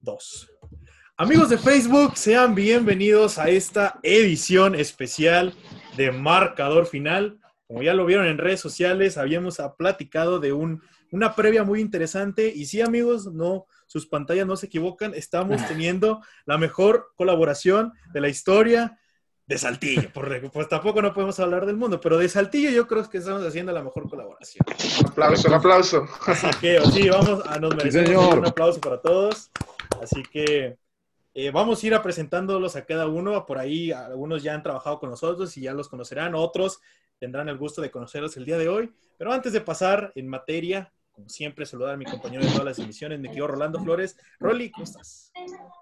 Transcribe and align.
2. 0.00 0.50
Amigos 1.16 1.48
de 1.48 1.56
Facebook, 1.56 2.18
sean 2.18 2.54
bienvenidos 2.54 3.38
a 3.38 3.48
esta 3.48 3.98
edición 4.02 4.74
especial 4.74 5.54
de 5.96 6.12
Marcador 6.12 6.84
Final. 6.84 7.40
Como 7.66 7.82
ya 7.82 7.94
lo 7.94 8.04
vieron 8.04 8.26
en 8.26 8.36
redes 8.36 8.60
sociales, 8.60 9.16
habíamos 9.16 9.58
platicado 9.78 10.40
de 10.40 10.52
un, 10.52 10.82
una 11.10 11.34
previa 11.34 11.64
muy 11.64 11.80
interesante. 11.80 12.52
Y 12.54 12.66
sí, 12.66 12.82
amigos, 12.82 13.32
no, 13.32 13.64
sus 13.86 14.06
pantallas 14.06 14.46
no 14.46 14.56
se 14.56 14.66
equivocan. 14.66 15.14
Estamos 15.14 15.56
teniendo 15.68 16.20
la 16.44 16.58
mejor 16.58 17.12
colaboración 17.16 17.94
de 18.12 18.20
la 18.20 18.28
historia 18.28 18.98
de 19.46 19.58
Saltillo. 19.58 20.10
pues 20.52 20.68
tampoco 20.68 21.02
no 21.02 21.12
podemos 21.12 21.38
hablar 21.40 21.66
del 21.66 21.76
mundo, 21.76 22.00
pero 22.00 22.18
de 22.18 22.28
Saltillo 22.28 22.70
yo 22.70 22.86
creo 22.86 23.08
que 23.08 23.18
estamos 23.18 23.44
haciendo 23.44 23.72
la 23.72 23.82
mejor 23.82 24.08
colaboración. 24.08 24.64
Un 25.00 25.06
aplauso, 25.06 25.48
un 25.48 25.54
aplauso. 25.54 26.06
Así 26.26 26.48
que 26.60 26.80
sí, 26.92 27.08
vamos 27.08 27.42
a 27.46 27.58
nos 27.58 27.74
merecemos 27.74 28.34
un 28.34 28.46
aplauso 28.46 28.80
para 28.80 29.00
todos. 29.00 29.50
Así 30.00 30.22
que 30.22 30.76
eh, 31.34 31.50
vamos 31.50 31.82
a 31.82 31.86
ir 31.86 31.94
a 31.94 32.02
presentándolos 32.02 32.76
a 32.76 32.84
cada 32.84 33.06
uno. 33.06 33.44
Por 33.46 33.58
ahí 33.58 33.92
algunos 33.92 34.42
ya 34.42 34.54
han 34.54 34.62
trabajado 34.62 34.98
con 34.98 35.10
nosotros 35.10 35.56
y 35.56 35.62
ya 35.62 35.72
los 35.72 35.88
conocerán, 35.88 36.34
otros 36.34 36.80
tendrán 37.18 37.48
el 37.48 37.56
gusto 37.56 37.80
de 37.80 37.90
conocerlos 37.90 38.36
el 38.36 38.44
día 38.44 38.58
de 38.58 38.68
hoy. 38.68 38.92
Pero 39.16 39.32
antes 39.32 39.52
de 39.52 39.60
pasar 39.60 40.12
en 40.14 40.28
materia, 40.28 40.92
como 41.12 41.28
siempre, 41.28 41.66
saludar 41.66 41.94
a 41.94 41.96
mi 41.96 42.04
compañero 42.04 42.42
de 42.44 42.50
todas 42.50 42.64
las 42.64 42.78
emisiones, 42.78 43.20
mi 43.20 43.28
querido 43.28 43.46
Rolando 43.46 43.78
Flores. 43.80 44.16
Rolly, 44.40 44.70
¿cómo 44.70 44.84
estás? 44.84 45.30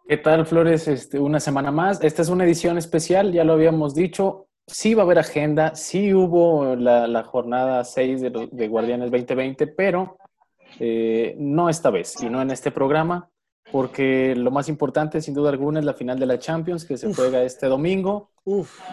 ¿Qué 0.08 0.16
tal, 0.16 0.44
Flores? 0.44 0.88
Este, 0.88 1.18
una 1.18 1.40
semana 1.40 1.70
más. 1.70 2.02
Esta 2.02 2.22
es 2.22 2.28
una 2.28 2.44
edición 2.44 2.78
especial, 2.78 3.32
ya 3.32 3.44
lo 3.44 3.52
habíamos 3.52 3.94
dicho. 3.94 4.48
Sí 4.66 4.94
va 4.94 5.02
a 5.02 5.04
haber 5.04 5.18
agenda, 5.18 5.74
sí 5.74 6.12
hubo 6.14 6.76
la, 6.76 7.24
jornada 7.24 7.84
6 7.84 8.20
de, 8.20 8.68
Guardianes 8.68 9.10
2020, 9.10 9.66
pero 9.68 10.16
eh, 10.78 11.34
no 11.38 11.68
esta 11.68 11.90
vez 11.90 12.22
y 12.22 12.28
no 12.28 12.40
en 12.40 12.50
este 12.50 12.70
programa, 12.70 13.28
porque 13.72 14.34
lo 14.36 14.50
más 14.50 14.68
importante, 14.68 15.20
sin 15.20 15.34
duda 15.34 15.50
alguna, 15.50 15.80
es 15.80 15.84
la 15.84 15.94
final 15.94 16.18
de 16.18 16.26
la 16.26 16.38
Champions 16.38 16.84
que 16.84 16.96
se 16.96 17.12
juega 17.14 17.42
este 17.42 17.66
domingo. 17.66 18.30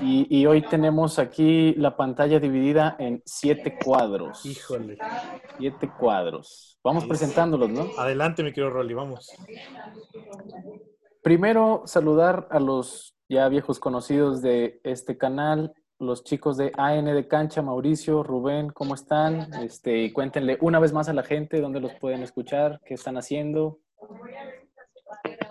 Y, 0.01 0.45
hoy 0.45 0.61
tenemos 0.61 1.19
aquí 1.19 1.73
la 1.75 1.95
pantalla 1.95 2.39
dividida 2.39 2.95
en 2.99 3.21
siete 3.25 3.77
cuadros. 3.83 4.45
Híjole. 4.45 4.97
Siete 5.57 5.89
cuadros. 5.97 6.77
Vamos 6.83 7.05
presentándolos, 7.05 7.69
¿no? 7.69 7.87
Adelante, 7.97 8.43
mi 8.43 8.51
querido 8.51 8.69
Rolly, 8.69 8.93
vamos. 8.93 9.31
Primero, 11.23 11.83
saludar 11.85 12.47
a 12.51 12.59
los 12.59 13.15
ya 13.29 13.49
viejos 13.49 13.79
conocidos 13.79 14.41
de 14.41 14.79
este 14.83 15.17
canal, 15.17 15.73
los 15.99 16.23
chicos 16.23 16.57
de 16.57 16.71
AN 16.77 17.05
de 17.05 17.27
Cancha, 17.27 17.61
Mauricio, 17.61 18.23
Rubén, 18.23 18.69
¿cómo 18.69 18.95
están? 18.95 19.51
Este, 19.63 19.97
y 20.03 20.11
cuéntenle 20.11 20.57
una 20.61 20.79
vez 20.79 20.93
más 20.93 21.09
a 21.09 21.13
la 21.13 21.23
gente 21.23 21.59
dónde 21.59 21.81
los 21.81 21.93
pueden 21.95 22.21
escuchar, 22.21 22.79
qué 22.85 22.93
están 22.93 23.17
haciendo. 23.17 23.79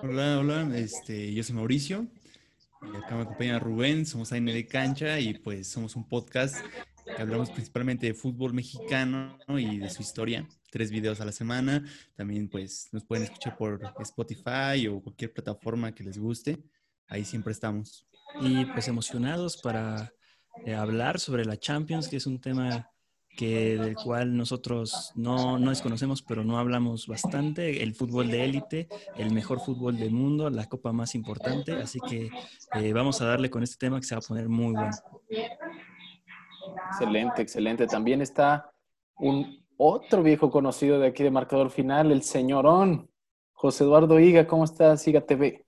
Hola, 0.03 0.39
hola, 0.39 0.79
este, 0.79 1.33
yo 1.33 1.43
soy 1.43 1.57
Mauricio, 1.57 2.07
acá 2.81 3.17
me 3.17 3.23
acompaña 3.23 3.59
Rubén, 3.59 4.07
somos 4.07 4.33
AN 4.33 4.47
de 4.47 4.67
Cancha 4.67 5.19
y 5.19 5.35
pues 5.35 5.69
somos 5.69 5.97
un 5.97 6.09
podcast 6.09 6.57
que 7.05 7.23
hablamos 7.23 7.51
principalmente 7.51 8.07
de 8.07 8.15
fútbol 8.15 8.53
mexicano 8.53 9.39
y 9.49 9.79
de 9.79 9.91
su 9.91 10.03
historia. 10.03 10.47
Tres 10.71 10.91
videos 10.91 11.21
a 11.21 11.25
la 11.25 11.33
semana. 11.33 11.85
También 12.15 12.49
pues 12.49 12.89
nos 12.93 13.05
pueden 13.05 13.25
escuchar 13.25 13.57
por 13.57 13.81
Spotify 14.01 14.89
o 14.89 15.01
cualquier 15.01 15.33
plataforma 15.33 15.95
que 15.95 16.05
les 16.05 16.19
guste. 16.19 16.59
Ahí 17.09 17.25
siempre 17.25 17.53
estamos. 17.53 18.07
Y 18.41 18.65
pues 18.67 18.89
emocionados 18.89 19.57
para 19.57 20.13
eh, 20.65 20.75
hablar 20.75 21.21
sobre 21.21 21.45
la 21.45 21.57
Champions, 21.57 22.09
que 22.09 22.17
es 22.17 22.27
un 22.27 22.41
tema 22.41 22.91
que 23.37 23.77
del 23.77 23.95
cual 23.95 24.37
nosotros 24.37 25.13
no, 25.15 25.59
no, 25.59 25.71
desconocemos, 25.71 26.23
pero 26.23 26.43
no 26.43 26.59
hablamos 26.59 27.07
bastante, 27.07 27.83
el 27.83 27.95
fútbol 27.95 28.31
de 28.31 28.45
élite, 28.45 28.89
el 29.17 29.33
mejor 29.33 29.61
fútbol 29.61 29.99
del 29.99 30.11
mundo, 30.11 30.49
la 30.51 30.67
copa 30.67 30.93
más 30.93 31.15
importante, 31.15 31.73
así 31.75 32.01
que 32.01 32.31
eh, 32.75 32.93
vamos 32.93 33.21
a 33.21 33.27
darle 33.27 33.51
con 33.51 33.63
este 33.63 33.77
tema 33.77 34.01
que 34.01 34.07
se 34.07 34.15
va 34.15 34.21
a 34.21 34.29
poner 34.29 34.49
muy 34.49 34.73
bueno. 34.73 34.91
Excelente, 36.91 37.43
excelente. 37.43 37.87
También 37.87 38.23
está 38.23 38.71
un 39.19 39.65
otro 39.77 40.23
viejo 40.23 40.51
conocido 40.51 40.99
de 40.99 41.09
aquí 41.09 41.23
de 41.23 41.31
Marcador 41.31 41.71
Final, 41.71 42.13
el 42.13 42.23
señorón, 42.23 43.11
José 43.53 43.85
Eduardo 43.85 44.19
Higa. 44.19 44.47
¿Cómo 44.47 44.65
estás, 44.65 45.07
Higa 45.07 45.21
TV? 45.21 45.66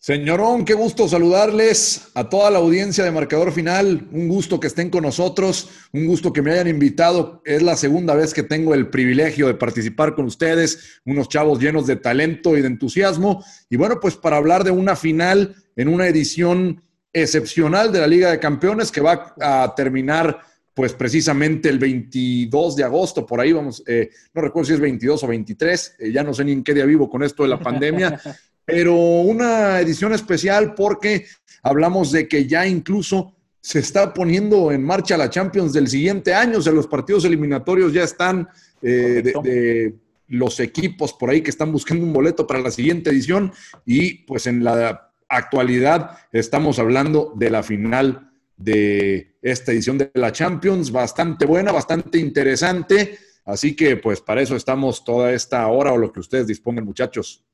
Señorón, 0.00 0.64
qué 0.64 0.74
gusto 0.74 1.08
saludarles 1.08 2.12
a 2.14 2.28
toda 2.28 2.52
la 2.52 2.58
audiencia 2.58 3.02
de 3.02 3.10
Marcador 3.10 3.50
Final. 3.50 4.06
Un 4.12 4.28
gusto 4.28 4.60
que 4.60 4.68
estén 4.68 4.90
con 4.90 5.02
nosotros, 5.02 5.70
un 5.92 6.06
gusto 6.06 6.32
que 6.32 6.40
me 6.40 6.52
hayan 6.52 6.68
invitado. 6.68 7.42
Es 7.44 7.62
la 7.62 7.76
segunda 7.76 8.14
vez 8.14 8.32
que 8.32 8.44
tengo 8.44 8.74
el 8.74 8.90
privilegio 8.90 9.48
de 9.48 9.54
participar 9.54 10.14
con 10.14 10.26
ustedes, 10.26 11.00
unos 11.04 11.28
chavos 11.28 11.58
llenos 11.58 11.88
de 11.88 11.96
talento 11.96 12.56
y 12.56 12.60
de 12.60 12.68
entusiasmo. 12.68 13.44
Y 13.68 13.76
bueno, 13.76 13.98
pues 14.00 14.14
para 14.14 14.36
hablar 14.36 14.62
de 14.62 14.70
una 14.70 14.94
final 14.94 15.56
en 15.74 15.88
una 15.88 16.06
edición 16.06 16.80
excepcional 17.12 17.90
de 17.90 17.98
la 17.98 18.06
Liga 18.06 18.30
de 18.30 18.38
Campeones 18.38 18.92
que 18.92 19.00
va 19.00 19.34
a 19.40 19.74
terminar 19.74 20.38
pues 20.78 20.92
precisamente 20.92 21.68
el 21.68 21.80
22 21.80 22.76
de 22.76 22.84
agosto, 22.84 23.26
por 23.26 23.40
ahí 23.40 23.50
vamos, 23.50 23.82
eh, 23.84 24.10
no 24.32 24.42
recuerdo 24.42 24.68
si 24.68 24.74
es 24.74 24.80
22 24.80 25.24
o 25.24 25.26
23, 25.26 25.96
eh, 25.98 26.12
ya 26.12 26.22
no 26.22 26.32
sé 26.32 26.44
ni 26.44 26.52
en 26.52 26.62
qué 26.62 26.72
día 26.72 26.84
vivo 26.84 27.10
con 27.10 27.24
esto 27.24 27.42
de 27.42 27.48
la 27.48 27.58
pandemia, 27.58 28.20
pero 28.68 28.94
una 28.94 29.80
edición 29.80 30.12
especial 30.12 30.74
porque 30.74 31.24
hablamos 31.62 32.12
de 32.12 32.28
que 32.28 32.46
ya 32.46 32.66
incluso 32.66 33.34
se 33.62 33.78
está 33.78 34.12
poniendo 34.12 34.70
en 34.70 34.84
marcha 34.84 35.16
la 35.16 35.30
Champions 35.30 35.72
del 35.72 35.88
siguiente 35.88 36.34
año, 36.34 36.58
o 36.58 36.60
sea, 36.60 36.74
los 36.74 36.86
partidos 36.86 37.24
eliminatorios 37.24 37.94
ya 37.94 38.04
están 38.04 38.46
eh, 38.82 39.32
de 39.42 39.94
los 40.28 40.60
equipos 40.60 41.14
por 41.14 41.30
ahí 41.30 41.40
que 41.40 41.48
están 41.48 41.72
buscando 41.72 42.04
un 42.04 42.12
boleto 42.12 42.46
para 42.46 42.60
la 42.60 42.70
siguiente 42.70 43.08
edición 43.08 43.52
y 43.86 44.26
pues 44.26 44.46
en 44.46 44.62
la 44.62 45.12
actualidad 45.30 46.18
estamos 46.30 46.78
hablando 46.78 47.32
de 47.36 47.48
la 47.48 47.62
final 47.62 48.30
de 48.54 49.38
esta 49.40 49.72
edición 49.72 49.96
de 49.96 50.10
la 50.12 50.30
Champions, 50.30 50.92
bastante 50.92 51.46
buena, 51.46 51.72
bastante 51.72 52.18
interesante. 52.18 53.18
Así 53.46 53.74
que 53.74 53.96
pues 53.96 54.20
para 54.20 54.42
eso 54.42 54.56
estamos 54.56 55.04
toda 55.04 55.32
esta 55.32 55.66
hora 55.68 55.94
o 55.94 55.96
lo 55.96 56.12
que 56.12 56.20
ustedes 56.20 56.46
dispongan, 56.46 56.84
muchachos. 56.84 57.47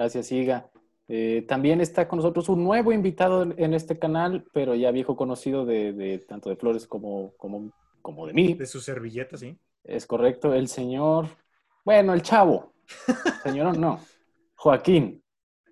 Gracias, 0.00 0.32
Iga. 0.32 0.66
Eh, 1.08 1.44
también 1.46 1.82
está 1.82 2.08
con 2.08 2.16
nosotros 2.16 2.48
un 2.48 2.64
nuevo 2.64 2.90
invitado 2.90 3.42
en 3.42 3.74
este 3.74 3.98
canal, 3.98 4.46
pero 4.54 4.74
ya 4.74 4.90
viejo 4.92 5.14
conocido 5.14 5.66
de, 5.66 6.24
tanto 6.26 6.48
de 6.48 6.56
Flores 6.56 6.86
como, 6.86 7.34
como, 7.36 7.70
como 8.00 8.26
de 8.26 8.32
mí. 8.32 8.54
De 8.54 8.64
su 8.64 8.80
servilleta, 8.80 9.36
sí. 9.36 9.58
Es 9.84 10.06
correcto, 10.06 10.54
el 10.54 10.68
señor, 10.68 11.26
bueno, 11.84 12.14
el 12.14 12.22
chavo. 12.22 12.72
Señor, 13.42 13.76
no. 13.76 14.00
Joaquín. 14.54 15.22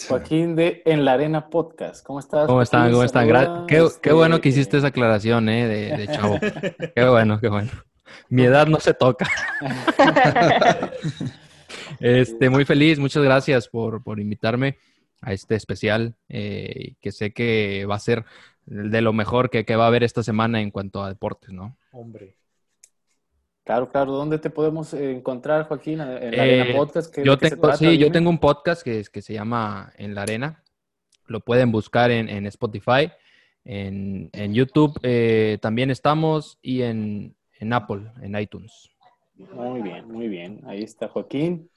Joaquín 0.07 0.55
de 0.55 0.83
En 0.85 1.07
la 1.07 1.15
Arena 1.15 1.49
Podcast. 1.49 2.05
¿Cómo 2.05 2.19
estás? 2.19 2.47
¿Cómo 2.47 2.61
están? 2.61 2.93
¿Cómo 2.93 3.05
están? 3.05 3.67
Qué, 3.67 3.89
qué, 4.03 4.13
bueno 4.13 4.43
que 4.43 4.51
hiciste 4.51 4.77
esa 4.77 4.89
aclaración, 4.89 5.49
¿eh? 5.49 5.97
De, 5.97 6.07
chavo. 6.09 6.39
qué 6.95 7.09
bueno, 7.09 7.41
qué 7.41 7.49
bueno. 7.49 7.71
Mi 8.29 8.43
edad 8.43 8.67
no 8.67 8.79
se 8.79 8.93
toca. 8.93 9.27
este, 12.01 12.51
muy 12.51 12.65
feliz, 12.65 12.99
muchas 12.99 13.23
gracias 13.23 13.69
por, 13.69 14.03
por 14.03 14.21
invitarme 14.21 14.79
a 15.21 15.33
este 15.33 15.55
especial, 15.55 16.15
eh, 16.29 16.95
que 17.01 17.13
sé 17.13 17.33
que 17.33 17.87
va 17.87 17.97
a 17.97 18.01
ser 18.01 18.25
de 18.67 19.01
lo 19.01 19.13
mejor 19.13 19.51
que, 19.51 19.65
que 19.65 19.77
va 19.77 19.85
a 19.85 19.89
haber 19.89 20.05
esta 20.05 20.23
semana 20.23 20.61
en 20.61 20.71
cuanto 20.71 21.03
a 21.03 21.09
deportes, 21.09 21.51
¿no? 21.51 21.77
Hombre. 21.93 22.37
Claro, 23.65 23.91
claro. 23.91 24.13
¿Dónde 24.13 24.39
te 24.39 24.49
podemos 24.49 24.95
encontrar, 24.95 25.69
Joaquín? 25.69 26.01
¿En 26.01 26.37
la 26.37 26.43
Arena 26.43 26.71
eh, 26.71 26.75
Podcast? 26.75 27.15
yo 27.23 27.37
tengo, 27.37 27.75
sí, 27.75 27.99
yo 27.99 28.11
tengo 28.11 28.31
un 28.31 28.39
podcast 28.39 28.83
que, 28.83 29.05
que 29.13 29.21
se 29.21 29.35
llama 29.35 29.93
En 29.97 30.15
la 30.15 30.23
Arena. 30.23 30.63
Lo 31.27 31.41
pueden 31.41 31.71
buscar 31.71 32.11
en, 32.11 32.47
Spotify, 32.47 33.13
en, 33.67 34.55
YouTube 34.55 34.99
eh, 35.03 35.59
también 35.61 35.91
estamos 35.91 36.59
y 36.63 36.81
en, 36.81 37.37
Apple, 37.71 38.11
en 38.23 38.39
iTunes. 38.39 38.89
Muy 39.39 39.83
bien, 39.83 40.09
muy 40.09 40.29
bien. 40.29 40.61
Ahí 40.67 40.83
está 40.83 41.09
Joaquín. 41.09 41.71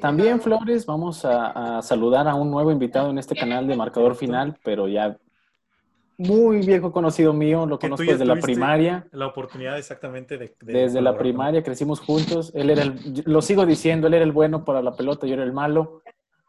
También, 0.00 0.40
Flores, 0.40 0.86
vamos 0.86 1.24
a, 1.24 1.78
a 1.78 1.82
saludar 1.82 2.28
a 2.28 2.34
un 2.34 2.50
nuevo 2.50 2.70
invitado 2.70 3.10
en 3.10 3.18
este 3.18 3.34
canal 3.34 3.66
de 3.66 3.76
Marcador 3.76 4.14
Final, 4.14 4.58
pero 4.62 4.88
ya 4.88 5.18
muy 6.18 6.66
viejo 6.66 6.90
conocido 6.90 7.32
mío, 7.32 7.64
lo 7.64 7.78
conozco 7.78 8.04
desde 8.04 8.24
la 8.24 8.36
primaria. 8.36 9.06
La 9.12 9.28
oportunidad 9.28 9.78
exactamente 9.78 10.36
de... 10.36 10.52
desde 10.60 11.00
la 11.00 11.16
primaria 11.16 11.62
crecimos 11.62 12.00
juntos. 12.00 12.50
Él 12.54 12.70
era 12.70 12.82
el, 12.82 13.22
lo 13.24 13.40
sigo 13.40 13.64
diciendo, 13.64 14.08
él 14.08 14.14
era 14.14 14.24
el 14.24 14.32
bueno 14.32 14.64
para 14.64 14.82
la 14.82 14.96
pelota, 14.96 15.28
yo 15.28 15.34
era 15.34 15.44
el 15.44 15.52
malo. 15.52 16.02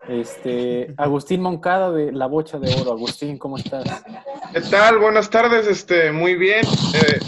Este, 0.08 0.94
Agustín 0.98 1.42
Moncada 1.42 1.92
de 1.92 2.12
La 2.12 2.26
Bocha 2.26 2.58
de 2.58 2.74
Oro. 2.82 2.94
Agustín, 2.94 3.38
¿cómo 3.38 3.58
estás? 3.58 4.04
¿Qué 4.52 4.62
tal? 4.62 4.98
Buenas 4.98 5.30
tardes, 5.30 5.68
este, 5.68 6.12
muy 6.12 6.34
bien. 6.34 6.66
Eh, 6.96 7.20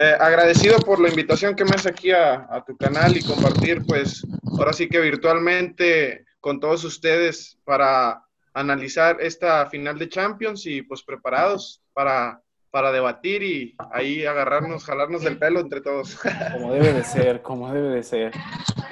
eh, 0.00 0.16
agradecido 0.18 0.78
por 0.78 0.98
la 0.98 1.08
invitación 1.08 1.54
que 1.54 1.64
me 1.64 1.70
haces 1.70 1.86
aquí 1.86 2.10
a, 2.10 2.48
a 2.50 2.64
tu 2.64 2.76
canal 2.76 3.16
y 3.16 3.22
compartir, 3.22 3.82
pues, 3.86 4.26
ahora 4.58 4.72
sí 4.72 4.88
que 4.88 4.98
virtualmente 4.98 6.24
con 6.40 6.58
todos 6.58 6.82
ustedes 6.84 7.58
para 7.64 8.24
analizar 8.54 9.18
esta 9.20 9.66
final 9.66 9.98
de 9.98 10.08
Champions 10.08 10.66
y 10.66 10.82
pues 10.82 11.02
preparados 11.02 11.80
para 11.92 12.42
para 12.70 12.92
debatir 12.92 13.42
y 13.42 13.76
ahí 13.92 14.24
agarrarnos, 14.24 14.84
jalarnos 14.84 15.22
del 15.22 15.38
pelo 15.38 15.60
entre 15.60 15.80
todos. 15.80 16.18
Como 16.52 16.72
debe 16.72 16.92
de 16.92 17.04
ser, 17.04 17.42
como 17.42 17.72
debe 17.72 17.88
de 17.88 18.02
ser. 18.02 18.32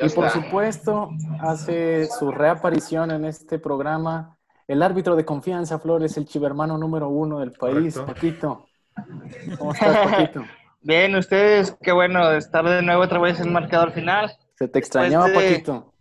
Ya 0.00 0.06
y 0.06 0.10
por 0.10 0.30
supuesto, 0.30 1.10
hace 1.40 2.06
su 2.06 2.30
reaparición 2.30 3.10
en 3.10 3.24
este 3.24 3.58
programa 3.58 4.36
el 4.66 4.82
árbitro 4.82 5.16
de 5.16 5.24
confianza, 5.24 5.78
Flores, 5.78 6.16
el 6.16 6.26
chivermano 6.26 6.76
número 6.76 7.08
uno 7.08 7.38
del 7.38 7.52
país, 7.52 7.94
Correcto. 7.94 8.06
Paquito. 8.06 8.66
¿Cómo 9.58 9.72
estás, 9.72 10.10
Paquito? 10.10 10.44
Bien, 10.80 11.14
ustedes, 11.16 11.76
qué 11.82 11.92
bueno 11.92 12.30
estar 12.32 12.64
de 12.64 12.82
nuevo 12.82 13.02
otra 13.02 13.18
vez 13.18 13.38
en 13.40 13.46
el 13.46 13.52
marcador 13.52 13.92
final. 13.92 14.32
¿Se 14.56 14.68
te 14.68 14.78
extrañaba, 14.78 15.26
Después 15.26 15.44
de- 15.46 15.52
Paquito? 15.54 15.92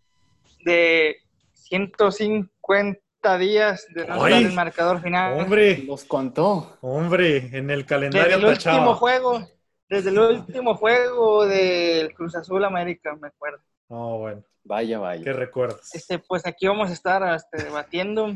De 0.64 1.16
150 1.54 3.38
días 3.40 3.86
de 3.94 4.06
no 4.06 4.16
estar 4.16 4.32
en 4.42 4.48
el 4.48 4.54
marcador 4.54 5.02
final. 5.02 5.40
Hombre, 5.40 5.80
Los 5.80 6.06
contó. 6.06 6.78
hombre, 6.82 7.38
en 7.58 7.70
el 7.70 7.80
Desde 7.80 7.86
calendario 7.86 8.38
el 8.38 8.46
último 8.46 8.94
juego, 8.96 9.48
desde 9.90 10.10
el 10.10 10.20
último 10.20 10.76
juego 10.76 11.46
del 11.48 12.14
Cruz 12.14 12.36
Azul 12.36 12.64
América, 12.64 13.16
me 13.20 13.28
acuerdo. 13.30 13.60
No, 13.90 14.18
bueno, 14.20 14.44
Vaya, 14.64 15.00
vaya. 15.00 15.24
¿qué 15.24 15.34
recuerdas? 15.34 15.94
Este, 15.96 16.20
pues 16.20 16.46
aquí 16.46 16.68
vamos 16.68 16.90
a 16.90 16.94
estar 16.94 17.24
este, 17.36 17.64
debatiendo. 17.64 18.36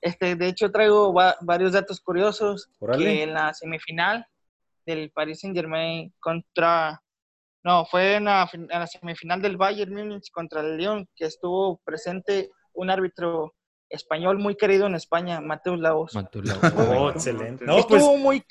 Este, 0.00 0.36
de 0.36 0.46
hecho, 0.48 0.70
traigo 0.70 1.12
va- 1.12 1.36
varios 1.40 1.72
datos 1.72 2.00
curiosos. 2.00 2.70
Órale. 2.78 3.04
Que 3.04 3.22
en 3.24 3.34
la 3.34 3.52
semifinal 3.54 4.26
del 4.86 5.10
Paris 5.10 5.40
Saint 5.40 5.56
Germain 5.56 6.12
contra. 6.20 7.00
No, 7.62 7.86
fue 7.86 8.16
en 8.16 8.24
la, 8.24 8.46
fin- 8.46 8.68
en 8.70 8.78
la 8.80 8.86
semifinal 8.86 9.40
del 9.40 9.56
Bayern 9.56 9.94
Múnich 9.94 10.30
contra 10.30 10.60
el 10.60 10.76
Lyon, 10.76 11.08
que 11.16 11.24
estuvo 11.24 11.80
presente 11.84 12.50
un 12.74 12.90
árbitro 12.90 13.54
español 13.88 14.38
muy 14.38 14.54
querido 14.56 14.86
en 14.86 14.94
España, 14.96 15.40
Mateus 15.40 15.78
Laos. 15.80 16.14
Matula. 16.14 16.54
Oh, 16.98 17.10
excelente. 17.10 17.64
No, 17.64 17.74
pues, 17.86 18.02
estuvo 18.02 18.18
muy. 18.18 18.44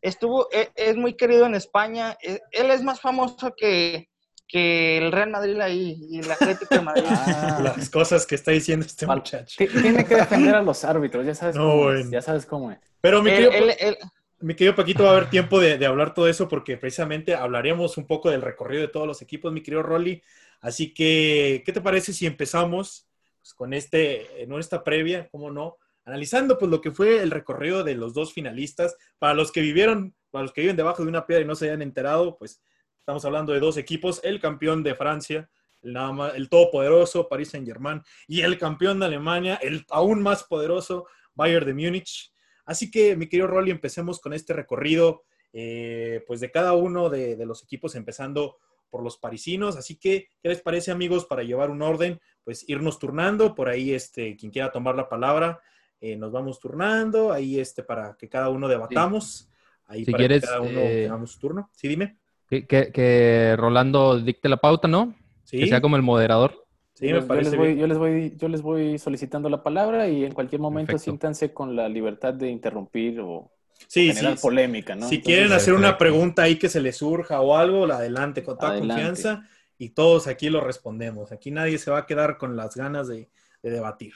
Estuvo, 0.00 0.48
e- 0.50 0.70
es 0.74 0.96
muy 0.96 1.14
querido 1.16 1.46
en 1.46 1.54
España. 1.54 2.16
E- 2.22 2.40
Él 2.50 2.70
es 2.70 2.82
más 2.82 3.00
famoso 3.00 3.52
que, 3.56 4.08
que 4.48 4.98
el 4.98 5.12
Real 5.12 5.30
Madrid 5.30 5.60
ahí 5.60 5.96
y 6.10 6.18
el 6.18 6.30
Atlético 6.30 6.74
de 6.74 6.80
Madrid. 6.80 7.04
Ah, 7.10 7.60
las 7.62 7.88
cosas 7.90 8.26
que 8.26 8.34
está 8.34 8.50
diciendo 8.50 8.84
este 8.86 9.06
muchacho. 9.06 9.54
ti- 9.58 9.68
tiene 9.68 10.04
que 10.04 10.16
defender 10.16 10.54
a 10.56 10.62
los 10.62 10.82
árbitros, 10.84 11.24
ya 11.26 11.34
sabes 11.36 11.54
No, 11.56 11.68
cómo 11.70 11.92
es. 11.92 12.10
Ya 12.10 12.22
sabes 12.22 12.46
cómo 12.46 12.72
es. 12.72 12.78
Pero 13.00 13.22
mi 13.22 13.30
Él- 13.30 13.48
querido, 13.50 13.52
él- 13.70 13.76
él- 13.78 13.98
mi 14.40 14.54
querido 14.54 14.74
Paquito, 14.74 15.04
va 15.04 15.10
a 15.10 15.12
haber 15.12 15.30
tiempo 15.30 15.60
de, 15.60 15.78
de 15.78 15.86
hablar 15.86 16.14
todo 16.14 16.28
eso 16.28 16.48
porque 16.48 16.76
precisamente 16.76 17.34
hablaremos 17.34 17.96
un 17.96 18.06
poco 18.06 18.30
del 18.30 18.42
recorrido 18.42 18.82
de 18.82 18.88
todos 18.88 19.06
los 19.06 19.22
equipos, 19.22 19.52
mi 19.52 19.62
querido 19.62 19.82
Rolly. 19.82 20.22
Así 20.60 20.92
que, 20.92 21.62
¿qué 21.64 21.72
te 21.72 21.80
parece 21.80 22.12
si 22.12 22.26
empezamos 22.26 23.08
pues, 23.40 23.54
con 23.54 23.72
este, 23.72 24.42
en 24.42 24.52
esta 24.54 24.84
previa, 24.84 25.28
cómo 25.30 25.50
no? 25.50 25.76
Analizando 26.04 26.58
pues 26.58 26.70
lo 26.70 26.80
que 26.80 26.90
fue 26.90 27.22
el 27.22 27.30
recorrido 27.30 27.84
de 27.84 27.94
los 27.94 28.14
dos 28.14 28.32
finalistas. 28.32 28.96
Para 29.18 29.34
los 29.34 29.52
que 29.52 29.60
vivieron, 29.60 30.14
para 30.30 30.42
los 30.42 30.52
que 30.52 30.62
viven 30.62 30.76
debajo 30.76 31.02
de 31.02 31.08
una 31.08 31.26
piedra 31.26 31.44
y 31.44 31.46
no 31.46 31.54
se 31.54 31.66
hayan 31.66 31.82
enterado, 31.82 32.36
pues 32.38 32.62
estamos 32.98 33.24
hablando 33.24 33.52
de 33.52 33.60
dos 33.60 33.76
equipos, 33.76 34.20
el 34.22 34.40
campeón 34.40 34.82
de 34.82 34.94
Francia, 34.94 35.50
el, 35.82 35.92
nada 35.92 36.12
más, 36.12 36.34
el 36.34 36.48
todopoderoso 36.48 37.28
Paris 37.28 37.50
Saint 37.50 37.66
Germain, 37.66 38.02
y 38.28 38.42
el 38.42 38.58
campeón 38.58 39.00
de 39.00 39.06
Alemania, 39.06 39.56
el 39.56 39.84
aún 39.90 40.22
más 40.22 40.44
poderoso 40.44 41.06
Bayern 41.34 41.66
de 41.66 41.74
Múnich. 41.74 42.32
Así 42.70 42.88
que, 42.88 43.16
mi 43.16 43.26
querido 43.26 43.48
Rolly, 43.48 43.72
empecemos 43.72 44.20
con 44.20 44.32
este 44.32 44.52
recorrido, 44.52 45.24
eh, 45.52 46.22
pues 46.26 46.38
de 46.38 46.52
cada 46.52 46.74
uno 46.74 47.10
de, 47.10 47.34
de 47.34 47.44
los 47.46 47.64
equipos, 47.64 47.96
empezando 47.96 48.58
por 48.90 49.02
los 49.02 49.18
parisinos. 49.18 49.76
Así 49.76 49.96
que, 49.96 50.28
¿qué 50.40 50.48
les 50.48 50.60
parece, 50.60 50.92
amigos, 50.92 51.24
para 51.26 51.42
llevar 51.42 51.70
un 51.70 51.82
orden? 51.82 52.20
Pues 52.44 52.64
irnos 52.68 53.00
turnando, 53.00 53.56
por 53.56 53.68
ahí, 53.68 53.92
este, 53.92 54.36
quien 54.36 54.52
quiera 54.52 54.70
tomar 54.70 54.94
la 54.94 55.08
palabra, 55.08 55.60
eh, 56.00 56.14
nos 56.16 56.30
vamos 56.30 56.60
turnando, 56.60 57.32
ahí, 57.32 57.58
este, 57.58 57.82
para 57.82 58.16
que 58.16 58.28
cada 58.28 58.48
uno 58.50 58.68
debatamos. 58.68 59.50
Ahí 59.86 60.04
Si 60.04 60.12
para 60.12 60.20
quieres, 60.22 60.40
que 60.42 60.46
cada 60.46 60.60
uno 60.60 60.80
eh, 60.80 61.02
tengamos 61.02 61.32
su 61.32 61.40
turno. 61.40 61.70
Sí, 61.74 61.88
dime. 61.88 62.18
Que, 62.48 62.66
que- 62.68 62.92
que 62.92 63.56
Rolando 63.58 64.18
dicte 64.20 64.48
la 64.48 64.58
pauta, 64.58 64.86
¿no? 64.86 65.14
Sí, 65.42 65.58
Que 65.58 65.66
sea 65.66 65.80
como 65.80 65.96
el 65.96 66.02
moderador. 66.02 66.66
Sí, 67.00 67.08
yo, 67.08 67.14
me 67.14 67.20
les- 67.20 67.22
yo 67.22 67.28
parece 67.28 67.50
les 67.50 67.58
voy, 67.58 67.66
bien. 67.68 67.78
yo, 67.78 67.86
les 67.86 67.98
voy, 67.98 68.34
yo 68.36 68.48
les 68.48 68.62
voy 68.62 68.98
solicitando 68.98 69.48
la 69.48 69.62
palabra 69.62 70.08
y 70.08 70.24
en 70.24 70.32
cualquier 70.32 70.60
momento 70.60 70.92
Perfecto. 70.92 71.04
siéntanse 71.04 71.52
con 71.52 71.74
la 71.74 71.88
libertad 71.88 72.34
de 72.34 72.48
interrumpir 72.50 73.20
o 73.20 73.50
Sí, 73.88 74.08
generar 74.08 74.36
sí, 74.36 74.42
polémica, 74.42 74.94
¿no? 74.94 75.08
Si 75.08 75.16
Entonces, 75.16 75.24
quieren 75.36 75.52
hacer 75.52 75.74
una 75.74 75.96
pregunta 75.96 76.42
ahí 76.42 76.58
que 76.58 76.68
se 76.68 76.80
les 76.80 76.96
surja 76.98 77.40
o 77.40 77.56
algo, 77.56 77.86
la 77.86 77.96
adelante 77.96 78.42
con 78.44 78.58
toda 78.58 78.72
Adelante. 78.72 78.94
confianza 79.02 79.48
y 79.78 79.88
todos 79.90 80.26
aquí 80.26 80.50
lo 80.50 80.60
respondemos. 80.60 81.32
Aquí 81.32 81.50
nadie 81.50 81.78
se 81.78 81.90
va 81.90 81.98
a 82.00 82.06
quedar 82.06 82.36
con 82.36 82.56
las 82.56 82.76
ganas 82.76 83.08
de, 83.08 83.30
de 83.62 83.70
debatir. 83.70 84.12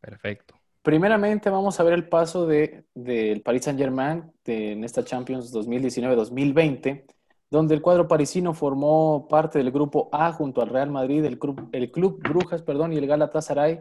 Perfecto. 0.00 0.54
Primeramente 0.82 1.50
vamos 1.50 1.78
a 1.80 1.82
ver 1.82 1.94
el 1.94 2.08
paso 2.08 2.46
de, 2.46 2.84
del 2.94 3.42
Paris 3.42 3.64
Saint-Germain 3.64 4.24
de- 4.44 4.72
en 4.72 4.84
esta 4.84 5.04
Champions 5.04 5.52
2019-2020, 5.52 7.04
donde 7.50 7.74
el 7.74 7.82
cuadro 7.82 8.08
parisino 8.08 8.54
formó 8.54 9.28
parte 9.28 9.58
del 9.58 9.70
grupo 9.70 10.08
A 10.12 10.32
junto 10.32 10.62
al 10.62 10.68
Real 10.68 10.90
Madrid, 10.90 11.24
el 11.24 11.38
club, 11.38 12.20
Brujas 12.22 12.62
perdón, 12.62 12.92
y 12.92 12.96
el 12.96 13.06
Galatasaray. 13.06 13.80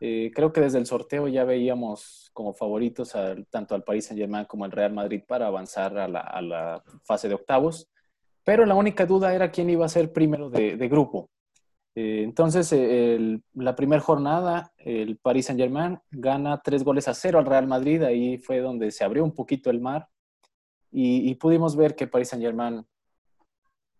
Eh, 0.00 0.32
creo 0.34 0.52
que 0.52 0.60
desde 0.60 0.78
el 0.78 0.86
sorteo 0.86 1.28
ya 1.28 1.44
veíamos 1.44 2.30
como 2.32 2.54
favoritos 2.54 3.12
tanto 3.50 3.74
al 3.74 3.84
Paris 3.84 4.06
Saint-Germain 4.06 4.46
como 4.46 4.64
al 4.64 4.72
Real 4.72 4.92
Madrid 4.92 5.22
para 5.28 5.46
avanzar 5.46 5.96
a 5.96 6.08
la, 6.08 6.82
fase 7.04 7.28
de 7.28 7.34
octavos, 7.34 7.88
pero 8.42 8.66
la 8.66 8.74
única 8.74 9.06
duda 9.06 9.32
era 9.32 9.52
quién 9.52 9.70
iba 9.70 9.84
a 9.84 9.88
ser 9.88 10.12
primero 10.12 10.50
de, 10.50 10.88
grupo. 10.88 11.30
Eh, 11.94 12.22
entonces, 12.24 12.72
eh, 12.72 13.38
la 13.54 13.76
primera 13.76 14.00
jornada, 14.00 14.72
el 14.78 15.18
Paris 15.18 15.46
Saint-Germain 15.46 16.00
gana 16.10 16.60
tres 16.64 16.82
goles 16.82 17.06
a 17.06 17.14
cero 17.14 17.38
al 17.38 17.46
Real 17.46 17.68
Madrid. 17.68 18.02
Ahí 18.02 18.38
fue 18.38 18.58
donde 18.58 18.90
se 18.90 19.04
abrió 19.04 19.22
un 19.22 19.34
poquito 19.34 19.70
el 19.70 19.80
mar 19.80 20.08
y, 20.90 21.30
y 21.30 21.34
pudimos 21.36 21.76
ver 21.76 21.94
que 21.94 22.08
Paris 22.08 22.30
Saint-Germain 22.30 22.84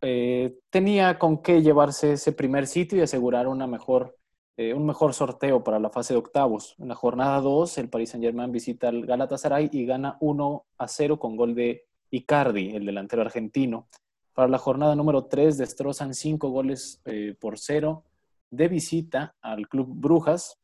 eh, 0.02 0.58
tenía 0.68 1.18
con 1.18 1.42
qué 1.42 1.62
llevarse 1.62 2.14
ese 2.14 2.32
primer 2.32 2.66
sitio 2.66 2.98
y 2.98 3.02
asegurar 3.02 3.46
una 3.46 3.68
mejor, 3.68 4.16
eh, 4.56 4.74
un 4.74 4.84
mejor 4.84 5.14
sorteo 5.14 5.62
para 5.62 5.78
la 5.78 5.90
fase 5.90 6.14
de 6.14 6.18
octavos. 6.18 6.74
En 6.78 6.88
la 6.88 6.96
jornada 6.96 7.40
2, 7.40 7.78
el 7.78 7.88
Paris 7.88 8.10
Saint-Germain 8.10 8.50
visita 8.50 8.88
al 8.88 9.06
Galatasaray 9.06 9.70
y 9.72 9.86
gana 9.86 10.16
1 10.20 10.64
a 10.78 10.88
0 10.88 11.18
con 11.18 11.36
gol 11.36 11.54
de 11.54 11.84
Icardi, 12.10 12.74
el 12.74 12.84
delantero 12.84 13.22
argentino. 13.22 13.86
Para 14.34 14.48
la 14.48 14.58
jornada 14.58 14.96
número 14.96 15.26
3 15.26 15.56
destrozan 15.56 16.14
5 16.14 16.50
goles 16.50 17.00
eh, 17.04 17.34
por 17.38 17.58
0 17.58 18.04
de 18.50 18.68
visita 18.68 19.36
al 19.40 19.68
Club 19.68 19.88
Brujas, 19.88 20.58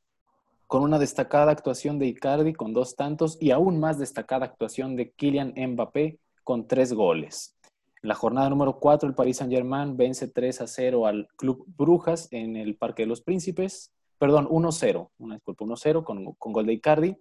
con 0.67 0.83
una 0.83 0.99
destacada 0.99 1.53
actuación 1.53 1.99
de 1.99 2.07
Icardi 2.07 2.53
con 2.53 2.75
dos 2.75 2.95
tantos 2.95 3.39
y 3.41 3.53
aún 3.53 3.81
más 3.81 3.99
destacada 3.99 4.45
actuación 4.45 4.97
de 4.97 5.13
Kylian 5.13 5.55
Mbappé 5.57 6.19
con 6.45 6.67
tres 6.67 6.93
goles. 6.93 7.58
En 8.03 8.09
la 8.09 8.15
jornada 8.15 8.49
número 8.49 8.79
4, 8.79 9.09
el 9.09 9.15
Paris 9.15 9.39
Saint-Germain 9.39 9.97
vence 9.97 10.29
3 10.29 10.61
a 10.61 10.67
0 10.67 11.07
al 11.07 11.29
Club 11.37 11.65
Brujas 11.77 12.29
en 12.31 12.57
el 12.57 12.77
Parque 12.77 13.03
de 13.03 13.07
los 13.09 13.21
Príncipes. 13.21 13.93
Perdón, 14.19 14.49
1-0, 14.49 15.11
una 15.19 15.35
disculpa, 15.37 15.65
1-0 15.65 16.05
con, 16.05 16.33
con 16.35 16.53
gol 16.53 16.67
de 16.67 16.73
Icardi. 16.75 17.17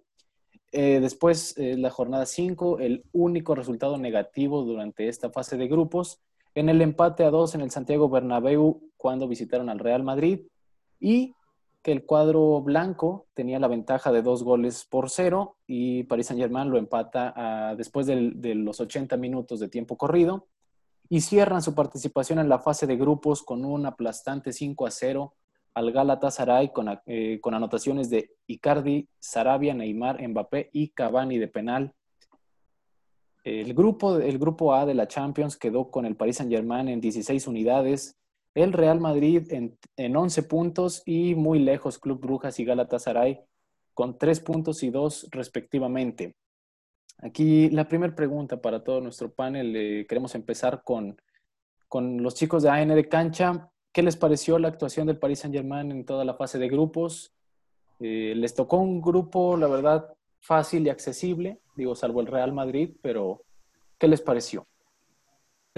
Eh, 0.72 1.00
después, 1.00 1.56
eh, 1.56 1.76
la 1.76 1.90
jornada 1.90 2.26
5, 2.26 2.78
el 2.80 3.04
único 3.12 3.54
resultado 3.54 3.96
negativo 3.98 4.62
durante 4.64 5.08
esta 5.08 5.30
fase 5.30 5.56
de 5.56 5.66
grupos, 5.68 6.20
en 6.54 6.68
el 6.68 6.82
empate 6.82 7.24
a 7.24 7.30
2 7.30 7.54
en 7.54 7.60
el 7.62 7.70
Santiago 7.70 8.08
Bernabéu 8.08 8.80
cuando 8.96 9.28
visitaron 9.28 9.68
al 9.70 9.78
Real 9.78 10.02
Madrid 10.02 10.40
y 11.00 11.34
que 11.82 11.92
el 11.92 12.04
cuadro 12.04 12.60
blanco 12.60 13.26
tenía 13.34 13.58
la 13.60 13.68
ventaja 13.68 14.10
de 14.10 14.22
dos 14.22 14.42
goles 14.42 14.84
por 14.90 15.08
cero 15.08 15.56
y 15.66 16.02
Paris 16.04 16.26
Saint-Germain 16.26 16.68
lo 16.68 16.76
empata 16.78 17.32
a- 17.70 17.76
después 17.76 18.06
del- 18.06 18.40
de 18.40 18.56
los 18.56 18.80
80 18.80 19.16
minutos 19.16 19.60
de 19.60 19.68
tiempo 19.68 19.96
corrido 19.96 20.48
y 21.08 21.20
cierran 21.20 21.62
su 21.62 21.74
participación 21.74 22.38
en 22.38 22.48
la 22.48 22.58
fase 22.58 22.86
de 22.86 22.96
grupos 22.96 23.42
con 23.42 23.64
un 23.64 23.86
aplastante 23.86 24.52
5 24.52 24.86
a 24.86 24.90
0 24.90 25.34
al 25.74 25.92
Galatasaray 25.92 26.72
con, 26.72 26.88
eh, 27.06 27.38
con 27.40 27.54
anotaciones 27.54 28.10
de 28.10 28.32
Icardi, 28.46 29.08
Sarabia, 29.18 29.74
Neymar, 29.74 30.26
Mbappé 30.26 30.70
y 30.72 30.88
Cavani 30.88 31.38
de 31.38 31.48
penal. 31.48 31.94
El 33.44 33.72
grupo, 33.74 34.16
el 34.18 34.38
grupo 34.38 34.74
A 34.74 34.84
de 34.84 34.94
la 34.94 35.06
Champions 35.06 35.56
quedó 35.56 35.90
con 35.90 36.04
el 36.04 36.16
Paris 36.16 36.38
Saint-Germain 36.38 36.88
en 36.88 37.00
16 37.00 37.46
unidades, 37.46 38.18
el 38.54 38.72
Real 38.72 39.00
Madrid 39.00 39.52
en, 39.52 39.78
en 39.96 40.16
11 40.16 40.42
puntos 40.42 41.02
y 41.06 41.34
muy 41.34 41.60
lejos 41.60 41.98
Club 41.98 42.20
Brujas 42.20 42.58
y 42.58 42.64
Galatasaray 42.64 43.40
con 43.94 44.18
3 44.18 44.40
puntos 44.40 44.82
y 44.82 44.90
2 44.90 45.28
respectivamente. 45.30 46.34
Aquí 47.18 47.68
la 47.70 47.88
primera 47.88 48.14
pregunta 48.14 48.60
para 48.60 48.84
todo 48.84 49.00
nuestro 49.00 49.32
panel, 49.32 49.74
eh, 49.74 50.06
queremos 50.08 50.34
empezar 50.34 50.82
con, 50.84 51.20
con 51.88 52.22
los 52.22 52.34
chicos 52.34 52.62
de 52.62 52.70
AN 52.70 52.88
de 52.88 53.08
cancha. 53.08 53.70
¿Qué 53.92 54.02
les 54.02 54.16
pareció 54.16 54.58
la 54.58 54.68
actuación 54.68 55.06
del 55.06 55.18
Paris 55.18 55.40
Saint-Germain 55.40 55.90
en 55.90 56.04
toda 56.04 56.24
la 56.24 56.34
fase 56.34 56.58
de 56.58 56.68
grupos? 56.68 57.32
Eh, 58.00 58.34
les 58.36 58.54
tocó 58.54 58.78
un 58.78 59.00
grupo, 59.00 59.56
la 59.56 59.66
verdad, 59.66 60.14
fácil 60.40 60.86
y 60.86 60.90
accesible, 60.90 61.58
digo, 61.74 61.96
salvo 61.96 62.20
el 62.20 62.28
Real 62.28 62.52
Madrid, 62.52 62.90
pero 63.02 63.42
¿qué 63.98 64.06
les 64.06 64.20
pareció? 64.20 64.66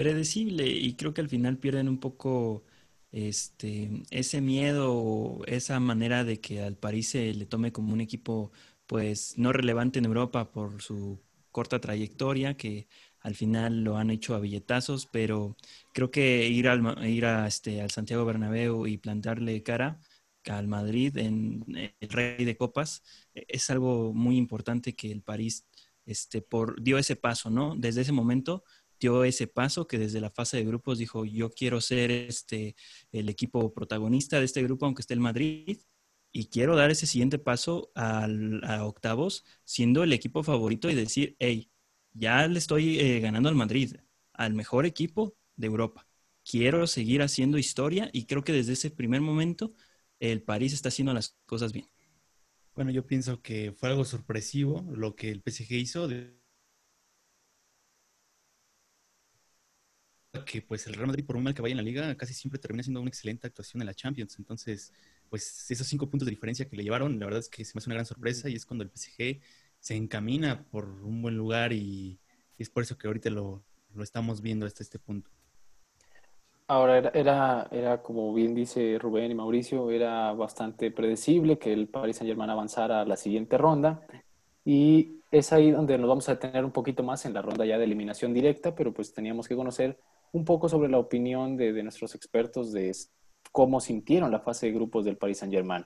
predecible 0.01 0.67
y 0.67 0.95
creo 0.95 1.13
que 1.13 1.21
al 1.21 1.29
final 1.29 1.59
pierden 1.59 1.87
un 1.87 1.99
poco 1.99 2.63
este 3.11 4.03
ese 4.09 4.41
miedo 4.41 5.41
esa 5.45 5.79
manera 5.79 6.23
de 6.23 6.39
que 6.41 6.63
al 6.63 6.75
París 6.75 7.09
se 7.09 7.31
le 7.35 7.45
tome 7.45 7.71
como 7.71 7.93
un 7.93 8.01
equipo 8.01 8.51
pues 8.87 9.37
no 9.37 9.53
relevante 9.53 9.99
en 9.99 10.05
Europa 10.05 10.51
por 10.51 10.81
su 10.81 11.19
corta 11.51 11.79
trayectoria, 11.79 12.55
que 12.55 12.87
al 13.19 13.35
final 13.35 13.83
lo 13.83 13.97
han 13.97 14.09
hecho 14.09 14.35
a 14.35 14.39
billetazos, 14.39 15.07
pero 15.11 15.55
creo 15.93 16.11
que 16.11 16.47
ir 16.47 16.67
al, 16.67 17.07
ir 17.07 17.25
a, 17.25 17.47
este, 17.47 17.81
al 17.81 17.91
Santiago 17.91 18.25
Bernabéu 18.25 18.87
y 18.87 18.97
plantarle 18.97 19.61
cara 19.63 19.99
al 20.45 20.67
Madrid 20.67 21.17
en 21.17 21.63
el 21.99 22.09
Rey 22.09 22.45
de 22.45 22.57
Copas 22.57 23.03
e, 23.35 23.45
es 23.47 23.69
algo 23.69 24.13
muy 24.13 24.37
importante 24.37 24.95
que 24.95 25.11
el 25.11 25.21
París 25.21 25.67
este, 26.05 26.41
por, 26.41 26.81
dio 26.81 26.97
ese 26.97 27.15
paso, 27.15 27.49
¿no? 27.49 27.75
Desde 27.77 28.01
ese 28.01 28.11
momento 28.11 28.63
dio 28.99 29.23
ese 29.23 29.47
paso 29.47 29.87
que 29.87 29.97
desde 29.97 30.21
la 30.21 30.29
fase 30.29 30.57
de 30.57 30.65
grupos 30.65 30.99
dijo, 30.99 31.25
yo 31.25 31.49
quiero 31.51 31.81
ser 31.81 32.11
este, 32.11 32.75
el 33.11 33.29
equipo 33.29 33.73
protagonista 33.73 34.39
de 34.39 34.45
este 34.45 34.63
grupo, 34.63 34.85
aunque 34.85 35.01
esté 35.01 35.13
el 35.13 35.19
Madrid, 35.19 35.79
y 36.31 36.47
quiero 36.47 36.75
dar 36.75 36.91
ese 36.91 37.05
siguiente 37.05 37.39
paso 37.39 37.91
a 37.95 38.27
octavos, 38.83 39.45
siendo 39.63 40.03
el 40.03 40.13
equipo 40.13 40.43
favorito 40.43 40.89
y 40.89 40.95
decir, 40.95 41.35
hey, 41.39 41.69
ya 42.13 42.47
le 42.47 42.59
estoy 42.59 42.99
eh, 42.99 43.19
ganando 43.19 43.49
al 43.49 43.55
Madrid, 43.55 43.95
al 44.33 44.53
mejor 44.53 44.85
equipo 44.85 45.35
de 45.55 45.67
Europa. 45.67 46.07
Quiero 46.43 46.87
seguir 46.87 47.21
haciendo 47.21 47.57
historia 47.57 48.09
y 48.13 48.25
creo 48.25 48.43
que 48.43 48.53
desde 48.53 48.73
ese 48.73 48.91
primer 48.91 49.21
momento 49.21 49.73
el 50.19 50.41
París 50.41 50.73
está 50.73 50.89
haciendo 50.89 51.13
las 51.13 51.37
cosas 51.45 51.73
bien. 51.73 51.87
Bueno, 52.75 52.91
yo 52.91 53.05
pienso 53.05 53.41
que 53.41 53.73
fue 53.73 53.89
algo 53.89 54.05
sorpresivo 54.05 54.85
lo 54.95 55.15
que 55.15 55.29
el 55.29 55.41
PSG 55.41 55.73
hizo. 55.73 56.07
Que 60.45 60.61
pues 60.61 60.87
el 60.87 60.93
Real 60.93 61.07
Madrid, 61.07 61.25
por 61.25 61.35
un 61.35 61.43
mal 61.43 61.53
que 61.53 61.61
vaya 61.61 61.73
en 61.73 61.77
la 61.77 61.83
liga, 61.83 62.15
casi 62.15 62.33
siempre 62.33 62.59
termina 62.59 62.83
siendo 62.83 63.01
una 63.01 63.09
excelente 63.09 63.47
actuación 63.47 63.81
en 63.81 63.87
la 63.87 63.93
Champions. 63.93 64.39
Entonces, 64.39 64.93
pues 65.31 65.71
esos 65.71 65.87
cinco 65.87 66.09
puntos 66.09 66.25
de 66.25 66.31
diferencia 66.31 66.67
que 66.67 66.75
le 66.75 66.83
llevaron, 66.83 67.17
la 67.17 67.25
verdad 67.25 67.39
es 67.39 67.47
que 67.47 67.63
se 67.63 67.71
me 67.73 67.79
hace 67.79 67.87
una 67.87 67.95
gran 67.95 68.05
sorpresa 68.05 68.49
y 68.49 68.55
es 68.55 68.65
cuando 68.65 68.83
el 68.83 68.89
PSG 68.89 69.39
se 69.79 69.95
encamina 69.95 70.65
por 70.69 70.85
un 70.85 71.21
buen 71.21 71.37
lugar 71.37 71.71
y, 71.71 72.19
es 72.59 72.69
por 72.69 72.83
eso 72.83 72.95
que 72.97 73.07
ahorita 73.07 73.29
lo, 73.31 73.63
lo 73.95 74.03
estamos 74.03 74.41
viendo 74.41 74.67
hasta 74.67 74.83
este 74.83 74.99
punto. 74.99 75.31
Ahora, 76.67 76.97
era, 77.13 77.67
era, 77.71 78.01
como 78.03 78.33
bien 78.33 78.53
dice 78.53 78.99
Rubén 78.99 79.31
y 79.31 79.35
Mauricio, 79.35 79.89
era 79.89 80.33
bastante 80.33 80.91
predecible 80.91 81.57
que 81.57 81.73
el 81.73 81.87
Paris 81.87 82.17
Saint 82.17 82.29
Germain 82.29 82.49
avanzara 82.49 83.01
a 83.01 83.05
la 83.05 83.15
siguiente 83.15 83.57
ronda 83.57 84.05
y 84.65 85.21
es 85.31 85.53
ahí 85.53 85.71
donde 85.71 85.97
nos 85.97 86.09
vamos 86.09 86.27
a 86.27 86.33
detener 86.33 86.65
un 86.65 86.71
poquito 86.71 87.03
más 87.03 87.25
en 87.25 87.33
la 87.33 87.41
ronda 87.41 87.65
ya 87.65 87.77
de 87.77 87.85
eliminación 87.85 88.33
directa, 88.33 88.75
pero 88.75 88.93
pues 88.93 89.13
teníamos 89.13 89.47
que 89.47 89.55
conocer 89.55 89.97
un 90.33 90.43
poco 90.43 90.67
sobre 90.67 90.89
la 90.89 90.99
opinión 90.99 91.55
de, 91.55 91.71
de 91.71 91.83
nuestros 91.83 92.15
expertos 92.15 92.73
de 92.73 92.89
cómo 93.51 93.79
sintieron 93.79 94.31
la 94.31 94.39
fase 94.39 94.67
de 94.67 94.73
grupos 94.73 95.05
del 95.05 95.17
Paris 95.17 95.39
Saint 95.39 95.53
Germain. 95.53 95.85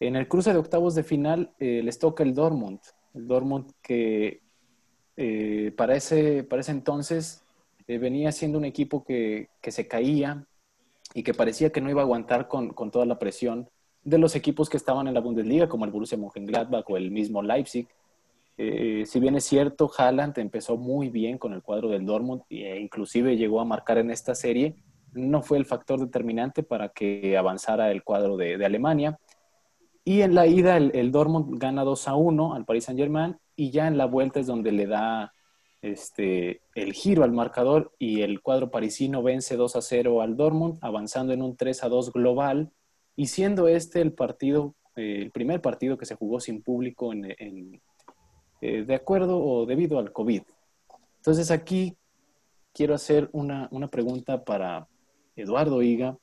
En 0.00 0.16
el 0.16 0.28
cruce 0.28 0.52
de 0.52 0.58
octavos 0.58 0.94
de 0.94 1.02
final 1.02 1.54
eh, 1.58 1.80
les 1.82 1.98
toca 1.98 2.22
el 2.22 2.34
Dortmund, 2.34 2.80
el 3.14 3.26
Dortmund 3.26 3.72
que 3.82 4.44
eh, 5.16 5.72
para, 5.76 5.94
ese, 5.94 6.46
entonces 6.68 7.44
eh, 7.86 7.98
venía 7.98 8.32
siendo 8.32 8.58
un 8.58 8.64
equipo 8.64 9.04
que, 9.04 9.48
se 9.62 9.86
caía 9.86 10.46
y 11.14 11.22
que 11.22 11.34
parecía 11.34 11.70
que 11.70 11.80
no 11.80 11.90
iba 11.90 12.02
a 12.02 12.04
aguantar 12.04 12.48
con, 12.48 12.74
toda 12.90 13.06
la 13.06 13.18
presión 13.18 13.68
de 14.02 14.18
los 14.18 14.34
equipos 14.34 14.68
que 14.68 14.76
estaban 14.76 15.06
en 15.06 15.14
la 15.14 15.20
Bundesliga, 15.20 15.68
como 15.68 15.84
el 15.84 15.92
Borussia 15.92 16.18
Mönchengladbach 16.18 16.90
o 16.90 16.96
el 16.96 17.10
mismo 17.10 17.42
Leipzig. 17.42 17.86
Eh, 18.56 19.04
si 19.06 19.20
bien 19.20 19.36
es 19.36 19.44
cierto, 19.44 19.90
Haaland 19.96 20.38
empezó 20.38 20.76
muy 20.76 21.08
bien 21.08 21.38
con 21.38 21.52
el 21.52 21.62
cuadro 21.62 21.88
del 21.88 22.04
Dortmund 22.04 22.42
e 22.50 22.78
inclusive 22.78 23.36
llegó 23.36 23.60
a 23.60 23.64
marcar 23.64 23.98
en 23.98 24.10
esta 24.10 24.34
serie, 24.34 24.76
no 25.14 25.42
fue 25.42 25.58
el 25.58 25.66
factor 25.66 26.00
determinante 26.00 26.62
para 26.62 26.90
que 26.90 27.36
avanzara 27.36 27.90
el 27.90 28.02
cuadro 28.02 28.36
de, 28.36 28.64
Alemania. 28.64 29.18
Y 30.04 30.20
en 30.20 30.34
la 30.34 30.46
ida 30.46 30.76
el, 30.76 30.90
el, 30.94 31.10
Dortmund 31.12 31.58
gana 31.58 31.82
2 31.84 32.08
a 32.08 32.14
1 32.14 32.54
al 32.54 32.64
Paris 32.64 32.84
Saint 32.84 33.00
Germain 33.00 33.36
y 33.56 33.70
ya 33.70 33.86
en 33.86 33.96
la 33.96 34.06
vuelta 34.06 34.40
es 34.40 34.46
donde 34.46 34.72
le 34.72 34.86
da 34.86 35.32
este, 35.84 36.62
el 36.74 36.94
giro 36.94 37.24
al 37.24 37.32
marcador 37.32 37.92
y 37.98 38.22
el 38.22 38.40
cuadro 38.40 38.70
parisino 38.70 39.22
vence 39.22 39.56
2 39.56 39.76
a 39.76 39.82
0 39.82 40.22
al 40.22 40.36
Dortmund, 40.36 40.78
avanzando 40.80 41.34
en 41.34 41.42
un 41.42 41.56
3 41.56 41.84
a 41.84 41.88
2 41.88 42.12
global 42.12 42.72
y 43.16 43.26
siendo 43.26 43.68
este 43.68 44.00
el 44.00 44.12
partido, 44.12 44.74
eh, 44.96 45.18
el 45.20 45.30
primer 45.30 45.60
partido 45.60 45.98
que 45.98 46.06
se 46.06 46.14
jugó 46.14 46.40
sin 46.40 46.62
público 46.62 47.12
en, 47.12 47.80
eh, 48.62 48.84
de 48.84 48.94
acuerdo 48.94 49.38
o 49.38 49.66
debido 49.66 49.98
al 49.98 50.10
COVID. 50.10 50.42
Entonces 51.18 51.50
aquí 51.50 51.96
quiero 52.72 52.94
hacer 52.94 53.28
una, 53.32 53.68
una 53.70 53.88
pregunta 53.88 54.42
para 54.42 54.88
Eduardo 55.36 55.82
Higa. 55.82 56.18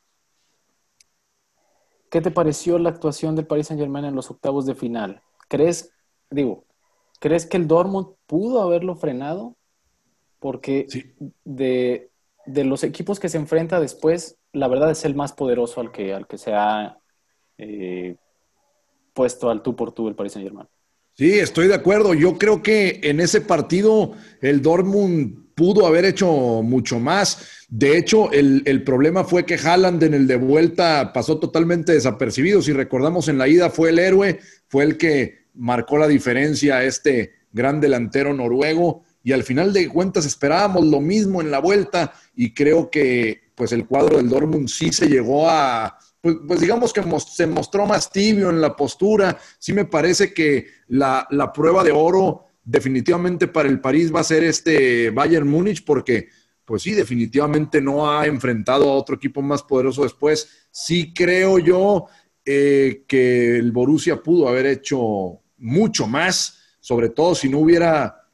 ¿Qué 2.09 2.21
te 2.21 2.31
pareció 2.31 2.77
la 2.77 2.89
actuación 2.89 3.35
del 3.35 3.47
Paris 3.47 3.67
Saint 3.67 3.81
Germain 3.81 4.05
en 4.05 4.15
los 4.15 4.29
octavos 4.29 4.65
de 4.65 4.75
final? 4.75 5.21
¿Crees, 5.47 5.93
digo, 6.29 6.65
¿Crees 7.21 7.45
que 7.45 7.55
el 7.55 7.67
Dortmund 7.67 8.15
pudo 8.25 8.63
haberlo 8.63 8.95
frenado? 8.95 9.55
Porque 10.39 10.87
de, 11.45 12.09
los 12.47 12.83
equipos 12.83 13.19
que 13.19 13.29
se 13.29 13.37
enfrenta 13.37 13.79
después, 13.79 14.39
la 14.53 14.67
verdad 14.67 14.89
es 14.89 15.05
el 15.05 15.13
más 15.13 15.31
poderoso 15.31 15.81
al 15.81 15.91
que, 15.91 16.15
al 16.15 16.25
que 16.25 16.39
se 16.39 16.51
ha 16.51 16.97
eh, 17.59 18.15
puesto 19.13 19.51
al 19.51 19.61
tú 19.61 19.75
por 19.75 19.91
tú 19.91 20.07
el 20.07 20.15
Paris 20.15 20.33
Saint 20.33 20.47
Germain. 20.47 20.67
Sí, 21.13 21.37
estoy 21.37 21.67
de 21.67 21.75
acuerdo. 21.75 22.15
Yo 22.15 22.39
creo 22.39 22.63
que 22.63 23.01
en 23.03 23.19
ese 23.19 23.39
partido 23.39 24.13
el 24.41 24.63
Dortmund 24.63 25.50
pudo 25.61 25.85
haber 25.85 26.05
hecho 26.05 26.27
mucho 26.63 26.99
más. 26.99 27.37
De 27.69 27.95
hecho, 27.95 28.31
el, 28.31 28.63
el, 28.65 28.83
problema 28.83 29.23
fue 29.23 29.45
que 29.45 29.59
Haaland 29.63 30.01
en 30.01 30.15
el 30.15 30.25
de 30.25 30.35
vuelta 30.35 31.13
pasó 31.13 31.37
totalmente 31.37 31.93
desapercibido. 31.93 32.63
Si 32.63 32.73
recordamos 32.73 33.27
en 33.27 33.37
la 33.37 33.47
ida 33.47 33.69
fue 33.69 33.91
el 33.91 33.99
héroe, 33.99 34.39
fue 34.67 34.85
el 34.85 34.97
que 34.97 35.45
marcó 35.53 35.99
la 35.99 36.07
diferencia 36.07 36.83
este 36.83 37.33
gran 37.51 37.79
delantero 37.79 38.33
noruego 38.33 39.03
y 39.23 39.33
al 39.33 39.43
final 39.43 39.71
de 39.71 39.87
cuentas 39.87 40.25
esperábamos 40.25 40.83
lo 40.83 40.99
mismo 40.99 41.41
en 41.41 41.51
la 41.51 41.59
vuelta 41.59 42.11
y 42.35 42.55
creo 42.55 42.89
que 42.89 43.51
pues 43.53 43.71
el 43.71 43.85
cuadro 43.85 44.17
del 44.17 44.29
Dortmund 44.29 44.67
sí 44.67 44.91
se 44.91 45.07
llegó 45.07 45.47
a 45.47 45.95
pues, 46.21 46.37
pues 46.47 46.59
digamos 46.59 46.91
que 46.91 47.03
se 47.19 47.45
mostró 47.45 47.85
más 47.85 48.09
tibio 48.09 48.49
en 48.49 48.61
la 48.61 48.75
postura. 48.75 49.37
Sí 49.59 49.73
me 49.73 49.85
parece 49.85 50.33
que 50.33 50.65
la, 50.87 51.27
la, 51.29 51.53
prueba 51.53 51.83
de 51.83 51.91
oro 51.91 52.47
definitivamente 52.63 53.47
para 53.47 53.69
el 53.69 53.79
París 53.79 54.13
va 54.13 54.19
a 54.19 54.25
ser 54.25 54.43
este 54.43 55.09
Bayern 55.09 55.47
Múnich 55.47 55.83
porque 55.83 56.29
pues 56.65 56.83
sí, 56.83 56.91
definitivamente 56.91 57.81
no 57.81 58.09
ha 58.09 58.25
enfrentado 58.25 58.89
a 58.89 58.95
otro 58.95 59.15
equipo 59.15 59.41
más 59.41 59.61
poderoso 59.61 60.03
después. 60.03 60.67
Sí 60.71 61.13
creo 61.13 61.59
yo 61.59 62.05
eh, 62.45 63.03
que 63.07 63.57
el 63.57 63.71
Borussia 63.71 64.23
pudo 64.23 64.47
haber 64.47 64.67
hecho 64.67 65.41
mucho 65.57 66.07
más, 66.07 66.59
sobre 66.79 67.09
todo 67.09 67.35
si 67.35 67.49
no 67.49 67.59
hubiera, 67.59 68.29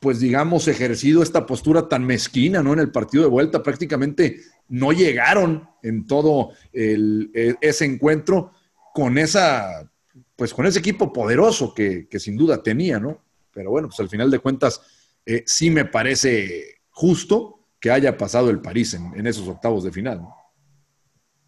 pues 0.00 0.20
digamos, 0.20 0.68
ejercido 0.68 1.22
esta 1.22 1.46
postura 1.46 1.88
tan 1.88 2.04
mezquina, 2.04 2.62
¿no? 2.62 2.72
En 2.72 2.80
el 2.80 2.90
partido 2.90 3.22
de 3.24 3.30
vuelta 3.30 3.62
prácticamente 3.62 4.40
no 4.68 4.92
llegaron 4.92 5.68
en 5.82 6.06
todo 6.06 6.50
el, 6.72 7.30
e, 7.34 7.54
ese 7.60 7.84
encuentro 7.84 8.52
con 8.92 9.16
esa, 9.16 9.90
pues 10.34 10.52
con 10.52 10.66
ese 10.66 10.80
equipo 10.80 11.12
poderoso 11.12 11.72
que, 11.72 12.08
sin 12.18 12.36
duda 12.36 12.62
tenía, 12.62 12.98
¿no? 12.98 13.22
Pero 13.56 13.70
bueno, 13.70 13.88
pues 13.88 13.98
al 14.00 14.10
final 14.10 14.30
de 14.30 14.38
cuentas 14.38 14.82
eh, 15.24 15.42
sí 15.46 15.70
me 15.70 15.86
parece 15.86 16.82
justo 16.90 17.60
que 17.80 17.90
haya 17.90 18.18
pasado 18.18 18.50
el 18.50 18.60
París 18.60 18.92
en, 18.92 19.26
esos 19.26 19.48
octavos 19.48 19.82
de 19.82 19.90
final, 19.90 20.20
¿no? 20.20 20.36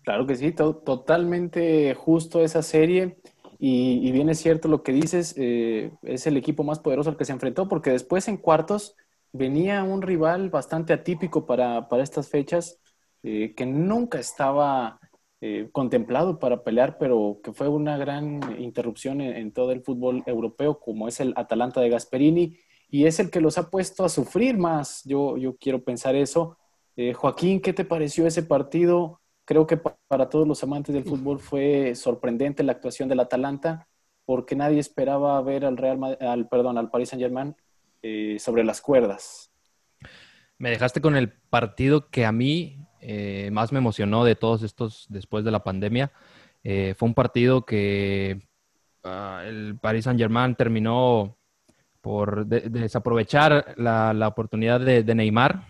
Claro 0.05 0.27
que 0.27 0.35
sí, 0.35 0.53
totalmente 0.53 1.95
justo 1.95 2.43
esa 2.43 2.63
serie. 2.63 3.19
Y, 3.59 4.11
bien 4.11 4.31
es 4.31 4.39
cierto 4.39 4.69
lo 4.69 4.83
que 4.83 4.93
dices, 4.93 5.35
eh, 5.37 5.91
es 6.03 6.27
el 6.27 6.39
equipo 6.39 6.65
más 6.65 6.79
poderoso 6.79 7.11
al 7.11 7.19
que 7.19 7.27
se 7.27 7.33
enfrentó, 7.33 7.69
porque 7.69 7.91
después 7.91 8.27
en 8.27 8.39
cuartos 8.39 8.97
venía 9.33 9.83
un 9.83 10.01
rival 10.01 10.49
bastante 10.49 10.95
atípico 10.95 11.45
para, 11.45 11.87
estas 12.01 12.31
fechas, 12.31 12.79
eh, 13.23 13.53
que 13.55 13.67
nunca 13.67 14.19
estaba 14.19 14.99
eh, 15.41 15.69
contemplado 15.73 16.39
para 16.39 16.65
pelear, 16.65 16.99
pero 16.99 17.41
que 17.43 17.53
fue 17.53 17.69
una 17.69 17.97
gran 17.97 18.41
interrupción 18.61 19.21
en, 19.21 19.53
todo 19.53 19.73
el 19.73 19.83
fútbol 19.83 20.23
europeo, 20.27 20.81
como 20.81 21.09
es 21.09 21.21
el 21.21 21.33
Atalanta 21.37 21.81
de 21.81 21.91
Gasperini, 21.91 22.59
y 22.91 23.07
es 23.07 23.21
el 23.21 23.31
que 23.31 23.41
los 23.41 23.59
ha 23.59 23.71
puesto 23.71 24.05
a 24.05 24.09
sufrir 24.09 24.57
más. 24.57 25.03
Yo, 25.05 25.37
yo 25.37 25.57
quiero 25.57 25.85
pensar 25.85 26.17
eso. 26.17 26.57
Joaquín, 27.15 27.61
¿qué 27.61 27.73
te 27.73 27.85
pareció 27.85 28.27
ese 28.27 28.43
partido? 28.43 29.21
Creo 29.45 29.67
que 29.67 29.77
para 29.77 30.29
todos 30.29 30.47
los 30.47 30.63
amantes 30.63 30.95
del 30.95 31.05
fútbol 31.05 31.39
fue 31.39 31.95
sorprendente 31.95 32.63
la 32.63 32.73
actuación 32.73 33.09
del 33.09 33.21
Atalanta, 33.21 33.89
porque 34.27 34.55
nadie 34.55 34.79
esperaba 34.79 35.41
ver 35.41 35.65
al 35.65 35.79
Real, 35.79 36.19
al, 36.21 36.49
perdón, 36.49 36.77
al 36.77 36.91
Paris 36.91 37.09
Saint 37.09 37.23
Germain 37.23 37.57
eh, 38.03 38.37
sobre 38.39 38.63
las 38.63 38.83
cuerdas. 38.83 39.51
Me 40.59 40.69
dejaste 40.69 41.01
con 41.01 41.17
el 41.17 41.33
partido 41.33 42.11
que 42.11 42.27
a 42.27 42.33
mí 42.33 42.87
eh, 43.01 43.51
más 43.53 43.73
me 43.73 43.79
emocionó 43.79 44.25
de 44.25 44.35
todos 44.35 44.63
estos 44.63 45.07
después 45.09 45.45
de 45.45 45.51
la 45.51 45.65
pandemia. 45.65 46.13
Eh, 46.65 46.95
fue 46.99 47.09
un 47.09 47.15
partido 47.15 47.65
que 47.65 48.43
ah, 49.05 49.43
el 49.47 49.79
Paris 49.81 50.05
Saint 50.05 50.21
Germain 50.21 50.55
terminó 50.55 51.37
por 52.01 52.47
desaprovechar 52.47 53.75
la, 53.77 54.29
oportunidad 54.29 54.81
de, 54.81 55.15
Neymar. 55.15 55.67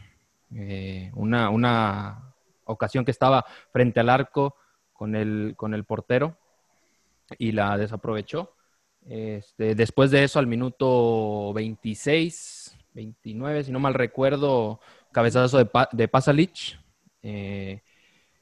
una, 1.15 1.51
una 1.51 2.35
ocasión 2.65 3.05
que 3.05 3.11
estaba 3.11 3.45
frente 3.73 4.01
al 4.01 4.11
arco 4.11 4.55
con 4.93 5.15
el, 5.15 5.55
con 5.57 5.75
el 5.75 5.85
portero 5.85 6.37
y 7.39 7.53
la 7.53 7.77
desaprovechó. 7.77 8.55
Este, 9.07 9.75
después 9.75 10.11
de 10.11 10.25
eso, 10.25 10.39
al 10.39 10.47
minuto 10.47 11.53
26, 11.55 12.77
29, 12.95 13.65
si 13.65 13.73
no 13.73 13.81
mal 13.81 13.95
recuerdo, 13.95 14.81
cabezazo 15.13 15.59
de, 15.59 15.67
pa 15.67 15.89
de 15.93 16.09
Pasalic. 16.09 16.79
Eh, 17.23 17.83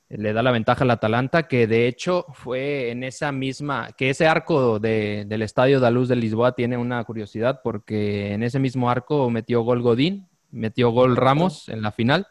le 0.09 0.33
da 0.33 0.43
la 0.43 0.53
ventaja 0.53 0.85
al 0.85 0.91
Atalanta, 0.91 1.49
que 1.49 1.67
de 1.67 1.89
hecho 1.89 2.27
fue 2.33 2.91
en 2.91 3.03
esa 3.03 3.33
misma, 3.33 3.91
que 3.97 4.11
ese 4.11 4.27
arco 4.27 4.79
del 4.79 5.43
Estadio 5.43 5.81
de 5.81 5.91
Luz 5.91 6.09
de 6.09 6.17
Lisboa 6.17 6.53
tiene 6.53 6.77
una 6.77 7.03
curiosidad, 7.05 7.61
porque 7.63 8.33
en 8.33 8.43
ese 8.43 8.61
mismo 8.61 8.89
arco 8.89 9.29
metió 9.31 9.63
gol 9.63 9.83
Godín, 9.83 10.29
metió 10.51 10.91
gol 10.91 11.17
Ramos 11.17 11.69
en 11.69 11.83
la 11.83 11.93
final. 11.93 12.27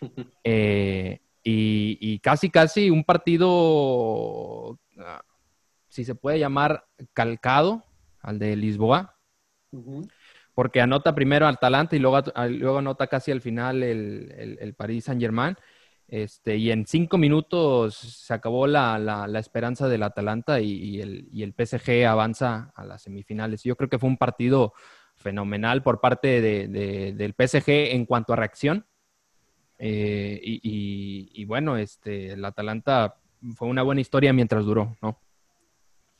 Eh, 0.44 1.20
y, 1.42 2.18
casi, 2.20 2.48
casi 2.48 2.88
un 2.88 3.04
partido, 3.04 4.78
ah, 4.98 5.22
si 5.88 6.04
se 6.04 6.14
puede 6.14 6.38
llamar, 6.38 6.86
calcado 7.12 7.84
al 8.22 8.38
de 8.38 8.56
Lisboa, 8.56 9.18
porque 10.54 10.80
anota 10.80 11.14
primero 11.14 11.46
al 11.46 11.54
Atalanta 11.54 11.96
y 11.96 11.98
luego, 11.98 12.18
luego 12.48 12.78
anota 12.78 13.06
casi 13.08 13.30
al 13.30 13.42
final 13.42 13.82
el, 13.82 14.34
el, 14.36 14.58
el 14.58 14.74
Paris 14.74 15.04
Saint-Germain. 15.04 15.54
Este, 16.10 16.56
y 16.56 16.72
en 16.72 16.86
cinco 16.86 17.18
minutos 17.18 17.94
se 17.94 18.34
acabó 18.34 18.66
la, 18.66 19.30
esperanza 19.38 19.88
del 19.88 20.02
Atalanta 20.02 20.60
y, 20.60 21.00
el, 21.00 21.28
y, 21.30 21.44
el, 21.44 21.54
PSG 21.54 22.04
avanza 22.04 22.72
a 22.74 22.84
las 22.84 23.02
semifinales. 23.02 23.62
Yo 23.62 23.76
creo 23.76 23.88
que 23.88 24.00
fue 24.00 24.08
un 24.08 24.16
partido 24.16 24.72
fenomenal 25.14 25.84
por 25.84 26.00
parte 26.00 26.40
de, 26.40 27.12
del 27.12 27.34
PSG 27.38 27.92
en 27.94 28.06
cuanto 28.06 28.32
a 28.32 28.36
reacción. 28.36 28.84
Eh, 29.78 30.40
y, 30.42 31.44
bueno, 31.44 31.76
este, 31.76 32.32
el 32.32 32.44
Atalanta 32.44 33.14
fue 33.54 33.68
una 33.68 33.82
buena 33.82 34.00
historia 34.00 34.32
mientras 34.32 34.64
duró, 34.64 34.96
¿no? 35.00 35.20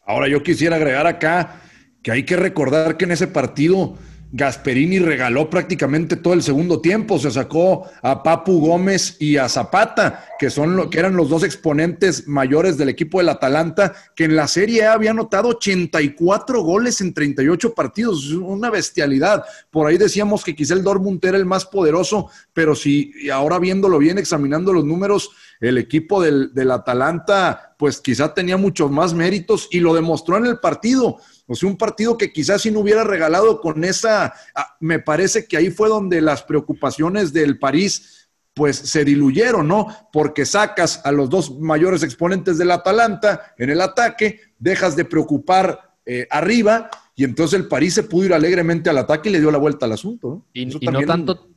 Ahora 0.07 0.29
yo 0.29 0.41
quisiera 0.45 0.77
agregar 0.77 1.09
acá 1.09 1.61
que 2.01 2.13
hay 2.13 2.25
que 2.25 2.37
recordar 2.37 2.97
que 2.97 3.07
en 3.07 3.11
ese 3.11 3.27
partido 3.27 3.99
Gasperini 4.33 5.01
regaló 5.01 5.51
prácticamente 5.51 6.15
todo 6.15 6.35
el 6.35 6.43
segundo 6.43 6.81
tiempo, 6.81 7.19
se 7.19 7.33
sacó 7.33 7.89
a 8.01 8.23
Papu 8.23 8.61
Gómez 8.61 9.17
y 9.19 9.37
a 9.37 9.49
Zapata, 9.49 10.25
que 10.39 10.51
son 10.51 10.77
lo, 10.77 10.89
que 10.89 11.01
eran 11.01 11.17
los 11.17 11.29
dos 11.29 11.43
exponentes 11.43 12.29
mayores 12.29 12.79
del 12.79 12.91
equipo 12.91 13.19
del 13.19 13.29
Atalanta, 13.29 13.93
que 14.15 14.25
en 14.25 14.37
la 14.37 14.47
Serie 14.47 14.87
A 14.87 14.93
había 14.93 15.11
anotado 15.11 15.49
84 15.49 16.63
goles 16.63 17.01
en 17.01 17.13
38 17.13 17.75
partidos, 17.75 18.31
una 18.31 18.71
bestialidad. 18.71 19.45
Por 19.71 19.89
ahí 19.89 19.99
decíamos 19.99 20.45
que 20.45 20.55
quizá 20.55 20.75
el 20.75 20.85
Dortmund 20.85 21.25
era 21.25 21.37
el 21.37 21.47
más 21.47 21.67
poderoso, 21.67 22.31
pero 22.53 22.77
si 22.77 23.13
ahora 23.31 23.59
viéndolo 23.59 23.99
bien, 23.99 24.19
examinando 24.19 24.73
los 24.73 24.85
números, 24.85 25.31
el 25.61 25.77
equipo 25.77 26.23
del, 26.23 26.55
del 26.55 26.71
Atalanta, 26.71 27.75
pues 27.77 28.01
quizá 28.01 28.33
tenía 28.33 28.57
muchos 28.57 28.91
más 28.91 29.13
méritos 29.13 29.69
y 29.71 29.81
lo 29.81 29.93
demostró 29.93 30.37
en 30.37 30.47
el 30.47 30.59
partido 30.59 31.19
o 31.51 31.57
sea, 31.57 31.69
un 31.69 31.77
partido 31.77 32.17
que 32.17 32.33
quizás 32.33 32.63
si 32.63 32.71
no 32.71 32.79
hubiera 32.79 33.03
regalado 33.03 33.61
con 33.61 33.83
esa, 33.83 34.33
ah, 34.55 34.77
me 34.79 35.01
parece 35.01 35.47
que 35.47 35.57
ahí 35.57 35.69
fue 35.69 35.89
donde 35.89 36.21
las 36.21 36.45
preocupaciones 36.45 37.33
del 37.33 37.59
París 37.59 38.29
pues 38.55 38.77
se 38.77 39.05
diluyeron, 39.05 39.67
¿no? 39.67 39.89
Porque 40.13 40.47
sacas 40.47 41.05
a 41.05 41.11
los 41.11 41.29
dos 41.29 41.59
mayores 41.59 42.05
exponentes 42.05 42.57
del 42.57 42.71
Atalanta 42.71 43.53
en 43.59 43.71
el 43.71 43.81
ataque, 43.81 44.39
dejas 44.61 44.95
de 44.95 45.05
preocupar 45.05 45.97
eh, 46.07 46.29
arriba 46.31 46.89
y 47.17 47.25
entonces 47.25 47.59
el 47.59 47.67
París 47.67 47.95
se 47.95 48.05
pudo 48.05 48.27
ir 48.27 48.35
alegremente 48.35 48.89
al 48.89 48.99
ataque 48.99 49.29
y 49.29 49.33
le 49.33 49.41
dio 49.41 49.51
la 49.51 49.59
vuelta 49.59 49.87
al 49.87 49.93
asunto. 49.93 50.29
¿no? 50.29 50.47
Y, 50.53 50.67
no 50.67 51.01
tanto, 51.05 51.49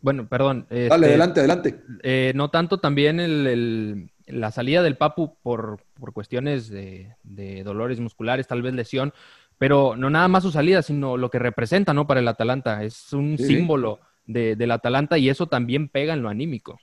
bueno, 0.00 0.28
perdón. 0.28 0.66
Dale, 0.70 0.84
este, 0.84 0.94
adelante, 0.94 1.40
adelante. 1.40 1.80
Eh, 2.04 2.32
no 2.36 2.50
tanto 2.50 2.78
también 2.78 3.18
el, 3.18 4.10
la 4.26 4.52
salida 4.52 4.82
del 4.82 4.96
Papu 4.96 5.34
por, 5.42 5.80
por 5.98 6.12
cuestiones 6.12 6.68
de, 6.68 7.16
de, 7.22 7.62
dolores 7.64 8.00
musculares, 8.00 8.46
tal 8.46 8.62
vez 8.62 8.74
lesión, 8.74 9.12
pero 9.60 9.94
no 9.94 10.08
nada 10.08 10.26
más 10.26 10.42
su 10.42 10.50
salida, 10.50 10.80
sino 10.80 11.18
lo 11.18 11.30
que 11.30 11.38
representa, 11.38 11.92
¿no? 11.92 12.06
Para 12.06 12.20
el 12.20 12.28
Atalanta. 12.28 12.82
Es 12.82 13.12
un 13.12 13.36
símbolo 13.36 14.00
de, 14.24 14.56
del 14.56 14.70
Atalanta 14.70 15.18
y 15.18 15.28
eso 15.28 15.48
también 15.48 15.90
pega 15.90 16.14
en 16.14 16.22
lo 16.22 16.30
anímico. 16.30 16.78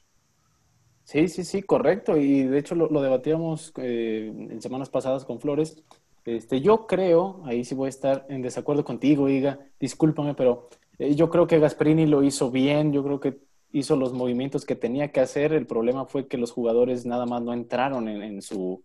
Sí, 1.03 1.27
sí, 1.27 1.43
sí, 1.43 1.63
correcto. 1.63 2.17
Y 2.17 2.43
de 2.43 2.59
hecho 2.59 2.75
lo, 2.75 3.01
debatíamos 3.01 3.73
eh, 3.77 4.31
en 4.31 4.61
semanas 4.61 4.91
pasadas 4.91 5.25
con 5.25 5.39
Flores. 5.39 5.83
Este, 6.23 6.61
yo 6.61 6.85
creo, 6.85 7.41
ahí 7.45 7.65
sí 7.65 7.73
voy 7.73 7.87
a 7.87 7.89
estar 7.89 8.27
en 8.29 8.43
desacuerdo 8.43 8.85
contigo, 8.85 9.27
Iga, 9.27 9.57
discúlpame, 9.79 10.35
pero 10.35 10.69
eh, 10.99 11.15
yo 11.15 11.31
creo 11.31 11.47
que 11.47 11.57
Gasperini 11.57 12.05
lo 12.05 12.21
hizo 12.21 12.51
bien, 12.51 12.93
yo 12.93 13.03
creo 13.03 13.19
que 13.19 13.39
hizo 13.71 13.95
los 13.95 14.13
movimientos 14.13 14.65
que 14.65 14.75
tenía 14.75 15.11
que 15.11 15.19
hacer. 15.19 15.51
El 15.51 15.65
problema 15.65 16.05
fue 16.05 16.27
que 16.27 16.37
los 16.37 16.51
jugadores 16.51 17.07
nada 17.07 17.25
más 17.25 17.41
no 17.41 17.53
entraron 17.53 18.07
en, 18.07 18.39
su, 18.43 18.83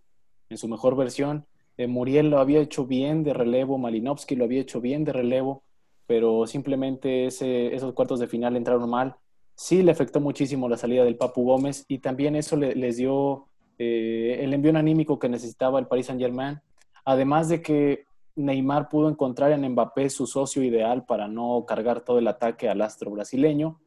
en 0.48 0.56
su 0.56 0.66
mejor 0.66 0.96
versión. 0.96 1.44
Muriel 1.78 2.30
lo 2.30 2.38
había 2.38 2.60
hecho 2.60 2.86
bien 2.86 3.24
de 3.24 3.32
relevo, 3.32 3.78
Malinowski 3.78 4.36
lo 4.36 4.44
había 4.44 4.60
hecho 4.60 4.80
bien 4.80 5.04
de 5.04 5.12
relevo, 5.12 5.62
pero 6.06 6.46
simplemente 6.46 7.26
esos 7.26 7.92
cuartos 7.94 8.20
de 8.20 8.28
final 8.28 8.56
entraron 8.56 8.88
mal. 8.88 9.16
Sí 9.54 9.82
le 9.82 9.92
afectó 9.92 10.20
muchísimo 10.20 10.68
la 10.68 10.76
salida 10.76 11.04
del 11.04 11.16
Papu 11.16 11.44
Gómez 11.44 11.84
y 11.88 11.98
también 11.98 12.36
eso 12.36 12.56
les 12.56 12.96
dio 12.96 13.46
eh, 13.78 14.38
el 14.40 14.52
envío 14.54 14.76
anímico 14.76 15.18
que 15.18 15.28
necesitaba 15.28 15.78
el 15.78 15.86
Paris 15.86 16.06
Saint 16.06 16.20
Germain. 16.20 16.60
Además 17.04 17.48
de 17.48 17.62
que 17.62 18.04
Neymar 18.36 18.88
pudo 18.88 19.08
encontrar 19.08 19.52
en 19.52 19.68
Mbappé 19.72 20.08
su 20.08 20.26
socio 20.26 20.62
ideal 20.62 21.04
para 21.04 21.28
no 21.28 21.64
cargar 21.66 22.02
todo 22.02 22.18
el 22.18 22.28
ataque 22.28 22.68
al 22.68 22.80
astro 22.80 23.10
brasileño. 23.10 23.80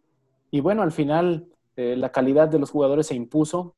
Y 0.52 0.60
bueno, 0.60 0.82
al 0.82 0.92
final 0.92 1.48
eh, 1.76 1.96
la 1.96 2.12
calidad 2.12 2.48
de 2.48 2.60
los 2.60 2.72
jugadores 2.72 3.08
se 3.08 3.16
impuso 3.16 3.76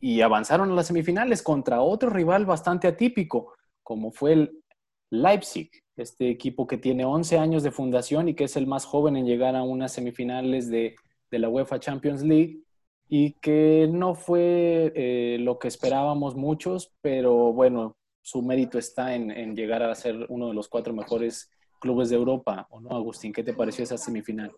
y 0.00 0.22
avanzaron 0.22 0.70
a 0.70 0.74
las 0.74 0.86
semifinales 0.86 1.42
contra 1.42 1.82
otro 1.82 2.10
rival 2.10 2.46
bastante 2.46 2.88
atípico, 2.88 3.52
como 3.82 4.10
fue 4.10 4.32
el 4.32 4.62
Leipzig, 5.10 5.70
este 5.96 6.30
equipo 6.30 6.66
que 6.66 6.78
tiene 6.78 7.04
11 7.04 7.38
años 7.38 7.62
de 7.62 7.70
fundación 7.70 8.28
y 8.28 8.34
que 8.34 8.44
es 8.44 8.56
el 8.56 8.66
más 8.66 8.86
joven 8.86 9.16
en 9.16 9.26
llegar 9.26 9.54
a 9.54 9.62
unas 9.62 9.92
semifinales 9.92 10.70
de, 10.70 10.96
la 11.30 11.48
UEFA 11.48 11.78
Champions 11.78 12.22
League 12.22 12.60
y 13.08 13.34
que 13.34 13.88
no 13.92 14.14
fue 14.16 14.92
eh, 14.96 15.38
lo 15.38 15.58
que 15.58 15.68
esperábamos 15.68 16.34
muchos, 16.34 16.92
pero 17.02 17.52
bueno, 17.52 17.96
su 18.22 18.42
mérito 18.42 18.78
está 18.78 19.14
en, 19.14 19.30
en, 19.30 19.54
llegar 19.54 19.82
a 19.82 19.94
ser 19.94 20.26
uno 20.28 20.48
de 20.48 20.54
los 20.54 20.68
cuatro 20.68 20.92
mejores 20.92 21.50
clubes 21.80 22.10
de 22.10 22.16
Europa, 22.16 22.66
¿o 22.70 22.80
no, 22.80 22.90
Agustín? 22.90 23.32
¿Qué 23.32 23.44
te 23.44 23.54
pareció 23.54 23.84
esa 23.84 23.96
semifinal? 23.96 24.52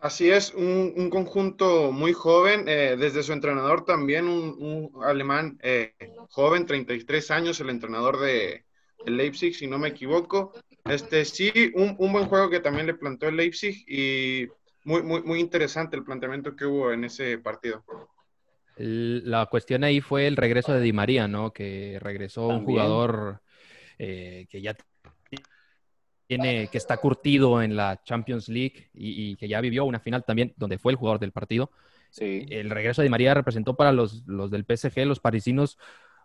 Así 0.00 0.30
es, 0.30 0.54
un, 0.54 1.10
conjunto 1.10 1.90
muy 1.90 2.12
joven, 2.12 2.64
eh, 2.68 2.96
desde 2.96 3.24
su 3.24 3.32
entrenador 3.32 3.84
también, 3.84 4.28
un, 4.28 4.92
alemán 5.02 5.58
eh, 5.62 5.94
joven, 6.30 6.66
33 6.66 7.30
años, 7.32 7.60
el 7.60 7.70
entrenador 7.70 8.20
de, 8.20 8.64
Leipzig, 9.06 9.54
si 9.54 9.66
no 9.66 9.78
me 9.78 9.88
equivoco. 9.88 10.52
Este, 10.84 11.24
sí, 11.24 11.52
un, 11.74 11.96
buen 11.96 12.26
juego 12.26 12.50
que 12.50 12.60
también 12.60 12.86
le 12.86 12.94
plantó 12.94 13.28
el 13.28 13.36
Leipzig 13.36 13.84
y 13.88 14.46
muy, 14.84 15.02
muy, 15.02 15.22
muy 15.22 15.40
interesante 15.40 15.96
el 15.96 16.04
planteamiento 16.04 16.54
que 16.54 16.66
hubo 16.66 16.92
en 16.92 17.04
ese 17.04 17.38
partido. 17.38 17.84
La 18.76 19.46
cuestión 19.46 19.82
ahí 19.82 20.00
fue 20.00 20.26
el 20.26 20.36
regreso 20.36 20.72
de 20.72 20.80
Di 20.80 20.92
María, 20.92 21.26
¿no? 21.26 21.52
Que 21.52 21.98
regresó 22.00 22.46
un 22.46 22.64
jugador 22.64 23.40
eh, 23.98 24.46
que 24.48 24.62
ya 24.62 24.76
tiene, 26.28 26.68
que 26.68 26.78
está 26.78 26.98
curtido 26.98 27.62
en 27.62 27.74
la 27.74 28.00
Champions 28.04 28.48
League 28.48 28.90
y, 28.94 29.34
que 29.36 29.48
ya 29.48 29.60
vivió 29.60 29.84
una 29.86 29.98
final 29.98 30.24
también 30.24 30.52
donde 30.56 30.78
fue 30.78 30.92
el 30.92 30.96
jugador 30.96 31.18
del 31.18 31.32
partido. 31.32 31.70
Sí. 32.10 32.46
El 32.50 32.70
regreso 32.70 33.02
de 33.02 33.08
María 33.08 33.34
representó 33.34 33.74
para 33.74 33.92
los, 33.92 34.22
los 34.26 34.50
del 34.50 34.64
PSG, 34.64 35.06
los 35.06 35.20
parisinos, 35.20 35.78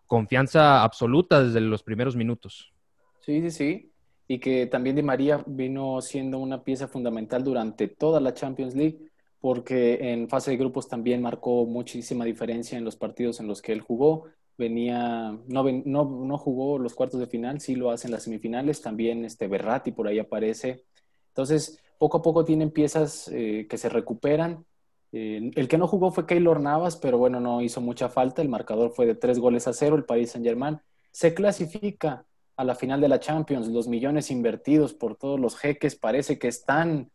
confianza 0.05 0.83
absoluta 0.83 1.43
desde 1.43 1.61
los 1.61 1.83
primeros 1.83 2.15
minutos. 2.15 2.73
Sí, 3.21 3.41
sí, 3.41 3.51
sí. 3.51 3.91
Y 4.27 4.39
que 4.39 4.67
también 4.67 4.95
Di 4.95 5.03
María 5.03 5.41
vino 5.47 6.01
siendo 6.01 6.37
una 6.37 6.63
pieza 6.63 6.87
fundamental 6.87 7.43
durante 7.43 7.87
toda 7.87 8.19
la 8.19 8.33
Champions 8.33 8.75
League, 8.75 8.99
porque 9.39 10.11
en 10.11 10.27
fase 10.27 10.51
de 10.51 10.57
grupos 10.57 10.89
también 10.89 11.21
marcó 11.21 11.65
muchísima 11.65 12.25
diferencia 12.25 12.77
en 12.77 12.83
los 12.83 12.97
partidos 12.97 13.39
en 13.39 13.47
los 13.47 13.61
que 13.61 13.71
él 13.71 13.81
jugó 13.81 14.25
venía, 14.57 15.37
no, 15.47 15.63
no, 15.63 16.37
jugó 16.37 16.77
los 16.77 16.93
cuartos 16.93 17.19
de 17.19 17.27
final, 17.27 17.59
sí 17.59 17.75
lo 17.75 17.91
hace 17.91 18.07
en 18.07 18.13
las 18.13 18.23
semifinales, 18.23 18.81
también 18.81 19.25
este 19.25 19.47
Berratti 19.47 19.91
por 19.91 20.07
ahí 20.07 20.19
aparece. 20.19 20.85
Entonces, 21.29 21.79
poco 21.97 22.17
a 22.17 22.21
poco 22.21 22.45
tienen 22.45 22.71
piezas 22.71 23.29
eh, 23.33 23.67
que 23.69 23.77
se 23.77 23.89
recuperan. 23.89 24.65
Eh, 25.11 25.51
el 25.55 25.67
que 25.67 25.77
no 25.77 25.87
jugó 25.87 26.11
fue 26.11 26.25
Keylor 26.25 26.59
Navas, 26.59 26.97
pero 26.97 27.17
bueno, 27.17 27.39
no 27.39 27.61
hizo 27.61 27.81
mucha 27.81 28.09
falta. 28.09 28.41
El 28.41 28.49
marcador 28.49 28.91
fue 28.91 29.05
de 29.05 29.15
tres 29.15 29.39
goles 29.39 29.67
a 29.67 29.73
cero. 29.73 29.95
El 29.95 30.05
Paris 30.05 30.31
Saint-Germain 30.31 30.79
se 31.11 31.33
clasifica 31.33 32.25
a 32.55 32.63
la 32.63 32.75
final 32.75 33.01
de 33.01 33.07
la 33.07 33.19
Champions. 33.19 33.67
Los 33.67 33.87
millones 33.87 34.31
invertidos 34.31 34.93
por 34.93 35.15
todos 35.15 35.39
los 35.39 35.55
jeques 35.57 35.95
parece 35.95 36.37
que 36.37 36.47
están 36.47 37.11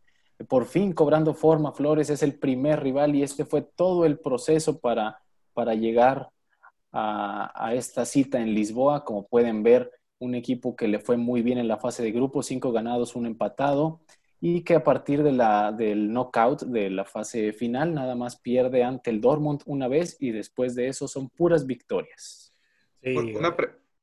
por 0.47 0.65
fin 0.65 0.93
cobrando 0.93 1.33
forma. 1.33 1.71
Flores 1.71 2.09
es 2.09 2.23
el 2.23 2.37
primer 2.39 2.81
rival 2.81 3.15
y 3.15 3.23
este 3.23 3.45
fue 3.45 3.61
todo 3.61 4.05
el 4.05 4.19
proceso 4.19 4.79
para, 4.79 5.21
para 5.53 5.75
llegar 5.75 6.29
a, 6.91 7.71
esta 7.73 8.05
cita 8.05 8.39
en 8.39 8.53
Lisboa. 8.53 9.03
Como 9.03 9.27
pueden 9.27 9.63
ver, 9.63 9.91
un 10.19 10.35
equipo 10.35 10.75
que 10.75 10.87
le 10.87 10.99
fue 10.99 11.17
muy 11.17 11.41
bien 11.41 11.57
en 11.57 11.67
la 11.67 11.77
fase 11.77 12.03
de 12.03 12.11
grupo, 12.11 12.43
cinco 12.43 12.71
ganados, 12.71 13.15
un 13.15 13.25
empatado, 13.25 14.01
y 14.41 14.63
que 14.63 14.75
a 14.75 14.83
partir 14.83 15.23
de 15.23 15.31
la, 15.31 15.71
del 15.71 16.11
knockout 16.11 16.63
de 16.63 16.89
la 16.89 17.05
fase 17.05 17.51
final 17.53 17.93
nada 17.93 18.15
más 18.15 18.39
pierde 18.39 18.83
ante 18.83 19.09
el 19.09 19.21
Dortmund 19.21 19.61
una 19.65 19.87
vez 19.87 20.17
y 20.19 20.31
después 20.31 20.75
de 20.75 20.87
eso 20.87 21.07
son 21.07 21.29
puras 21.29 21.65
victorias. 21.65 22.53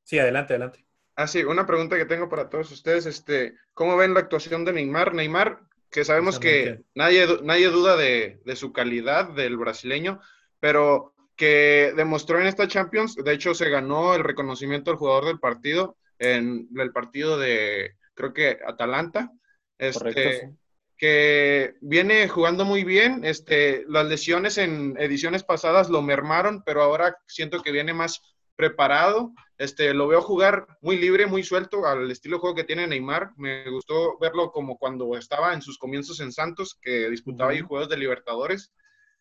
Sí, 0.03 0.19
adelante, 0.19 0.53
adelante. 0.53 0.85
Ah, 1.15 1.27
sí, 1.27 1.43
una 1.43 1.65
pregunta 1.65 1.97
que 1.97 2.05
tengo 2.05 2.29
para 2.29 2.49
todos 2.49 2.71
ustedes, 2.71 3.07
este, 3.07 3.55
¿cómo 3.73 3.97
ven 3.97 4.13
la 4.13 4.19
actuación 4.19 4.63
de 4.65 4.73
Neymar? 4.73 5.15
Neymar, 5.15 5.61
que 5.89 6.05
sabemos 6.05 6.39
que 6.39 6.83
nadie, 6.93 7.25
nadie 7.43 7.67
duda 7.69 7.97
de, 7.97 8.39
de 8.45 8.55
su 8.55 8.71
calidad 8.71 9.33
del 9.33 9.57
brasileño, 9.57 10.21
pero 10.59 11.15
que 11.37 11.93
demostró 11.95 12.41
en 12.41 12.47
esta 12.47 12.67
Champions, 12.67 13.15
de 13.15 13.31
hecho 13.31 13.53
se 13.53 13.69
ganó 13.69 14.15
el 14.15 14.23
reconocimiento 14.23 14.91
al 14.91 14.97
jugador 14.97 15.25
del 15.25 15.39
partido, 15.39 15.95
en 16.19 16.67
el 16.75 16.91
partido 16.91 17.37
de, 17.37 17.95
creo 18.15 18.33
que 18.33 18.57
Atalanta, 18.65 19.31
este, 19.77 19.99
Correcto. 19.99 20.47
sí. 20.47 20.57
que 20.97 21.75
viene 21.79 22.27
jugando 22.27 22.65
muy 22.65 22.83
bien, 22.83 23.23
este, 23.23 23.85
las 23.87 24.07
lesiones 24.07 24.57
en 24.57 24.95
ediciones 24.99 25.43
pasadas 25.43 25.89
lo 25.89 26.01
mermaron, 26.01 26.63
pero 26.65 26.81
ahora 26.81 27.15
siento 27.27 27.61
que 27.61 27.71
viene 27.71 27.93
más 27.93 28.19
preparado. 28.55 29.31
Este, 29.59 29.93
lo 29.93 30.07
veo 30.07 30.21
jugar 30.21 30.67
muy 30.81 30.97
libre, 30.97 31.27
muy 31.27 31.43
suelto 31.43 31.85
al 31.85 32.11
estilo 32.11 32.37
de 32.37 32.41
juego 32.41 32.55
que 32.55 32.63
tiene 32.63 32.87
Neymar. 32.87 33.31
Me 33.37 33.69
gustó 33.69 34.17
verlo 34.19 34.51
como 34.51 34.77
cuando 34.77 35.15
estaba 35.15 35.53
en 35.53 35.61
sus 35.61 35.77
comienzos 35.77 36.19
en 36.19 36.31
Santos, 36.31 36.77
que 36.81 37.09
disputaba 37.09 37.51
ahí 37.51 37.59
Ujú. 37.59 37.69
juegos 37.69 37.89
de 37.89 37.97
Libertadores. 37.97 38.73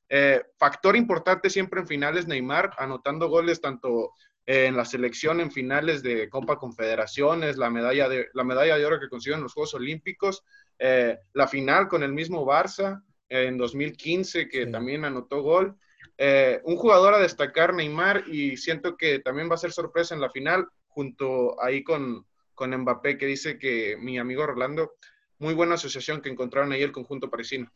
Eh, 0.09 0.43
factor 0.59 0.97
importante 0.97 1.51
siempre 1.51 1.81
en 1.81 1.87
finales, 1.87 2.27
Neymar, 2.27 2.71
anotando 2.79 3.29
goles 3.29 3.61
tanto 3.61 4.13
en 4.47 4.77
la 4.77 4.85
selección 4.85 5.41
en 5.41 5.51
finales 5.51 6.03
de 6.03 6.29
Copa 6.29 6.57
Confederaciones, 6.57 7.57
la 7.57 7.69
medalla 7.69 8.09
de, 8.09 8.29
la 8.33 8.45
medalla 8.45 8.77
de 8.79 8.87
oro 8.87 9.01
que 9.01 9.09
consiguió 9.09 9.37
en 9.37 9.43
los 9.43 9.53
Juegos 9.53 9.75
Olímpicos, 9.75 10.45
eh, 10.79 11.19
la 11.33 11.49
final 11.49 11.89
con 11.89 12.05
el 12.05 12.13
mismo 12.13 12.47
Barça 12.47 13.03
eh, 13.29 13.47
en 13.47 13.59
2015, 13.59 14.49
que 14.49 14.67
Sí. 14.67 14.71
también 14.71 15.05
anotó 15.05 15.43
gol. 15.43 15.77
Eh, 16.17 16.61
un 16.65 16.77
jugador 16.77 17.15
a 17.15 17.19
destacar, 17.19 17.75
Neymar, 17.75 18.25
y 18.29 18.57
siento 18.57 18.97
que 18.97 19.19
también 19.19 19.51
va 19.51 19.55
a 19.57 19.59
ser 19.59 19.73
sorpresa 19.73 20.15
en 20.15 20.21
la 20.21 20.31
final, 20.31 20.69
junto 20.87 21.61
ahí 21.61 21.83
con, 21.83 22.25
con 22.55 22.71
Mbappé, 22.75 23.19
que 23.19 23.27
dice 23.27 23.59
que 23.59 23.97
mi 23.99 24.17
amigo 24.17 24.47
Rolando, 24.47 24.93
muy 25.39 25.55
buena 25.55 25.75
asociación 25.75 26.23
que 26.23 26.31
encontraron 26.31 26.71
ahí 26.73 26.83
el 26.83 26.93
conjunto 26.93 27.29
parisino. 27.29 27.71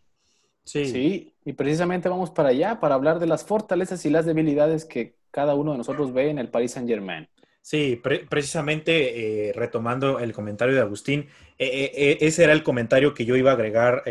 Sí, 0.64 0.84
Sí, 0.84 1.34
y 1.44 1.52
precisamente 1.54 2.08
vamos 2.08 2.30
para 2.30 2.50
allá 2.50 2.80
para 2.80 2.94
hablar 2.94 3.18
de 3.18 3.26
las 3.26 3.44
fortalezas 3.44 4.04
y 4.06 4.10
las 4.10 4.26
debilidades 4.26 4.84
que 4.84 5.18
cada 5.30 5.54
uno 5.54 5.72
de 5.72 5.78
nosotros 5.78 6.12
ve 6.12 6.30
en 6.30 6.38
el 6.38 6.50
Paris 6.50 6.72
Saint 6.72 6.88
Germain. 6.88 7.28
Sí, 7.62 7.96
pre- 8.02 8.26
precisamente 8.26 9.50
eh, 9.50 9.52
retomando 9.52 10.18
el 10.18 10.32
comentario 10.32 10.74
de 10.74 10.80
Agustín, 10.80 11.28
eh, 11.58 11.66
eh, 11.66 11.92
eh, 11.94 12.18
ese 12.22 12.42
era 12.44 12.54
el 12.54 12.62
comentario 12.62 13.12
que 13.12 13.26
yo 13.26 13.36
iba 13.36 13.50
a 13.50 13.54
agregar, 13.54 14.02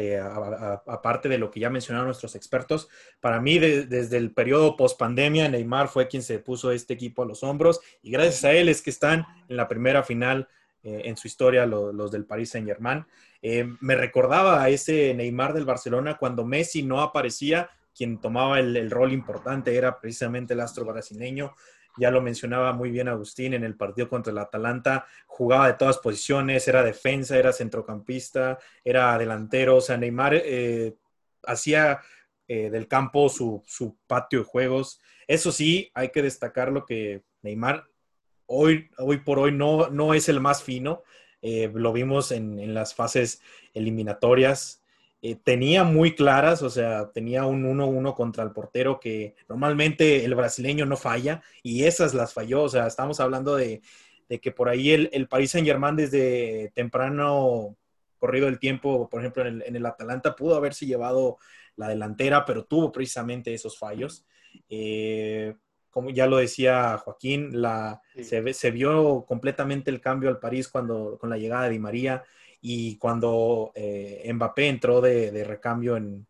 aparte 0.85 1.29
de 1.29 1.39
lo 1.39 1.49
que 1.49 1.59
ya 1.59 1.69
mencionaron 1.71 2.07
nuestros 2.07 2.35
expertos. 2.35 2.89
Para 3.19 3.41
mí, 3.41 3.57
de- 3.59 3.85
desde 3.87 4.17
el 4.17 4.31
periodo 4.33 4.77
post-pandemia, 4.77 5.49
Neymar 5.49 5.87
fue 5.89 6.07
quien 6.07 6.21
se 6.23 6.39
puso 6.39 6.71
este 6.71 6.93
equipo 6.93 7.23
a 7.23 7.25
los 7.25 7.43
hombros 7.43 7.81
y 8.03 8.11
gracias 8.11 8.43
a 8.45 8.51
él 8.53 8.69
es 8.69 8.81
que 8.83 8.91
están 8.91 9.25
en 9.47 9.57
la 9.57 9.67
primera 9.67 10.03
final 10.03 10.47
eh, 10.83 11.01
en 11.05 11.17
su 11.17 11.27
historia 11.27 11.65
lo- 11.65 11.91
los 11.91 12.11
del 12.11 12.25
Paris 12.25 12.51
Saint-Germain. 12.51 13.05
Eh, 13.41 13.65
me 13.81 13.95
recordaba 13.95 14.61
a 14.63 14.69
ese 14.69 15.13
Neymar 15.13 15.53
del 15.53 15.65
Barcelona 15.65 16.17
cuando 16.17 16.45
Messi 16.45 16.83
no 16.83 17.01
aparecía, 17.01 17.69
quien 17.95 18.19
tomaba 18.21 18.59
el, 18.59 18.75
el 18.77 18.91
rol 18.91 19.11
importante 19.11 19.75
era 19.75 19.99
precisamente 19.99 20.53
el 20.53 20.61
astro 20.61 20.85
brasileño. 20.85 21.53
Ya 21.97 22.11
lo 22.11 22.21
mencionaba 22.21 22.71
muy 22.71 22.91
bien 22.91 23.09
Agustín 23.09 23.53
en 23.53 23.63
el 23.65 23.75
partido 23.75 24.07
contra 24.07 24.31
el 24.31 24.37
Atalanta, 24.37 25.05
jugaba 25.25 25.67
de 25.67 25.73
todas 25.73 25.97
posiciones, 25.97 26.65
era 26.67 26.81
defensa, 26.83 27.37
era 27.37 27.51
centrocampista, 27.51 28.57
era 28.85 29.17
delantero, 29.17 29.77
o 29.77 29.81
sea, 29.81 29.97
Neymar 29.97 30.35
eh, 30.35 30.95
hacía 31.43 31.99
eh, 32.47 32.69
del 32.69 32.87
campo 32.87 33.27
su, 33.27 33.63
su 33.65 33.97
patio 34.07 34.39
de 34.39 34.45
juegos. 34.45 35.01
Eso 35.27 35.51
sí, 35.51 35.91
hay 35.93 36.09
que 36.09 36.21
destacar 36.21 36.71
lo 36.71 36.85
que 36.85 37.23
Neymar 37.41 37.88
hoy, 38.49 38.89
hoy 38.97 39.17
por 39.17 39.39
hoy 39.39 39.51
no, 39.51 39.89
no 39.89 40.13
es 40.13 40.27
el 40.27 40.41
más 40.41 40.63
fino. 40.63 41.03
Eh, 41.41 41.71
lo 41.73 41.93
vimos 41.93 42.31
en, 42.31 42.59
en 42.59 42.73
las 42.73 42.93
fases 42.93 43.41
eliminatorias. 43.73 44.83
Eh, 45.21 45.35
tenía 45.35 45.83
muy 45.83 46.15
claras, 46.15 46.63
o 46.63 46.69
sea, 46.69 47.11
tenía 47.11 47.45
un 47.45 47.63
1-1 47.65 48.15
contra 48.15 48.43
el 48.43 48.51
portero 48.51 48.99
que 48.99 49.35
normalmente 49.49 50.23
el 50.25 50.33
brasileño 50.33 50.85
no 50.85 50.97
falla 50.97 51.41
y 51.61 51.83
esas 51.83 52.13
las 52.13 52.33
falló. 52.33 52.63
O 52.63 52.69
sea, 52.69 52.87
estamos 52.87 53.19
hablando 53.19 53.55
de, 53.55 53.81
de 54.27 54.39
que 54.39 54.51
por 54.51 54.69
ahí 54.69 54.91
el, 54.91 55.09
el 55.13 55.27
Paris 55.27 55.51
Saint 55.51 55.67
Germain 55.67 55.95
desde 55.95 56.71
temprano 56.73 57.75
corrido 58.17 58.47
el 58.47 58.59
tiempo, 58.59 59.09
por 59.09 59.21
ejemplo, 59.21 59.45
en 59.45 59.55
el, 59.55 59.63
en 59.65 59.75
el 59.75 59.85
Atalanta 59.85 60.35
pudo 60.35 60.55
haberse 60.55 60.85
llevado 60.85 61.37
la 61.75 61.87
delantera, 61.87 62.45
pero 62.45 62.65
tuvo 62.65 62.91
precisamente 62.91 63.53
esos 63.53 63.77
fallos. 63.77 64.25
Eh, 64.69 65.55
como 65.99 66.11
ya 66.11 66.27
lo 66.27 66.37
decía 66.37 66.97
Joaquín, 66.97 67.61
la, 67.61 68.01
Sí. 68.15 68.23
se, 68.23 68.53
se 68.53 68.71
vio 68.71 69.25
completamente 69.27 69.91
el 69.91 69.99
cambio 69.99 70.29
al 70.29 70.39
París 70.39 70.69
cuando, 70.69 71.17
con 71.19 71.29
la 71.29 71.37
llegada 71.37 71.65
de 71.65 71.71
Di 71.71 71.79
María 71.79 72.23
y 72.61 72.95
cuando 72.97 73.73
eh, 73.75 74.31
Mbappé 74.33 74.69
entró 74.69 75.01
de, 75.01 75.29
de 75.31 75.43
recambio 75.43 75.97
en, 75.97 76.25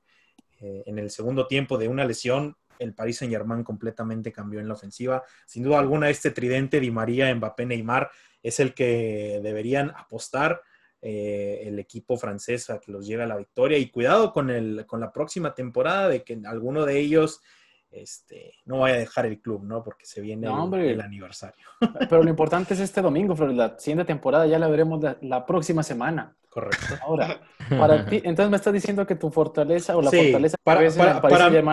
eh, 0.59 0.81
en 0.87 0.97
el 0.97 1.11
segundo 1.11 1.45
tiempo 1.45 1.77
de 1.77 1.87
una 1.87 2.03
lesión, 2.03 2.57
el 2.79 2.95
Paris 2.95 3.17
Saint 3.19 3.31
Germain 3.31 3.63
completamente 3.63 4.31
cambió 4.31 4.59
en 4.59 4.67
la 4.67 4.73
ofensiva. 4.73 5.23
Sin 5.45 5.61
duda 5.61 5.77
alguna, 5.77 6.09
este 6.09 6.31
tridente 6.31 6.79
Di 6.79 6.89
María, 6.89 7.31
Mbappé, 7.35 7.67
Neymar 7.67 8.09
es 8.41 8.59
el 8.59 8.73
que 8.73 9.39
deberían 9.43 9.91
apostar 9.91 10.63
eh, 10.99 11.61
el 11.67 11.77
equipo 11.77 12.17
francés 12.17 12.71
a 12.71 12.79
que 12.79 12.91
los 12.91 13.05
lleve 13.05 13.21
a 13.21 13.27
la 13.27 13.37
victoria. 13.37 13.77
Y 13.77 13.91
cuidado 13.91 14.33
con, 14.33 14.49
el, 14.49 14.87
con 14.87 14.99
la 14.99 15.11
próxima 15.13 15.53
temporada 15.53 16.09
de 16.09 16.23
que 16.23 16.39
alguno 16.45 16.85
de 16.85 16.97
ellos 16.97 17.41
este, 17.91 18.53
no 18.65 18.79
vaya 18.79 18.95
a 18.95 18.99
dejar 18.99 19.25
el 19.25 19.39
club, 19.41 19.63
¿no? 19.63 19.83
Porque 19.83 20.05
se 20.05 20.21
viene 20.21 20.47
No, 20.47 20.73
el- 20.75 21.01
aniversario. 21.01 21.65
Pero 22.09 22.23
lo 22.23 22.29
importante 22.29 22.73
es 22.73 22.79
este 22.79 23.01
domingo, 23.01 23.35
Flores. 23.35 23.55
La 23.55 23.77
siguiente 23.79 24.05
temporada 24.05 24.45
ya 24.47 24.59
la 24.59 24.67
veremos 24.67 25.01
la, 25.01 25.17
la 25.21 25.45
próxima 25.45 25.83
semana. 25.83 26.35
Correcto. 26.49 26.95
Ahora, 27.03 27.41
para 27.69 28.05
ti, 28.07 28.21
entonces 28.23 28.49
me 28.49 28.57
estás 28.57 28.73
diciendo 28.73 29.05
que 29.05 29.15
tu 29.15 29.29
fortaleza 29.29 29.95
o 29.95 30.01
la 30.01 30.09
Sí, 30.09 30.17
fortaleza 30.17 30.57
que 30.57 30.63
para- 30.63 30.81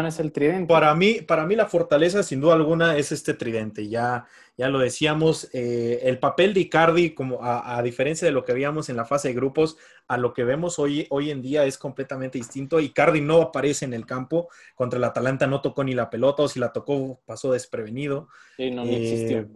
es 0.09 0.21
el 0.21 0.33
tridente. 0.33 0.67
Para 0.73 0.95
mí, 0.95 1.23
para 1.23 1.47
mí 1.47 1.57
la 1.57 1.67
fortaleza, 1.67 2.23
sin 2.23 2.41
duda 2.41 2.55
alguna, 2.55 2.97
es 2.97 3.13
este 3.13 3.35
tridente. 3.35 3.89
Ya, 3.89 4.27
ya 4.57 4.69
lo 4.69 4.79
decíamos, 4.79 5.49
eh, 5.53 6.01
el 6.03 6.19
papel 6.19 6.53
de 6.55 6.61
Icardi, 6.61 7.15
como 7.15 7.43
a, 7.43 7.77
a 7.79 7.83
diferencia 7.83 8.27
de 8.27 8.33
lo 8.33 8.45
que 8.45 8.53
veíamos 8.53 8.89
en 8.89 8.97
la 8.97 9.05
fase 9.07 9.29
de 9.29 9.35
grupos, 9.35 9.77
a 10.09 10.19
lo 10.19 10.33
que 10.35 10.45
vemos 10.45 10.79
hoy, 10.79 11.07
hoy 11.11 11.31
en 11.31 11.41
día 11.43 11.65
es 11.65 11.79
completamente 11.79 12.39
distinto. 12.39 12.79
Icardi 12.79 13.21
no 13.23 13.41
aparece 13.43 13.87
en 13.87 13.95
el 13.95 14.05
campo. 14.07 14.49
Contra 14.75 14.99
el 14.99 15.05
Atalanta 15.05 15.47
no 15.47 15.61
tocó 15.63 15.83
ni 15.85 15.95
la 15.95 16.11
pelota, 16.11 16.43
o 16.43 16.49
si 16.49 16.61
la 16.61 16.73
tocó, 16.73 17.21
pasó 17.25 17.53
desprevenido. 17.53 18.29
Sí, 18.57 18.71
no, 18.71 18.85
ni 18.85 18.95
Eh, 18.95 18.99
existió. 18.99 19.49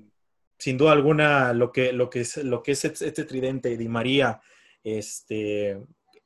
sin 0.58 0.76
duda 0.76 0.92
alguna, 0.92 1.52
lo 1.54 1.72
que, 1.72 1.92
lo 1.92 2.08
que, 2.10 2.20
es, 2.20 2.36
lo 2.38 2.62
que 2.62 2.72
es 2.72 2.84
este 2.84 3.24
tridente, 3.24 3.76
Di 3.76 3.88
María, 3.88 4.40
este, 4.84 5.80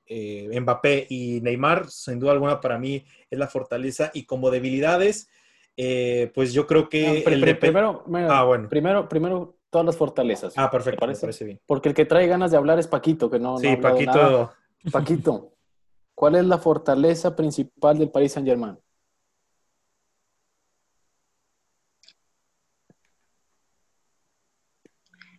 eh, 0.07 0.61
Mbappé 0.61 1.07
y 1.09 1.41
Neymar, 1.41 1.89
sin 1.91 2.19
duda 2.21 2.33
alguna 2.33 2.61
para 2.61 2.79
mí 2.79 3.05
es 3.31 3.39
la 3.39 3.49
fortaleza. 3.49 4.11
Y 4.15 4.25
como 4.27 4.51
debilidades, 4.51 5.29
eh, 5.77 6.31
pues 6.35 6.53
yo 6.53 6.67
creo 6.67 6.89
que... 6.89 7.23
Pri- 7.25 7.35
el 7.35 7.41
pri- 7.41 7.53
depe- 7.53 7.59
primero, 7.61 8.05
mira, 8.07 8.39
Ah, 8.39 8.45
bueno. 8.45 8.69
primero, 8.69 9.09
primero 9.09 9.57
todas 9.71 9.87
las 9.87 9.97
fortalezas. 9.97 10.55
Ah, 10.57 10.71
¿Te 10.71 10.77
perfecto, 10.77 11.07
me 11.07 11.15
parece? 11.15 11.45
bien. 11.45 11.61
Porque 11.67 11.89
el 11.89 11.95
que 11.95 12.05
trae 12.05 12.27
ganas 12.29 12.51
de 12.53 12.57
hablar 12.57 12.79
es 12.79 12.87
Paquito, 12.87 13.29
que 13.31 13.39
no, 13.39 13.53
no 13.55 13.59
Sí, 13.59 13.67
ha 13.67 13.73
hablado 13.73 13.95
Paquito, 13.95 14.13
nada. 14.13 14.55
Paquito, 14.93 15.57
¿cuál 16.15 16.37
es 16.37 16.45
la 16.45 16.59
fortaleza 16.59 17.35
principal 17.35 17.99
del 17.99 18.11
Paris 18.11 18.33
Saint-Germain? 18.33 18.79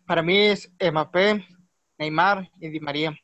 Para 0.05 0.21
mí 0.21 0.37
es 0.37 0.71
Mbappé, 0.79 1.45
Neymar 1.97 2.49
y 2.59 2.69
Di 2.69 2.79
María. 2.79 3.17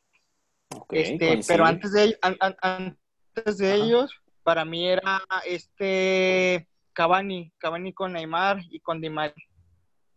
Este, 0.89 1.39
pero 1.47 1.65
antes 1.65 1.91
de, 1.93 2.17
an- 2.21 2.37
an- 2.39 2.55
antes 2.61 3.57
de 3.57 3.73
Ajá. 3.73 3.83
ellos, 3.83 4.11
para 4.43 4.65
mí 4.65 4.87
era 4.87 5.21
este 5.45 6.67
Cavani, 6.93 7.51
Cavani 7.57 7.93
con 7.93 8.13
Neymar 8.13 8.59
y 8.69 8.79
con 8.79 9.01
Di 9.01 9.09
María. 9.09 9.35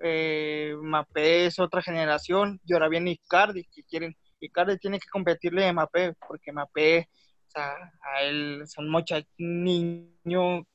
Eh, 0.01 0.75
Mbappé 0.81 1.47
es 1.47 1.59
otra 1.59 1.81
generación 1.83 2.61
y 2.65 2.73
ahora 2.73 2.89
viene 2.89 3.13
Icardi, 3.13 3.65
que 3.65 3.85
quieren, 3.85 4.17
Icardi 4.41 4.79
tiene 4.79 4.99
que 4.99 5.09
competirle 5.09 5.67
a 5.67 5.73
Mbappé, 5.73 6.15
porque 6.27 6.53
Mbappé, 6.53 7.09
o 7.47 7.51
sea, 7.51 7.75
a 8.03 8.23
él 8.23 8.61
es 8.63 8.77
un 8.77 8.91
muchacho, 8.91 9.27
niño 9.39 10.67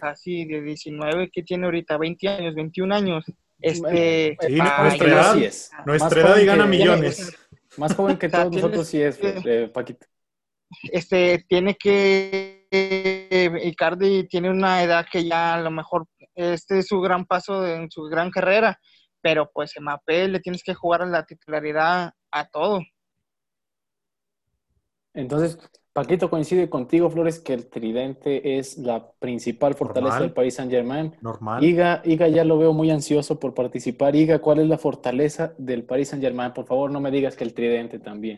casi 0.00 0.46
de 0.46 0.62
19 0.62 1.30
que 1.30 1.42
tiene 1.42 1.66
ahorita 1.66 1.98
20 1.98 2.28
años, 2.28 2.54
21 2.54 2.94
años. 2.94 3.24
Este, 3.60 4.36
Sí, 4.46 4.52
nuestra 4.56 5.08
edad- 5.08 5.34
sí 5.34 5.44
es. 5.44 5.70
nuestra 5.86 6.20
edad 6.20 6.36
y 6.38 6.44
gana 6.46 6.64
que- 6.64 6.70
millones. 6.70 7.36
Más 7.78 7.94
joven 7.94 8.16
que 8.18 8.28
todos 8.28 8.50
nosotros 8.52 8.86
sí 8.86 9.00
es, 9.02 9.18
eh, 9.22 9.68
Paquito. 9.72 10.06
este 10.92 11.44
tiene 11.48 11.74
que 11.76 12.66
Icardi 13.64 14.26
tiene 14.28 14.50
una 14.50 14.82
edad 14.82 15.06
que 15.10 15.24
ya 15.24 15.54
a 15.54 15.60
lo 15.60 15.70
mejor 15.70 16.06
este 16.34 16.78
es 16.78 16.86
su 16.86 17.00
gran 17.00 17.24
paso 17.26 17.66
en 17.66 17.90
su 17.90 18.02
gran 18.04 18.30
carrera, 18.30 18.78
pero 19.20 19.50
pues 19.52 19.72
Mbappé 19.78 20.28
le 20.28 20.40
tienes 20.40 20.62
que 20.62 20.74
jugar 20.74 21.02
a 21.02 21.06
la 21.06 21.24
titularidad 21.24 22.12
a 22.30 22.48
todo. 22.48 22.80
Entonces, 25.14 25.58
Paquito 25.96 26.28
coincide 26.28 26.68
contigo, 26.68 27.08
Flores, 27.08 27.38
que 27.38 27.54
el 27.54 27.68
tridente 27.68 28.58
es 28.58 28.76
la 28.76 29.10
principal 29.18 29.74
fortaleza 29.74 30.10
Normal. 30.10 30.28
del 30.28 30.34
país 30.34 30.54
Saint 30.54 30.70
Germain. 30.70 31.16
Normal. 31.22 31.64
Iga, 31.64 32.02
Iga 32.04 32.28
ya 32.28 32.44
lo 32.44 32.58
veo 32.58 32.74
muy 32.74 32.90
ansioso 32.90 33.40
por 33.40 33.54
participar. 33.54 34.14
Iga, 34.14 34.40
¿cuál 34.40 34.58
es 34.58 34.68
la 34.68 34.76
fortaleza 34.76 35.54
del 35.56 35.84
Paris 35.84 36.08
Saint 36.08 36.22
Germain? 36.22 36.52
Por 36.52 36.66
favor, 36.66 36.90
no 36.90 37.00
me 37.00 37.10
digas 37.10 37.34
que 37.34 37.44
el 37.44 37.54
tridente 37.54 37.98
también. 37.98 38.36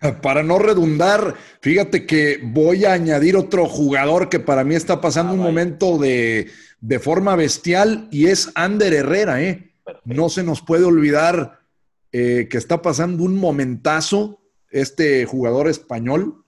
Para 0.20 0.42
no 0.42 0.58
redundar, 0.58 1.34
fíjate 1.60 2.06
que 2.06 2.40
voy 2.42 2.84
a 2.84 2.94
añadir 2.94 3.36
otro 3.36 3.66
jugador 3.66 4.28
que 4.28 4.40
para 4.40 4.64
mí 4.64 4.74
está 4.74 5.00
pasando 5.00 5.30
Ah, 5.30 5.34
un 5.34 5.40
vaya. 5.42 5.50
momento 5.52 5.98
de, 5.98 6.48
de 6.80 6.98
forma 6.98 7.36
bestial 7.36 8.08
y 8.10 8.26
es 8.26 8.50
Ander 8.56 8.92
Herrera, 8.92 9.40
¿eh? 9.42 9.74
No 10.04 10.28
se 10.28 10.42
nos 10.42 10.60
puede 10.60 10.84
olvidar 10.84 11.60
eh, 12.10 12.48
que 12.50 12.58
está 12.58 12.82
pasando 12.82 13.22
un 13.22 13.36
momentazo 13.36 14.40
este 14.70 15.24
jugador 15.24 15.68
español 15.68 16.42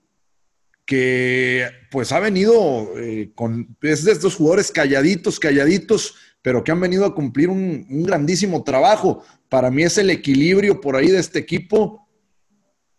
que 0.89 1.67
pues 1.91 2.11
ha 2.11 2.19
venido 2.19 2.97
eh, 2.97 3.29
con, 3.35 3.77
es 3.79 4.05
de 4.05 4.11
estos 4.11 4.33
jugadores 4.33 4.71
calladitos, 4.71 5.39
calladitos, 5.39 6.15
pero 6.41 6.63
que 6.63 6.71
han 6.71 6.79
venido 6.79 7.05
a 7.05 7.13
cumplir 7.13 7.47
un, 7.47 7.85
grandísimo 7.87 8.63
trabajo. 8.63 9.23
Para 9.49 9.69
mí 9.69 9.83
es 9.83 9.99
el 9.99 10.09
equilibrio 10.09 10.81
por 10.81 10.95
ahí 10.95 11.09
de 11.09 11.19
este 11.19 11.37
equipo 11.37 12.07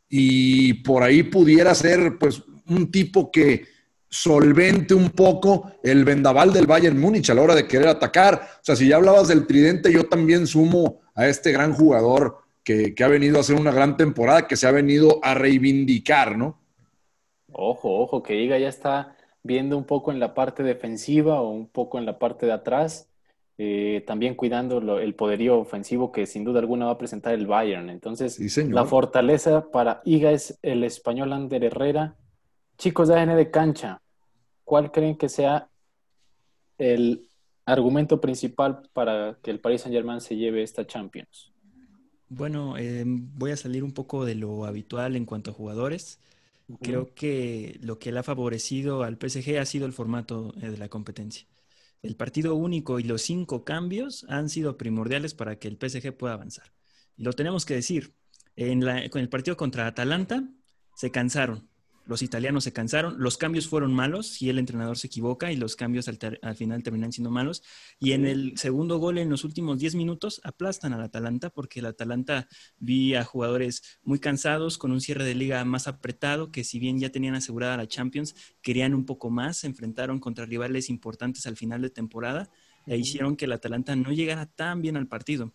y 0.09 0.75
por 0.85 1.03
ahí 1.03 1.25
pudiera 1.25 1.75
ser 1.75 2.17
pues 2.17 2.45
un 2.69 2.93
tipo 2.93 3.33
que 3.33 3.67
solvente 4.09 4.95
un 4.95 5.11
poco 5.11 5.73
el 5.83 6.05
vendaval 6.05 6.53
del 6.53 6.69
Bayern 6.69 6.97
Múnich 6.97 7.31
a 7.31 7.35
la 7.35 7.43
hora 7.43 7.57
de 7.57 7.67
querer 7.67 7.89
atacar. 7.89 8.41
O 8.55 8.65
sea, 8.65 8.77
si 8.77 8.87
ya 8.87 8.97
hablabas 8.99 9.27
del 9.27 9.49
tridente, 9.49 9.93
yo 9.93 10.05
también 10.05 10.47
sumo 10.47 11.01
a 11.17 11.27
este 11.27 11.51
gran 11.51 11.73
jugador 11.73 12.39
que, 12.63 12.95
que 12.95 13.03
ha 13.03 13.09
venido 13.09 13.39
a 13.39 13.41
hacer 13.41 13.57
una 13.57 13.73
gran 13.73 13.97
temporada, 13.97 14.47
que 14.47 14.55
se 14.55 14.69
ha 14.69 14.71
venido 14.71 15.19
a 15.25 15.35
reivindicar, 15.35 16.39
¿no? 16.39 16.61
Ojo, 17.53 17.99
ojo, 18.01 18.23
que 18.23 18.41
Iga 18.41 18.59
ya 18.59 18.69
está 18.69 19.17
viendo 19.43 19.77
un 19.77 19.85
poco 19.85 20.13
en 20.13 20.21
la 20.21 20.35
parte 20.35 20.63
defensiva 20.63 21.41
o 21.41 21.51
un 21.51 21.67
poco 21.67 21.99
en 21.99 22.07
la 22.07 22.19
parte 22.19 22.47
de 22.47 22.53
atrás, 22.53 23.09
eh, 23.59 24.03
también 24.07 24.35
cuidando 24.35 24.81
lo- 24.81 25.01
el 25.01 25.15
poderío 25.15 25.59
ofensivo 25.59 26.13
que 26.13 26.27
sin 26.27 26.45
duda 26.45 26.61
alguna 26.61 26.87
va 26.87 26.93
a 26.93 26.99
presentar 26.99 27.35
el 27.35 27.47
Bayern. 27.47 27.91
Entonces, 27.91 28.35
Sí, 28.35 28.63
la 28.69 28.85
fortaleza 28.85 29.71
para 29.71 30.01
Iga 30.05 30.31
es 30.33 30.59
el 30.63 30.85
español 30.85 31.33
Ander 31.33 31.65
Herrera. 31.65 32.17
Chicos 32.79 33.09
de 33.09 33.15
AN 33.17 33.37
de 33.37 33.51
cancha, 33.51 34.01
¿cuál 34.65 34.91
creen 34.91 35.17
que 35.17 35.29
sea 35.29 35.69
el 36.79 37.29
argumento 37.67 38.21
principal 38.21 38.83
para 38.93 39.39
que 39.43 39.51
el 39.51 39.61
Paris 39.61 39.83
Saint-Germain 39.83 40.21
se 40.21 40.37
lleve 40.37 40.63
esta 40.63 40.87
Champions? 40.87 41.53
Bueno, 42.29 42.79
eh, 42.79 43.03
voy 43.07 43.51
a 43.51 43.57
salir 43.57 43.83
un 43.85 43.93
poco 43.93 44.25
de 44.25 44.35
lo 44.37 44.65
habitual 44.65 45.17
en 45.17 45.27
cuanto 45.27 45.51
a 45.51 45.55
jugadores. 45.55 46.21
Creo 46.83 47.15
que 47.15 47.79
lo 47.83 47.99
que 47.99 48.13
le 48.13 48.21
ha 48.21 48.23
favorecido 48.23 49.03
al 49.03 49.19
PSG 49.19 49.59
ha 49.59 49.67
sido 49.67 49.87
el 49.87 49.93
formato 49.93 50.55
eh, 50.61 50.71
de 50.71 50.79
la 50.79 50.89
competencia. 50.89 51.47
El 52.03 52.17
partido 52.17 52.55
único 52.55 53.01
y 53.01 53.05
los 53.05 53.23
cinco 53.23 53.65
cambios 53.65 54.25
han 54.29 54.49
sido 54.51 54.77
primordiales 54.79 55.35
para 55.35 55.59
que 55.59 55.69
el 55.69 55.79
PSG 55.79 56.17
pueda 56.17 56.35
avanzar. 56.35 56.73
Y 57.17 57.25
lo 57.25 57.33
tenemos 57.35 57.67
que 57.67 57.75
decir. 57.75 58.15
En 58.57 58.85
la- 58.85 59.09
con 59.11 59.23
el 59.23 59.29
partido 59.31 59.57
contra 59.57 59.87
Atalanta 59.87 60.45
se 60.95 61.11
cansaron. 61.11 61.70
Los 62.11 62.23
italianos 62.23 62.65
se 62.65 62.73
cansaron. 62.73 63.15
Los 63.21 63.39
cambios 63.39 63.69
fueron 63.69 63.95
malos 63.95 64.27
si 64.27 64.49
el 64.51 64.59
entrenador 64.59 64.99
se 64.99 65.07
equivoca 65.07 65.53
y 65.53 65.57
los 65.57 65.77
cambios 65.77 66.09
al 66.09 66.57
final 66.57 66.83
terminan 66.83 67.13
siendo 67.13 67.31
malos. 67.31 67.63
Y 68.01 68.15
en 68.15 68.27
el 68.27 68.59
segundo 68.59 68.99
gol, 68.99 69.19
en 69.19 69.31
los 69.31 69.45
últimos 69.45 69.79
10 69.79 69.95
minutos, 69.95 70.41
aplastan 70.43 70.93
al 70.93 71.03
Atalanta 71.03 71.51
porque 71.51 71.79
el 71.79 71.87
Atalanta 71.87 72.49
vi 72.81 73.15
a 73.15 73.23
jugadores 73.23 74.01
muy 74.03 74.19
cansados, 74.19 74.77
con 74.77 74.91
un 74.91 75.01
cierre 75.01 75.23
de 75.23 75.37
liga 75.37 75.65
más 75.65 75.87
apretado, 75.87 76.51
que 76.51 76.65
si 76.65 76.81
bien 76.81 76.99
ya 76.99 77.11
tenían 77.11 77.37
asegurada 77.37 77.77
la 77.77 77.87
Champions, 77.87 78.35
querían 78.61 78.93
un 78.93 79.07
poco 79.07 79.31
más, 79.31 79.59
se 79.59 79.69
enfrentaron 79.69 80.19
contra 80.19 80.47
rivales 80.47 80.91
importantes 80.91 81.47
al 81.47 81.57
final 81.57 81.81
de 81.81 81.91
temporada 81.91 82.51
e 82.87 82.97
hicieron 82.97 83.37
que 83.37 83.45
el 83.45 83.53
Atalanta 83.53 83.95
no 83.95 84.11
llegara 84.11 84.47
tan 84.47 84.83
bien 84.83 84.97
al 84.97 85.07
partido. 85.07 85.55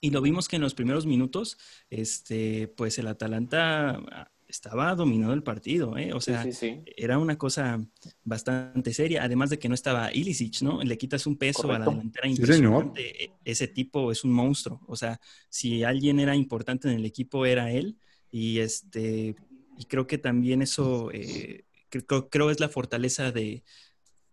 Y 0.00 0.10
lo 0.10 0.22
vimos 0.22 0.48
que 0.48 0.56
en 0.56 0.62
los 0.62 0.74
primeros 0.74 1.06
minutos, 1.06 1.56
este, 1.88 2.66
pues 2.66 2.98
el 2.98 3.06
Atalanta 3.06 4.32
estaba 4.48 4.94
dominando 4.94 5.34
el 5.34 5.42
partido, 5.42 5.96
¿eh? 5.98 6.12
O 6.14 6.20
sea, 6.20 6.42
sí, 6.44 6.52
sí. 6.52 6.82
era 6.84 7.18
una 7.18 7.36
cosa 7.38 7.84
bastante 8.24 8.92
seria, 8.94 9.22
además 9.24 9.50
de 9.50 9.58
que 9.58 9.68
no 9.68 9.74
estaba 9.74 10.12
Ilicic, 10.12 10.62
¿no? 10.62 10.82
Le 10.82 10.98
quitas 10.98 11.26
un 11.26 11.36
peso 11.38 11.72
a 11.72 11.78
la 11.78 11.88
delantera 11.88 12.28
Sí, 12.28 12.32
impresionante. 12.32 13.24
E- 13.24 13.36
Ese 13.44 13.68
tipo 13.68 14.10
es 14.12 14.24
un 14.24 14.32
monstruo. 14.32 14.80
O 14.86 14.96
sea, 14.96 15.20
si 15.48 15.84
alguien 15.84 16.20
era 16.20 16.34
importante 16.36 16.88
en 16.88 16.94
el 16.96 17.04
equipo, 17.06 17.46
era 17.46 17.70
él. 17.72 17.98
Y 18.30 18.58
este, 18.60 19.36
y 19.76 19.84
creo 19.86 20.06
que 20.06 20.18
también 20.18 20.62
eso, 20.62 21.10
eh, 21.12 21.64
cre- 21.90 22.04
creo, 22.06 22.28
creo 22.30 22.50
es 22.50 22.60
la 22.60 22.68
fortaleza 22.68 23.32
de, 23.32 23.64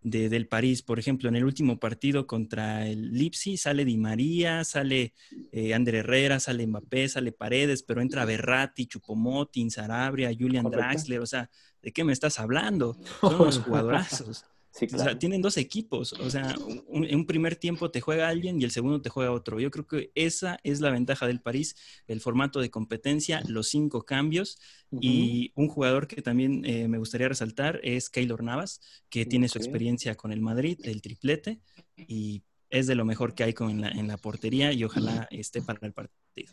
de- 0.06 0.30
del 0.30 0.48
París. 0.48 0.84
Por 0.84 1.00
ejemplo, 1.00 1.28
en 1.30 1.36
el 1.36 1.44
último 1.44 1.80
partido 1.80 2.28
contra 2.28 2.88
el 2.88 3.12
Lipsi 3.12 3.58
sale 3.58 3.84
Di 3.86 3.98
María, 3.98 4.64
sale 4.64 5.14
eh, 5.52 5.74
Ander 5.74 5.96
Herrera, 5.96 6.40
sale 6.40 6.66
Mbappé, 6.68 7.10
sale 7.10 7.32
Paredes, 7.32 7.82
pero 7.82 8.02
entra 8.02 8.24
Berratti, 8.24 8.86
Chupomotin, 8.86 9.72
Sarabria, 9.72 10.30
Julian 10.38 10.64
Correcto. 10.66 10.86
Draxler. 10.88 11.20
O 11.22 11.26
sea, 11.26 11.50
¿de 11.82 11.92
qué 11.92 12.04
me 12.04 12.14
estás 12.14 12.40
hablando? 12.40 12.96
Son 13.22 13.36
unos 13.42 13.60
jugadorazos. 13.60 14.46
Sí, 14.76 14.88
O 14.94 14.98
sea, 14.98 15.18
tienen 15.18 15.42
dos 15.42 15.56
equipos. 15.56 16.12
O 16.20 16.30
sea, 16.30 16.54
un- 16.90 17.06
en 17.06 17.16
un 17.16 17.26
primer 17.26 17.56
tiempo 17.56 17.92
te 17.92 18.02
juega 18.02 18.28
alguien 18.28 18.60
y 18.60 18.66
el 18.66 18.72
segundo 18.72 19.02
te 19.02 19.10
juega 19.10 19.32
otro. 19.32 19.60
Yo 19.60 19.72
creo 19.72 19.88
que 19.88 20.12
esa 20.16 20.58
es 20.64 20.82
la 20.82 20.90
ventaja 20.92 21.28
del 21.28 21.40
París, 21.40 21.76
el 22.08 22.20
formato 22.20 22.60
de 22.60 22.70
competencia, 22.70 23.42
los 23.48 23.70
cinco 23.70 24.04
cambios. 24.04 24.60
Y 25.00 25.52
un 25.56 25.70
jugador 25.70 26.08
que 26.08 26.22
también 26.22 26.66
eh, 26.66 26.88
me 26.90 26.98
gustaría 26.98 27.30
resaltar 27.30 27.80
es 27.84 28.10
Keylor 28.10 28.44
Navas, 28.44 28.82
que 29.10 29.26
tiene 29.26 29.48
su 29.48 29.58
experiencia 29.58 30.16
con 30.16 30.32
el 30.34 30.42
Madrid, 30.42 30.78
el 30.84 31.02
triplete, 31.02 31.60
y 31.96 32.44
es 32.70 32.88
de 32.88 32.96
lo 32.96 33.06
mejor 33.06 33.34
que 33.34 33.44
hay 33.44 33.54
con 33.54 33.70
en 33.70 33.82
la, 33.82 33.90
en 33.90 34.08
la 34.08 34.18
portería 34.18 34.74
y 34.74 34.84
ojalá 34.84 35.28
esté 35.32 35.62
para 35.62 35.80
el 35.88 35.94
partido. 35.94 36.52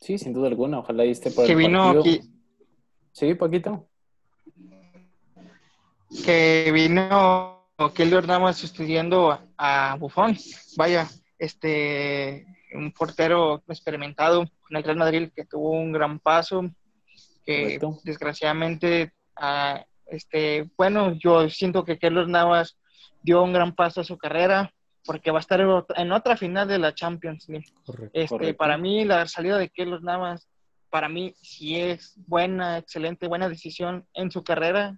Sí, 0.00 0.18
sin 0.18 0.32
duda 0.32 0.48
alguna. 0.48 0.78
Ojalá 0.78 1.04
y 1.04 1.10
esté 1.10 1.30
para 1.30 1.46
que 1.46 1.52
el 1.52 1.58
vino 1.58 1.82
partido. 1.82 2.00
aquí, 2.14 2.30
Sí, 3.12 3.34
Paquito. 3.34 3.88
Que 6.24 6.70
vino 6.72 7.66
Keylor 7.94 8.26
Navas 8.26 8.56
sustituyendo 8.56 9.38
a 9.56 9.96
Buffon. 9.98 10.36
Vaya, 10.76 11.08
este 11.38 12.46
un 12.74 12.92
portero 12.92 13.62
experimentado 13.68 14.44
con 14.60 14.76
el 14.76 14.82
Real 14.82 14.96
Madrid 14.96 15.30
que 15.34 15.44
tuvo 15.44 15.70
un 15.70 15.92
gran 15.92 16.18
paso, 16.18 16.68
que 17.44 17.62
Correcto. 17.62 18.00
desgraciadamente, 18.04 19.12
ah, 19.36 19.84
este, 20.06 20.68
bueno, 20.76 21.14
yo 21.14 21.48
siento 21.48 21.84
que 21.84 21.98
Keylor 21.98 22.28
Navas 22.28 22.76
dio 23.22 23.42
un 23.42 23.52
gran 23.52 23.74
paso 23.74 24.00
a 24.00 24.04
su 24.04 24.18
carrera 24.18 24.72
porque 25.04 25.30
va 25.30 25.38
a 25.38 25.40
estar 25.40 25.60
en 25.60 26.12
otra 26.12 26.36
final 26.36 26.66
de 26.66 26.78
la 26.78 26.94
Champions 26.94 27.48
League. 27.48 27.66
Correcto. 27.84 28.10
Este, 28.12 28.28
Correcto. 28.28 28.56
para 28.56 28.76
mí, 28.76 29.04
la 29.04 29.26
salida 29.28 29.56
de 29.56 29.68
Keylor 29.68 30.02
Navas, 30.02 30.48
para 30.90 31.08
mí, 31.08 31.34
sí 31.40 31.76
es 31.76 32.14
buena, 32.26 32.78
excelente, 32.78 33.28
buena 33.28 33.48
decisión 33.48 34.06
en 34.14 34.30
su 34.30 34.42
carrera. 34.42 34.96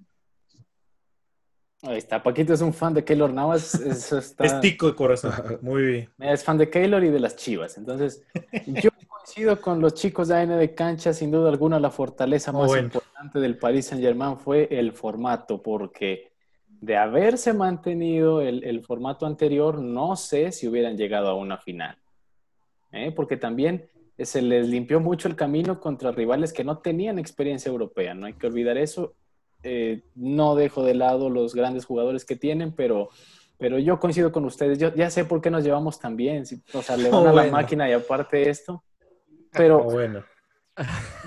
Ahí 1.83 1.99
está. 1.99 2.23
Paquito 2.23 2.53
es 2.53 2.61
un 2.61 2.73
fan 2.73 2.93
de 2.93 3.05
Keylor 3.05 3.33
Navas. 3.33 3.75
Eso 3.75 4.19
está... 4.19 4.45
Es 4.45 4.61
tico 4.61 4.89
de 4.89 4.95
corazón. 4.95 5.33
Muy 5.63 5.83
bien. 5.83 6.11
Es 6.19 6.43
fan 6.43 6.59
de 6.59 6.69
Keylor 6.69 7.05
y 7.05 7.11
de 7.11 7.21
las 7.21 7.37
Chivas. 7.37 7.79
Entonces, 7.79 8.25
yo 8.67 8.91
coincido 9.07 9.61
con 9.61 9.81
los 9.81 9.95
chicos 9.95 10.29
de 10.29 10.37
AN 10.37 10.59
de 10.59 10.75
cancha. 10.75 11.13
Sin 11.13 11.31
duda 11.31 11.51
alguna, 11.51 11.79
la 11.79 11.91
fortaleza 11.91 12.51
más 12.51 12.67
bueno. 12.67 12.85
importante 12.85 13.39
del 13.39 13.59
Paris 13.59 13.87
Saint-Germain 13.87 14.39
fue 14.39 14.69
el 14.71 14.93
formato, 14.93 15.63
porque 15.63 16.33
de 16.81 16.97
haberse 16.97 17.53
mantenido 17.53 18.41
el, 18.41 18.65
el 18.65 18.85
formato 18.85 19.27
anterior, 19.27 19.81
no 19.81 20.17
sé 20.17 20.53
si 20.53 20.67
hubieran 20.67 20.97
llegado 20.97 21.29
a 21.29 21.35
una 21.35 21.59
final. 21.59 21.97
¿Eh? 22.91 23.13
Porque 23.15 23.37
también 23.37 23.89
se 24.19 24.43
les 24.43 24.69
limpió 24.69 24.99
mucho 24.99 25.29
el 25.29 25.37
camino 25.37 25.79
contra 25.79 26.11
rivales 26.11 26.53
que 26.53 26.65
no 26.65 26.79
tenían 26.79 27.19
experiencia 27.19 27.71
europea. 27.71 28.15
No 28.15 28.27
hay 28.27 28.35
que 28.35 28.47
olvidar 28.47 28.77
eso. 28.79 29.15
Eh, 29.63 30.03
no 30.15 30.55
dejo 30.55 30.85
de 30.85 30.95
lado 30.95 31.31
los 31.31 31.55
grandes 31.55 31.85
jugadores 31.85 32.25
que 32.25 32.37
tienen, 32.37 32.73
pero, 32.73 33.09
pero 33.59 33.79
yo 33.79 33.99
coincido 33.99 34.31
con 34.31 34.45
ustedes. 34.45 34.79
Yo 34.79 34.95
ya 34.95 35.11
sé 35.11 35.25
por 35.25 35.41
qué 35.41 35.51
nos 35.51 35.65
llevamos 35.65 35.99
tan 35.99 36.17
bien. 36.17 36.47
si- 36.47 36.63
o 36.75 36.83
sea, 36.83 36.97
le 36.97 37.11
van 37.11 37.23
a 37.23 37.25
la 37.27 37.33
Bueno. 37.33 37.53
máquina 37.53 37.89
y 37.89 37.93
aparte 37.93 38.49
esto. 38.49 38.75
Oh, 38.75 39.51
Pero 39.53 39.83
bueno. 39.85 40.23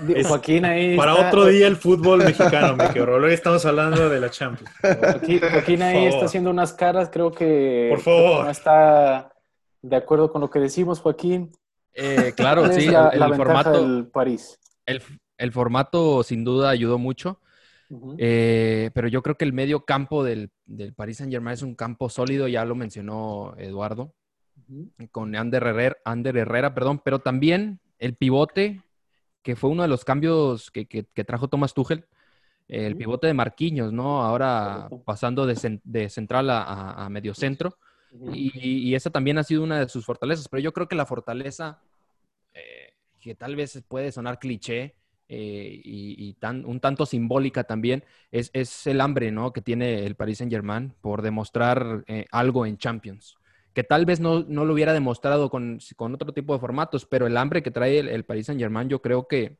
digo, 0.06 0.18
Es- 0.20 0.26
Joaquín 0.28 0.64
ahí. 0.64 0.96
Para 0.96 1.12
está- 1.12 1.28
otro 1.28 1.46
día 1.46 1.66
el 1.66 1.76
fútbol 1.76 2.20
mexicano, 2.24 2.76
querido 2.78 3.06
Rolo. 3.06 3.26
Hoy 3.26 3.34
estamos 3.34 3.64
hablando 3.66 4.08
de 4.08 4.20
la 4.20 4.30
Champions. 4.30 4.70
Joaquín, 4.80 5.40
Joaquín 5.40 5.82
ahí 5.82 6.06
está 6.06 6.24
haciendo 6.24 6.50
unas 6.50 6.72
caras. 6.72 7.10
Creo 7.12 7.30
que 7.32 7.88
Por 7.90 8.00
favor. 8.00 8.44
no 8.46 8.50
está 8.50 9.30
de 9.82 9.96
acuerdo 9.96 10.32
con 10.32 10.40
lo 10.40 10.48
que 10.48 10.58
decimos, 10.60 11.00
Joaquín. 11.00 11.52
Eh, 11.92 12.32
claro, 12.34 12.62
¿Cuál 12.62 12.70
es 12.78 12.84
sí, 12.84 12.90
la, 12.90 13.08
el, 13.10 13.20
la 13.20 13.26
el 13.26 13.34
formato, 13.34 13.72
del 13.72 14.06
París. 14.06 14.58
el, 14.86 15.02
el 15.36 15.52
formato 15.52 16.22
sin 16.22 16.42
duda 16.44 16.70
ayudó 16.70 16.96
mucho. 16.96 17.38
Eh, 18.18 18.90
pero 18.94 19.08
yo 19.08 19.22
creo 19.22 19.36
que 19.36 19.44
el 19.44 19.52
medio 19.52 19.84
campo 19.84 20.24
del, 20.24 20.50
del 20.64 20.94
Paris 20.94 21.18
Saint 21.18 21.32
Germain 21.32 21.54
es 21.54 21.62
un 21.62 21.74
campo 21.74 22.08
sólido, 22.08 22.48
ya 22.48 22.64
lo 22.64 22.74
mencionó 22.74 23.54
Eduardo, 23.58 24.14
con 25.10 25.34
Ander 25.36 25.62
Herrera, 25.64 25.96
Ander 26.04 26.36
Herrera, 26.36 26.74
perdón, 26.74 27.00
pero 27.04 27.18
también 27.18 27.80
el 27.98 28.14
pivote, 28.14 28.80
que 29.42 29.56
fue 29.56 29.70
uno 29.70 29.82
de 29.82 29.88
los 29.88 30.04
cambios 30.04 30.70
que, 30.70 30.86
que- 30.86 31.04
que 31.12 31.24
trajo 31.24 31.48
Thomas 31.48 31.74
Tuchel, 31.74 32.06
el 32.68 32.96
pivote 32.96 33.26
de 33.26 33.34
Marquinhos, 33.34 33.92
¿no? 33.92 34.22
Ahora 34.22 34.86
Correcto. 34.88 35.04
pasando 35.04 35.44
de, 35.46 35.54
cen- 35.54 35.80
de 35.84 36.08
central 36.08 36.48
a, 36.48 36.62
a, 36.62 37.04
a 37.04 37.08
medio 37.10 37.34
centro. 37.34 37.76
Y, 38.32 38.88
y 38.90 38.94
esa 38.94 39.10
también 39.10 39.36
ha 39.38 39.42
sido 39.44 39.62
una 39.62 39.78
de 39.80 39.88
sus 39.88 40.04
fortalezas, 40.06 40.48
pero 40.48 40.60
yo 40.62 40.72
creo 40.72 40.86
que 40.88 40.94
la 40.96 41.04
fortaleza, 41.06 41.80
eh, 42.54 42.94
que 43.20 43.34
tal 43.34 43.56
vez 43.56 43.82
puede 43.88 44.12
sonar 44.12 44.38
cliché 44.38 44.94
eh, 45.34 45.80
y, 45.82 46.34
tan, 46.34 46.64
un 46.66 46.78
tanto 46.80 47.06
simbólica 47.06 47.64
también, 47.64 48.04
es, 48.30 48.50
es 48.52 48.86
el 48.86 49.00
hambre 49.00 49.30
¿no? 49.32 49.52
que 49.52 49.62
tiene 49.62 50.04
el 50.04 50.14
Paris 50.14 50.38
Saint 50.38 50.52
Germain 50.52 50.92
por 51.00 51.22
demostrar 51.22 52.04
eh, 52.06 52.26
algo 52.30 52.66
en 52.66 52.76
Champions. 52.76 53.36
Que 53.72 53.82
tal 53.84 54.04
vez 54.04 54.20
no, 54.20 54.44
no 54.46 54.66
lo 54.66 54.74
hubiera 54.74 54.92
demostrado 54.92 55.48
con, 55.48 55.78
con 55.96 56.14
otro 56.14 56.32
tipo 56.34 56.52
de 56.52 56.60
formatos, 56.60 57.06
pero 57.06 57.26
el 57.26 57.36
hambre 57.38 57.62
que 57.62 57.70
trae 57.70 57.98
el, 58.00 58.24
Paris 58.24 58.46
Saint 58.46 58.60
Germain 58.60 58.88
yo 58.90 59.00
creo 59.00 59.26
que, 59.26 59.56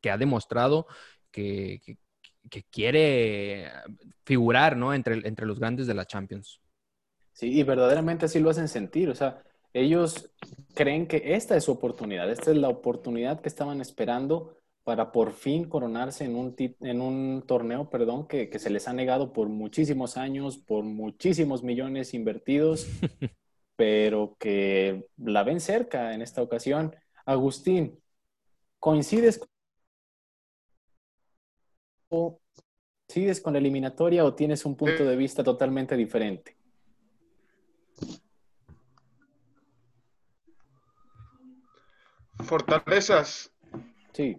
que 0.00 0.10
ha 0.10 0.16
demostrado 0.16 0.86
que, 1.30 1.80
que- 1.84 1.98
que 2.50 2.64
quiere 2.64 3.70
figurar 4.24 4.76
¿no? 4.76 4.92
entre, 4.94 5.14
entre 5.28 5.46
los 5.46 5.60
grandes 5.60 5.86
de 5.86 5.94
la 5.94 6.06
Champions. 6.06 6.60
Sí, 7.32 7.52
y 7.58 7.62
verdaderamente 7.62 8.26
así 8.26 8.40
lo 8.40 8.50
hacen 8.50 8.68
sentir. 8.68 9.08
O 9.10 9.14
sea, 9.14 9.42
ellos 9.72 10.30
creen 10.74 11.06
que 11.06 11.34
esta 11.34 11.56
es 11.56 11.64
su 11.64 11.72
oportunidad, 11.72 12.30
esta 12.30 12.50
es 12.50 12.56
la 12.56 12.68
oportunidad 12.68 13.40
que 13.40 13.48
estaban 13.48 13.80
esperando 13.80 14.56
para 14.84 15.12
por 15.12 15.32
fin 15.32 15.68
coronarse 15.68 16.24
en 16.24 16.34
un, 16.34 16.56
tit- 16.56 16.76
en 16.80 17.00
un 17.00 17.44
torneo, 17.46 17.88
perdón, 17.88 18.26
que, 18.26 18.50
que 18.50 18.58
se 18.58 18.70
les 18.70 18.88
ha 18.88 18.92
negado 18.92 19.32
por 19.32 19.48
muchísimos 19.48 20.16
años, 20.16 20.58
por 20.58 20.84
muchísimos 20.84 21.62
millones 21.62 22.14
invertidos, 22.14 22.86
pero 23.76 24.36
que 24.38 25.06
la 25.16 25.44
ven 25.44 25.60
cerca 25.60 26.14
en 26.14 26.22
esta 26.22 26.42
ocasión. 26.42 26.94
Agustín, 27.24 28.00
¿coincides 28.80 29.40
o 32.08 32.40
sigues 33.08 33.40
con 33.40 33.52
la 33.52 33.60
eliminatoria 33.60 34.24
o 34.24 34.34
tienes 34.34 34.64
un 34.64 34.76
punto 34.76 35.04
de 35.04 35.16
vista 35.16 35.44
totalmente 35.44 35.96
diferente? 35.96 36.56
Fortalezas. 42.44 43.52
Sí. 44.12 44.36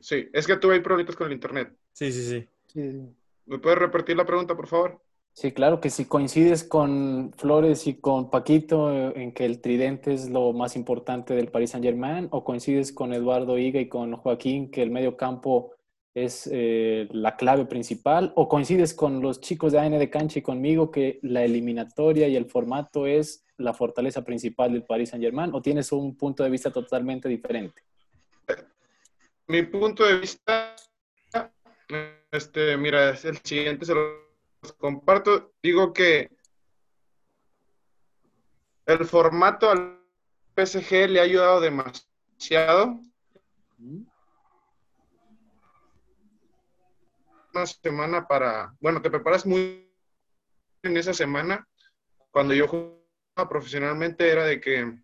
Sí, 0.00 0.28
es 0.32 0.46
que 0.46 0.56
tuve 0.56 0.74
ahí 0.74 0.80
problemitas 0.80 1.16
con 1.16 1.26
el 1.26 1.32
internet. 1.32 1.76
Sí, 1.92 2.12
sí, 2.12 2.22
sí. 2.22 2.48
Sí, 2.66 3.02
¿Me 3.46 3.58
puedes 3.58 3.78
repetir 3.78 4.16
la 4.16 4.24
pregunta, 4.24 4.54
por 4.54 4.68
favor? 4.68 5.02
Sí, 5.32 5.52
claro 5.52 5.80
que 5.80 5.90
si 5.90 6.04
coincides 6.04 6.64
con 6.64 7.32
Flores 7.36 7.86
y 7.86 8.00
con 8.00 8.30
Paquito 8.30 8.90
en 9.14 9.32
que 9.32 9.44
el 9.44 9.60
tridente 9.60 10.14
es 10.14 10.30
lo 10.30 10.52
más 10.52 10.76
importante 10.76 11.34
del 11.34 11.48
Paris 11.48 11.70
Saint-Germain, 11.70 12.28
o 12.30 12.44
coincides 12.44 12.92
con 12.92 13.12
Eduardo 13.12 13.58
Higa 13.58 13.80
y 13.80 13.88
con 13.88 14.16
Joaquín 14.16 14.70
que 14.70 14.82
el 14.82 14.90
medio 14.90 15.16
campo 15.16 15.74
es 16.14 16.48
eh, 16.50 17.08
la 17.10 17.36
clave 17.36 17.66
principal, 17.66 18.32
o 18.36 18.48
coincides 18.48 18.94
con 18.94 19.20
los 19.20 19.40
chicos 19.40 19.72
de 19.72 19.80
AN 19.80 19.98
de 19.98 20.08
Cancha 20.08 20.38
y 20.38 20.42
conmigo 20.42 20.90
que 20.90 21.18
la 21.22 21.44
eliminatoria 21.44 22.28
y 22.28 22.36
el 22.36 22.46
formato 22.46 23.06
es 23.06 23.44
la 23.58 23.72
fortaleza 23.72 24.24
principal 24.24 24.72
del 24.72 24.84
Paris 24.84 25.10
Saint-Germain, 25.10 25.54
o 25.54 25.62
tienes 25.62 25.92
un 25.92 26.16
punto 26.16 26.42
de 26.42 26.50
vista 26.50 26.70
totalmente 26.70 27.28
diferente. 27.28 27.82
Mi 29.46 29.62
punto 29.62 30.04
de 30.04 30.18
vista, 30.18 30.74
este, 32.30 32.76
mira, 32.76 33.10
es 33.10 33.24
el 33.24 33.38
siguiente, 33.38 33.86
se 33.86 33.94
los 33.94 34.72
comparto. 34.76 35.52
Digo 35.62 35.92
que 35.92 36.30
el 38.86 39.04
formato 39.04 39.70
al 39.70 40.00
PSG 40.56 41.08
le 41.08 41.20
ha 41.20 41.24
ayudado 41.24 41.60
demasiado. 41.60 43.00
Una 47.54 47.66
semana 47.66 48.26
para, 48.26 48.74
bueno, 48.80 49.00
te 49.00 49.10
preparas 49.10 49.46
muy 49.46 49.88
en 50.82 50.96
esa 50.96 51.14
semana. 51.14 51.66
Cuando 52.30 52.52
yo 52.52 52.68
jugaba 52.68 52.95
profesionalmente 53.44 54.30
era 54.30 54.44
de 54.44 54.60
que 54.60 54.94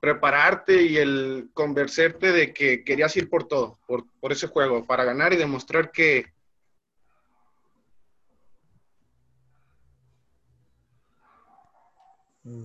prepararte 0.00 0.82
y 0.82 0.96
el 0.98 1.50
convencerte 1.54 2.32
de 2.32 2.52
que 2.52 2.84
querías 2.84 3.16
ir 3.16 3.28
por 3.28 3.48
todo, 3.48 3.78
por, 3.86 4.04
por 4.20 4.32
ese 4.32 4.46
juego, 4.46 4.86
para 4.86 5.04
ganar 5.04 5.32
y 5.32 5.36
demostrar 5.36 5.90
que 5.90 6.26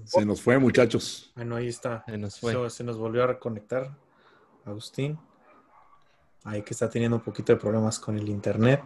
Se 0.06 0.26
nos 0.26 0.42
fue, 0.42 0.58
muchachos. 0.58 1.32
Bueno, 1.36 1.58
ahí 1.58 1.68
está. 1.68 2.04
Se 2.06 2.18
nos 2.18 2.40
fue. 2.40 2.54
Se, 2.54 2.78
se 2.78 2.84
nos 2.84 2.98
volvió 2.98 3.24
a 3.24 3.28
reconectar 3.28 3.92
Agustín. 4.64 5.20
Ahí 6.44 6.62
que 6.62 6.74
está 6.74 6.90
teniendo 6.90 7.18
un 7.18 7.24
poquito 7.24 7.54
de 7.54 7.60
problemas 7.60 8.00
con 8.00 8.18
el 8.18 8.30
internet. 8.30 8.82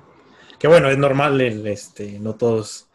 Que 0.58 0.68
bueno, 0.68 0.90
es 0.90 0.98
normal, 0.98 1.40
el, 1.40 1.66
este, 1.68 2.20
no 2.20 2.36
todos. 2.36 2.89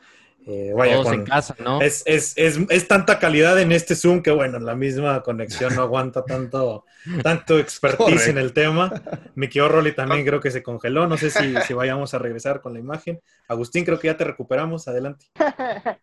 Eh, 0.46 0.72
vaya, 0.76 0.94
Todos 0.94 1.06
con- 1.06 1.14
en 1.14 1.24
casa, 1.24 1.56
¿no? 1.58 1.80
es, 1.80 2.02
es, 2.06 2.34
es, 2.36 2.58
es 2.68 2.86
tanta 2.88 3.18
calidad 3.18 3.58
en 3.60 3.72
este 3.72 3.96
Zoom 3.96 4.22
que 4.22 4.30
bueno, 4.30 4.58
la 4.58 4.74
misma 4.74 5.22
conexión 5.22 5.74
no 5.74 5.82
aguanta 5.82 6.24
tanto, 6.24 6.84
tanto 7.22 7.58
expertise 7.58 8.28
en 8.28 8.38
el 8.38 8.52
tema. 8.52 8.92
Mi 9.34 9.48
querido 9.48 9.68
Rolly 9.68 9.92
también 9.94 10.24
creo 10.26 10.40
que 10.40 10.50
se 10.50 10.62
congeló. 10.62 11.06
No 11.06 11.16
sé 11.16 11.30
si, 11.30 11.54
si 11.66 11.72
vayamos 11.74 12.12
a 12.14 12.18
regresar 12.18 12.60
con 12.60 12.74
la 12.74 12.80
imagen. 12.80 13.20
Agustín, 13.48 13.84
creo 13.84 13.98
que 13.98 14.08
ya 14.08 14.16
te 14.16 14.24
recuperamos. 14.24 14.86
Adelante. 14.88 15.26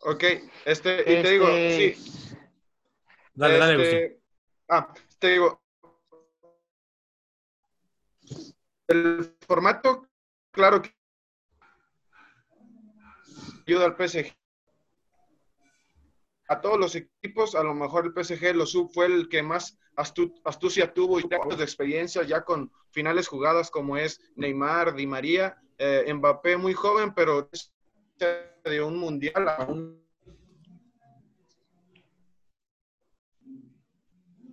Ok, 0.00 0.22
este, 0.64 1.00
y 1.00 1.22
te 1.22 1.28
digo, 1.30 1.48
Este- 1.48 1.94
sí. 1.96 2.36
Dale, 3.34 3.58
dale, 3.58 3.72
Agustín. 3.74 3.98
este, 3.98 4.20
Ah, 4.68 4.94
te 5.18 5.28
digo. 5.30 5.60
El 8.86 9.34
formato, 9.46 10.06
claro 10.52 10.80
que 10.82 10.90
ayuda 13.68 13.84
al 13.84 13.96
PSG. 13.96 14.32
A 16.48 16.60
todos 16.62 16.78
los 16.78 16.94
equipos, 16.96 17.54
a 17.54 17.62
lo 17.62 17.74
mejor 17.74 18.06
el 18.06 18.14
PSG 18.14 18.54
lo 18.54 18.64
sub 18.64 18.90
fue 18.90 19.04
el 19.04 19.28
que 19.28 19.42
más 19.42 19.76
astu- 19.96 20.32
astucia 20.44 20.94
tuvo 20.94 21.20
y 21.20 21.24
de 21.28 21.62
experiencia 21.62 22.22
ya 22.22 22.42
con 22.42 22.72
finales 22.90 23.28
jugadas 23.28 23.70
como 23.70 23.98
es 23.98 24.18
Neymar, 24.36 24.94
Di 24.94 25.06
María, 25.06 25.58
eh, 25.76 26.10
Mbappé 26.14 26.56
muy 26.56 26.72
joven, 26.72 27.12
pero 27.14 27.50
de 28.64 28.82
un 28.82 28.96
mundial 28.96 29.46
a 29.46 29.66
un 29.66 30.02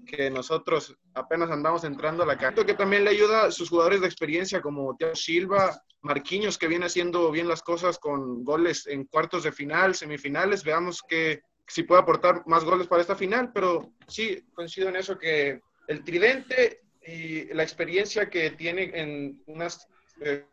que 0.05 0.29
nosotros 0.29 0.97
apenas 1.15 1.49
andamos 1.49 1.83
entrando 1.83 2.23
a 2.23 2.25
la 2.25 2.37
cancha, 2.37 2.65
que 2.65 2.73
también 2.73 3.03
le 3.03 3.11
ayuda 3.11 3.45
a 3.45 3.51
sus 3.51 3.69
jugadores 3.69 4.01
de 4.01 4.07
experiencia 4.07 4.61
como 4.61 4.95
Thiago 4.95 5.15
Silva, 5.15 5.81
Marquinhos, 6.01 6.57
que 6.57 6.67
viene 6.67 6.85
haciendo 6.85 7.31
bien 7.31 7.47
las 7.47 7.63
cosas 7.63 7.97
con 7.97 8.43
goles 8.43 8.85
en 8.85 9.05
cuartos 9.05 9.43
de 9.43 9.51
final, 9.51 9.95
semifinales. 9.95 10.63
Veamos 10.63 11.01
que 11.01 11.41
si 11.67 11.83
puede 11.83 12.01
aportar 12.01 12.43
más 12.45 12.63
goles 12.63 12.87
para 12.87 13.01
esta 13.01 13.15
final, 13.15 13.51
pero 13.53 13.93
sí, 14.07 14.45
coincido 14.53 14.89
en 14.89 14.97
eso, 14.97 15.17
que 15.17 15.61
el 15.87 16.03
tridente 16.03 16.81
y 17.01 17.45
la 17.53 17.63
experiencia 17.63 18.29
que 18.29 18.51
tiene 18.51 18.91
en 18.93 19.41
unas... 19.47 19.87
eh, 20.19 20.45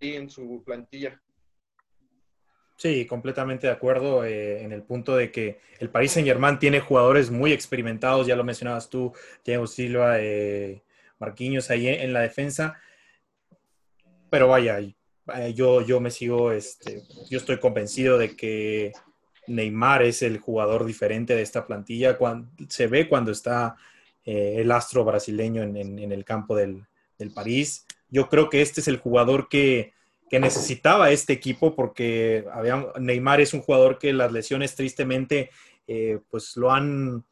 y 0.00 0.14
en 0.16 0.28
su 0.28 0.62
plantilla. 0.66 1.18
Sí, 2.76 3.06
completamente 3.06 3.68
de 3.68 3.72
acuerdo 3.72 4.24
eh, 4.24 4.62
en 4.62 4.72
el 4.72 4.82
punto 4.82 5.14
de 5.16 5.30
que 5.30 5.60
el 5.78 5.90
Paris 5.90 6.12
Saint 6.12 6.26
Germain 6.26 6.58
tiene 6.58 6.80
jugadores 6.80 7.30
muy 7.30 7.52
experimentados, 7.52 8.26
ya 8.26 8.34
lo 8.36 8.42
mencionabas 8.44 8.90
tú, 8.90 9.12
Diego 9.44 9.66
Silva, 9.66 10.16
eh, 10.20 10.82
Marquinhos 11.20 11.70
ahí 11.70 11.86
en, 11.86 12.12
la 12.12 12.20
defensa, 12.20 12.78
pero 14.28 14.48
vaya, 14.48 14.80
eh, 14.80 14.94
yo, 15.54 15.82
yo 15.82 16.00
me 16.00 16.10
sigo, 16.10 16.50
este, 16.52 17.02
yo 17.30 17.38
estoy 17.38 17.58
convencido 17.60 18.18
de 18.18 18.34
que 18.34 18.92
Neymar 19.46 20.02
es 20.02 20.22
el 20.22 20.38
jugador 20.38 20.84
diferente 20.84 21.36
de 21.36 21.42
esta 21.42 21.66
plantilla, 21.66 22.18
cuando, 22.18 22.50
se 22.68 22.88
ve 22.88 23.08
cuando 23.08 23.30
está 23.30 23.76
eh, 24.24 24.56
el 24.58 24.72
astro 24.72 25.04
brasileño 25.04 25.62
en, 25.62 25.76
en- 25.76 25.98
en 26.00 26.10
el 26.12 26.24
campo 26.24 26.56
del, 26.56 26.84
del 27.18 27.30
París. 27.30 27.86
Yo 28.10 28.28
creo 28.28 28.50
que 28.50 28.62
este 28.62 28.80
es 28.80 28.88
el 28.88 28.98
jugador 28.98 29.48
que, 29.48 29.92
que 30.34 30.40
necesitaba 30.40 31.12
este 31.12 31.32
equipo 31.32 31.76
porque 31.76 32.44
había, 32.52 32.88
Neymar 32.98 33.40
es 33.40 33.54
un 33.54 33.60
jugador 33.60 34.00
que 34.00 34.12
las 34.12 34.32
lesiones 34.32 34.74
tristemente 34.74 35.50
eh, 35.86 36.18
pues 36.28 36.56
lo 36.56 36.72
han 36.72 37.24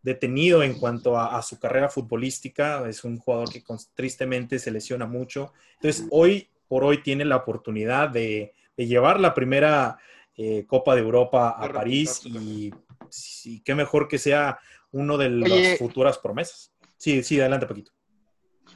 detenido 0.00 0.62
en 0.62 0.74
cuanto 0.74 1.18
a, 1.18 1.36
a 1.36 1.42
su 1.42 1.58
carrera 1.58 1.88
futbolística. 1.88 2.88
Es 2.88 3.02
un 3.02 3.18
jugador 3.18 3.50
que 3.50 3.64
con- 3.64 3.80
tristemente 3.96 4.60
se 4.60 4.70
lesiona 4.70 5.06
mucho. 5.06 5.52
Entonces, 5.74 6.06
hoy 6.12 6.48
por 6.68 6.84
hoy 6.84 7.02
tiene 7.02 7.24
la 7.24 7.34
oportunidad 7.34 8.10
de, 8.10 8.54
de 8.76 8.86
llevar 8.86 9.18
la 9.18 9.34
primera 9.34 9.98
eh, 10.36 10.66
Copa 10.68 10.94
de 10.94 11.00
Europa 11.00 11.48
a 11.48 11.72
París 11.72 12.20
y, 12.26 12.72
qué 13.64 13.74
mejor 13.74 14.06
que 14.06 14.18
sea 14.18 14.60
uno 14.92 15.18
de 15.18 15.30
las 15.30 15.50
Oye. 15.50 15.76
futuras 15.78 16.16
promesas. 16.18 16.72
Sí, 16.96 17.24
sí, 17.24 17.40
adelante, 17.40 17.66
Paquito. 17.66 17.90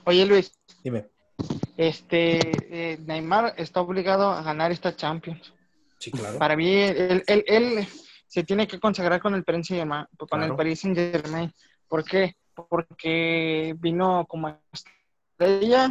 Oye, 0.06 0.26
Luis, 0.26 0.58
Dime. 0.82 1.08
Este, 1.76 2.92
eh, 2.92 2.98
Neymar 2.98 3.54
está 3.56 3.80
obligado 3.80 4.30
a 4.30 4.42
ganar 4.42 4.70
esta 4.72 4.94
Champions. 4.94 5.52
Sí, 5.98 6.10
claro. 6.10 6.38
Para 6.38 6.56
mí, 6.56 6.72
él, 6.72 7.22
él- 7.26 7.44
él 7.46 7.86
se 8.26 8.44
tiene 8.44 8.66
que 8.66 8.78
consagrar 8.80 9.20
con 9.20 9.34
el 9.34 9.44
Paris 9.44 9.66
Saint 9.68 9.80
Germain, 9.82 10.06
con 10.16 10.28
Claro. 10.28 10.44
el 10.44 10.56
Paris 10.56 10.80
Saint 10.80 10.96
Germain. 10.96 11.52
¿Por 11.88 12.04
qué? 12.04 12.34
Porque 12.54 13.74
vino 13.78 14.24
como 14.28 14.56
estrella, 14.72 15.88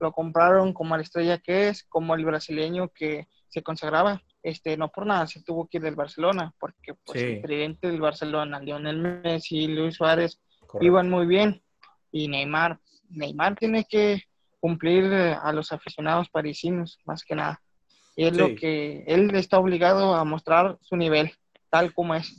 lo 0.00 0.12
compraron 0.12 0.72
como 0.72 0.96
la 0.96 1.02
estrella 1.02 1.38
que 1.38 1.68
es, 1.68 1.84
como 1.84 2.14
el 2.14 2.24
brasileño 2.24 2.88
que 2.88 3.26
se 3.48 3.62
consagraba. 3.62 4.22
Este, 4.42 4.76
no 4.76 4.88
por 4.90 5.04
nada 5.06 5.26
se 5.26 5.42
tuvo 5.42 5.66
que 5.66 5.78
ir 5.78 5.82
del 5.82 5.96
Barcelona, 5.96 6.54
porque 6.60 6.94
pues, 7.04 7.20
Sí. 7.20 7.26
el 7.26 7.40
presidente 7.40 7.88
del 7.88 8.00
Barcelona, 8.00 8.60
Lionel 8.60 8.98
Messi, 9.22 9.66
Luis 9.66 9.96
Suárez, 9.96 10.40
Correcto. 10.60 10.86
iban 10.86 11.10
muy 11.10 11.26
bien. 11.26 11.60
Y 12.12 12.28
Neymar, 12.28 12.78
Neymar 13.10 13.56
tiene 13.56 13.84
que 13.84 14.22
cumplir 14.60 15.04
eh, 15.04 15.36
a 15.40 15.52
los 15.52 15.72
aficionados 15.72 16.28
parisinos, 16.30 16.98
más 17.04 17.22
que 17.24 17.34
nada. 17.34 17.60
Y 18.16 18.24
es 18.24 18.32
Sí. 18.32 18.38
lo 18.38 18.54
que 18.56 19.04
él 19.06 19.34
está 19.34 19.58
obligado 19.58 20.14
a 20.14 20.24
mostrar 20.24 20.76
su 20.80 20.96
nivel, 20.96 21.30
tal 21.70 21.92
como 21.94 22.14
es. 22.14 22.34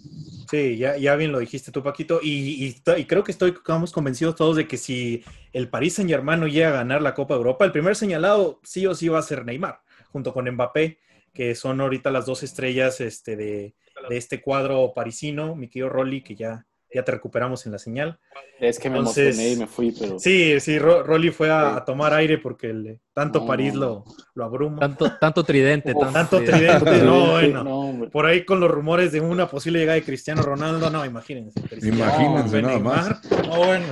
Sí, 0.50 0.78
ya, 0.78 0.98
ya 0.98 1.16
bien 1.16 1.32
lo 1.32 1.40
dijiste 1.40 1.72
tú, 1.72 1.82
Paquito. 1.84 2.20
Y, 2.22 2.66
y 2.66 2.92
y 3.00 3.06
creo 3.06 3.24
que 3.24 3.32
estoy, 3.32 3.52
estamos 3.52 3.92
convencidos 3.92 4.36
todos 4.36 4.58
de 4.58 4.68
que 4.68 4.78
si 4.78 5.24
el 5.54 5.70
Paris 5.70 5.96
Saint 5.96 6.10
Germain 6.10 6.40
no 6.40 6.48
llega 6.48 6.70
a 6.70 6.74
ganar 6.74 7.02
la 7.02 7.14
Copa 7.14 7.34
de 7.36 7.38
Europa, 7.40 7.66
el 7.66 7.72
primer 7.72 7.96
señalado 7.96 8.60
sí 8.64 8.86
o 8.88 8.96
sí 8.96 9.08
va 9.08 9.20
a 9.20 9.24
ser 9.24 9.46
Neymar, 9.46 9.80
junto 10.12 10.34
con 10.34 10.50
Mbappé, 10.50 11.00
que 11.34 11.56
son 11.56 11.80
ahorita 11.80 12.10
las 12.12 12.26
dos 12.26 12.42
estrellas 12.44 13.00
este, 13.00 13.36
de, 13.36 13.76
de 14.10 14.18
este 14.18 14.42
cuadro 14.42 14.92
parisino, 14.94 15.56
mi 15.56 15.70
querido 15.70 15.90
Rolly, 15.90 16.22
que 16.24 16.36
ya, 16.36 16.66
ya 16.94 17.04
te 17.04 17.12
recuperamos 17.12 17.66
en 17.66 17.72
la 17.74 17.78
señal. 17.80 18.20
Es 18.60 18.80
que 18.80 18.90
me 18.90 18.98
Entonces- 18.98 19.36
emocioné 19.36 19.54
y 19.54 19.56
me 19.58 19.68
fui, 19.68 19.92
pero... 19.92 20.18
Sí, 20.20 20.60
sí, 20.60 20.80
Ro- 20.80 21.04
Rolly 21.04 21.30
fue 21.32 21.50
a, 21.52 21.76
a 21.76 21.86
tomar 21.86 22.14
aire 22.14 22.38
porque 22.38 22.70
el- 22.72 23.00
tanto 23.14 23.40
No, 23.42 23.46
París 23.46 23.74
no, 23.74 23.80
lo, 23.80 24.06
lo 24.36 24.44
abruma. 24.44 24.80
Tanto, 24.80 25.12
tanto 25.20 25.44
tridente. 25.44 25.94
Uf, 25.96 26.12
Tanto 26.12 26.38
tridente. 26.44 26.80
tridente, 26.80 27.06
no, 27.06 27.32
bueno. 27.32 27.64
No. 27.64 28.10
Por 28.10 28.26
ahí 28.26 28.44
con 28.46 28.60
los 28.60 28.72
rumores 28.72 29.12
de 29.12 29.22
una 29.22 29.48
posible 29.48 29.80
llegada 29.80 29.96
de 29.96 30.04
Cristiano 30.04 30.42
Ronaldo, 30.42 30.90
no, 30.90 31.06
imagínense. 31.06 31.62
Cristiano, 31.62 31.98
Imagínense 31.98 32.62
no, 32.62 32.68
nada 32.68 32.80
más. 32.80 33.32
No, 33.48 33.58
bueno, 33.58 33.86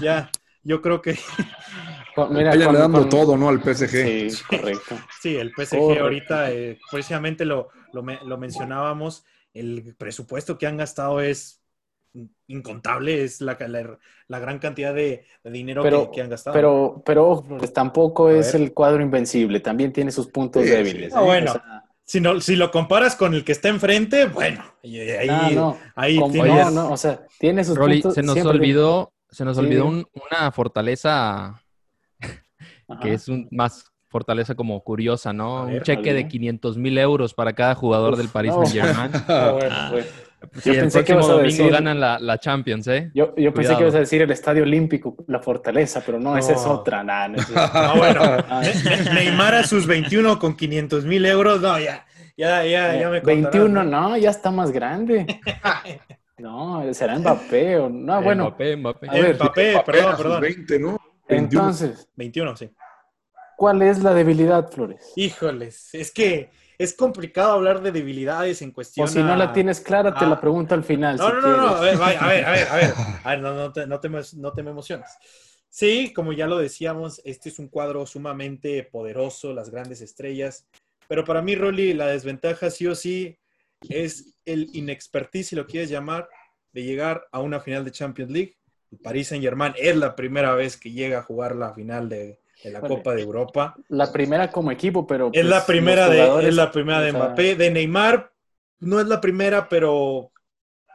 ya, 0.00 0.30
yo 0.62 0.82
creo 0.82 1.00
que 1.00 1.18
mira, 2.30 2.50
Vayan 2.50 2.66
con- 2.66 2.74
dando 2.78 3.00
con- 3.00 3.08
todo, 3.08 3.36
¿no? 3.36 3.48
Al 3.48 3.60
PSG. 3.62 4.30
Sí, 4.30 4.42
correcto. 4.48 4.96
sí, 5.20 5.36
el 5.36 5.50
PSG 5.52 5.78
Correcto. 5.78 6.02
ahorita, 6.04 6.50
eh, 6.50 6.78
precisamente 6.90 7.44
lo, 7.44 7.68
lo, 7.92 8.02
me- 8.02 8.18
lo 8.24 8.38
mencionábamos, 8.38 9.24
el 9.58 9.94
presupuesto 9.96 10.58
que 10.58 10.66
han 10.66 10.76
gastado 10.76 11.20
es 11.20 11.62
incontable, 12.46 13.24
es 13.24 13.40
la, 13.42 13.56
la, 13.68 13.98
la 14.28 14.38
gran 14.38 14.58
cantidad 14.58 14.94
de, 14.94 15.26
de 15.44 15.50
dinero 15.50 15.82
Pero, 15.82 16.10
que, 16.10 16.16
que 16.16 16.22
han 16.22 16.30
gastado. 16.30 16.54
pero, 16.54 17.02
pero 17.04 17.44
tampoco 17.74 18.28
A 18.28 18.38
es 18.38 18.52
ver. 18.54 18.62
el 18.62 18.72
cuadro 18.72 19.02
invencible, 19.02 19.60
también 19.60 19.92
tiene 19.92 20.10
sus 20.10 20.28
puntos 20.28 20.62
Sí, 20.62 20.70
débiles. 20.70 21.12
sí. 21.12 21.18
¿eh? 21.18 21.22
bueno. 21.22 21.50
O 21.50 21.54
sea, 21.54 21.84
si, 22.04 22.20
no, 22.20 22.40
si 22.40 22.56
lo 22.56 22.70
comparas 22.70 23.16
con 23.16 23.34
el 23.34 23.44
que 23.44 23.52
está 23.52 23.68
enfrente, 23.68 24.26
bueno, 24.26 24.64
y 24.82 24.98
ahí, 25.00 25.28
ah, 25.28 25.50
no, 25.52 25.78
ahí 25.94 26.18
como- 26.18 26.32
tienes- 26.32 26.64
no, 26.66 26.70
no, 26.70 26.92
o 26.92 26.96
sea, 26.96 27.26
tiene 27.38 27.64
sus 27.64 27.76
Rolly, 27.76 27.96
puntos. 28.00 28.14
se 28.14 28.22
nos 28.22 28.34
siempre 28.34 28.56
olvidó, 28.56 29.12
se 29.28 29.44
nos 29.44 29.56
Sí, 29.56 29.62
olvidó 29.64 29.86
un- 29.86 30.06
una 30.30 30.50
fortaleza 30.52 31.60
Ajá. 32.88 33.00
que 33.02 33.12
es 33.12 33.28
un, 33.28 33.48
más 33.50 33.84
fortaleza 34.16 34.54
como 34.54 34.80
curiosa, 34.82 35.32
¿no? 35.32 35.64
Un 35.64 35.80
cheque 35.82 36.12
de 36.12 36.20
¿alguna? 36.20 36.28
500 36.28 36.78
mil 36.78 36.96
euros 36.98 37.34
para 37.34 37.52
cada 37.52 37.74
jugador 37.74 38.12
Uf, 38.14 38.18
del 38.18 38.28
Paris 38.28 38.52
no. 38.54 38.64
Saint 38.66 38.86
Germain. 38.86 39.10
Ah, 39.28 39.50
bueno, 39.58 39.74
pues. 39.90 40.14
Si 40.62 40.70
el 40.70 40.76
pensé 40.80 41.04
que 41.04 41.12
próximo 41.14 41.36
domingo 41.38 41.64
decir- 41.64 41.72
ganan 41.72 41.98
la, 42.00 42.18
la 42.18 42.38
Champions, 42.38 42.86
¿eh? 42.88 43.10
Yo, 43.14 43.34
yo 43.36 43.52
pensé 43.52 43.74
que 43.76 43.82
ibas 43.82 43.94
a 43.94 43.98
decir 44.00 44.22
el 44.22 44.30
Estadio 44.30 44.62
Olímpico, 44.62 45.16
la 45.26 45.40
fortaleza, 45.40 46.02
pero 46.04 46.18
no, 46.20 46.36
esa 46.36 46.52
es 46.52 46.64
otra. 46.64 47.02
Nah, 47.02 47.28
no 47.28 47.36
es- 47.36 47.46
Ah, 47.56 47.94
bueno, 47.96 48.20
Ah, 48.48 48.62
Ne- 48.62 48.96
Ne- 49.04 49.14
Neymar 49.14 49.54
a 49.54 49.62
sus 49.64 49.86
21 49.86 50.38
con 50.38 50.56
500 50.56 51.04
mil 51.04 51.24
euros, 51.26 51.60
no, 51.60 51.78
ya, 51.78 52.06
ya, 52.36 52.64
ya, 52.64 52.98
ya 52.98 53.08
me 53.10 53.20
contarás, 53.22 53.52
21, 53.52 53.84
no, 53.84 54.16
ya 54.16 54.30
está 54.30 54.50
más 54.50 54.70
grande. 54.72 55.26
No, 56.38 56.82
será 56.92 57.18
Mbappé 57.18 57.78
o 57.78 57.88
no, 57.88 58.20
bueno. 58.22 58.44
Mbappé, 58.48 58.76
Mbappé. 58.76 59.08
A 59.08 59.12
ver, 59.14 59.34
Mbappé, 59.36 59.82
perdón, 59.86 60.16
perdón. 60.18 60.40
20, 60.42 60.78
¿no? 60.78 60.98
21. 61.28 61.62
Entonces, 61.64 62.08
21, 62.14 62.56
sí. 62.56 62.70
¿Cuál 63.56 63.82
es 63.82 64.02
la 64.02 64.14
debilidad, 64.14 64.70
Flores? 64.70 65.12
Híjoles, 65.16 65.94
es 65.94 66.10
que 66.12 66.50
es 66.78 66.94
complicado 66.94 67.52
hablar 67.52 67.82
de 67.82 67.90
debilidades 67.92 68.60
en 68.62 68.70
cuestión 68.70 69.06
O 69.06 69.10
si 69.10 69.18
no 69.20 69.32
a- 69.32 69.36
la 69.36 69.52
tienes 69.52 69.80
clara, 69.80 70.14
te 70.14 70.26
la 70.26 70.40
pregunto 70.40 70.74
al 70.74 70.84
final. 70.84 71.16
No, 71.16 71.24
si 71.26 71.32
no, 71.32 71.40
no, 71.40 71.56
no, 71.56 71.68
a 71.76 71.80
ver, 71.80 71.96
a 71.96 72.28
ver, 72.28 72.44
a 72.44 72.50
ver, 72.50 72.68
a 72.68 72.76
ver, 72.76 72.94
a 73.24 73.30
ver, 73.30 73.40
no, 73.40 73.54
no 73.54 73.72
te, 73.72 73.86
no, 73.86 74.00
te, 74.00 74.08
me- 74.08 74.20
no 74.36 74.52
te 74.52 74.62
me 74.62 74.70
emociones. 74.70 75.08
Sí, 75.68 76.12
como 76.14 76.32
ya 76.32 76.46
lo 76.46 76.58
decíamos, 76.58 77.20
este 77.24 77.48
es 77.50 77.58
un 77.58 77.68
cuadro 77.68 78.06
sumamente 78.06 78.82
poderoso, 78.84 79.52
las 79.52 79.70
grandes 79.70 80.00
estrellas, 80.00 80.66
pero 81.08 81.24
para 81.24 81.42
mí, 81.42 81.54
Rolly, 81.54 81.92
la 81.94 82.06
desventaja 82.08 82.70
sí 82.70 82.86
o 82.86 82.94
sí 82.94 83.38
es 83.88 84.34
el 84.44 84.68
inexpertise, 84.72 85.48
si 85.48 85.56
lo 85.56 85.66
quieres 85.66 85.90
llamar, 85.90 86.28
de 86.72 86.82
llegar 86.82 87.26
a 87.30 87.40
una 87.40 87.60
final 87.60 87.84
de 87.84 87.90
Champions 87.90 88.30
League. 88.32 88.56
El 88.90 88.98
Paris 88.98 89.28
Saint 89.28 89.42
Germain 89.44 89.74
es 89.76 89.96
la 89.96 90.14
primera 90.16 90.54
vez 90.54 90.76
que 90.76 90.92
llega 90.92 91.18
a 91.18 91.22
jugar 91.22 91.54
la 91.56 91.74
final 91.74 92.08
de, 92.08 92.40
de 92.62 92.70
la. 92.70 92.80
Copa 92.80 93.14
de 93.14 93.22
Europa. 93.22 93.76
La 93.88 94.12
primera 94.12 94.50
como 94.50 94.70
equipo, 94.70 95.06
pero. 95.06 95.26
Es 95.26 95.32
pues, 95.32 95.44
la 95.46 95.66
primera 95.66 96.08
los 96.08 96.42
de, 96.42 96.48
es 96.48 96.54
la 96.54 96.70
primera 96.70 97.00
de 97.00 97.10
o 97.10 97.12
sea, 97.12 97.20
Mbappé. 97.24 97.54
De 97.56 97.70
Neymar, 97.70 98.32
no 98.80 99.00
es 99.00 99.06
la 99.06 99.20
primera, 99.20 99.68
pero 99.68 100.32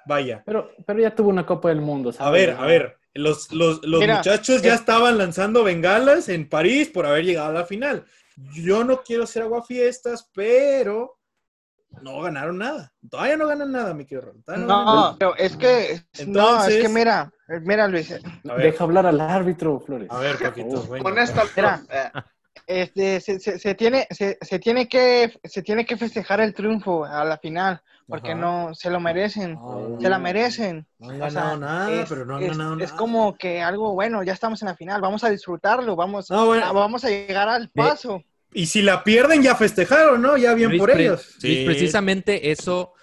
vaya. 0.05 0.43
Pero, 0.45 0.71
pero 0.85 0.99
ya 0.99 1.15
tuvo 1.15 1.29
una 1.29 1.45
Copa 1.45 1.69
del 1.69 1.81
Mundo, 1.81 2.11
¿sabes? 2.11 2.27
A 2.27 2.31
ver, 2.31 2.49
a 2.51 2.65
ver, 2.65 2.97
los, 3.13 3.51
los, 3.51 3.83
los 3.85 3.99
Mira, 3.99 4.17
muchachos 4.17 4.61
ya 4.61 4.73
es- 4.73 4.79
estaban 4.79 5.17
lanzando 5.17 5.63
bengalas 5.63 6.29
en 6.29 6.47
París 6.47 6.89
por 6.89 7.05
haber 7.05 7.25
llegado 7.25 7.49
a 7.49 7.53
la 7.61 7.65
final. 7.65 8.05
Yo 8.53 8.83
no 8.83 9.03
quiero 9.03 9.23
hacer 9.23 9.43
aguafiestas, 9.43 10.29
pero 10.33 11.19
no 12.01 12.21
ganaron 12.21 12.57
nada. 12.57 12.93
Todavía 13.09 13.37
no 13.37 13.47
ganan 13.47 13.71
nada, 13.71 13.93
mi 13.93 14.05
querido 14.05 14.33
no 14.47 14.57
No, 14.57 15.15
pero 15.19 15.35
es 15.35 15.55
que, 15.57 16.01
no, 16.25 16.63
es 16.65 16.81
que 16.81 16.89
mira, 16.89 17.31
mira 17.61 17.87
Luis, 17.87 18.09
ver, 18.43 18.57
Deja 18.57 18.83
hablar 18.83 19.05
al 19.05 19.19
árbitro, 19.19 19.79
Flores. 19.79 20.07
a 20.09 20.19
ver, 20.19 20.37
Paquito. 20.37 20.83
Bueno. 20.83 21.03
Con 21.03 21.17
esta 21.19 21.43
Mira. 21.55 21.81
eh, 21.89 22.11
este, 22.67 23.19
se, 23.19 23.39
se- 23.39 23.59
se 23.59 23.75
tiene, 23.75 24.07
se, 24.11 24.37
se 24.41 24.59
tiene 24.59 24.87
que, 24.87 25.33
se 25.43 25.61
tiene 25.61 25.85
que 25.85 25.97
festejar 25.97 26.39
el 26.41 26.53
triunfo 26.53 27.03
a 27.05 27.25
la 27.25 27.37
final, 27.37 27.81
porque 28.07 28.31
Ajá. 28.31 28.39
no, 28.39 28.73
se 28.75 28.89
lo 28.89 28.99
merecen, 28.99 29.57
Ah, 29.59 29.87
se 29.99 30.09
la 30.09 30.19
merecen. 30.19 30.85
No 30.99 31.09
han 31.09 31.21
O 31.21 31.29
sea, 31.31 31.41
ganado 31.41 31.57
nada, 31.57 31.91
es, 32.03 32.09
pero 32.09 32.25
no 32.25 32.37
han 32.37 32.43
es- 32.43 32.49
ganado 32.57 32.73
es 32.75 32.79
nada. 32.89 32.95
como 32.97 33.35
que 33.35 33.61
algo 33.61 33.93
bueno, 33.93 34.23
ya 34.23 34.33
estamos 34.33 34.61
en 34.61 34.67
la 34.69 34.75
final, 34.75 35.01
vamos 35.01 35.23
a 35.23 35.29
disfrutarlo, 35.29 35.95
vamos, 35.95 36.29
No, 36.29 36.45
bueno. 36.45 36.65
a- 36.65 36.71
vamos 36.71 37.03
a 37.03 37.09
llegar 37.09 37.49
al 37.49 37.69
paso. 37.69 38.23
Y 38.53 38.65
si 38.65 38.81
la 38.81 39.03
pierden, 39.03 39.41
ya 39.41 39.55
festejaron, 39.55 40.21
¿no? 40.21 40.35
Ya 40.37 40.53
bien 40.53 40.69
Luis, 40.69 40.79
por 40.81 40.91
pre- 40.91 41.01
ellos. 41.03 41.35
Luis, 41.41 41.65
precisamente 41.65 42.51
eso 42.51 42.93
eh, 42.95 43.00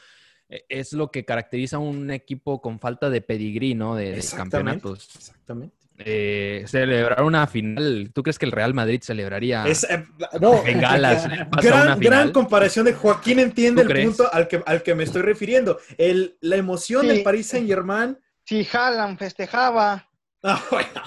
es 0.48 0.92
lo 0.92 1.10
que 1.10 1.24
caracteriza 1.24 1.76
a 1.76 1.80
un 1.80 2.10
equipo 2.10 2.60
con 2.60 2.78
falta 2.80 3.10
de 3.10 3.20
pedigrí, 3.20 3.74
¿no? 3.74 3.94
De, 3.94 4.22
campeonatos. 4.36 5.08
Exactamente. 5.16 5.76
Eh, 6.00 6.62
celebrar 6.68 7.24
una 7.24 7.46
final. 7.48 8.10
¿Tú 8.14 8.22
crees 8.22 8.38
que 8.38 8.46
el 8.46 8.52
Real 8.52 8.72
Madrid 8.72 9.00
celebraría 9.02 9.66
Es, 9.66 9.82
eh, 9.90 10.06
no, 10.40 10.52
pasa 10.62 10.68
una 10.68 11.82
gran, 11.84 11.98
final? 11.98 12.00
gran 12.00 12.32
comparación 12.32 12.84
de 12.86 12.92
Joaquín 12.92 13.40
entiende 13.40 13.82
¿Tú 13.82 13.88
el 13.88 13.92
crees? 13.92 14.06
punto 14.06 14.32
al 14.32 14.46
que, 14.46 14.62
al 14.64 14.82
que 14.82 14.94
me 14.94 15.02
estoy 15.04 15.22
refiriendo. 15.22 15.78
El, 15.96 16.36
la 16.40 16.56
emoción 16.56 17.02
Sí. 17.02 17.08
del 17.08 17.22
Paris 17.24 17.46
Saint 17.48 17.66
Germain. 17.66 18.16
Si 18.44 18.66
Haaland 18.72 19.18
festejaba, 19.18 20.04
Ah, 20.44 20.62
bueno. 20.70 21.02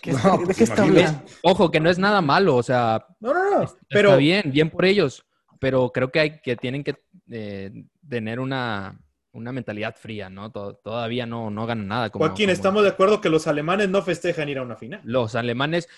¿Qué 0.00 0.12
No, 0.12 0.16
está- 0.18 0.36
¿De 0.38 0.44
pues 0.44 0.56
qué 0.58 0.62
está 0.64 0.84
imagínate. 0.86 1.06
hablando? 1.08 1.30
Ojo, 1.42 1.70
que 1.72 1.80
no 1.80 1.90
es 1.90 1.98
nada 1.98 2.20
malo, 2.20 2.54
o 2.54 2.62
sea, 2.62 3.04
No, 3.18 3.34
no, 3.34 3.50
no. 3.50 3.62
está 3.64 3.78
Pero 3.88 4.16
bien, 4.16 4.44
bien 4.52 4.70
por 4.70 4.84
ellos, 4.84 5.26
pero 5.58 5.90
creo 5.90 6.12
que 6.12 6.20
hay 6.20 6.40
que 6.40 6.54
tienen 6.54 6.84
que 6.84 6.94
eh, 7.30 7.84
tener 8.08 8.40
una, 8.40 8.98
una 9.32 9.52
mentalidad 9.52 9.94
fría, 9.96 10.30
¿no? 10.30 10.50
To- 10.52 10.74
Todavía 10.76 11.26
no, 11.26 11.50
no 11.50 11.66
ganan 11.66 11.88
nada. 11.88 12.10
Como, 12.10 12.24
Joaquín, 12.24 12.46
como 12.46 12.52
estamos 12.52 12.82
de 12.84 12.88
acuerdo 12.90 13.20
que 13.20 13.28
los 13.28 13.46
alemanes 13.46 13.88
no 13.88 14.02
festejan 14.02 14.48
ir 14.48 14.58
a 14.58 14.62
una 14.62 14.76
final. 14.76 15.00
Los 15.04 15.34
alemanes, 15.34 15.88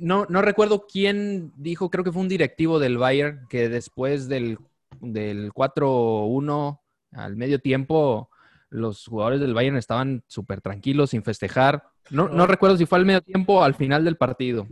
no, 0.00 0.26
no 0.28 0.42
recuerdo 0.42 0.86
quién 0.90 1.52
dijo, 1.56 1.90
creo 1.90 2.04
que 2.04 2.12
fue 2.12 2.22
un 2.22 2.28
directivo 2.28 2.78
del 2.78 2.98
Bayern, 2.98 3.46
que 3.48 3.68
después 3.68 4.28
del, 4.28 4.58
del 5.00 5.52
4-1 5.52 6.80
al 7.12 7.36
medio 7.36 7.58
tiempo, 7.58 8.30
los 8.70 9.06
jugadores 9.06 9.40
del 9.40 9.54
Bayern 9.54 9.76
estaban 9.76 10.22
súper 10.26 10.60
tranquilos, 10.60 11.10
sin 11.10 11.22
festejar. 11.22 11.84
No, 12.10 12.28
no 12.28 12.46
recuerdo 12.46 12.76
si 12.76 12.86
fue 12.86 12.98
al 12.98 13.04
medio 13.06 13.20
tiempo 13.22 13.54
o 13.58 13.62
al 13.62 13.74
final 13.74 14.04
del 14.04 14.16
partido. 14.16 14.66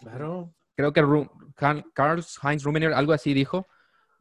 Claro. 0.00 0.54
Creo 0.74 0.92
que 0.92 1.02
Ru- 1.02 1.30
Karl- 1.54 1.84
Karl-Heinz 1.94 2.62
Rummenigge 2.64 2.94
algo 2.94 3.12
así 3.12 3.34
dijo. 3.34 3.66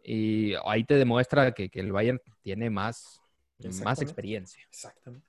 Y 0.04 0.54
ahí 0.66 0.84
te 0.84 0.96
demuestra 0.96 1.52
que, 1.54 1.70
que 1.70 1.80
el 1.80 1.92
Bayern 1.92 2.20
tiene 2.42 2.70
más, 2.70 3.22
más 3.60 4.02
experiencia. 4.02 4.64
Exactamente. 4.70 5.28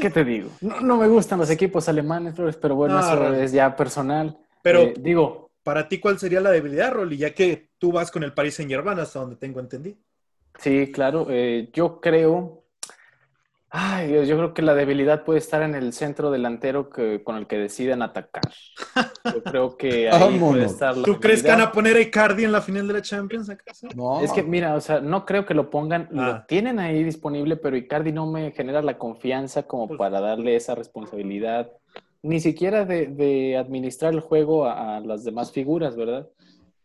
¿Qué 0.00 0.10
te 0.10 0.24
digo? 0.24 0.50
No, 0.60 0.80
no 0.80 0.96
me 0.96 1.08
gustan 1.08 1.38
los 1.38 1.50
equipos 1.50 1.88
alemanes, 1.88 2.34
pero 2.60 2.74
bueno, 2.74 2.94
No, 2.94 3.00
eso 3.00 3.16
Rolly. 3.16 3.42
es 3.42 3.52
ya 3.52 3.74
personal. 3.76 4.38
Pero 4.62 4.92
Eh, 4.92 4.94
digo, 4.96 5.52
para 5.62 5.88
ti, 5.88 6.00
¿cuál 6.00 6.18
sería 6.18 6.40
la 6.40 6.50
debilidad, 6.50 6.92
Rolly? 6.92 7.16
Ya 7.16 7.34
que 7.34 7.70
tú 7.78 7.92
vas 7.92 8.10
con 8.10 8.22
el 8.22 8.32
Paris 8.34 8.54
Saint 8.56 8.70
Germain, 8.70 8.98
hasta 8.98 9.20
donde 9.20 9.36
tengo 9.36 9.60
entendido. 9.60 9.96
sí, 10.58 10.90
claro, 10.92 11.26
eh, 11.30 11.70
yo 11.72 12.00
creo. 12.00 12.61
Ay, 13.74 14.08
Dios, 14.08 14.28
yo 14.28 14.36
creo 14.36 14.52
que 14.52 14.60
la 14.60 14.74
debilidad 14.74 15.24
puede 15.24 15.38
estar 15.38 15.62
en 15.62 15.74
el 15.74 15.94
centro 15.94 16.30
delantero 16.30 16.90
que, 16.90 17.22
con 17.24 17.36
el 17.36 17.46
que 17.46 17.56
deciden 17.56 18.02
atacar. 18.02 18.42
Yo 19.24 19.42
creo 19.44 19.76
que 19.78 20.10
ahí 20.10 20.38
puede 20.38 20.66
estar 20.66 20.94
la 20.94 21.02
¿Tú 21.04 21.18
crees 21.18 21.42
que 21.42 21.48
van 21.48 21.62
a 21.62 21.72
poner 21.72 21.96
a 21.96 22.00
Icardi 22.00 22.44
en 22.44 22.52
la 22.52 22.60
final 22.60 22.86
de 22.86 22.92
la 22.92 23.00
Champions 23.00 23.48
acaso? 23.48 23.88
No. 23.96 24.20
Es 24.20 24.30
que, 24.32 24.42
mira, 24.42 24.74
o 24.74 24.80
sea, 24.82 25.00
no 25.00 25.24
creo 25.24 25.46
que 25.46 25.54
lo 25.54 25.70
pongan, 25.70 26.02
Ah. 26.12 26.26
lo 26.40 26.44
tienen 26.46 26.78
ahí 26.78 27.02
disponible, 27.02 27.56
pero 27.56 27.74
Icardi 27.74 28.12
no 28.12 28.30
me 28.30 28.50
genera 28.52 28.82
la 28.82 28.98
confianza 28.98 29.62
como 29.62 29.88
Pues- 29.88 29.98
para 29.98 30.20
darle 30.20 30.54
esa 30.54 30.74
responsabilidad, 30.74 31.72
ni 32.22 32.40
siquiera 32.40 32.84
de, 32.84 33.06
de 33.06 33.56
administrar 33.56 34.12
el 34.12 34.20
juego 34.20 34.66
a, 34.66 34.98
a 34.98 35.00
las 35.00 35.24
demás 35.24 35.50
figuras, 35.50 35.96
¿verdad? 35.96 36.28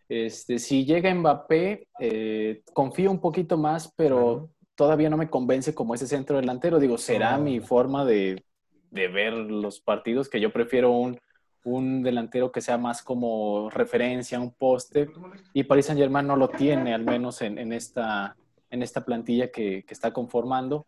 Este, 0.08 0.58
si 0.58 0.86
llega 0.86 1.14
Mbappé, 1.14 1.90
eh, 2.00 2.62
confío 2.74 3.12
un 3.12 3.20
poquito 3.20 3.58
más, 3.58 3.92
pero 3.98 4.16
Claro. 4.18 4.50
Todavía 4.78 5.10
no 5.10 5.18
me 5.18 5.30
convence 5.30 5.74
como 5.76 5.94
ese 5.96 6.08
centro 6.08 6.38
delantero. 6.38 6.80
Digo, 6.80 6.98
será 6.98 7.38
No. 7.38 7.44
mi 7.44 7.60
forma 7.60 8.06
de, 8.06 8.44
de 8.92 9.08
ver 9.10 9.34
los 9.34 9.82
partidos, 9.82 10.30
que 10.30 10.40
yo 10.40 10.52
prefiero 10.54 10.92
un, 10.92 11.20
un 11.64 12.04
delantero 12.04 12.52
que 12.54 12.62
sea 12.62 12.78
más 12.78 13.02
como 13.02 13.70
referencia, 13.72 14.40
un 14.40 14.52
poste, 14.54 15.10
y 15.54 15.64
Paris 15.64 15.88
Saint 15.88 16.00
Germain 16.00 16.26
no 16.26 16.38
lo 16.38 16.48
tiene, 16.48 16.94
al 16.94 17.04
menos 17.04 17.42
en, 17.42 17.58
en 17.58 17.74
esta, 17.74 18.38
en 18.70 18.82
esta 18.84 19.04
plantilla 19.04 19.52
que, 19.52 19.84
que 19.84 19.94
está 19.94 20.14
conformando. 20.14 20.86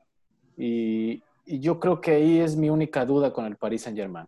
Y, 0.58 1.22
y 1.46 1.60
yo 1.60 1.80
creo 1.80 2.00
que 2.00 2.12
ahí 2.12 2.40
es 2.40 2.56
mi 2.56 2.70
única 2.70 3.06
duda 3.06 3.34
con 3.34 3.46
el 3.46 3.56
Paris 3.58 3.82
Saint 3.82 3.98
Germain. 3.98 4.28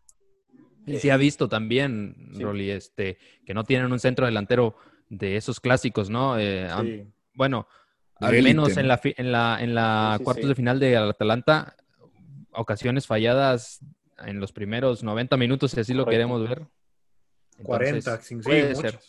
Y 0.85 0.97
se 0.97 1.11
ha 1.11 1.17
visto 1.17 1.47
también, 1.47 2.15
Sí. 2.33 2.43
Rolly, 2.43 2.71
este, 2.71 3.17
que 3.45 3.53
no 3.53 3.63
tienen 3.63 3.91
un 3.91 3.99
centro 3.99 4.25
delantero 4.25 4.75
de 5.09 5.35
esos 5.37 5.59
clásicos, 5.59 6.09
¿no? 6.09 6.39
Eh, 6.39 6.67
Sí. 6.81 7.03
bueno, 7.35 7.67
al 8.21 8.43
menos 8.43 8.75
¿no? 8.75 8.81
en 8.81 8.87
la, 8.87 8.99
en 9.03 9.31
la, 9.31 9.57
en 9.61 9.75
la 9.75 10.11
Sí, 10.13 10.17
sí, 10.19 10.23
cuartos 10.23 10.43
sí. 10.43 10.49
de 10.49 10.55
final 10.55 10.79
de 10.79 10.97
Atalanta, 10.97 11.75
ocasiones 12.51 13.07
falladas 13.07 13.79
en 14.25 14.39
los 14.39 14.51
primeros 14.51 15.03
90 15.03 15.37
minutos, 15.37 15.71
si 15.71 15.79
así 15.79 15.93
lo 15.93 16.05
queremos 16.05 16.47
ver. 16.47 16.67
40, 17.63 17.97
Entonces, 17.97 18.25
sin 18.27 18.41
sí, 18.43 18.49
puede 18.49 18.73
muchos. 18.75 18.81
ser. 18.91 18.99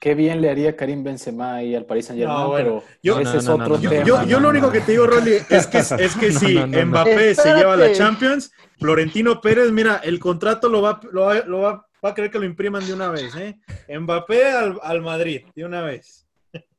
Qué 0.00 0.14
bien 0.14 0.42
le 0.42 0.50
haría 0.50 0.76
Karim 0.76 1.02
Benzema 1.02 1.54
ahí 1.56 1.74
al 1.74 1.86
Paris 1.86 2.06
Saint 2.06 2.20
Germain, 2.20 2.38
No, 2.40 2.48
bueno, 2.48 2.82
pero 2.82 2.98
yo- 3.02 3.18
ese 3.20 3.32
No, 3.32 3.38
es 3.38 3.48
otro 3.48 3.78
no, 3.78 3.88
tema. 3.90 4.04
yo- 4.26 4.40
lo 4.40 4.48
único 4.50 4.70
que 4.70 4.80
te 4.80 4.92
digo, 4.92 5.06
Rolly, 5.06 5.32
es 5.48 5.66
que, 5.66 5.78
es 6.04 6.16
que 6.16 6.32
si 6.32 6.54
no, 6.54 6.66
no, 6.66 6.78
no. 6.78 6.86
Mbappé 6.86 7.34
se 7.34 7.54
lleva 7.54 7.74
la. 7.76 7.90
Champions, 7.92 8.52
Florentino 8.78 9.40
Pérez, 9.40 9.70
mira, 9.72 9.96
el 10.04 10.18
contrato 10.18 10.68
lo 10.68 10.82
va, 10.82 11.00
lo 11.10 11.22
va, 11.22 11.34
lo 11.46 11.60
va, 11.60 11.86
va 12.04 12.10
a 12.10 12.14
querer 12.14 12.30
que 12.30 12.38
lo 12.38 12.44
impriman 12.44 12.84
de 12.86 12.92
una 12.92 13.08
vez, 13.10 13.34
¿eh? 13.36 13.58
Mbappé 13.98 14.44
al, 14.52 14.78
al 14.82 15.00
Madrid, 15.00 15.46
de 15.54 15.64
una 15.64 15.80
vez. 15.80 16.26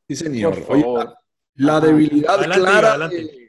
Sí, 0.07 0.15
señor. 0.15 0.61
Por 0.63 0.75
Oye. 0.75 0.85
La 1.55 1.79
debilidad 1.79 2.35
Adelante, 2.35 2.59
clara. 2.61 2.89
adelante. 2.89 3.15
de- 3.15 3.45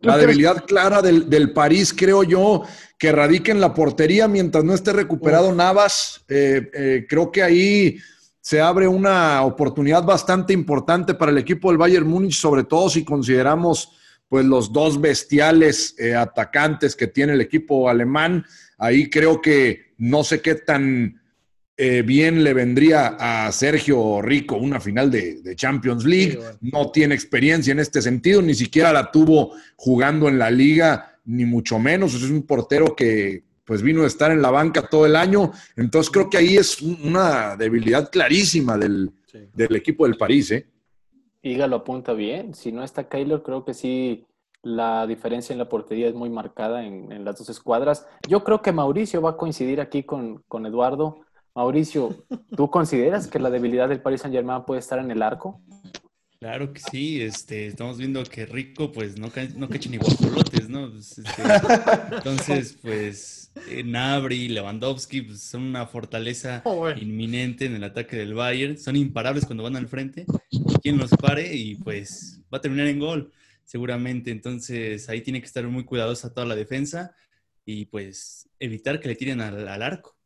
La 0.00 0.16
debilidad 0.16 0.64
clara 0.66 1.02
del, 1.02 1.28
del 1.28 1.52
París, 1.52 1.92
creo 1.96 2.22
yo, 2.22 2.62
que 2.96 3.10
radica 3.10 3.50
en 3.50 3.60
la 3.60 3.74
portería 3.74 4.28
mientras 4.28 4.62
no 4.62 4.72
esté 4.74 4.92
recuperado 4.92 5.52
Navas. 5.52 6.24
Eh, 6.28 6.70
eh, 6.72 7.06
creo 7.08 7.32
que 7.32 7.42
ahí 7.42 7.98
se 8.40 8.60
abre 8.60 8.86
una 8.86 9.42
oportunidad 9.42 10.04
bastante 10.04 10.52
importante 10.52 11.14
para 11.14 11.32
el 11.32 11.38
equipo 11.38 11.68
del 11.68 11.78
Bayern 11.78 12.06
Múnich, 12.06 12.34
sobre 12.38 12.62
todo 12.64 12.88
si 12.88 13.04
consideramos 13.04 13.90
pues 14.28 14.44
los 14.44 14.72
dos 14.72 15.00
bestiales 15.00 15.94
eh, 15.98 16.14
atacantes 16.14 16.94
que 16.94 17.08
tiene 17.08 17.32
el 17.32 17.40
equipo 17.40 17.88
alemán. 17.88 18.44
Ahí 18.78 19.10
creo 19.10 19.40
que 19.40 19.94
no 19.98 20.22
sé 20.22 20.40
qué 20.40 20.54
tan 20.54 21.20
eh, 21.78 22.02
bien 22.02 22.42
le 22.42 22.52
vendría 22.54 23.16
a 23.20 23.50
Sergio 23.52 24.20
Rico 24.20 24.56
una 24.56 24.80
final 24.80 25.10
de, 25.10 25.40
de 25.42 25.54
Champions 25.56 26.04
League. 26.04 26.32
Sí, 26.32 26.36
bueno. 26.38 26.58
No 26.60 26.90
tiene 26.90 27.14
experiencia 27.14 27.70
en 27.72 27.78
este 27.78 28.02
sentido, 28.02 28.42
ni 28.42 28.54
siquiera 28.54 28.92
la 28.92 29.10
tuvo 29.12 29.52
jugando 29.76 30.28
en 30.28 30.38
la 30.38 30.50
liga, 30.50 31.18
ni 31.24 31.44
mucho 31.44 31.78
menos. 31.78 32.14
Es 32.14 32.24
un 32.24 32.42
portero 32.42 32.96
que 32.96 33.44
pues 33.64 33.82
vino 33.82 34.02
a 34.02 34.06
estar 34.06 34.32
en 34.32 34.42
la 34.42 34.50
banca 34.50 34.88
todo 34.88 35.06
el 35.06 35.14
año. 35.14 35.52
Entonces 35.76 36.10
creo 36.10 36.28
que 36.28 36.38
ahí 36.38 36.56
es 36.56 36.80
un- 36.82 36.98
una 37.04 37.54
debilidad 37.56 38.10
clarísima 38.10 38.76
del, 38.78 39.12
Sí. 39.30 39.38
del 39.54 39.76
equipo 39.76 40.04
del 40.06 40.16
París. 40.16 40.50
¿eh? 40.50 40.66
Iga 41.42 41.66
lo 41.66 41.76
apunta 41.76 42.12
bien. 42.14 42.54
Si 42.54 42.72
no 42.72 42.82
está 42.82 43.08
Keylor, 43.08 43.42
creo 43.42 43.64
que 43.64 43.74
sí 43.74 44.24
la 44.62 45.06
diferencia 45.06 45.52
en 45.52 45.58
la 45.58 45.68
portería 45.68 46.08
es 46.08 46.14
muy 46.14 46.30
marcada 46.30 46.84
en, 46.84 47.12
en 47.12 47.24
las 47.24 47.38
dos 47.38 47.48
escuadras. 47.50 48.06
Yo 48.26 48.42
creo 48.42 48.60
que 48.62 48.72
Mauricio 48.72 49.22
va 49.22 49.30
a 49.30 49.36
coincidir 49.36 49.80
aquí 49.80 50.02
con, 50.02 50.42
con 50.48 50.66
Eduardo. 50.66 51.20
Mauricio, 51.58 52.24
¿tú 52.56 52.70
consideras 52.70 53.26
que 53.26 53.40
la 53.40 53.50
debilidad 53.50 53.88
del 53.88 54.00
Paris 54.00 54.20
Saint 54.20 54.32
Germain 54.32 54.62
puede 54.64 54.78
estar 54.78 55.00
en 55.00 55.10
el 55.10 55.20
arco? 55.22 55.60
Claro 56.38 56.72
que 56.72 56.80
sí, 56.80 57.20
este, 57.20 57.66
estamos 57.66 57.98
viendo 57.98 58.22
que 58.22 58.46
Rico 58.46 58.92
pues 58.92 59.18
no, 59.18 59.28
no 59.56 59.68
cacha 59.68 59.90
ni 59.90 59.96
guajolotes, 59.96 60.68
¿no? 60.68 60.88
Pues, 60.92 61.18
este, 61.18 61.42
entonces, 62.12 62.78
pues 62.80 63.50
eh, 63.68 63.82
Nabri, 63.82 64.46
Lewandowski 64.50 65.22
pues, 65.22 65.42
son 65.42 65.62
una 65.64 65.84
fortaleza 65.88 66.62
Oh, 66.64 66.76
bueno. 66.76 67.00
inminente 67.02 67.64
en 67.66 67.74
el 67.74 67.82
ataque 67.82 68.16
del 68.16 68.34
Bayern, 68.34 68.78
son 68.78 68.94
imparables 68.94 69.44
cuando 69.44 69.64
van 69.64 69.74
al 69.74 69.88
frente, 69.88 70.26
quien 70.80 70.96
los 70.96 71.10
pare 71.10 71.56
y 71.56 71.74
pues 71.74 72.40
va 72.54 72.58
a 72.58 72.60
terminar 72.60 72.86
en 72.86 73.00
gol, 73.00 73.32
seguramente, 73.64 74.30
entonces 74.30 75.08
ahí 75.08 75.22
tiene 75.22 75.40
que 75.40 75.46
estar 75.48 75.66
muy 75.66 75.82
cuidadosa 75.84 76.32
toda 76.32 76.46
la 76.46 76.54
defensa 76.54 77.16
y 77.64 77.86
pues 77.86 78.48
evitar 78.60 79.00
que 79.00 79.08
le 79.08 79.16
tiren 79.16 79.40
al, 79.40 79.66
al 79.66 79.82
arco. 79.82 80.17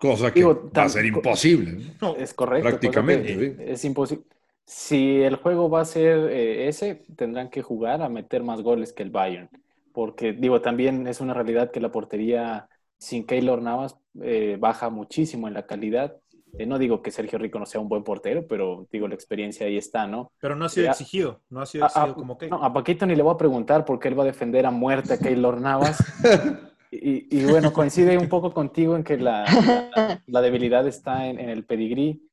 Cosa 0.00 0.32
que 0.32 0.40
Digo, 0.40 0.70
va 0.76 0.84
a 0.84 0.88
ser 0.88 1.04
imposible. 1.04 1.92
Es 2.18 2.32
correcto. 2.32 2.68
Prácticamente, 2.68 3.38
sí. 3.38 3.56
Es 3.60 3.84
imposible. 3.84 4.24
Si 4.64 5.20
el 5.22 5.36
juego 5.36 5.68
va 5.68 5.82
a 5.82 5.84
ser 5.84 6.30
eh, 6.30 6.68
ese, 6.68 7.02
tendrán 7.16 7.50
que 7.50 7.60
jugar 7.62 8.00
a 8.02 8.08
meter 8.08 8.42
más 8.42 8.62
goles 8.62 8.92
que 8.92 9.02
el 9.02 9.10
Bayern. 9.10 9.48
Porque, 9.92 10.32
digo, 10.32 10.60
también 10.62 11.06
es 11.06 11.20
una 11.20 11.34
realidad 11.34 11.70
que 11.70 11.80
la 11.80 11.90
portería 11.92 12.68
sin 12.98 13.26
Keylor 13.26 13.60
Navas 13.60 13.96
eh, 14.22 14.56
baja 14.58 14.88
muchísimo 14.88 15.48
en 15.48 15.54
la 15.54 15.66
calidad. 15.66 16.16
Eh, 16.58 16.66
no 16.66 16.78
digo 16.78 17.02
que 17.02 17.10
Sergio 17.10 17.38
Rico 17.38 17.58
no 17.58 17.66
sea 17.66 17.80
un 17.80 17.88
buen 17.88 18.04
portero, 18.04 18.46
pero 18.46 18.86
digo, 18.92 19.06
la 19.08 19.14
experiencia 19.14 19.66
ahí 19.66 19.76
está, 19.76 20.06
¿no? 20.06 20.30
pero 20.40 20.54
no 20.56 20.64
ha 20.66 20.68
sido 20.68 20.84
Ya. 20.86 20.92
exigido, 20.92 21.40
no 21.50 21.60
ha 21.62 21.66
sido 21.66 21.84
A, 21.84 21.88
exigido 21.88 22.12
a- 22.12 22.14
como 22.14 22.38
que. 22.38 22.48
no, 22.48 22.62
a 22.64 22.72
Paquito 22.72 23.06
ni 23.06 23.14
le 23.16 23.22
voy 23.22 23.34
a 23.34 23.38
preguntar 23.38 23.84
porque 23.84 24.08
él 24.08 24.18
va 24.18 24.22
a 24.22 24.26
defender 24.26 24.64
a 24.66 24.70
muerte 24.70 25.14
a 25.14 25.18
Keylor 25.18 25.60
Navas. 25.60 25.98
Y, 26.90 27.38
y 27.38 27.44
bueno, 27.44 27.72
coincide 27.72 28.18
un 28.18 28.28
poco 28.28 28.52
contigo 28.52 28.96
en 28.96 29.04
que 29.04 29.16
la, 29.16 29.44
la- 29.44 30.22
la 30.26 30.40
debilidad 30.40 30.86
está 30.86 31.26
en, 31.28 31.38
en 31.38 31.48
el 31.48 31.64
pedigrí. 31.64 32.28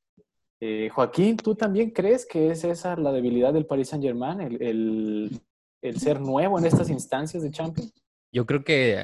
Eh, 0.59 0.89
Joaquín, 0.91 1.37
¿tú 1.37 1.53
también 1.55 1.91
crees 1.91 2.25
que 2.25 2.49
es 2.51 2.63
esa 2.63 2.95
la 2.95 3.11
debilidad 3.11 3.53
del 3.53 3.65
Paris 3.67 3.89
Saint 3.89 4.03
Germain, 4.03 4.41
el, 4.41 4.61
el- 4.61 5.41
el 5.83 5.99
ser 5.99 6.19
nuevo 6.19 6.57
en 6.57 6.65
estas 6.65 6.89
instancias 6.89 7.43
de 7.43 7.51
Champions? 7.51 7.93
Yo 8.31 8.45
creo 8.45 8.63
que 8.63 8.99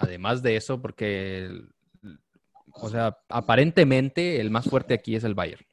además 0.00 0.42
de 0.42 0.56
eso, 0.56 0.82
porque, 0.82 1.48
o 2.72 2.88
sea, 2.88 3.16
aparentemente 3.28 4.40
el 4.40 4.50
más 4.50 4.68
fuerte 4.68 4.94
aquí 4.94 5.14
es 5.14 5.24
el 5.24 5.34
Bayern. 5.34 5.64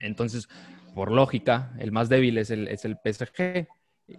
Entonces, 0.00 0.48
por 0.94 1.10
lógica, 1.10 1.72
el 1.78 1.92
más 1.92 2.08
débil 2.08 2.38
es 2.38 2.50
el, 2.50 2.68
es 2.68 2.84
el 2.84 2.96
PSG. 2.98 3.68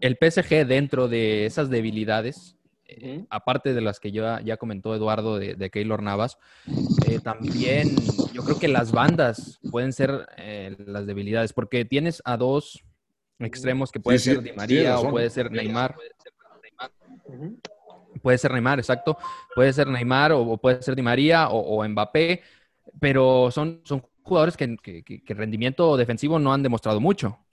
El 0.01 0.17
PSG 0.17 0.65
dentro 0.65 1.07
de 1.07 1.45
esas 1.45 1.69
debilidades, 1.69 2.57
eh, 2.87 3.25
aparte 3.29 3.73
de 3.73 3.81
las 3.81 3.99
que 3.99 4.11
ya, 4.11 4.41
ya 4.41 4.57
comentó 4.57 4.95
Eduardo 4.95 5.37
de, 5.37 5.55
de 5.55 5.69
Keylor 5.69 6.01
Navas, 6.01 6.37
eh, 7.07 7.19
también 7.19 7.95
yo 8.33 8.43
creo 8.43 8.57
que 8.57 8.67
las 8.67 8.91
bandas 8.91 9.59
pueden 9.71 9.93
ser 9.93 10.27
eh, 10.37 10.75
las 10.85 11.05
debilidades, 11.05 11.53
porque 11.53 11.85
tienes 11.85 12.21
a 12.25 12.37
dos 12.37 12.83
extremos 13.39 13.91
que 13.91 13.99
puede 13.99 14.17
Sí, 14.19 14.29
sí, 14.29 14.35
ser 14.35 14.43
Di 14.43 14.53
María 14.53 14.99
o 14.99 15.09
puede 15.09 15.29
ser 15.29 15.51
Neymar. 15.51 15.95
Puede 18.21 18.37
ser 18.37 18.51
Neymar, 18.51 18.79
exacto. 18.79 19.17
Puede 19.53 19.73
ser 19.73 19.87
Neymar 19.87 20.31
o, 20.31 20.41
o 20.41 20.57
puede 20.57 20.81
ser 20.81 20.95
Di 20.95 21.01
María 21.01 21.49
o, 21.49 21.59
o 21.59 21.87
Mbappé, 21.87 22.41
pero 22.99 23.51
son, 23.51 23.81
son 23.83 24.03
jugadores 24.23 24.55
que, 24.57 24.77
que, 24.77 25.03
que- 25.03 25.23
que 25.23 25.33
rendimiento 25.33 25.97
defensivo 25.97 26.39
no 26.39 26.53
han 26.53 26.63
demostrado 26.63 26.99
mucho. 26.99 27.44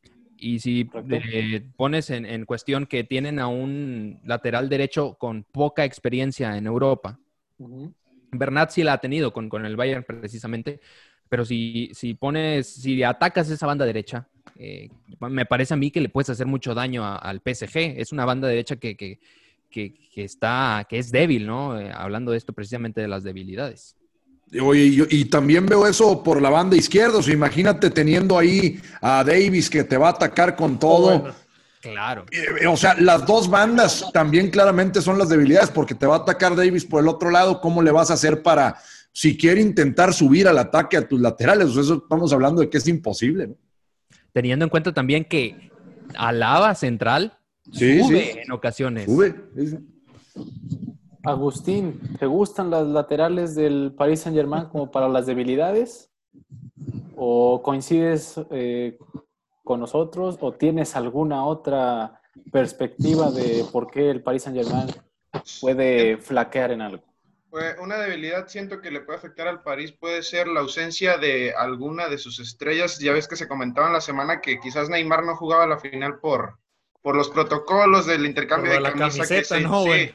Y 0.44 0.58
si 0.58 0.90
eh, 1.10 1.62
pones 1.76 2.10
en, 2.10 2.26
en 2.26 2.44
cuestión 2.46 2.86
que 2.86 3.04
tienen 3.04 3.38
a 3.38 3.46
un 3.46 4.20
lateral 4.24 4.68
derecho 4.68 5.14
con 5.14 5.44
poca 5.44 5.84
experiencia 5.84 6.56
en 6.56 6.66
Europa, 6.66 7.20
Ujú. 7.58 7.94
Bernat 8.32 8.70
sí 8.70 8.82
la 8.82 8.94
ha 8.94 8.98
tenido 9.00 9.32
con, 9.32 9.48
con 9.48 9.66
el 9.66 9.76
Bayern 9.76 10.04
precisamente, 10.04 10.80
pero 11.28 11.44
si, 11.44 11.90
si 11.94 12.14
pones, 12.14 12.66
si 12.68 13.02
atacas 13.02 13.50
esa 13.50 13.66
banda 13.66 13.84
derecha, 13.84 14.26
eh, 14.56 14.88
me 15.20 15.46
parece 15.46 15.74
a 15.74 15.76
mí 15.76 15.90
que 15.90 16.00
le 16.00 16.08
puedes 16.08 16.30
hacer 16.30 16.46
mucho 16.46 16.74
daño 16.74 17.04
a- 17.04 17.16
al 17.16 17.40
PSG. 17.40 17.94
Es 18.00 18.12
una 18.12 18.24
banda 18.24 18.48
derecha 18.48 18.76
que, 18.76 18.96
que, 18.96 19.20
que- 19.70 19.94
que 20.12 20.24
está, 20.24 20.86
que 20.88 20.98
es 20.98 21.10
débil, 21.12 21.46
¿no? 21.46 21.78
Eh, 21.78 21.90
hablando 21.94 22.32
de 22.32 22.38
esto 22.38 22.52
precisamente 22.52 23.00
de 23.00 23.08
las 23.08 23.22
debilidades. 23.24 23.96
Oye, 24.60 25.06
y, 25.08 25.24
también 25.26 25.64
veo 25.64 25.86
eso 25.86 26.22
por 26.22 26.42
la 26.42 26.50
banda 26.50 26.76
izquierda. 26.76 27.18
O 27.18 27.22
sea, 27.22 27.32
imagínate 27.32 27.88
teniendo 27.90 28.36
ahí 28.38 28.78
a 29.00 29.24
Davis 29.24 29.70
que 29.70 29.84
te 29.84 29.96
va 29.96 30.08
a 30.08 30.10
atacar 30.12 30.56
con 30.56 30.78
todo. 30.78 31.20
bueno. 31.20 31.34
Claro. 31.80 32.26
Eh, 32.30 32.66
O 32.66 32.76
sea, 32.76 32.94
las 32.94 33.26
dos 33.26 33.48
bandas 33.48 34.10
también 34.12 34.50
claramente 34.50 35.00
son 35.02 35.18
las 35.18 35.28
debilidades 35.28 35.70
porque 35.70 35.94
te 35.96 36.06
va 36.06 36.16
a 36.16 36.18
atacar 36.18 36.54
Davis 36.54 36.84
por 36.84 37.02
el 37.02 37.08
otro 37.08 37.30
lado. 37.30 37.60
¿Cómo 37.60 37.82
le 37.82 37.90
vas 37.90 38.10
a 38.10 38.14
hacer 38.14 38.42
para, 38.42 38.76
si 39.12 39.36
quiere 39.36 39.60
intentar 39.60 40.12
subir 40.14 40.46
al 40.46 40.58
ataque 40.58 40.96
a 40.96 41.08
tus 41.08 41.20
laterales? 41.20 41.68
O 41.68 41.72
sea, 41.72 41.82
eso 41.82 41.94
estamos 42.02 42.32
hablando 42.32 42.60
de 42.60 42.68
que 42.70 42.78
es 42.78 42.86
imposible. 42.86 43.48
¿no? 43.48 43.54
Teniendo 44.32 44.64
en 44.64 44.68
cuenta 44.70 44.92
también 44.92 45.24
que 45.24 45.70
Alaba 46.14 46.74
central 46.74 47.36
Sí, 47.72 48.00
sube 48.00 48.32
sí. 48.32 48.38
en 48.44 48.52
ocasiones. 48.52 49.04
Sube. 49.06 49.34
Sí, 49.56 49.78
Agustín, 51.24 52.00
¿te 52.18 52.26
gustan 52.26 52.70
las 52.70 52.86
laterales 52.86 53.54
del 53.54 53.94
Paris 53.96 54.20
Saint 54.20 54.36
Germain 54.36 54.64
como 54.66 54.90
para 54.90 55.08
las 55.08 55.26
debilidades? 55.26 56.10
¿O 57.16 57.62
coincides 57.62 58.40
eh, 58.50 58.98
con 59.62 59.78
nosotros? 59.80 60.36
¿O 60.40 60.52
tienes 60.52 60.96
alguna 60.96 61.44
otra 61.46 62.20
perspectiva 62.50 63.30
de 63.30 63.64
por 63.70 63.88
qué 63.90 64.10
el 64.10 64.22
Paris 64.22 64.42
Saint 64.42 64.58
Germain 64.58 64.88
puede 65.60 66.16
flaquear 66.16 66.72
en 66.72 66.80
algo? 66.80 67.04
Pues 67.50 67.76
una 67.80 67.98
debilidad 67.98 68.48
siento 68.48 68.80
que 68.80 68.90
le 68.90 69.02
puede 69.02 69.18
afectar 69.18 69.46
al 69.46 69.62
París 69.62 69.92
puede 69.92 70.22
ser 70.22 70.48
la 70.48 70.60
ausencia 70.60 71.18
de 71.18 71.52
alguna 71.54 72.08
de 72.08 72.16
sus 72.18 72.40
estrellas. 72.40 72.98
Ya 72.98 73.12
ves 73.12 73.28
que 73.28 73.36
se 73.36 73.46
comentaba 73.46 73.86
en 73.88 73.92
la 73.92 74.00
semana 74.00 74.40
que 74.40 74.58
quizás 74.58 74.88
Neymar 74.88 75.24
no 75.24 75.36
jugaba 75.36 75.66
la 75.66 75.78
final 75.78 76.18
por, 76.18 76.58
por 77.02 77.14
los 77.14 77.28
protocolos 77.28 78.06
del 78.06 78.24
intercambio 78.24 78.70
Por 78.72 78.78
de 78.78 78.82
la 78.82 78.92
camisa 78.94 79.22
que 79.24 79.28
camiseta, 79.42 79.56
se- 79.56 79.60
¿no, 79.60 79.84
sí. 79.84 80.10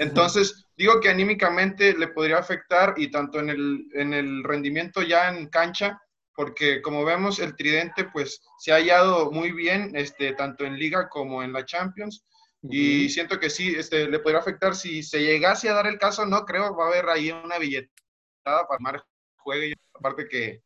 Entonces, 0.00 0.66
digo 0.78 0.98
que 0.98 1.10
anímicamente 1.10 1.92
le 1.92 2.08
podría 2.08 2.38
afectar 2.38 2.94
y 2.96 3.10
tanto 3.10 3.38
en 3.38 3.50
el, 3.50 3.86
en 3.92 4.14
el 4.14 4.42
rendimiento 4.42 5.02
ya 5.02 5.28
en 5.28 5.48
cancha, 5.48 6.00
porque 6.34 6.80
como 6.80 7.04
vemos, 7.04 7.38
el 7.38 7.54
tridente 7.54 8.04
pues 8.04 8.40
se 8.58 8.72
ha 8.72 8.76
hallado 8.76 9.30
muy 9.30 9.52
bien, 9.52 9.92
este, 9.94 10.32
tanto 10.32 10.64
en 10.64 10.78
liga 10.78 11.10
como 11.10 11.42
en 11.42 11.52
la 11.52 11.66
Champions. 11.66 12.24
Y 12.62 13.10
siento 13.10 13.38
que 13.38 13.50
sí, 13.50 13.74
este, 13.76 14.08
le 14.08 14.18
podría 14.20 14.40
afectar 14.40 14.74
si 14.74 15.02
se 15.02 15.20
llegase 15.20 15.68
a 15.68 15.74
dar 15.74 15.86
el 15.86 15.98
caso, 15.98 16.24
no 16.24 16.46
creo, 16.46 16.74
va 16.74 16.86
a 16.86 16.88
haber 16.88 17.08
ahí 17.10 17.30
una 17.30 17.58
billetada 17.58 18.66
para 18.66 18.80
Mar 18.80 19.04
juegue, 19.36 19.74
aparte 19.94 20.28
que 20.28 20.62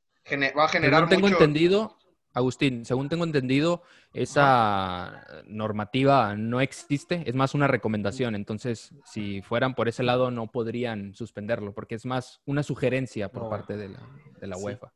va 0.56 0.64
a 0.64 0.68
generar 0.68 1.00
Según 1.00 1.10
tengo 1.10 1.26
mucho... 1.28 1.34
entendido, 1.34 1.98
Agustín, 2.34 2.84
según 2.84 3.08
tengo 3.08 3.24
entendido, 3.24 3.82
esa 4.12 5.24
normativa 5.46 6.34
no 6.34 6.60
existe, 6.60 7.22
es 7.26 7.34
más 7.34 7.54
una 7.54 7.68
recomendación. 7.68 8.34
Entonces, 8.34 8.90
si 9.04 9.40
fueran 9.42 9.74
por 9.74 9.88
ese 9.88 10.02
lado, 10.02 10.30
no 10.32 10.50
podrían 10.50 11.14
suspenderlo, 11.14 11.72
porque 11.72 11.94
es 11.94 12.04
más 12.04 12.40
una 12.44 12.62
sugerencia 12.64 13.28
por 13.30 13.44
No. 13.44 13.50
parte 13.50 13.76
de 13.76 13.88
la, 13.90 14.00
de 14.40 14.46
la 14.48 14.56
Sí. 14.56 14.64
UEFA. 14.64 14.92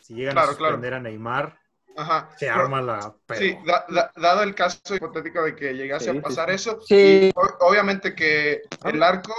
Si 0.00 0.14
llegan 0.14 0.34
Claro, 0.34 0.48
a 0.50 0.52
suspender 0.54 0.90
claro. 0.90 0.96
a 0.96 1.00
Neymar, 1.00 1.58
Ajá. 1.96 2.30
se 2.36 2.46
Pero- 2.46 2.60
arma 2.60 2.82
la... 2.82 3.14
pero- 3.26 3.40
Sí, 3.40 3.56
da- 3.66 3.84
da- 3.88 4.12
dado 4.16 4.42
el 4.42 4.54
caso 4.54 4.94
hipotético 4.94 5.42
de 5.42 5.56
que 5.56 5.72
llegase 5.74 6.10
Sí, 6.12 6.18
a 6.18 6.22
pasar 6.22 6.48
sí, 6.50 6.54
eso, 6.54 6.80
Sí. 6.82 7.30
y 7.30 7.32
obviamente 7.60 8.14
que 8.14 8.62
el 8.84 9.02
arco, 9.02 9.34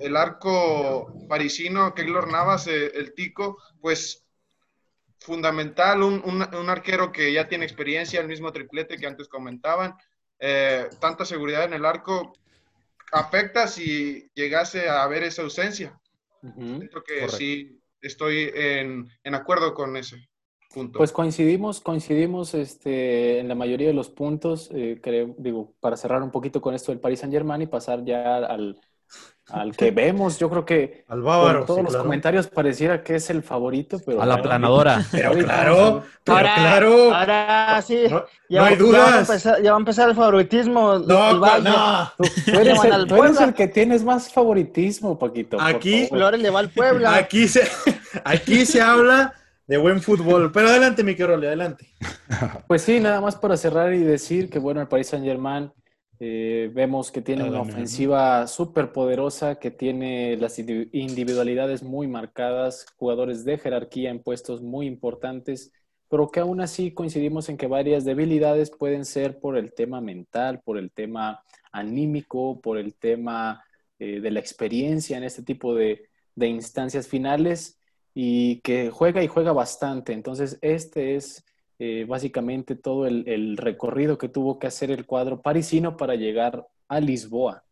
el 0.00 0.16
arco 0.16 1.12
parisino, 1.28 1.94
Keylor 1.94 2.30
Navas, 2.30 2.66
eh, 2.66 2.92
el 2.94 3.14
tico, 3.14 3.58
pues 3.80 4.24
fundamental, 5.20 6.02
un, 6.02 6.22
un- 6.24 6.54
un 6.54 6.70
arquero 6.70 7.12
que 7.12 7.32
ya 7.32 7.48
tiene 7.48 7.64
experiencia, 7.64 8.20
el 8.20 8.28
mismo 8.28 8.52
triplete 8.52 8.96
que 8.96 9.06
antes 9.06 9.28
comentaban, 9.28 9.94
eh, 10.40 10.88
tanta 11.00 11.24
seguridad 11.24 11.64
en 11.64 11.74
el 11.74 11.84
arco, 11.84 12.32
afecta 13.12 13.66
si 13.66 14.30
llegase 14.34 14.88
a 14.88 15.02
haber 15.02 15.22
esa 15.24 15.42
ausencia. 15.42 15.98
Ujú. 16.42 16.78
Siento 16.78 17.02
que 17.02 17.14
Correcto. 17.14 17.36
sí 17.36 17.80
estoy 18.00 18.50
en, 18.54 19.08
en 19.24 19.34
acuerdo 19.34 19.74
con 19.74 19.96
ese 19.96 20.16
punto. 20.72 20.98
Pues 20.98 21.12
coincidimos, 21.12 21.80
coincidimos 21.80 22.54
este, 22.54 23.40
en 23.40 23.48
la 23.48 23.54
mayoría 23.54 23.88
de 23.88 23.94
los 23.94 24.10
puntos, 24.10 24.70
eh, 24.72 25.00
creo, 25.02 25.34
digo, 25.38 25.74
para 25.80 25.96
cerrar 25.96 26.22
un 26.22 26.30
poquito 26.30 26.60
con 26.60 26.74
esto 26.74 26.92
del 26.92 27.00
Paris 27.00 27.20
Saint 27.20 27.32
Germain 27.32 27.62
y 27.62 27.66
pasar 27.66 28.04
ya 28.04 28.36
al, 28.36 28.78
al 29.50 29.74
que 29.76 29.90
vemos, 29.90 30.38
yo 30.38 30.50
creo 30.50 30.64
que 30.64 31.04
Al 31.08 31.22
bávaro. 31.22 31.58
con 31.60 31.66
todos 31.66 31.78
sí, 31.78 31.82
los 31.84 31.92
claro. 31.92 32.04
comentarios 32.04 32.46
pareciera 32.48 33.02
que 33.02 33.16
es 33.16 33.30
el 33.30 33.42
favorito, 33.42 33.98
pero 34.04 34.20
A 34.22 34.26
la 34.26 34.34
bueno, 34.34 34.42
planadora. 34.48 35.02
Pero 35.10 35.32
claro, 35.32 36.02
pero 36.24 36.36
Ahora, 36.38 36.54
claro. 36.56 37.14
ahora 37.14 37.82
sí. 37.82 38.02
No, 38.10 38.24
ya, 38.50 38.60
no 38.60 38.66
hay 38.66 38.74
ya 38.74 38.78
dudas. 38.78 39.20
empezar, 39.28 39.62
ya 39.62 39.70
va 39.72 39.76
a 39.76 39.80
empezar 39.80 40.08
el 40.10 40.14
favoritismo. 40.14 40.98
No, 40.98 41.30
el 41.30 41.38
Valle. 41.40 41.70
no. 41.70 42.12
Tú, 42.18 42.24
tú 42.52 42.58
eres 42.60 42.84
el, 42.84 42.92
al 42.92 43.06
tú 43.06 43.14
eres 43.16 43.30
Puebla. 43.36 43.44
el 43.46 43.54
que 43.54 43.68
tienes 43.68 44.04
más 44.04 44.30
favoritismo, 44.32 45.18
Paquito. 45.18 45.58
Aquí-. 45.60 46.06
Flores 46.08 46.40
le 46.42 46.50
va 46.50 46.60
al 46.60 46.68
Puebla. 46.70 47.14
Aquí 47.14 47.48
se, 47.48 47.66
aquí 48.24 48.66
se 48.66 48.82
habla 48.82 49.32
de 49.66 49.76
buen 49.78 50.02
fútbol. 50.02 50.50
Pero 50.52 50.68
adelante, 50.68 51.02
mi 51.02 51.14
Rolly, 51.14 51.46
adelante. 51.46 51.88
Pues 52.66 52.82
sí, 52.82 53.00
nada 53.00 53.20
más 53.20 53.36
para 53.36 53.56
cerrar 53.56 53.92
y 53.94 53.98
decir 54.00 54.50
que, 54.50 54.58
bueno, 54.58 54.80
el 54.82 54.88
Paris 54.88 55.08
Saint 55.08 55.24
Germain 55.24 55.70
eh, 56.20 56.70
vemos 56.74 57.10
que 57.12 57.22
tiene 57.22 57.44
una 57.44 57.60
ofensiva 57.60 58.46
súper 58.46 58.92
poderosa, 58.92 59.56
que 59.58 59.70
tiene 59.70 60.36
las 60.36 60.58
indi- 60.58 60.88
individualidades 60.92 61.82
muy 61.82 62.08
marcadas, 62.08 62.86
jugadores 62.96 63.44
de 63.44 63.58
jerarquía 63.58 64.10
en 64.10 64.22
puestos 64.22 64.60
muy 64.62 64.86
importantes, 64.86 65.72
pero 66.08 66.28
que 66.28 66.40
aún 66.40 66.60
así 66.60 66.92
coincidimos 66.92 67.48
en 67.48 67.56
que 67.56 67.66
varias 67.66 68.04
debilidades 68.04 68.70
pueden 68.70 69.04
ser 69.04 69.38
por 69.38 69.56
el 69.56 69.72
tema 69.74 70.00
mental, 70.00 70.60
por 70.64 70.78
el 70.78 70.90
tema 70.90 71.44
anímico, 71.70 72.60
por 72.60 72.78
el 72.78 72.94
tema 72.94 73.62
eh, 73.98 74.20
de 74.20 74.30
la 74.30 74.40
experiencia 74.40 75.18
en 75.18 75.24
este 75.24 75.42
tipo 75.42 75.74
de, 75.74 76.08
de 76.34 76.46
instancias 76.48 77.06
finales 77.06 77.78
y 78.14 78.60
que 78.62 78.90
juega 78.90 79.22
y 79.22 79.28
juega 79.28 79.52
bastante. 79.52 80.12
Entonces, 80.12 80.58
este 80.62 81.14
es 81.16 81.44
eh, 81.78 82.04
básicamente 82.08 82.76
todo 82.76 83.06
el, 83.06 83.28
el 83.28 83.56
recorrido 83.56 84.18
que 84.18 84.28
tuvo 84.28 84.58
que 84.58 84.66
hacer 84.68 84.90
el 84.90 85.06
cuadro 85.06 85.40
parisino 85.42 85.96
para 85.96 86.14
llegar 86.16 86.66
a 86.88 87.00
Lisboa. 87.00 87.64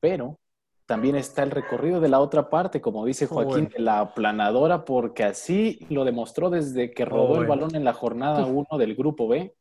Pero 0.00 0.38
también 0.86 1.16
está 1.16 1.42
el 1.42 1.50
recorrido 1.50 2.00
de 2.00 2.08
la 2.08 2.20
otra 2.20 2.48
parte, 2.48 2.80
como 2.80 3.04
dice 3.04 3.26
Oh, 3.26 3.34
Joaquín, 3.34 3.64
bueno. 3.64 3.70
de 3.76 3.80
la 3.82 4.00
aplanadora, 4.00 4.84
porque 4.84 5.24
así 5.24 5.80
lo 5.90 6.04
demostró 6.04 6.48
desde 6.50 6.92
que 6.92 7.04
rodó 7.04 7.24
Oh, 7.24 7.28
el 7.28 7.46
bueno. 7.46 7.48
balón 7.48 7.74
en 7.74 7.84
la 7.84 7.92
jornada 7.92 8.46
1 8.46 8.78
del 8.78 8.94
grupo 8.94 9.26
B 9.28 9.54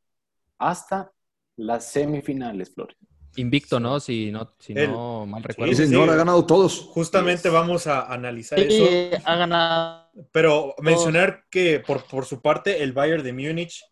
hasta 0.60 1.12
las 1.58 1.86
semifinales, 1.92 2.74
Flores. 2.74 2.98
Invicto, 3.38 3.80
¿no? 3.82 4.00
Si 4.00 4.32
no, 4.32 4.54
si 4.60 4.74
El- 4.74 4.90
no 4.90 5.26
mal 5.26 5.44
recuerdo. 5.44 5.74
Sí, 5.74 5.88
señor, 5.88 6.10
ha 6.10 6.16
ganado 6.16 6.46
todos. 6.46 6.80
Justamente 6.94 7.50
vamos 7.50 7.86
a 7.88 8.12
analizar 8.14 8.60
eso. 8.60 8.84
Sí, 8.84 9.10
ha 9.26 9.36
ganado. 9.36 10.05
Pero 10.32 10.76
mencionar 10.82 11.46
que 11.50 11.80
por, 11.82 12.06
por 12.08 12.26
su 12.26 12.42
parte 12.42 12.84
el 12.84 12.94
Bayern 12.94 13.24
de 13.24 13.34
Múnich, 13.34 13.84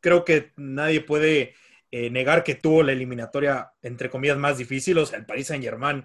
creo 0.00 0.24
que 0.24 0.52
nadie 0.56 1.00
puede 1.00 1.54
eh, 1.90 2.10
negar 2.10 2.44
que 2.44 2.54
tuvo 2.56 2.82
la 2.82 2.92
eliminatoria, 2.92 3.72
entre 3.82 4.10
comillas, 4.10 4.36
más 4.36 4.58
difícil. 4.58 4.98
O 4.98 5.06
sea, 5.06 5.18
el 5.18 5.26
Paris 5.26 5.46
Saint 5.46 5.64
Germain 5.64 6.04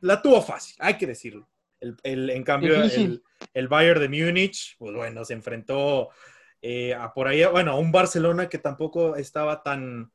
la 0.00 0.22
tuvo 0.22 0.40
fácil, 0.42 0.76
hay 0.78 0.96
que 0.96 1.06
decirlo. 1.06 1.48
El, 1.80 1.96
el- 2.02 2.30
en 2.30 2.42
cambio, 2.42 2.74
el, 2.82 3.22
el 3.54 3.68
Bayern 3.68 4.00
de 4.00 4.08
Múnich, 4.08 4.76
pues 4.78 4.94
bueno, 4.94 5.24
se 5.24 5.34
enfrentó 5.34 6.10
eh, 6.62 6.94
a 6.94 7.12
por 7.12 7.28
ahí, 7.28 7.44
bueno, 7.44 7.72
a 7.72 7.78
un 7.78 7.92
Barcelona 7.92 8.48
que 8.48 8.58
tampoco 8.58 9.16
estaba 9.16 9.62
tan, 9.62 10.10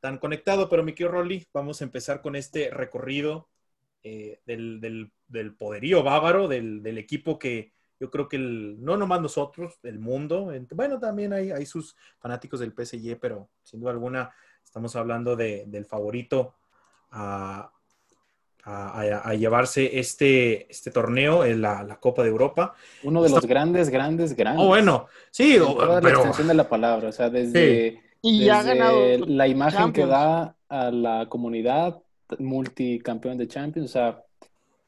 tan 0.00 0.18
conectado. 0.18 0.68
Pero 0.68 0.82
mi 0.84 0.92
querido 0.92 1.12
Rolly, 1.12 1.46
vamos 1.52 1.80
a 1.80 1.84
empezar 1.84 2.20
con 2.20 2.36
este 2.36 2.70
recorrido 2.70 3.48
eh, 4.02 4.40
del, 4.44 4.80
del- 4.80 5.12
del 5.26 5.56
poderío 5.56 6.02
bávaro, 6.02 6.48
del, 6.48 6.82
del 6.82 6.98
equipo 6.98 7.38
que 7.38 7.72
yo 8.00 8.10
creo 8.10 8.28
que 8.28 8.36
el, 8.36 8.82
no 8.84 8.96
nomás 8.96 9.20
nosotros, 9.20 9.78
el 9.82 9.98
mundo, 9.98 10.52
en- 10.52 10.68
bueno, 10.74 10.98
también 10.98 11.32
hay, 11.32 11.50
hay 11.50 11.66
sus 11.66 11.96
fanáticos 12.18 12.60
del 12.60 12.72
PSG, 12.72 13.18
pero 13.20 13.48
sin 13.62 13.80
duda 13.80 13.90
alguna 13.92 14.30
estamos 14.64 14.94
hablando 14.96 15.34
de- 15.36 15.64
del 15.66 15.84
favorito 15.84 16.54
a, 17.10 17.70
a- 18.64 19.00
a- 19.00 19.28
a 19.30 19.34
llevarse 19.34 19.98
este, 19.98 20.70
este 20.70 20.90
torneo, 20.90 21.44
en 21.44 21.62
la, 21.62 21.82
la 21.82 21.98
Copa 21.98 22.22
de 22.22 22.28
Europa. 22.28 22.74
Uno 23.02 23.22
de 23.22 23.30
los 23.30 23.46
grandes, 23.46 23.88
grandes, 23.88 24.34
grandes. 24.36 24.64
Oh, 24.64 24.68
bueno, 24.68 25.06
sí, 25.30 25.56
En 25.56 25.62
o- 25.62 25.74
toda 25.74 26.00
la 26.00 26.08
pero 26.08 26.20
extensión 26.20 26.48
de 26.48 26.54
la 26.54 26.68
palabra, 26.68 27.08
o 27.08 27.12
sea, 27.12 27.30
desde, 27.30 28.02
Y 28.22 28.44
ya 28.44 28.60
ha 28.60 28.62
desde 28.62 28.78
ganado. 28.78 29.26
la 29.26 29.48
imagen 29.48 29.92
que 29.92 30.04
da 30.06 30.56
a 30.68 30.90
la 30.90 31.26
comunidad 31.28 32.02
multicampeón 32.38 33.38
de 33.38 33.48
Champions, 33.48 33.90
o 33.90 33.92
sea, 33.92 34.24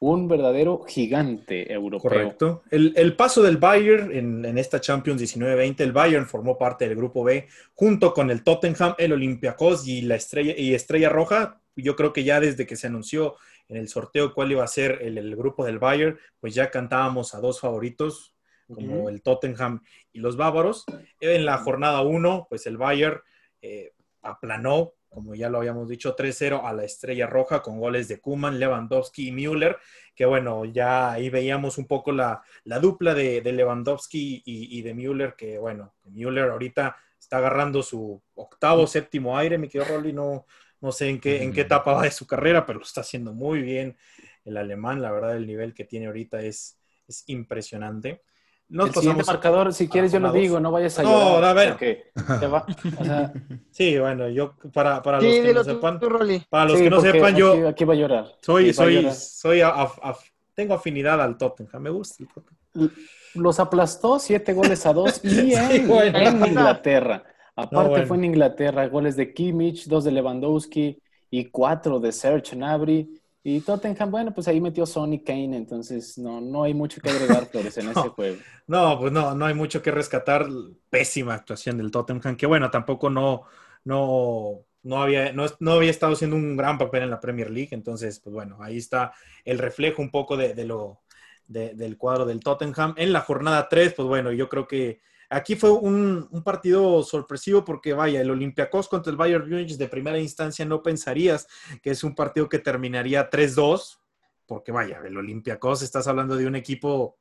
un 0.00 0.28
verdadero 0.28 0.82
gigante 0.86 1.72
europeo. 1.72 2.10
Correcto. 2.10 2.62
El, 2.70 2.92
el 2.96 3.14
paso 3.16 3.42
del 3.42 3.58
Bayern 3.58 4.10
en, 4.12 4.44
en 4.44 4.58
esta 4.58 4.80
Champions 4.80 5.20
19-20, 5.22 5.80
el 5.80 5.92
Bayern 5.92 6.26
formó 6.26 6.58
parte 6.58 6.88
del 6.88 6.96
grupo 6.96 7.22
B 7.22 7.46
junto 7.74 8.12
con 8.12 8.30
el 8.30 8.42
Tottenham, 8.42 8.94
el 8.98 9.12
Olympiacos 9.12 9.86
y 9.86 10.02
la 10.02 10.16
Estrella, 10.16 10.54
y 10.56 10.74
Estrella 10.74 11.10
Roja. 11.10 11.60
Yo 11.76 11.96
creo 11.96 12.12
que 12.12 12.24
ya 12.24 12.40
desde 12.40 12.66
que 12.66 12.76
se 12.76 12.86
anunció 12.86 13.36
en 13.68 13.76
el 13.76 13.88
sorteo 13.88 14.34
cuál 14.34 14.50
iba 14.50 14.64
a 14.64 14.68
ser 14.68 14.98
el, 15.02 15.18
el 15.18 15.36
grupo 15.36 15.64
del 15.64 15.78
Bayern, 15.78 16.18
pues 16.40 16.54
ya 16.54 16.70
cantábamos 16.70 17.34
a 17.34 17.40
dos 17.40 17.60
favoritos 17.60 18.34
como 18.74 19.08
el 19.08 19.22
Tottenham 19.22 19.82
y 20.12 20.20
los 20.20 20.36
bávaros. 20.36 20.84
En 21.20 21.44
la 21.44 21.58
jornada 21.58 22.00
1, 22.02 22.46
pues 22.48 22.66
el 22.66 22.76
Bayern 22.76 23.20
eh, 23.60 23.92
aplanó, 24.22 24.94
como 25.10 25.34
ya 25.34 25.50
lo 25.50 25.58
habíamos 25.58 25.88
dicho, 25.88 26.14
3-0 26.16 26.64
a 26.64 26.72
la 26.72 26.84
Estrella 26.84 27.26
Roja 27.26 27.62
con 27.62 27.78
goles 27.80 28.08
de 28.08 28.20
Kuman, 28.20 28.58
Lewandowski 28.58 29.28
y 29.28 29.32
Müller, 29.32 29.76
que 30.14 30.24
bueno, 30.26 30.64
ya 30.64 31.12
ahí 31.12 31.30
veíamos 31.30 31.78
un 31.78 31.86
poco 31.86 32.12
la, 32.12 32.42
la 32.64 32.78
dupla 32.78 33.14
de, 33.14 33.40
de 33.42 33.52
Lewandowski 33.52 34.42
y, 34.44 34.78
y 34.78 34.82
de 34.82 34.94
Müller, 34.94 35.34
que 35.36 35.58
bueno, 35.58 35.94
Müller 36.04 36.50
ahorita 36.50 36.96
está 37.18 37.38
agarrando 37.38 37.82
su 37.82 38.22
octavo, 38.34 38.86
séptimo 38.86 39.36
aire, 39.36 39.58
mi 39.58 39.68
querido 39.68 39.94
Rolly, 39.96 40.12
no, 40.12 40.46
no 40.80 40.92
sé 40.92 41.08
en 41.08 41.20
qué, 41.20 41.42
en 41.42 41.52
qué 41.52 41.62
etapa 41.62 41.92
va 41.92 42.02
de 42.04 42.10
su 42.10 42.26
carrera, 42.26 42.64
pero 42.66 42.78
lo 42.78 42.84
está 42.84 43.02
haciendo 43.02 43.32
muy 43.32 43.62
bien 43.62 43.96
el 44.44 44.56
alemán, 44.56 45.02
la 45.02 45.12
verdad 45.12 45.36
el 45.36 45.46
nivel 45.46 45.74
que 45.74 45.84
tiene 45.84 46.06
ahorita 46.06 46.40
es, 46.42 46.78
es 47.06 47.24
impresionante. 47.26 48.22
Nos 48.70 48.88
el 48.88 48.94
siguiente 48.94 49.24
marcador, 49.26 49.74
si 49.74 49.88
quieres, 49.88 50.12
yo 50.12 50.20
lo 50.20 50.32
digo, 50.32 50.60
no 50.60 50.70
vayas 50.70 50.98
a 50.98 51.02
No, 51.02 51.10
llorar. 51.34 51.44
a 51.44 51.52
ver. 51.52 51.68
porque 51.70 52.04
te 52.40 52.46
va- 52.46 52.66
o 53.00 53.04
sea, 53.04 53.32
Sí, 53.70 53.98
bueno, 53.98 54.28
yo 54.28 54.54
para, 54.72 55.02
para 55.02 55.20
los 55.20 55.26
que 55.26 55.52
no 55.52 55.62
tú, 55.62 55.70
sepan, 55.70 56.00
tú, 56.00 56.08
Rolly. 56.08 56.42
para 56.48 56.64
los 56.66 56.78
sí, 56.78 56.84
que 56.84 56.90
no 56.90 57.00
sepan, 57.00 57.32
aquí, 57.32 57.40
yo 57.40 57.68
aquí 57.68 57.84
va 57.84 57.94
a 57.94 57.96
llorar. 57.96 58.26
soy, 58.42 58.66
Sí, 58.66 58.72
soy, 58.74 58.94
llorar. 58.96 59.14
soy, 59.14 59.60
a- 59.60 59.68
a- 59.68 59.82
a- 60.02 60.16
tengo 60.54 60.74
afinidad 60.74 61.20
al 61.20 61.36
Tottenham, 61.36 61.82
me 61.82 61.90
gusta 61.90 62.22
el 62.22 62.28
Tottenham. 62.28 62.90
Los 63.34 63.60
aplastó 63.60 64.18
siete 64.18 64.52
goles 64.52 64.84
a 64.86 64.92
dos 64.92 65.20
y 65.24 65.54
en, 65.54 65.70
Sí, 65.70 65.78
bueno. 65.86 66.18
en 66.18 66.46
Inglaterra. 66.46 67.24
Aparte 67.56 67.90
bueno. 67.90 68.06
fue 68.06 68.16
en 68.16 68.24
Inglaterra, 68.24 68.86
goles 68.88 69.16
de 69.16 69.32
Kimmich, 69.34 69.86
dos 69.86 70.04
de 70.04 70.12
Lewandowski 70.12 70.98
y 71.30 71.44
cuatro 71.46 72.00
de 72.00 72.12
Serge 72.12 72.56
Gnabry. 72.56 73.19
Y 73.42 73.60
Tottenham, 73.62 74.10
bueno, 74.10 74.32
pues 74.34 74.48
ahí 74.48 74.60
metió 74.62 74.86
Sonny 74.86 75.22
Kane, 75.22 75.56
entonces 75.56 76.16
no, 76.18 76.40
no 76.40 76.62
hay 76.62 76.74
mucho 76.74 77.00
que 77.02 77.10
agregar, 77.10 77.46
Flores, 77.50 77.76
en 77.78 77.88
este 77.88 78.08
juego. 78.08 78.44
No, 78.66 78.98
pues 79.00 79.12
no, 79.12 79.34
no 79.34 79.46
hay 79.46 79.54
mucho 79.54 79.82
que 79.82 79.90
rescatar. 79.90 80.46
Pésima 80.90 81.34
actuación 81.34 81.76
del 81.78 81.90
Tottenham, 81.90 82.36
que 82.36 82.46
bueno, 82.46 82.70
tampoco 82.70 83.10
no, 83.10 83.42
no, 83.84 84.64
no 84.82 85.02
había, 85.02 85.32
no, 85.32 85.46
no 85.60 85.72
había 85.72 85.90
estado 85.90 86.12
haciendo 86.14 86.36
un 86.36 86.56
gran 86.56 86.78
papel 86.78 87.04
en 87.04 87.10
la 87.10 87.20
Premier 87.20 87.50
League. 87.50 87.68
Entonces, 87.72 88.20
pues 88.20 88.32
bueno, 88.34 88.58
ahí 88.62 88.78
está 88.78 89.12
el 89.44 89.58
reflejo 89.58 90.02
un 90.02 90.10
poco 90.10 90.36
de, 90.36 90.54
de 90.54 90.64
lo, 90.64 91.00
de- 91.46 91.74
del 91.74 91.96
cuadro 91.96 92.26
del 92.26 92.40
Tottenham. 92.40 92.94
En 92.96 93.12
la 93.12 93.20
jornada 93.20 93.68
3, 93.68 93.94
pues 93.94 94.06
bueno, 94.08 94.32
yo 94.32 94.48
creo 94.48 94.66
que 94.68 95.00
aquí 95.30 95.56
fue 95.56 95.70
un, 95.70 96.28
un 96.30 96.42
partido 96.42 97.02
sorpresivo 97.02 97.64
porque 97.64 97.92
vaya, 97.94 98.20
el 98.20 98.30
Olympiacos 98.30 98.88
contra 98.88 99.10
el 99.10 99.16
Bayern 99.16 99.48
Múnich 99.48 99.76
de 99.76 99.88
primera 99.88 100.18
instancia 100.18 100.64
no 100.64 100.82
pensarías 100.82 101.46
que 101.82 101.90
es 101.90 102.04
un 102.04 102.14
partido 102.14 102.48
que 102.48 102.58
terminaría 102.58 103.30
3-2, 103.30 103.98
porque 104.46 104.72
vaya, 104.72 105.00
el 105.04 105.16
Olympiacos 105.16 105.82
estás 105.82 106.06
hablando 106.08 106.36
de 106.36 106.46
un 106.46 106.56
equipo 106.56 107.16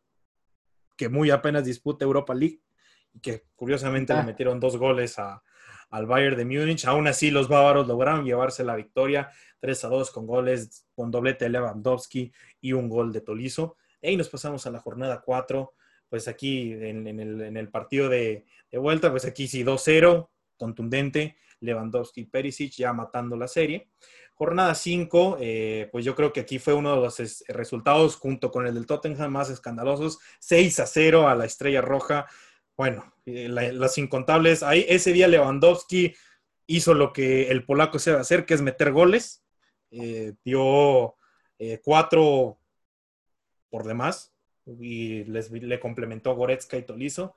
que 0.97 1.07
muy 1.07 1.29
apenas 1.31 1.63
disputa 1.63 2.03
Europa 2.03 2.33
League 2.33 2.61
y 3.13 3.19
que 3.21 3.45
curiosamente 3.55 4.11
Ah. 4.13 4.17
le 4.17 4.23
metieron 4.23 4.59
dos 4.59 4.75
goles 4.77 5.17
a- 5.19 5.41
al 5.91 6.05
Bayern 6.05 6.35
de 6.37 6.45
Múnich. 6.45 6.85
Aún 6.85 7.07
así, 7.07 7.31
los 7.31 7.47
bávaros 7.47 7.87
lograron 7.87 8.25
llevarse 8.25 8.63
la 8.63 8.75
victoria 8.75 9.31
3 9.59 9.83
a 9.85 9.87
2 9.87 10.11
con 10.11 10.27
goles, 10.27 10.85
con 10.93 11.09
doblete 11.09 11.45
de 11.45 11.49
Lewandowski 11.51 12.31
y 12.61 12.73
un 12.73 12.89
gol 12.89 13.11
de 13.11 13.21
Tolizo. 13.21 13.75
Y 14.01 14.15
nos 14.17 14.29
pasamos 14.29 14.65
a 14.67 14.71
la 14.71 14.79
jornada 14.79 15.21
4. 15.21 15.73
Pues 16.09 16.27
aquí 16.27 16.73
en, 16.73 17.07
el, 17.57 17.69
partido 17.69 18.09
de, 18.09 18.45
vuelta, 18.73 19.11
pues 19.11 19.25
aquí 19.25 19.47
sí 19.47 19.63
2-0, 19.63 20.29
contundente. 20.57 21.37
Lewandowski 21.61 22.21
y 22.21 22.25
Perisic 22.25 22.71
ya 22.73 22.93
matando 22.93 23.35
la 23.35 23.47
serie. 23.47 23.89
Jornada 24.33 24.73
5, 24.73 25.37
eh, 25.41 25.89
pues 25.91 26.05
yo 26.05 26.15
creo 26.15 26.31
que 26.31 26.39
aquí 26.39 26.57
fue 26.57 26.73
uno 26.73 26.95
de 26.95 27.01
los 27.01 27.19
es- 27.19 27.43
resultados, 27.49 28.15
junto 28.15 28.49
con 28.51 28.65
el 28.65 28.73
del 28.73 28.85
Tottenham, 28.85 29.31
más 29.31 29.49
escandalosos. 29.49 30.19
6 30.39 30.79
a 30.79 30.85
0 30.87 31.27
a 31.27 31.35
la 31.35 31.45
Estrella 31.45 31.81
Roja. 31.81 32.25
Bueno, 32.77 33.13
eh, 33.25 33.49
la- 33.49 33.73
las 33.73 33.97
incontables. 33.97 34.63
Ahí 34.63 34.85
ese 34.87 35.11
día 35.11 35.27
Lewandowski 35.27 36.15
hizo 36.67 36.93
lo 36.93 37.11
que 37.11 37.49
el 37.49 37.65
polaco 37.65 37.99
sabe 37.99 38.19
hacer, 38.19 38.45
que 38.45 38.53
es 38.53 38.61
meter 38.61 38.91
goles. 38.93 39.43
Eh, 39.91 40.33
dio 40.45 41.15
eh, 41.57 41.81
cuatro 41.83 42.57
por 43.69 43.85
demás 43.85 44.33
y 44.79 45.23
les, 45.25 45.51
le 45.51 45.79
complementó 45.79 46.35
Goretzka 46.35 46.77
y 46.77 46.83
Tolizo. 46.83 47.35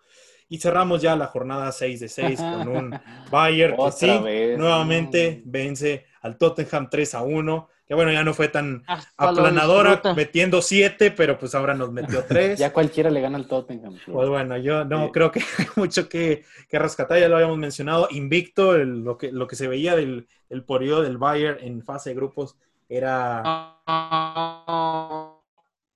Y 0.49 0.59
cerramos 0.59 1.01
ya 1.01 1.17
la 1.17 1.27
jornada 1.29 1.73
6 1.73 2.01
de 2.01 2.09
6 2.09 2.39
con 2.41 2.69
un 2.69 3.01
Bayern 3.31 3.77
que 3.77 3.93
sí, 3.93 4.19
vez, 4.23 4.59
nuevamente 4.59 5.43
vence 5.47 6.05
al 6.21 6.37
Tottenham 6.37 6.89
3 6.91 7.15
a 7.15 7.23
1. 7.23 7.69
Que 7.87 7.95
bueno, 7.95 8.13
ya 8.13 8.23
no 8.25 8.33
fue 8.33 8.49
tan 8.49 8.83
Hasta 8.87 9.33
lo 9.33 9.41
aplanadora 9.41 10.01
metiendo 10.17 10.63
7, 10.63 11.11
pero 11.11 11.37
pues 11.39 11.55
ahora 11.55 11.75
nos 11.75 11.91
metió 11.93 12.25
3. 12.29 12.59
Ya 12.59 12.73
cualquiera 12.73 13.11
le 13.11 13.21
gana 13.21 13.37
al 13.39 13.47
Tottenham. 13.49 13.99
Pues 14.07 14.29
bueno, 14.29 14.57
yo 14.57 14.85
no 14.85 15.07
Sí. 15.07 15.13
creo 15.13 15.31
que 15.33 15.41
hay 15.41 15.67
mucho 15.77 16.09
que, 16.09 16.45
que 16.69 16.79
rescatar, 16.79 17.19
ya 17.19 17.29
lo 17.29 17.37
habíamos 17.37 17.59
mencionado. 17.59 18.09
Invicto, 18.11 18.75
el- 18.77 19.01
lo, 19.05 19.19
que, 19.19 19.31
lo 19.33 19.47
que 19.47 19.57
se 19.57 19.69
veía 19.69 19.95
del, 19.97 20.27
del 20.49 20.65
poderío 20.65 21.03
del 21.03 21.19
Bayern 21.19 21.59
en 21.61 21.83
fase 21.83 22.11
de 22.11 22.17
grupos 22.17 22.57
era. 22.89 23.43
Ah, 23.87 25.39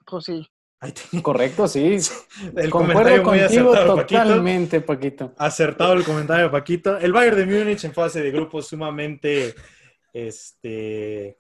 Pues 0.07 0.24
sí. 0.24 0.47
Ahí 0.80 0.92
Correcto, 1.22 1.66
sí. 1.68 1.96
el 2.56 2.70
Concuerdo 2.70 3.22
comentario 3.22 3.24
muy 3.24 3.40
acertado, 3.40 3.96
totalmente, 3.96 4.80
Paquito. 4.80 5.32
Acertado 5.38 5.94
el 5.94 6.04
comentario, 6.04 6.50
Paquito. 6.50 6.98
El 6.98 7.12
Bayern 7.12 7.36
de 7.36 7.46
Múnich 7.46 7.84
en 7.84 7.94
fase 7.94 8.22
de 8.22 8.30
grupos 8.30 8.68
sumamente, 8.68 9.54
este, 10.12 11.38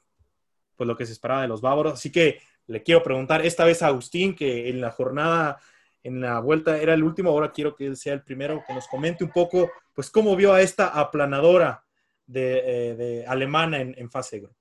pues 0.74 0.88
lo 0.88 0.96
que 0.96 1.04
se 1.04 1.12
esperaba 1.12 1.42
de 1.42 1.48
los 1.48 1.60
bávaros. 1.60 1.94
Así 1.94 2.10
que 2.10 2.40
le 2.66 2.82
quiero 2.82 3.02
preguntar 3.02 3.44
esta 3.44 3.64
vez 3.64 3.82
a 3.82 3.88
Agustín, 3.88 4.34
que 4.34 4.70
en 4.70 4.80
la 4.80 4.90
jornada, 4.90 5.60
en 6.02 6.20
la 6.20 6.40
vuelta 6.40 6.78
era 6.78 6.94
el 6.94 7.02
último, 7.02 7.30
ahora 7.30 7.52
quiero 7.52 7.76
que 7.76 7.86
él 7.86 7.96
sea 7.96 8.14
el 8.14 8.22
primero, 8.22 8.64
que 8.66 8.72
nos 8.72 8.88
comente 8.88 9.22
un 9.22 9.30
poco, 9.30 9.70
pues 9.92 10.10
cómo 10.10 10.34
vio 10.34 10.54
a 10.54 10.62
esta 10.62 10.88
aplanadora 10.88 11.84
de, 12.26 12.62
eh, 12.64 12.94
de 12.96 13.26
alemana 13.26 13.80
en, 13.80 13.94
en 13.98 14.10
fase 14.10 14.36
de 14.36 14.42
grupos. 14.42 14.55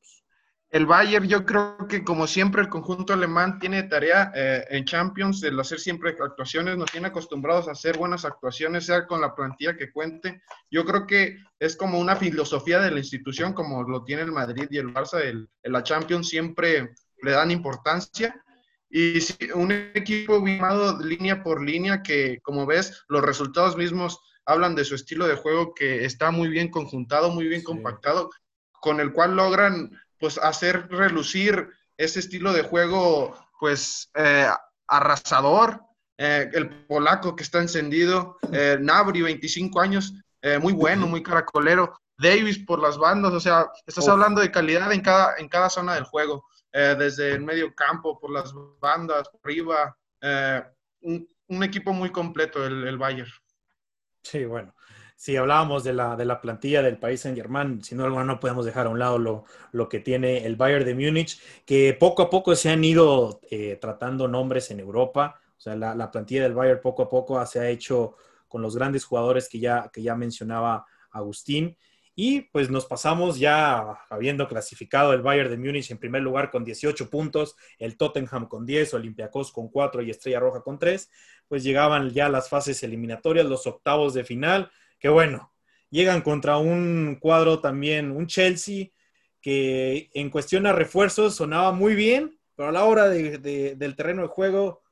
El 0.76 0.86
Bayern, 0.88 1.26
yo 1.26 1.46
creo 1.46 1.78
que 1.88 2.04
como 2.04 2.28
siempre 2.28 2.62
el 2.62 2.68
conjunto 2.68 3.14
alemán 3.14 3.60
tiene 3.60 3.84
tarea 3.84 4.34
eh, 4.36 4.66
en 4.72 4.84
Champions 4.84 5.42
el 5.44 5.58
hacer 5.58 5.80
siempre 5.80 6.18
actuaciones, 6.22 6.76
nos 6.76 6.92
tiene 6.92 7.08
acostumbrados 7.08 7.70
a 7.70 7.72
hacer 7.72 7.98
buenas 7.98 8.26
actuaciones, 8.26 8.86
sea 8.86 9.08
con 9.08 9.22
la 9.22 9.34
plantilla 9.34 9.78
que 9.78 9.90
cuente. 9.94 10.42
Yo 10.70 10.84
creo 10.84 11.08
que 11.08 11.38
es 11.60 11.78
como 11.78 11.98
una 11.98 12.18
filosofía 12.18 12.82
de 12.82 12.92
la 12.92 13.00
institución, 13.00 13.54
como 13.54 13.84
lo 13.84 14.04
tiene 14.04 14.24
el 14.24 14.34
Madrid 14.34 14.68
y 14.70 14.78
el 14.78 14.94
Barça, 14.94 15.22
el, 15.22 15.50
en 15.64 15.72
la 15.72 15.82
Champions 15.82 16.28
siempre 16.28 16.94
le 17.22 17.32
dan 17.32 17.52
importancia. 17.52 18.44
Y 18.90 19.22
sí, 19.22 19.48
un 19.54 19.72
equipo 19.72 20.42
mimado 20.42 21.00
línea 21.00 21.42
por 21.42 21.64
línea 21.64 22.04
que, 22.04 22.42
como 22.44 22.66
ves, 22.66 23.06
los 23.08 23.24
resultados 23.24 23.78
mismos 23.78 24.20
hablan 24.46 24.76
de 24.76 24.84
su 24.84 24.96
estilo 24.96 25.26
de 25.26 25.38
juego 25.38 25.74
que 25.74 26.04
está 26.04 26.32
muy 26.32 26.50
bien 26.50 26.70
conjuntado, 26.70 27.32
muy 27.32 27.48
bien 27.48 27.62
Sí. 27.62 27.66
compactado, 27.66 28.30
con 28.82 29.00
el 29.00 29.14
cual 29.14 29.38
logran 29.38 29.90
pues 30.26 30.40
hacer 30.40 30.88
relucir 30.90 31.70
ese 31.98 32.20
estilo 32.20 32.52
de 32.52 32.64
juego 32.64 33.38
pues 33.60 34.10
eh, 34.16 34.50
arrasador. 34.88 35.82
Eh, 36.18 36.50
el 36.52 36.86
polaco 36.88 37.36
que 37.36 37.44
está 37.44 37.60
encendido, 37.60 38.40
eh, 38.52 38.76
Nabri, 38.82 39.22
25 39.22 39.80
años, 39.80 40.16
eh, 40.42 40.58
muy 40.58 40.74
bueno, 40.74 41.06
muy 41.06 41.22
caracolero. 41.22 42.02
Davis 42.18 42.58
por 42.58 42.82
las 42.82 42.98
bandas, 42.98 43.34
o 43.34 43.40
sea, 43.40 43.70
estás 43.86 44.08
hablando 44.08 44.42
de 44.42 44.50
calidad 44.50 44.92
en 44.92 45.02
cada, 45.02 45.36
en 45.38 45.48
cada 45.48 45.70
zona 45.70 45.94
del 45.94 46.06
juego, 46.06 46.44
desde 46.72 47.34
el 47.34 47.44
medio 47.44 47.76
campo, 47.76 48.20
por 48.20 48.32
las 48.32 48.52
bandas, 48.80 49.30
arriba, 49.44 49.96
un, 51.02 51.30
un 51.50 51.64
equipo 51.64 51.94
muy 51.94 52.12
completo 52.12 52.66
el, 52.66 52.88
el 52.88 52.98
Bayern. 52.98 53.30
Sí, 54.24 54.44
bueno. 54.46 54.74
Si 55.26 55.36
hablábamos 55.36 55.84
de 55.84 55.92
la, 55.92 56.16
de 56.16 56.24
la 56.24 56.40
plantilla 56.40 56.84
del 56.84 57.00
país 57.00 57.22
Saint 57.22 57.36
Germain, 57.36 57.84
sin 57.84 57.98
duda 57.98 58.06
alguna 58.06 58.26
no 58.26 58.40
podemos 58.40 58.64
dejar 58.64 58.86
a 58.86 58.90
un 58.90 59.00
lado 59.00 59.18
lo, 59.18 59.46
lo 59.72 59.90
que 59.90 60.00
tiene 60.00 60.46
el 60.46 60.56
Bayern 60.56 60.86
de 60.86 60.94
Múnich, 60.94 61.42
que 61.66 61.98
poco 62.00 62.22
a 62.22 62.30
poco 62.30 62.56
se 62.56 62.70
han 62.70 62.84
ido 62.84 63.42
eh, 63.50 63.80
tratando 63.82 64.28
nombres 64.28 64.70
en 64.70 64.80
Europa. 64.80 65.42
O 65.58 65.60
sea, 65.60 65.76
la, 65.76 65.96
la 65.96 66.12
plantilla 66.12 66.44
del 66.44 66.54
Bayern 66.54 66.80
poco 66.80 67.02
a 67.02 67.10
poco 67.10 67.44
se 67.48 67.60
ha 67.60 67.68
hecho 67.68 68.18
con 68.48 68.62
los 68.62 68.76
grandes 68.76 69.04
jugadores 69.04 69.50
que 69.50 69.60
ya, 69.60 69.90
que 69.92 70.04
ya 70.04 70.14
mencionaba 70.14 70.86
Agustín. 71.10 71.76
Y 72.14 72.42
pues 72.42 72.70
nos 72.70 72.86
pasamos 72.86 73.40
ya 73.40 73.98
habiendo 74.12 74.48
clasificado 74.48 75.12
el 75.12 75.24
Bayern 75.24 75.50
de 75.50 75.58
Múnich 75.58 75.90
en 75.90 75.98
primer 75.98 76.22
lugar 76.22 76.52
con 76.52 76.64
18 76.64 77.10
puntos, 77.10 77.56
el 77.80 77.98
Tottenham 77.98 78.48
con 78.48 78.64
10, 78.64 78.94
Olympiacos 78.94 79.52
con 79.52 79.70
4 79.70 80.04
y 80.04 80.12
Estrella 80.12 80.40
Roja 80.40 80.62
con 80.62 80.78
3. 80.78 81.10
Pues 81.48 81.64
llegaban 81.64 82.12
ya 82.12 82.30
las 82.30 82.48
fases 82.48 82.84
eliminatorias, 82.84 83.48
los 83.48 83.66
octavos 83.66 84.14
de 84.14 84.24
final 84.24 84.70
que 85.00 85.10
bueno, 85.10 85.54
llegan 85.90 86.22
contra 86.22 86.58
un 86.58 87.18
cuadro 87.20 87.60
también, 87.60 88.12
un 88.12 88.28
Chelsea, 88.28 88.88
que 89.42 90.10
en 90.14 90.30
cuestión 90.30 90.66
a 90.66 90.74
refuerzos 90.74 91.36
sonaba 91.36 91.72
muy 91.72 91.96
bien, 91.96 92.40
pero 92.56 92.70
a 92.70 92.72
la 92.72 92.84
hora 92.86 93.08
de, 93.10 93.38
de, 93.38 93.76
del 93.76 93.96
terreno 93.96 94.24
de 94.24 94.28
juego 94.28 94.84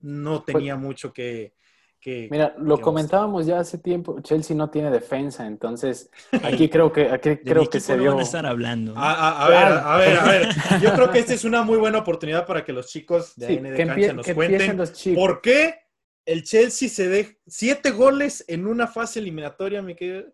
no 0.00 0.42
tenía 0.42 0.74
pues, 0.74 0.84
mucho 0.84 1.12
que... 1.12 1.54
que 2.00 2.28
mira, 2.30 2.54
lo 2.58 2.80
comentábamos 2.80 3.46
ya 3.46 3.60
hace 3.60 3.78
tiempo, 3.78 4.20
Chelsea 4.20 4.56
no 4.56 4.68
tiene 4.70 4.90
defensa, 4.90 5.46
entonces 5.46 6.10
aquí 6.42 6.68
creo 6.68 6.92
que, 6.92 7.10
aquí 7.10 7.36
creo 7.36 7.68
que 7.68 7.80
se 7.80 7.96
no 7.96 8.02
vio... 8.02 8.10
van 8.12 8.20
a 8.20 8.22
estar 8.24 8.46
hablando. 8.46 8.94
A, 8.96 9.12
a, 9.12 9.46
a, 9.46 9.48
ver, 9.48 9.58
a, 9.58 9.96
ver, 9.96 10.18
a 10.18 10.24
ver, 10.24 10.48
yo 10.80 10.92
creo 10.94 11.10
que 11.10 11.18
esta 11.20 11.34
es 11.34 11.44
una 11.44 11.62
muy 11.62 11.78
buena 11.78 11.98
oportunidad 11.98 12.46
para 12.46 12.64
que 12.64 12.72
los 12.72 12.88
chicos 12.88 13.34
de 13.36 13.46
sí, 13.46 13.56
AN 13.58 13.62
de 13.62 13.74
que 13.74 13.86
Cancha 13.86 14.12
nos 14.12 14.26
que 14.26 14.34
cuenten 14.34 14.76
los 14.76 14.92
chicos. 14.92 15.22
por 15.22 15.40
qué 15.40 15.87
el 16.28 16.42
Chelsea 16.44 16.88
se 16.88 17.08
deja 17.08 17.32
siete 17.46 17.90
goles 17.90 18.44
en 18.48 18.66
una 18.66 18.86
fase 18.86 19.18
eliminatoria, 19.20 19.82
me 19.82 19.96
quedé. 19.96 20.32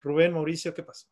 Rubén, 0.00 0.32
Mauricio, 0.32 0.74
¿qué 0.74 0.82
pasó? 0.82 1.06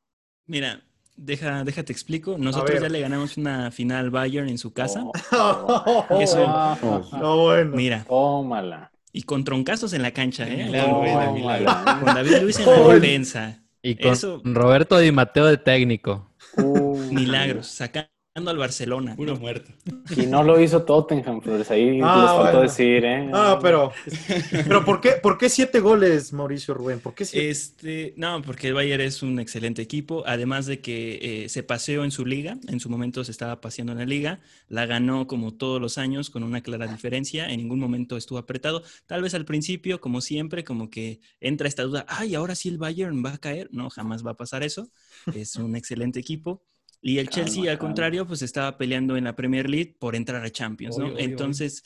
Mira, 0.47 0.83
deja, 1.17 1.63
déjate 1.65 1.93
explico. 1.93 2.37
Nosotros 2.39 2.81
ya 2.81 2.89
le 2.89 3.01
ganamos 3.01 3.37
una 3.37 3.71
final 3.71 4.11
Bayern 4.11 4.49
en 4.49 4.59
su 4.59 4.73
casa. 4.73 5.05
Oh, 5.33 6.07
Y 6.19 6.23
eso- 6.25 6.45
oh, 6.45 7.09
no, 7.21 7.37
bueno. 7.45 7.77
Mira, 7.77 8.05
tómala. 8.09 8.91
y 9.13 9.23
con 9.23 9.45
troncazos 9.45 9.93
en 9.93 10.03
la 10.03 10.11
cancha, 10.13 10.49
¿eh? 10.49 10.65
Milagro, 10.67 10.95
Con- 10.97 11.05
David, 11.07 11.41
Tómala. 11.43 12.01
Con 12.05 12.15
David 12.15 12.37
Luis 12.43 12.59
en 12.59 12.69
Oh, 12.69 12.89
la 12.89 12.95
defensa. 13.01 13.63
Y 13.83 13.95
con 13.97 14.13
Eso- 14.13 14.41
Roberto 14.45 14.99
Di 14.99 15.13
Mateo 15.13 15.47
de 15.47 15.57
técnico. 15.59 16.31
Uh, 16.57 16.97
Milagros. 17.13 17.67
Sacando 17.69 18.09
al 18.35 18.57
Barcelona. 18.59 19.17
Puro 19.17 19.35
¿no? 19.35 19.41
muerto. 19.41 19.73
Y 20.17 20.27
no 20.27 20.43
lo 20.45 20.61
hizo 20.61 20.85
Tottenham, 20.85 21.41
Flores. 21.43 21.71
Ahí 21.71 22.01
Ah, 22.03 22.17
les 22.23 22.31
faltó 22.31 22.43
bueno. 22.43 22.61
decir, 22.63 23.05
¿eh? 23.05 23.29
Ah, 23.33 23.59
pero, 23.61 23.93
pero 24.51 24.85
¿por 24.85 25.01
qué, 25.01 25.13
¿por 25.13 25.37
qué 25.37 25.49
siete 25.49 25.81
goles, 25.81 26.33
Mauricio 26.33 26.73
Rubén? 26.75 27.01
¿Por 27.01 27.15
qué 27.15 27.25
siete? 27.25 27.51
Este, 27.51 28.15
no, 28.17 28.41
porque 28.43 28.69
el 28.69 28.75
Bayern 28.75 29.03
es 29.03 29.23
un 29.25 29.41
excelente 29.41 29.83
equipo, 29.83 30.23
además 30.27 30.67
de 30.67 30.81
que 30.81 31.45
eh, 31.45 31.49
se 31.49 31.63
paseó 31.65 32.05
en 32.05 32.13
su 32.13 32.25
liga, 32.25 32.57
en 32.69 32.79
su 32.81 32.89
momento 32.89 33.25
se 33.25 33.33
estaba 33.33 33.61
paseando 33.61 33.93
en 33.93 33.99
la 33.99 34.05
liga, 34.07 34.41
la 34.69 34.87
ganó 34.87 35.27
como 35.27 35.53
todos 35.55 35.81
los 35.81 35.99
años 35.99 36.31
con 36.31 36.45
una 36.45 36.61
clara 36.63 36.87
diferencia, 36.87 37.51
en 37.51 37.59
ningún 37.59 37.81
momento 37.81 38.17
estuvo 38.17 38.39
apretado, 38.39 38.83
tal 39.07 39.23
vez 39.23 39.35
al 39.35 39.45
principio, 39.45 40.01
como 40.01 40.21
siempre, 40.21 40.63
como 40.65 40.89
que 40.89 41.21
entra 41.41 41.67
esta 41.69 41.83
duda, 41.83 42.07
ay, 42.09 42.37
ahora 42.37 42.55
sí 42.55 42.69
el 42.69 42.79
Bayern 42.79 43.25
va 43.25 43.35
a 43.35 43.39
caer, 43.39 43.69
no, 43.73 43.91
jamás 43.91 44.25
va 44.25 44.31
a 44.33 44.37
pasar 44.37 44.63
eso, 44.63 44.89
es 45.35 45.57
un 45.57 45.75
excelente 45.77 46.21
equipo. 46.21 46.63
Y 47.03 47.19
el 47.19 47.29
Calma, 47.29 47.45
Chelsea, 47.45 47.63
al 47.63 47.79
calma. 47.79 47.79
contrario, 47.79 48.27
pues 48.27 48.43
estaba 48.43 48.77
peleando 48.77 49.17
en 49.17 49.25
la 49.25 49.35
Premier 49.35 49.69
League 49.69 49.97
por 49.99 50.15
entrar 50.15 50.45
a 50.45 50.51
Champions, 50.51 50.99
¿no? 50.99 51.19
Entonces, 51.19 51.83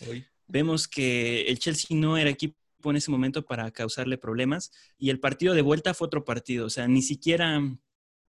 vemos 0.46 0.88
que 0.88 1.42
el 1.42 1.58
Chelsea 1.58 1.96
no 1.96 2.16
era 2.16 2.30
equipo 2.30 2.56
en 2.84 2.96
ese 2.96 3.10
momento 3.10 3.44
para 3.44 3.70
causarle 3.70 4.18
problemas 4.18 4.70
y 4.98 5.10
el 5.10 5.20
partido 5.20 5.54
de 5.54 5.62
vuelta 5.62 5.94
fue 5.94 6.06
otro 6.06 6.24
partido, 6.24 6.66
o 6.66 6.70
sea, 6.70 6.86
ni 6.88 7.02
siquiera 7.02 7.60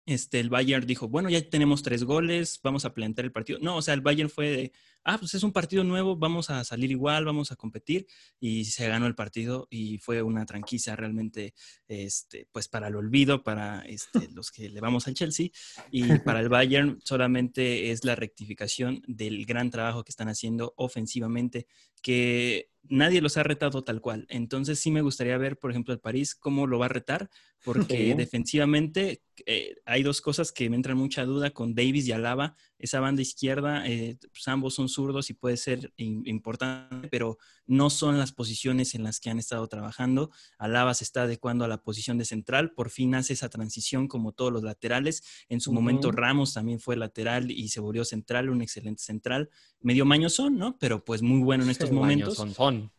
este, 0.06 0.40
el 0.40 0.50
Bayern 0.50 0.86
dijo, 0.86 1.08
bueno, 1.08 1.30
ya 1.30 1.42
tenemos 1.50 1.82
tres 1.82 2.04
goles, 2.04 2.60
vamos 2.62 2.84
a 2.86 2.94
plantear 2.94 3.26
el 3.26 3.32
partido. 3.32 3.60
No, 3.62 3.78
o 3.78 3.82
sea, 3.82 3.94
el 3.94 4.02
Bayern 4.02 4.30
fue 4.30 4.50
de, 4.50 4.72
ah, 5.06 5.18
pues 5.18 5.34
es 5.34 5.44
un 5.44 5.54
partido 5.54 5.84
nuevo, 5.84 6.18
vamos 6.18 6.50
a 6.50 6.64
salir 6.64 6.92
igual, 6.92 7.26
vamos 7.26 7.52
a 7.52 7.56
competir 7.56 8.08
y 8.40 8.66
se 8.66 8.88
ganó 8.88 9.08
el 9.08 9.16
partido 9.16 9.68
y 9.70 10.00
fue 10.00 10.22
una 10.22 10.46
tranquiza 10.46 10.96
realmente, 10.96 11.54
este, 11.88 12.48
pues 12.52 12.68
para 12.68 12.88
el 12.88 12.96
olvido, 12.96 13.44
para 13.44 13.82
este, 13.82 14.30
los 14.34 14.52
que 14.52 14.70
le 14.70 14.82
vamos 14.82 15.08
al 15.08 15.14
Chelsea 15.14 15.50
y 15.90 16.20
para 16.20 16.42
el 16.42 16.50
Bayern 16.50 17.00
solamente 17.04 17.92
es 17.92 18.04
la 18.04 18.16
rectificación 18.16 19.02
del 19.08 19.46
gran 19.46 19.70
trabajo 19.70 20.04
que 20.04 20.12
están 20.12 20.28
haciendo 20.28 20.74
ofensivamente, 20.76 21.68
que 22.02 22.70
nadie 22.84 23.22
los 23.22 23.38
ha 23.38 23.44
retado 23.44 23.84
tal 23.84 24.02
cual. 24.02 24.26
Entonces 24.30 24.80
sí 24.80 24.92
me 24.92 25.02
gustaría 25.02 25.38
ver, 25.38 25.58
por 25.58 25.72
ejemplo, 25.72 25.94
el 25.94 26.00
París 26.00 26.36
cómo 26.36 26.68
lo 26.68 26.80
va 26.80 26.88
a 26.88 26.90
retar, 26.90 27.30
porque 27.64 28.10
Sí. 28.12 28.14
defensivamente 28.14 29.22
eh, 29.48 29.78
hay 29.86 30.04
dos 30.04 30.22
cosas 30.22 30.52
que 30.52 30.70
me 30.70 30.76
entran 30.76 30.96
mucha 30.96 31.26
duda 31.26 31.50
con 31.50 31.74
Davis 31.74 32.08
y 32.08 32.12
Alaba. 32.12 32.56
Esa 32.78 33.00
banda 33.00 33.24
izquierda, 33.24 33.84
eh, 33.88 34.16
pues 34.30 34.48
ambos 34.48 34.76
son 34.76 34.90
zurdos 34.90 35.32
y 35.32 35.34
puede 35.34 35.58
ser 35.58 35.92
im- 35.98 36.22
importante, 36.28 37.08
pero 37.08 37.40
no 37.66 37.90
son 37.90 38.20
las 38.20 38.32
posiciones 38.32 38.94
en 38.94 39.02
las 39.04 39.20
que 39.20 39.32
han 39.32 39.40
estado 39.40 39.68
trabajando. 39.68 40.30
Alaba 40.60 40.94
se 40.94 41.04
está 41.04 41.24
adecuando 41.24 41.66
a 41.66 41.68
la 41.68 41.82
posición 41.82 42.20
de 42.20 42.26
central, 42.26 42.74
por 42.74 42.92
fin 42.92 43.16
hace 43.16 43.34
esa 43.34 43.50
transición 43.50 44.08
como 44.08 44.34
todos 44.34 44.54
los 44.54 44.62
laterales. 44.62 45.24
En 45.50 45.60
su 45.62 45.74
momento. 45.74 46.12
Ramos 46.12 46.54
también 46.54 46.80
fue 46.80 46.96
lateral 46.96 47.50
y 47.50 47.70
se 47.70 47.80
volvió 47.80 48.06
central, 48.06 48.50
un 48.50 48.62
excelente 48.62 49.02
central. 49.02 49.50
Medio 49.82 50.06
mañosón, 50.06 50.60
¿no? 50.60 50.78
Pero 50.78 51.04
pues 51.04 51.24
muy 51.24 51.40
bueno 51.42 51.64
en 51.64 51.70
estos 51.90 51.92
momentos. 51.92 52.38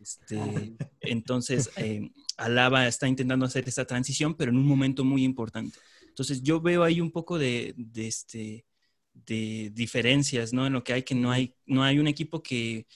Este, 0.00 0.74
entonces, 1.00 1.70
eh, 1.76 2.10
Alaba 2.36 2.86
está 2.86 3.08
intentando 3.08 3.46
hacer 3.46 3.68
esta 3.68 3.84
transición, 3.84 4.34
pero 4.34 4.50
en 4.50 4.58
un 4.58 4.66
momento 4.66 5.04
muy 5.04 5.24
importante. 5.24 5.78
Entonces, 6.08 6.42
yo 6.42 6.60
veo 6.60 6.82
ahí 6.84 7.00
un 7.00 7.10
poco 7.10 7.38
de, 7.38 7.74
de, 7.76 8.06
este, 8.08 8.66
de 9.12 9.70
diferencias, 9.74 10.52
¿no? 10.52 10.66
En 10.66 10.72
lo 10.72 10.84
que 10.84 10.92
hay 10.92 11.02
que 11.02 11.14
no 11.14 11.30
hay, 11.30 11.54
no 11.66 11.82
hay 11.84 11.98
un 11.98 12.06
equipo 12.08 12.42
que 12.42 12.86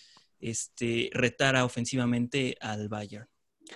este, 0.41 1.11
retara 1.13 1.65
ofensivamente 1.65 2.57
al 2.61 2.89
Bayern. 2.89 3.27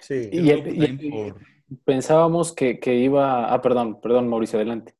Sí. 0.01 0.29
Y, 0.33 0.51
el- 0.51 1.03
y- 1.05 1.11
por- 1.11 1.41
pensábamos 1.85 2.53
que, 2.53 2.79
que 2.81 2.95
iba. 2.97 3.53
Ah, 3.53 3.61
perdón, 3.63 4.01
perdón, 4.01 4.29
Mauricio, 4.29 4.59
adelante. 4.59 4.95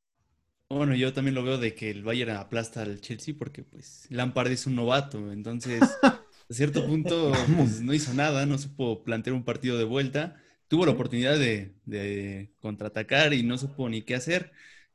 Bueno, 0.69 0.95
yo 0.95 1.13
también 1.13 1.35
lo 1.35 1.43
veo 1.45 1.59
de 1.59 1.75
que 1.75 1.91
el 1.91 2.03
Bayern 2.03 2.31
aplasta 2.33 2.81
al 2.83 3.01
Chelsea 3.01 3.35
porque 3.39 3.63
pues 3.63 4.07
Lampard 4.09 4.51
es 4.51 4.67
un 4.67 4.75
novato, 4.75 5.31
entonces 5.31 5.83
a 6.03 6.25
cierto 6.51 6.87
punto 6.87 7.33
pues, 7.57 7.83
no 7.83 7.93
hizo 7.93 8.15
nada, 8.15 8.47
no 8.47 8.57
supo 8.57 9.05
plantear 9.05 9.35
un 9.35 9.45
partido 9.45 9.77
de 9.77 9.85
vuelta, 9.85 10.42
tuvo 10.73 10.87
la 10.87 10.93
oportunidad 10.93 11.39
de, 11.39 11.75
de 11.85 12.51
contraatacar 12.59 13.35
y 13.35 13.43
no 13.43 13.59
supo 13.59 13.91
ni 13.91 14.01
qué 14.01 14.15
hacer 14.15 14.53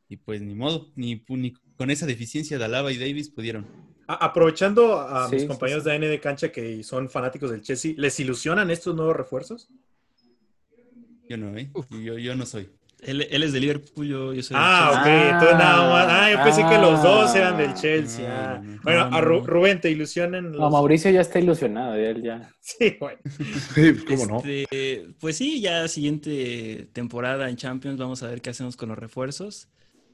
y 0.10 0.18
pues 0.18 0.42
ni 0.42 0.56
modo, 0.56 0.92
ni, 0.96 1.24
con 1.76 1.92
esa 1.92 2.08
deficiencia 2.08 2.58
de 2.58 2.66
Alaba 2.66 2.92
y 2.92 2.98
Davis 2.98 3.30
pudieron. 3.30 3.68
Aprovechando 4.08 5.00
a 5.00 5.28
Sí, 5.28 5.36
mis 5.36 5.44
sí, 5.44 5.48
compañeros 5.48 5.84
sí. 5.84 5.90
de 5.92 5.96
AN 5.96 6.02
de 6.02 6.20
cancha 6.20 6.52
que 6.52 6.84
son 6.84 7.12
fanáticos 7.12 7.52
del 7.52 7.62
Chelsea, 7.62 7.94
¿les 7.96 8.20
ilusionan 8.20 8.72
estos 8.72 8.96
nuevos 8.96 9.16
refuerzos? 9.16 9.70
Yo 11.30 11.38
no, 11.38 11.56
¿eh? 11.56 11.70
Yo, 11.92 12.18
yo 12.18 12.36
no 12.36 12.48
soy. 12.48 12.70
Él, 13.02 13.28
él 13.30 13.44
es 13.44 13.54
de 13.54 13.60
Liverpool, 13.60 14.08
yo, 14.08 14.34
yo 14.34 14.42
soy 14.42 14.56
del 14.56 14.64
Ah, 14.66 14.92
Chelsea. 14.92 15.02
ok, 15.02 15.32
entonces 15.34 15.58
nada 15.58 15.90
más. 15.90 16.08
Ah, 16.10 16.32
yo 16.32 16.44
pensé 16.44 16.62
que 16.68 16.82
los 16.82 17.04
dos 17.04 17.30
Ah. 17.32 17.38
eran 17.38 17.58
del 17.58 17.74
Chelsea. 17.76 18.28
No, 18.28 18.36
ah. 18.36 18.60
no, 18.64 18.72
no. 18.76 18.82
Bueno, 18.84 19.00
No, 19.10 19.18
a 19.18 19.22
no, 19.22 19.28
Ru- 19.28 19.40
no. 19.42 19.46
Rubén, 19.46 19.82
¿te 19.82 19.92
ilusionan? 19.92 20.52
No, 20.52 20.58
los- 20.58 20.72
Mauricio 20.72 21.12
ya 21.12 21.22
está 21.22 21.40
ilusionado, 21.40 21.94
él 21.96 22.24
ya. 22.24 22.52
Sí, 22.60 22.98
bueno. 23.00 23.20
Sí, 23.76 23.94
¿Cómo 24.08 24.26
no? 24.26 24.38
Este, 24.44 25.08
pues 25.20 25.38
sí, 25.38 25.62
ya 25.62 25.88
siguiente 25.88 26.90
temporada 26.92 27.50
en 27.50 27.56
Champions 27.56 27.98
vamos 28.00 28.24
a 28.24 28.28
ver 28.30 28.42
qué 28.42 28.50
hacemos 28.50 28.76
con 28.76 28.90
los 28.90 28.98
refuerzos. 28.98 29.70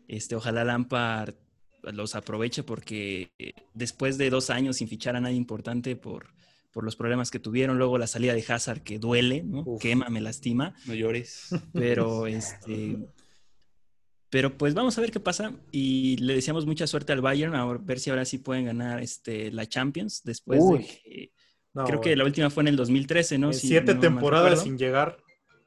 Este, 0.09 0.35
ojalá 0.35 0.63
Lampard 0.65 1.35
los 1.93 2.15
aproveche 2.15 2.63
porque 2.63 3.31
después 3.73 4.17
de 4.17 4.29
dos 4.29 4.49
años 4.49 4.77
sin 4.77 4.87
fichar 4.87 5.15
a 5.15 5.21
nadie 5.21 5.35
importante 5.35 5.95
por, 5.95 6.27
por 6.73 6.83
los 6.83 6.95
problemas 6.95 7.31
que 7.31 7.39
tuvieron, 7.39 7.77
luego 7.77 7.97
la 7.97 8.07
salida 8.07 8.33
de 8.33 8.43
Hazard 8.47 8.81
que 8.81 8.99
duele, 8.99 9.43
¿no? 9.43 9.61
Uf. 9.65 9.81
quema, 9.81 10.09
me 10.09 10.19
lastima, 10.19 10.75
No 10.87 10.93
llores. 10.95 11.49
pero 11.71 12.25
este, 12.27 12.97
pero 14.29 14.57
pues 14.57 14.73
vamos 14.73 14.97
a 14.97 15.01
ver 15.01 15.11
qué 15.11 15.19
pasa 15.19 15.53
y 15.71 16.17
le 16.17 16.33
deseamos 16.33 16.65
mucha 16.65 16.87
suerte 16.87 17.13
al 17.13 17.21
Bayern 17.21 17.53
a 17.55 17.65
ver 17.77 17.99
si 17.99 18.09
ahora 18.09 18.25
sí 18.25 18.39
pueden 18.39 18.65
ganar 18.65 19.01
este, 19.01 19.51
la 19.51 19.67
Champions 19.67 20.23
después 20.23 20.59
Uy. 20.61 20.79
de 20.79 20.85
que 20.85 21.31
No, 21.73 21.83
creo 21.85 22.01
que 22.01 22.15
la 22.15 22.23
última 22.25 22.49
fue 22.49 22.63
en 22.63 22.69
el 22.69 22.75
2013, 22.75 23.37
¿no? 23.37 23.53
Si 23.53 23.67
siete 23.67 23.93
no 23.93 23.99
temporadas 23.99 24.63
sin 24.63 24.77
llegar 24.77 25.17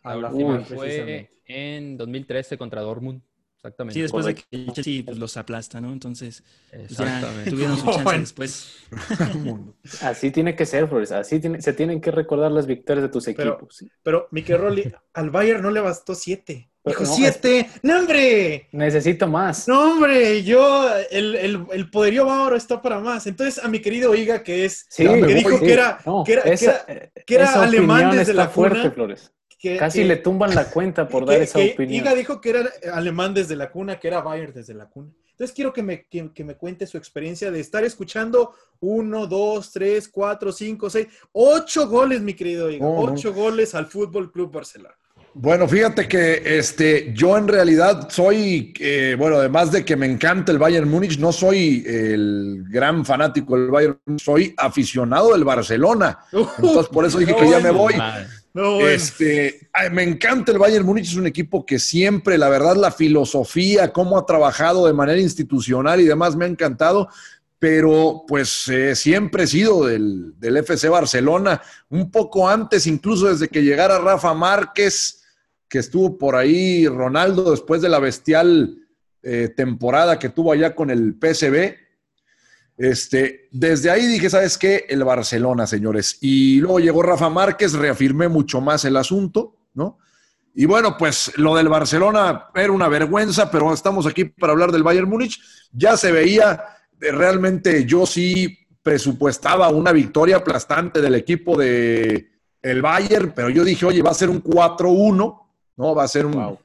a 0.02 0.16
la 0.16 0.32
Uy, 0.32 0.42
final, 0.42 0.64
Fue 0.64 0.76
precisamente. 0.78 1.30
en 1.46 1.96
2013 1.96 2.59
contra 2.59 2.80
Dortmund. 2.82 3.22
Exactamente. 3.66 3.94
Sí, 3.94 4.02
después 4.02 4.24
Correcto. 4.24 4.46
de 4.50 4.58
que 4.58 4.64
el 4.64 4.72
Chelsea 4.72 5.02
pues, 5.04 5.18
los 5.18 5.36
aplasta, 5.36 5.80
¿no? 5.80 5.92
Entonces, 5.92 6.42
pues, 6.70 6.88
ya 6.96 7.20
tuvieron 7.48 7.76
su 7.78 7.84
chance 7.86 8.02
Bueno. 8.04 8.20
después. 8.20 8.76
Así 10.02 10.30
tiene 10.30 10.54
que 10.56 10.66
ser, 10.66 10.88
Flores. 10.88 11.12
Así 11.12 11.40
tiene- 11.40 11.60
se 11.60 11.72
tienen 11.72 12.00
que 12.00 12.10
recordar 12.10 12.50
las 12.52 12.66
victorias 12.66 13.02
de 13.04 13.08
tus 13.08 13.24
Pero- 13.24 13.54
equipos. 13.54 13.84
Pero, 14.02 14.28
Mikel 14.30 14.58
Rolli, 14.58 14.92
al 15.14 15.30
Bayern 15.30 15.62
no 15.62 15.70
le 15.70 15.80
bastó 15.80 16.14
siete. 16.14 16.70
Pero 16.82 17.00
Dijo, 17.00 17.10
no, 17.10 17.16
¡siete! 17.16 17.68
¡No, 17.82 17.98
hombre! 17.98 18.68
Necesito 18.70 19.26
más. 19.26 19.66
No, 19.66 19.90
hombre, 19.94 20.44
yo, 20.44 20.88
el, 21.10 21.34
el, 21.34 21.66
el 21.72 21.90
poderío 21.90 22.24
bávaro 22.26 22.54
está 22.54 22.80
para 22.80 23.00
más. 23.00 23.26
Entonces, 23.26 23.62
a 23.64 23.66
mi 23.66 23.80
querido 23.80 24.14
Iga, 24.14 24.44
que 24.44 24.64
es, 24.64 24.86
Sí, 24.88 25.02
que 25.02 25.08
voy, 25.08 25.34
dijo 25.34 25.58
sí. 25.58 25.64
que 25.64 25.72
era, 25.72 25.98
No, 26.06 26.22
que 26.22 26.34
era, 26.34 26.42
que 26.44 26.50
era- 26.64 26.86
que 27.26 27.34
era 27.34 27.44
esa 27.46 27.64
alemán 27.64 28.10
desde 28.12 28.20
está 28.30 28.34
la 28.34 28.48
fuerte, 28.48 28.78
cuna. 28.82 28.90
Flores. 28.92 29.32
Que- 29.59 29.76
Casi 29.76 30.00
que- 30.00 30.04
le 30.07 30.16
tumban 30.16 30.54
la 30.54 30.70
cuenta 30.70 31.09
por 31.09 31.24
que- 31.24 31.32
dar 31.32 31.42
esa 31.42 31.59
que 31.59 31.72
opinión. 31.72 32.02
Iga 32.04 32.14
dijo 32.14 32.40
que 32.40 32.50
era 32.50 32.70
alemán 32.92 33.34
desde 33.34 33.57
la 33.57 33.70
cuna, 33.70 33.98
que 33.98 34.09
era 34.09 34.20
Bayern 34.20 34.52
desde 34.52 34.74
la 34.74 34.86
cuna. 34.86 35.11
Entonces 35.30 35.54
quiero 35.54 35.72
que 35.72 35.82
me, 35.82 36.07
que, 36.07 36.30
que 36.32 36.44
me 36.44 36.54
cuente 36.54 36.86
su 36.86 36.96
experiencia 36.96 37.50
de 37.50 37.61
estar 37.61 37.84
escuchando 37.84 38.52
uno, 38.80 39.26
dos, 39.26 39.70
tres, 39.70 40.09
cuatro, 40.09 40.50
cinco, 40.50 40.88
seis, 40.88 41.09
ocho 41.32 41.88
goles, 41.88 42.22
mi 42.22 42.32
querido 42.34 42.70
Iga. 42.70 42.84
No. 42.86 42.96
ocho 43.00 43.34
goles 43.34 43.74
al 43.74 43.86
Fútbol 43.86 44.32
Club 44.32 44.50
Barcelona. 44.52 44.94
Bueno, 45.38 45.68
fíjate 45.68 46.09
que 46.09 46.40
este, 46.59 47.12
yo 47.12 47.36
en 47.36 47.46
realidad 47.46 48.09
soy, 48.09 48.72
eh, 48.80 49.16
bueno, 49.18 49.36
además 49.36 49.70
de 49.70 49.84
que 49.84 49.94
me 49.94 50.07
encanta 50.07 50.50
el 50.50 50.57
Bayern 50.57 50.88
Múnich, 50.88 51.18
no 51.18 51.30
soy 51.30 51.84
el 51.86 52.64
gran 52.70 53.04
fanático 53.04 53.54
del 53.59 53.68
Bayern, 53.70 53.98
soy 54.16 54.54
aficionado 54.57 55.34
del 55.34 55.44
Barcelona. 55.44 56.20
Entonces, 56.32 56.86
por 56.90 57.04
eso 57.04 57.18
dije 57.18 57.36
que 57.36 57.50
ya 57.50 57.61
me 57.61 57.70
voy. 57.70 57.92
No. 58.57 58.80
Este, 58.80 59.68
me 59.92 60.02
encanta 60.02 60.50
el 60.50 60.57
Bayern 60.57 60.86
Múnich, 60.86 61.09
es 61.09 61.16
un 61.16 61.26
equipo 61.26 61.66
que 61.66 61.78
siempre, 61.78 62.38
la 62.38 62.48
verdad, 62.48 62.74
la 62.74 62.90
filosofía, 62.90 63.92
cómo 63.92 64.16
ha 64.16 64.24
trabajado 64.24 64.86
de 64.86 64.94
manera 64.94 65.20
institucional 65.20 66.00
y 66.00 66.04
demás, 66.04 66.36
me 66.36 66.46
ha 66.46 66.48
encantado, 66.48 67.11
pero 67.59 68.24
pues 68.26 68.66
eh, 68.68 68.96
siempre 68.96 69.42
he 69.42 69.46
sido 69.46 69.84
del, 69.84 70.32
del 70.40 70.57
FC 70.57 70.88
Barcelona, 70.88 71.61
un 71.90 72.11
poco 72.11 72.48
antes, 72.48 72.86
incluso 72.86 73.28
desde 73.28 73.48
que 73.48 73.62
llegara 73.62 73.98
Rafa 73.98 74.32
Márquez, 74.32 75.22
que 75.68 75.80
estuvo 75.80 76.16
por 76.16 76.34
ahí, 76.34 76.88
Ronaldo, 76.88 77.50
después 77.50 77.82
de 77.82 77.90
la 77.90 77.98
bestial 77.98 78.78
eh, 79.22 79.52
temporada 79.54 80.18
que 80.18 80.30
tuvo 80.30 80.52
allá 80.52 80.74
con 80.74 80.88
el 80.88 81.18
PSV. 81.20 81.74
Este, 82.77 83.49
desde 83.53 83.91
ahí 83.91 84.07
dije, 84.07 84.29
¿sabes 84.29 84.59
qué? 84.59 84.85
El 84.89 85.05
Barcelona, 85.05 85.66
señores. 85.66 86.18
Y 86.20 86.61
luego 86.61 86.79
llegó 86.79 87.03
Rafa 87.03 87.31
Márquez, 87.31 87.72
reafirmé 87.72 88.29
mucho 88.29 88.61
más 88.61 88.85
el 88.85 88.97
asunto, 88.97 89.57
¿no? 89.74 89.99
Y 90.55 90.64
bueno, 90.64 90.97
pues 90.97 91.37
lo 91.37 91.55
del 91.55 91.68
Barcelona 91.68 92.47
era 92.55 92.72
una 92.72 92.89
vergüenza, 92.89 93.51
pero 93.51 93.72
estamos 93.72 94.07
aquí 94.07 94.24
para 94.24 94.53
hablar 94.53 94.72
del 94.72 94.83
Bayern 94.83 95.09
Múnich. 95.09 95.39
Ya 95.72 95.97
se 95.97 96.11
veía, 96.12 96.64
eh, 97.01 97.12
realmente 97.12 97.85
yo 97.85 98.07
sí 98.07 98.59
presupuestaba 98.83 99.68
una 99.68 99.93
victoria 99.93 100.37
aplastante 100.37 101.01
del 101.03 101.14
equipo 101.14 101.59
de 101.59 102.31
el 102.62 102.83
Bayern, 102.83 103.33
pero 103.35 103.51
yo 103.51 103.64
dije, 103.64 103.85
oye, 103.85 104.03
va 104.03 104.11
a 104.11 104.14
ser 104.14 104.31
un 104.31 104.43
4-1, 104.43 105.41
¿no? 105.77 105.95
Va 105.95 106.05
a 106.05 106.09
ser 106.09 106.24
un 106.24 106.33
Wow. 106.33 106.59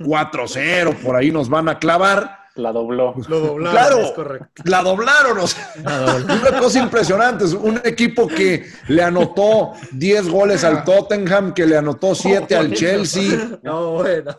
4-0, 0.00 0.96
por 1.02 1.16
ahí 1.16 1.30
nos 1.30 1.48
van 1.48 1.68
a 1.68 1.78
clavar. 1.78 2.37
La 2.58 2.72
dobló. 2.72 3.14
Lo 3.28 3.40
doblaron, 3.40 3.72
Claro. 3.72 3.98
es 4.00 4.10
correcto. 4.12 4.62
La 4.64 4.82
doblaron, 4.82 5.38
o 5.38 5.46
sea, 5.46 5.72
una 5.78 6.58
cosa 6.58 6.80
impresionante. 6.80 7.44
Es 7.44 7.52
un 7.52 7.80
equipo 7.84 8.26
que 8.26 8.66
le 8.88 9.02
anotó 9.02 9.72
10 9.92 10.28
goles 10.28 10.64
al 10.64 10.82
Tottenham, 10.84 11.54
que 11.54 11.64
le 11.66 11.76
anotó 11.76 12.14
7 12.14 12.56
al 12.56 12.72
Chelsea. 12.74 13.58
No, 13.62 13.92
bueno. 13.92 14.36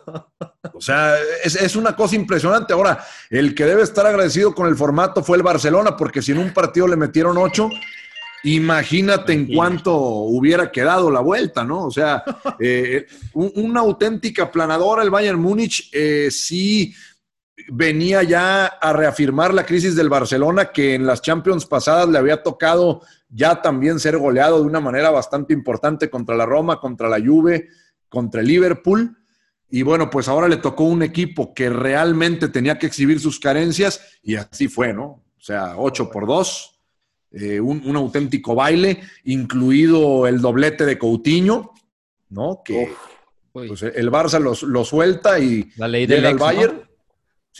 O 0.74 0.80
sea, 0.80 1.14
es, 1.42 1.56
es 1.56 1.76
una 1.76 1.96
cosa 1.96 2.14
impresionante. 2.16 2.72
Ahora, 2.74 3.02
el 3.30 3.54
que 3.54 3.64
debe 3.64 3.82
estar 3.82 4.06
agradecido 4.06 4.54
con 4.54 4.66
el 4.68 4.76
formato 4.76 5.22
fue 5.24 5.38
el 5.38 5.42
Barcelona, 5.42 5.96
porque 5.96 6.20
si 6.20 6.32
en 6.32 6.38
un 6.38 6.52
partido 6.52 6.86
le 6.86 6.96
metieron 6.96 7.38
8, 7.38 7.70
imagínate 8.44 9.32
en 9.32 9.46
cuánto 9.54 9.94
hubiera 9.96 10.70
quedado 10.70 11.10
la 11.10 11.20
vuelta, 11.20 11.64
¿no? 11.64 11.84
O 11.86 11.90
sea, 11.90 12.22
eh, 12.58 13.06
un- 13.34 13.52
una 13.56 13.80
auténtica 13.80 14.50
planadora. 14.50 15.02
El 15.02 15.10
Bayern 15.10 15.40
Múnich 15.40 15.88
eh, 15.92 16.28
sí 16.30 16.94
venía 17.68 18.22
ya 18.22 18.66
a 18.66 18.92
reafirmar 18.92 19.52
la 19.54 19.66
crisis 19.66 19.94
del 19.96 20.08
Barcelona, 20.08 20.72
que 20.72 20.94
en 20.94 21.06
las 21.06 21.22
Champions 21.22 21.66
pasadas 21.66 22.08
le 22.08 22.18
había 22.18 22.42
tocado 22.42 23.02
ya 23.28 23.62
también 23.62 24.00
ser 24.00 24.18
goleado 24.18 24.60
de 24.60 24.66
una 24.66 24.80
manera 24.80 25.10
bastante 25.10 25.52
importante 25.52 26.10
contra 26.10 26.36
la 26.36 26.46
Roma, 26.46 26.80
contra 26.80 27.08
la 27.08 27.18
Juve, 27.20 27.68
contra 28.08 28.40
el 28.40 28.48
Liverpool. 28.48 29.16
Y 29.70 29.82
bueno, 29.82 30.10
pues 30.10 30.26
ahora 30.28 30.48
le 30.48 30.56
tocó 30.56 30.84
un 30.84 31.02
equipo 31.02 31.54
que 31.54 31.70
realmente 31.70 32.48
tenía 32.48 32.78
que 32.78 32.86
exhibir 32.86 33.20
sus 33.20 33.38
carencias 33.38 34.00
y 34.22 34.34
así 34.34 34.66
fue, 34.66 34.92
¿no? 34.92 35.04
O 35.04 35.42
sea, 35.42 35.74
8 35.76 36.10
por 36.10 36.26
2, 36.26 36.80
eh, 37.32 37.60
un, 37.60 37.82
un 37.86 37.96
auténtico 37.96 38.54
baile, 38.56 39.00
incluido 39.24 40.26
el 40.26 40.40
doblete 40.40 40.84
de 40.84 40.98
Coutinho, 40.98 41.70
¿no? 42.30 42.62
Que 42.64 42.92
pues, 43.52 43.82
el 43.82 44.10
Barça 44.10 44.38
los- 44.40 44.62
lo, 44.64 44.84
suelta 44.84 45.38
y 45.38 45.70
la 45.76 45.88
ley 45.88 46.06
del 46.06 46.18
llega 46.22 46.30
al 46.30 46.36
¿no? 46.36 46.40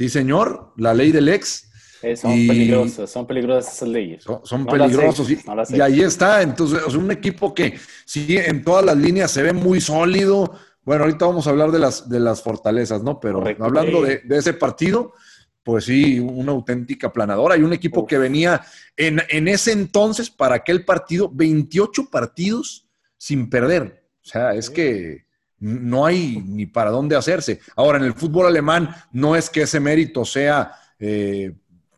Sí, 0.01 0.09
señor, 0.09 0.73
la 0.79 0.95
ley 0.95 1.13
del 1.13 1.29
ex. 1.29 1.71
Eh, 2.01 2.17
son 2.17 2.33
Y- 2.33 2.49
peligrosas, 2.49 3.11
son 3.11 3.27
peligrosas 3.27 3.75
esas 3.75 3.89
leyes. 3.91 4.25
Son, 4.25 4.41
son 4.45 4.65
No 4.65 4.73
peligrosos. 4.73 5.31
y, 5.31 5.39
no 5.45 5.85
ahí 5.85 6.01
está. 6.01 6.41
Entonces, 6.41 6.81
es 6.89 6.95
un 6.95 7.11
equipo 7.11 7.53
que 7.55 7.79
sí, 8.07 8.39
en 8.39 8.65
todas 8.65 8.83
las 8.83 8.97
líneas 8.97 9.31
se 9.31 9.43
ve 9.43 9.53
muy 9.53 9.79
sólido. 9.79 10.55
Bueno, 10.85 11.05
ahorita 11.05 11.27
vamos 11.27 11.47
a 11.47 11.51
hablar 11.51 11.71
de 11.71 11.81
las, 11.81 12.09
de 12.09 12.19
las 12.19 12.43
fortalezas, 12.43 13.03
¿no? 13.03 13.21
Pero 13.21 13.41
Correcto. 13.41 13.63
hablando 13.63 14.01
de, 14.01 14.21
de 14.25 14.39
ese 14.39 14.55
partido, 14.55 15.13
pues 15.63 15.85
sí, 15.85 16.19
una 16.19 16.53
auténtica 16.53 17.13
planadora. 17.13 17.59
Y 17.59 17.63
un 17.63 17.75
equipo 17.75 18.01
Uf. 18.05 18.09
que 18.09 18.17
venía 18.17 18.63
en, 18.97 19.21
en 19.29 19.49
ese 19.49 19.73
entonces, 19.73 20.31
para 20.31 20.55
aquel 20.55 20.87
partido, 20.87 21.31
28 21.31 22.09
partidos 22.11 22.89
sin 23.19 23.51
perder. 23.51 24.09
O 24.25 24.27
sea, 24.31 24.55
es 24.55 24.71
que 24.71 25.27
no 25.61 26.05
hay 26.07 26.43
ni 26.47 26.67
para 26.67 26.91
dónde 26.91 27.17
hacerse. 27.17 27.61
Ahora, 27.77 27.99
en 27.99 28.05
el 28.05 28.15
fútbol 28.15 28.47
alemán, 28.47 28.95
no 29.13 29.37
es 29.37 29.49
que 29.51 29.63
ese 29.63 29.79
mérito 29.81 30.25
sea 30.25 30.73
eh, 30.99 31.53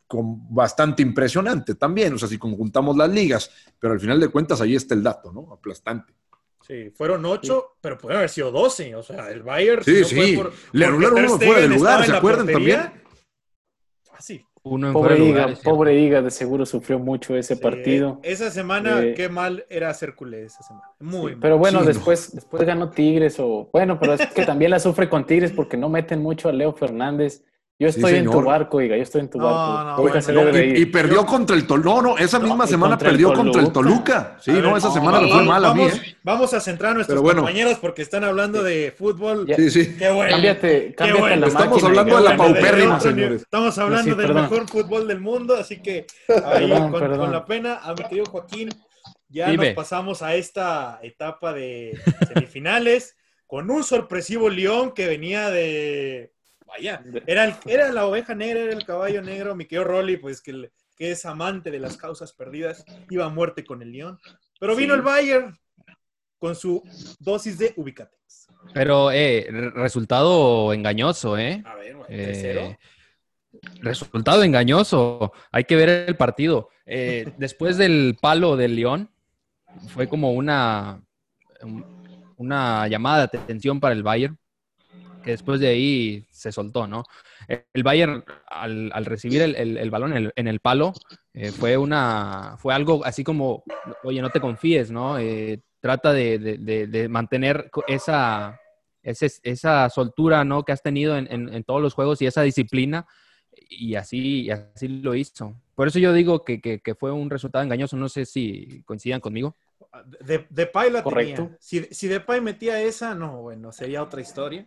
con- 0.07 0.53
bastante 0.55 1.03
impresionante 1.03 1.75
también, 1.75 2.15
o 2.15 2.19
sea, 2.19 2.29
si 2.29 2.39
conjuntamos 2.39 2.97
las 2.97 3.09
ligas, 3.11 3.51
pero 3.79 3.95
al 3.95 4.01
final 4.01 4.21
de 4.21 4.29
cuentas 4.29 4.61
ahí 4.61 4.75
está 4.77 4.95
el 4.95 5.03
dato, 5.03 5.33
¿no? 5.33 5.53
Aplastante. 5.53 6.13
Sí, 6.67 6.91
fueron 6.95 7.25
ocho, 7.27 7.77
pero 7.81 7.99
pudieron 7.99 8.19
haber 8.19 8.31
sido 8.31 8.53
doce. 8.53 8.95
O 8.95 9.03
sea, 9.03 9.31
el 9.31 9.43
Bayern. 9.43 9.83
Sí, 9.83 10.01
no 10.03 10.07
fue 10.07 10.27
sí. 10.27 10.37
por- 10.37 10.53
Le 10.73 10.85
anularon 10.87 11.19
uno 11.25 11.39
fuera 11.39 11.61
de 11.61 11.69
lugar, 11.69 12.07
¿se 12.07 12.13
acuerdan 12.13 12.47
portería. 12.47 12.83
también? 12.85 13.03
Fácil. 14.05 14.47
Uno 14.65 14.87
en 14.89 14.93
fuera 14.93 15.17
Pobre 15.17 15.29
Iga, 15.29 15.55
pobre 15.65 15.99
Iga, 16.01 16.23
de 16.23 16.31
seguro 16.31 16.65
sufrió 16.67 16.99
mucho 17.01 17.37
ese 17.37 17.57
Sí, 17.57 17.61
partido. 17.63 18.21
Esa 18.23 18.51
semana, 18.51 19.03
Eh, 19.03 19.15
qué 19.15 19.29
mal 19.29 19.67
era 19.69 19.91
hacer 19.91 20.15
culé 20.15 20.45
esa 20.45 20.63
semana. 20.63 20.87
Muy 21.01 21.19
Sí, 21.19 21.27
mal. 21.33 21.39
pero 21.41 21.59
bueno, 21.59 21.81
Sí, 21.81 21.85
no. 21.85 21.89
después, 21.89 22.33
después 22.33 22.63
ganó 22.65 22.91
Tigres 22.91 23.41
o 23.41 23.69
bueno, 23.73 23.99
pero 23.99 24.15
es 24.15 24.27
que 24.29 24.45
también 24.47 24.71
la 24.71 24.79
sufre 24.79 25.09
con 25.09 25.27
Tigres 25.27 25.51
porque 25.53 25.77
no 25.77 25.89
meten 25.89 26.23
mucho 26.23 26.49
a 26.49 26.53
Leo 26.53 26.73
Fernández. 26.75 27.43
Yo 27.83 27.91
Sí, 27.93 27.99
estoy 27.99 28.15
en 28.15 28.31
tu 28.31 28.41
barco, 28.43 28.81
Iga, 28.81 28.97
yo 28.97 29.03
estoy 29.03 29.23
en 29.23 29.29
tu 29.31 29.39
No, 29.39 29.45
barco. 29.47 29.91
no, 29.91 29.97
bueno, 30.31 30.51
no, 30.53 30.59
Y, 30.61 30.83
y 30.83 30.87
perdió 30.87 31.27
contra 31.27 31.57
el 31.57 31.67
Toluca. 31.67 31.89
No, 31.91 32.03
no, 32.03 32.19
esa 32.19 32.39
misma 32.39 32.67
semana 32.67 32.93
contra 32.93 33.09
el 33.09 33.15
perdió 33.17 33.33
contra 33.33 33.61
el 33.61 33.73
Toluca. 33.73 34.37
Sí, 34.41 34.53
ver, 34.53 34.63
no, 34.63 34.77
esa 34.77 34.87
no, 34.89 34.95
semana 34.95 35.19
vamos, 35.19 35.33
fue 35.33 35.43
mal 35.43 35.65
a 35.65 35.75
mí, 35.75 35.81
vamos, 35.83 35.95
¿eh? 35.99 36.17
vamos 36.23 36.55
a 36.55 36.61
centrar 36.61 36.93
a 36.93 36.95
nuestros 36.95 37.21
bueno. 37.21 37.41
compañeros 37.43 37.79
porque 37.81 38.03
están 38.03 38.23
hablando 38.23 38.63
de 38.63 38.95
fútbol. 38.97 39.47
Ya- 39.47 39.57
Sí, 39.57 39.71
sí. 39.71 39.97
Qué 39.99 40.11
bueno. 40.13 40.31
Cámbiate, 40.31 40.95
cámbiate 40.95 41.21
bueno. 41.21 41.35
a 41.35 41.39
la 41.41 41.47
Estamos 41.49 41.71
máquina, 41.83 41.89
hablando 41.89 42.17
de 42.17 42.23
la 42.23 42.31
Qué 42.31 42.37
bueno, 42.37 42.55
paupérrima, 42.55 43.01
señores. 43.01 43.43
Estamos 43.43 43.79
hablando 43.79 44.03
Sí, 44.13 44.17
del 44.17 44.27
perdón. 44.29 44.43
mejor 44.43 44.69
fútbol 44.69 45.09
del 45.09 45.21
mundo, 45.21 45.57
así 45.57 45.83
que 45.83 46.07
ahí 46.45 46.69
Perdón, 46.69 46.91
con, 46.93 47.01
perdón. 47.01 47.19
con 47.19 47.33
la 47.33 47.45
pena, 47.45 47.81
a 47.83 47.95
mi 47.95 48.05
querido 48.05 48.27
Joaquín, 48.27 48.69
ya 49.29 49.51
Dime. 49.51 49.67
nos 49.69 49.75
pasamos 49.75 50.23
a 50.23 50.35
esta 50.37 51.01
etapa 51.03 51.53
de 51.53 51.99
semifinales 52.29 53.17
con 53.47 53.71
un 53.71 53.83
sorpresivo 53.83 54.49
León 54.49 54.93
que 54.95 55.07
venía 55.09 55.51
de... 55.51 56.33
Vaya, 56.73 57.03
era, 57.27 57.45
el- 57.45 57.55
era 57.67 57.93
la 57.93 58.07
oveja 58.07 58.35
negra, 58.35 58.61
era 58.61 58.73
el 58.73 58.85
caballo 58.87 59.21
negro, 59.21 59.55
mi 59.55 59.67
querido 59.67 59.85
Rolly, 59.85 60.17
pues 60.17 60.41
que, 60.41 60.71
que 60.97 61.11
es 61.13 61.27
amante 61.27 61.71
de 61.71 61.79
las 61.79 61.97
causas 61.99 62.33
perdidas, 62.33 62.85
iba 63.11 63.27
a 63.27 63.29
muerte 63.29 63.63
con 63.65 63.83
el 63.83 63.93
León. 63.93 64.19
Pero 64.59 64.75
vino 64.75 64.95
Sí. 64.95 64.99
el 64.99 65.03
Bayern 65.05 65.59
con 66.39 66.57
su 66.57 66.83
dosis 67.21 67.59
de 67.59 67.75
Ubicatex. 67.77 68.47
Pero, 68.73 69.11
eh, 69.11 69.47
re- 69.51 69.71
resultado 69.71 70.73
engañoso, 70.73 71.37
¿eh? 71.37 71.63
A 71.67 71.75
ver, 71.75 71.95
bueno, 71.97 72.07
Eh, 72.09 72.77
resultado 73.81 74.43
engañoso. 74.43 75.33
Hay 75.51 75.65
que 75.65 75.77
ver 75.77 75.89
el 76.09 76.17
partido. 76.17 76.71
Eh, 76.87 77.25
después 77.39 77.77
del 77.77 78.17
palo 78.21 78.57
del 78.57 78.77
León, 78.77 79.11
fue 79.89 80.09
como 80.09 80.33
una, 80.33 81.03
un- 81.63 82.33
una 82.39 82.89
llamada 82.89 83.27
de 83.27 83.39
atención 83.39 83.79
para 83.79 83.95
el 83.95 84.03
Bayern, 84.03 84.39
que 85.23 85.31
después 85.33 85.61
de 85.61 85.69
ahí 85.69 86.27
se 86.31 86.53
soltó, 86.53 86.87
¿no? 86.87 87.05
El 87.73 87.83
Bayern, 87.83 88.25
al, 88.49 88.91
al 88.93 89.05
recibir 89.05 89.43
el, 89.43 89.55
el- 89.57 89.77
el 89.79 89.91
balón 89.91 90.13
en 90.13 90.25
el, 90.25 90.33
en 90.37 90.49
el 90.49 90.61
palo, 90.61 90.93
eh, 91.35 91.51
fue, 91.53 91.77
una, 91.77 92.57
fue 92.59 92.75
algo 92.75 93.05
así 93.05 93.25
como, 93.25 93.65
oye, 94.05 94.21
no 94.21 94.31
te 94.31 94.41
confíes, 94.41 94.91
¿no? 94.91 95.19
Eh, 95.19 95.61
trata 95.81 96.13
de, 96.13 96.39
de- 96.39 96.59
de- 96.59 96.87
de 96.87 97.09
mantener 97.09 97.71
esa, 97.89 98.61
ese- 99.03 99.41
esa 99.43 99.89
soltura, 99.91 100.45
¿no? 100.45 100.65
Que 100.65 100.73
has 100.73 100.83
tenido 100.83 101.17
en, 101.17 101.27
en- 101.33 101.53
en 101.53 101.65
todos 101.65 101.81
los 101.83 101.95
juegos 101.95 102.21
y 102.23 102.27
esa 102.27 102.43
disciplina, 102.43 103.07
y 103.69 103.95
así, 103.97 104.43
y 104.43 104.51
así 104.51 104.89
lo 104.89 105.15
hizo. 105.15 105.55
Por 105.75 105.89
eso 105.89 105.99
yo 105.99 106.13
digo 106.13 106.45
que, 106.45 106.61
que- 106.61 106.81
que 106.81 106.95
fue 106.95 107.13
un 107.13 107.29
resultado 107.31 107.63
engañoso. 107.65 107.97
No 107.97 108.09
sé 108.09 108.25
si 108.25 108.83
coincidan 108.85 109.21
conmigo. 109.21 109.57
De, 110.21 110.47
Depay 110.49 110.91
la 110.91 111.03
Correcto. 111.03 111.43
tenía. 111.43 111.57
Si, 111.61 111.83
si 111.91 112.09
Depay 112.09 112.41
metía 112.41 112.81
esa, 112.81 113.15
no, 113.15 113.43
bueno, 113.43 113.73
sería 113.73 114.03
otra 114.03 114.21
historia. 114.21 114.67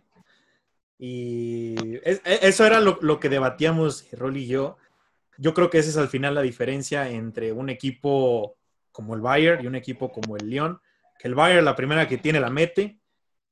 Y 0.98 1.96
es- 2.04 2.20
e- 2.24 2.40
eso 2.42 2.64
era 2.66 2.80
lo, 2.80 2.98
lo 3.02 3.20
que 3.20 3.28
debatíamos 3.28 4.06
Rolly 4.12 4.44
y 4.44 4.46
yo. 4.48 4.76
Yo 5.38 5.52
creo 5.52 5.68
que 5.68 5.78
esa 5.78 5.90
es 5.90 5.96
al 5.96 6.08
final 6.08 6.34
la 6.34 6.42
diferencia 6.42 7.08
entre 7.10 7.52
un 7.52 7.68
equipo 7.68 8.56
como 8.92 9.14
el 9.14 9.20
Bayern 9.20 9.62
y 9.62 9.66
un 9.66 9.74
equipo 9.74 10.10
como 10.10 10.36
el 10.36 10.48
Lyon. 10.48 10.80
Que 11.18 11.28
el 11.28 11.34
Bayern 11.34 11.64
la 11.64 11.76
primera 11.76 12.08
que 12.08 12.18
tiene 12.18 12.40
la 12.40 12.50
mete. 12.50 12.98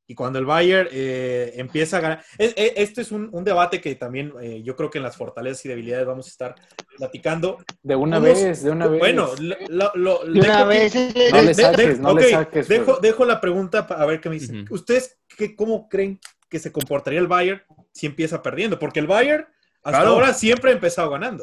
Y 0.07 0.15
cuando 0.15 0.39
el 0.39 0.45
Bayern 0.45 0.89
eh, 0.93 1.53
empieza 1.57 1.97
a 1.97 2.01
ganar... 2.01 2.25
es- 2.39 2.53
e- 2.57 2.75
Este 2.77 3.01
es 3.03 3.11
un, 3.13 3.29
un 3.33 3.43
debate 3.45 3.81
que 3.81 3.95
también 3.95 4.33
eh, 4.41 4.63
yo 4.63 4.77
creo 4.77 4.91
que 4.91 4.99
en 4.99 5.05
las 5.05 5.17
fortalezas 5.17 5.65
y 5.65 5.69
debilidades 5.71 6.07
vamos 6.07 6.27
a 6.27 6.31
estar 6.31 6.55
platicando. 6.99 7.59
De 7.83 7.95
una 7.97 8.17
¿Cómo- 8.17 8.27
vez, 8.27 8.63
de 8.63 8.71
una 8.71 8.87
vez. 8.87 9.01
Bueno, 9.01 9.29
lo, 9.41 9.57
lo- 9.69 9.93
lo- 9.95 10.25
De 10.33 10.41
una 10.41 10.65
vez. 10.65 10.95
No 10.95 11.43
le 11.43 11.55
saques, 11.55 11.97
de- 11.97 12.03
no 12.03 12.15
le 12.15 12.31
saques, 12.31 12.69
Dejo, 12.69 12.99
dejo 13.01 13.25
la 13.25 13.41
pregunta 13.41 13.87
para 13.87 14.05
ver 14.07 14.21
qué 14.21 14.29
me 14.31 14.35
dicen. 14.37 14.65
Ujú. 14.65 14.75
¿Ustedes 14.75 15.19
qué, 15.37 15.55
cómo 15.57 15.89
creen 15.89 16.19
que 16.55 16.61
se 16.61 16.71
comportaría 16.71 17.19
el 17.19 17.27
Bayern 17.27 17.61
si 17.91 18.07
empieza 18.07 18.41
perdiendo? 18.41 18.79
Porque 18.79 19.01
el 19.01 19.09
Bayern 19.09 19.45
hasta 19.83 19.99
Claro. 19.99 20.11
ahora 20.11 20.33
siempre 20.33 20.71
ha 20.71 20.75
empezado 20.75 21.11
ganando. 21.11 21.43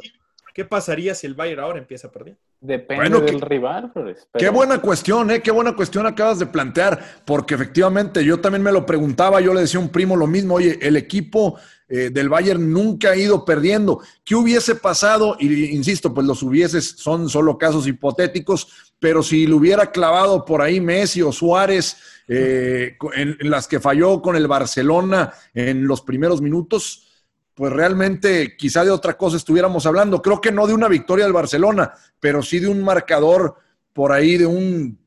¿Qué 0.53 0.64
pasaría 0.64 1.14
si 1.16 1.28
el 1.28 1.34
Bayern 1.34 1.59
ahora 1.62 1.80
empieza 1.80 2.09
perdiendo? 2.09 2.39
Depende 2.62 3.09
Bueno, 3.09 3.20
del 3.26 3.39
que- 3.39 3.45
rival, 3.45 3.91
Flores. 3.91 4.26
Qué 4.38 4.47
buena 4.49 4.80
cuestión, 4.80 5.32
¿eh? 5.32 5.41
Qué 5.41 5.51
buena 5.51 5.76
cuestión 5.76 6.05
acabas 6.05 6.39
de 6.39 6.45
plantear, 6.45 6.97
porque 7.26 7.55
efectivamente 7.55 8.24
yo 8.24 8.39
también 8.39 8.64
me 8.64 8.72
lo 8.72 8.86
preguntaba, 8.86 9.41
yo 9.41 9.53
le 9.53 9.62
decía 9.62 9.80
a 9.80 9.84
un 9.84 9.89
primo 9.89 10.16
lo 10.16 10.28
mismo, 10.28 10.55
oye, 10.55 10.78
el 10.82 10.95
equipo 10.95 11.57
eh, 11.89 12.09
del 12.09 12.30
Bayern 12.30 12.72
nunca 12.72 13.09
ha 13.12 13.16
ido 13.18 13.43
perdiendo. 13.43 13.99
¿Qué 14.24 14.34
hubiese 14.36 14.76
pasado? 14.76 15.36
Y 15.39 15.66
insisto, 15.76 16.14
pues 16.14 16.26
los 16.26 16.41
hubieses 16.41 16.88
son 16.97 17.28
solo 17.28 17.57
casos 17.57 17.86
hipotéticos, 17.86 18.90
pero 19.02 19.24
si 19.24 19.47
le 19.47 19.56
hubiera 19.56 19.89
clavado 19.91 20.45
por 20.45 20.62
ahí 20.62 20.80
Messi 20.80 21.24
o 21.24 21.32
Suárez, 21.32 21.97
eh, 22.28 22.95
en, 23.16 23.36
en 23.39 23.49
las 23.49 23.68
que 23.68 23.80
falló 23.80 24.22
con 24.22 24.36
el 24.36 24.47
Barcelona 24.47 25.34
en 25.56 25.88
los 25.88 26.02
primeros 26.04 26.39
minutos, 26.39 27.08
pues 27.56 27.74
realmente 27.74 28.56
quizá 28.56 28.86
de 28.86 28.91
otra 28.91 29.18
cosa 29.18 29.38
estuviéramos 29.38 29.88
hablando. 29.88 30.22
Creo 30.22 30.39
que 30.39 30.52
no 30.52 30.68
de 30.68 30.76
una 30.76 30.88
victoria 30.88 31.26
del 31.26 31.34
Barcelona, 31.34 31.93
pero 32.20 32.43
sí 32.43 32.60
de 32.60 32.68
un 32.68 32.84
marcador 32.84 33.56
por 33.91 34.12
ahí 34.12 34.38
de 34.38 34.45
un, 34.45 34.99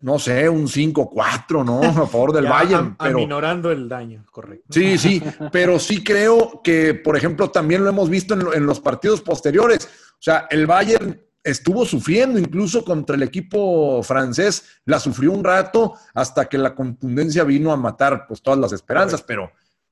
no 0.00 0.18
sé, 0.18 0.48
un 0.48 0.66
5-4, 0.66 1.64
¿no? 1.64 1.80
A 1.82 2.06
favor 2.08 2.32
del 2.32 2.44
Ya 2.46 2.50
Bayern. 2.50 2.74
am- 2.74 2.96
Pero, 2.98 3.18
Aminorando 3.18 3.70
el 3.70 3.88
daño, 3.88 4.24
correcto. 4.32 4.66
sí, 4.70 4.98
sí, 4.98 5.22
pero 5.52 5.78
sí 5.78 6.02
creo 6.02 6.60
que, 6.64 6.92
por 6.94 7.16
ejemplo, 7.16 7.50
también 7.52 7.84
lo 7.84 7.90
hemos 7.90 8.10
visto 8.10 8.34
en, 8.34 8.40
lo- 8.40 8.52
en 8.54 8.66
los 8.66 8.80
partidos 8.80 9.20
posteriores. 9.20 9.86
O 10.14 10.16
sea, 10.22 10.48
el 10.50 10.66
Bayern 10.66 11.20
estuvo 11.50 11.84
sufriendo 11.84 12.38
incluso 12.38 12.84
contra 12.84 13.16
el 13.16 13.22
equipo 13.22 14.02
francés, 14.02 14.64
la 14.84 14.98
sufrió 15.00 15.32
un 15.32 15.42
rato 15.44 15.94
hasta 16.14 16.48
que 16.48 16.58
la 16.58 16.74
contundencia 16.74 17.44
vino 17.44 17.72
a 17.72 17.76
matar 17.76 18.26
pues 18.26 18.40
todas 18.42 18.58
las 18.58 18.72
esperanzas, 18.72 19.22
pero 19.22 19.50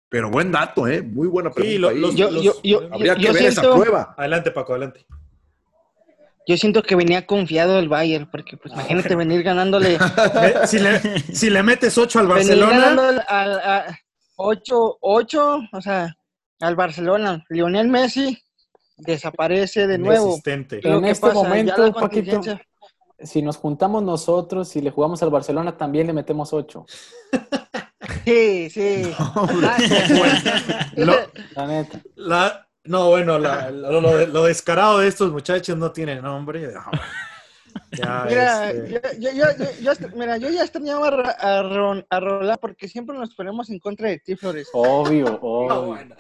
Pero 0.09 0.31
buen 0.31 0.53
dato, 0.53 0.87
¿eh? 0.87 1.03
Muy 1.03 1.27
buena 1.27 1.51
pregunta. 1.51 1.73
Sí, 1.73 1.79
lo- 1.79 1.89
ahí. 1.89 1.99
los- 1.99 2.15
Yo, 2.15 2.31
yo, 2.41 2.55
yo, 2.63 2.89
Habría 2.93 3.15
yo 3.15 3.27
que 3.29 3.33
ver 3.33 3.47
esa 3.47 3.61
siento, 3.63 3.77
prueba. 3.81 4.15
Adelante, 4.17 4.53
Paco, 4.53 4.73
adelante. 4.75 5.05
yo 6.47 6.57
siento 6.57 6.83
que 6.85 6.95
venía 6.95 7.27
confiado 7.27 7.79
el 7.81 7.89
Bayern, 7.89 8.31
porque 8.31 8.57
pues 8.57 8.73
imagínate 8.73 9.17
venir 9.17 9.43
ganándole, 9.43 9.99
Si 10.67 10.79
le, 10.79 11.01
si 11.35 11.51
le 11.51 11.63
metes 11.65 11.99
8 11.99 12.21
al 12.21 12.29
Barcelona, 12.29 13.23
al, 13.27 13.51
a 13.59 13.99
8, 14.37 14.99
8, 15.01 15.59
o 15.73 15.81
sea, 15.83 16.15
al 16.61 16.77
Barcelona. 16.77 17.45
Lionel 17.49 17.89
Messi 17.89 18.39
desaparece 18.97 19.87
de 19.87 19.99
nuevo. 19.99 20.39
En 20.45 21.05
este 21.05 21.21
pasa, 21.21 21.35
momento, 21.35 21.93
Paquito, 21.93 22.41
si 23.19 23.43
nos 23.43 23.57
juntamos 23.57 24.03
nosotros 24.03 24.75
y 24.77 24.81
le 24.83 24.91
jugamos 24.91 25.23
al 25.23 25.31
Barcelona, 25.31 25.77
también 25.77 26.07
le 26.07 26.13
metemos 26.13 26.53
8. 26.53 26.85
Sí, 28.25 28.71
sí. 28.71 29.03
Lo- 30.97 31.15
La 31.55 31.67
neta. 31.67 32.01
la- 32.17 32.67
no, 32.85 33.09
bueno, 33.11 33.39
la- 33.39 33.71
lo, 33.71 34.01
lo- 34.01 34.27
lo 34.27 34.45
descarado 34.45 34.99
de 34.99 35.09
estos 35.09 35.31
muchachos 35.33 35.77
no 35.77 35.91
tiene 35.93 36.21
nombre. 36.21 36.73
No. 36.73 36.83
Ya, 37.93 38.25
Mira, 38.29 38.71
este, 38.71 38.91
yo, 38.93 39.31
yo, 39.31 39.31
yo, 39.33 39.45
yo- 39.59 39.71
yo 39.83 39.91
hasta- 39.93 40.09
mira, 40.09 40.37
yo 40.39 40.51
ya 40.51 40.63
extrañaba 40.63 41.09
a, 41.09 41.59
a, 41.59 41.63
Ron- 41.63 42.07
a 42.09 42.21
Roland 42.21 42.59
porque 42.61 42.89
siempre 42.89 43.17
nos 43.17 43.35
ponemos 43.35 43.71
en 43.71 43.79
contra 43.79 44.09
de 44.09 44.19
ti, 44.19 44.35
Flores. 44.37 44.69
Obvio, 44.73 45.25
no, 45.27 45.39
obvio. 45.41 45.83
bueno. 45.83 46.15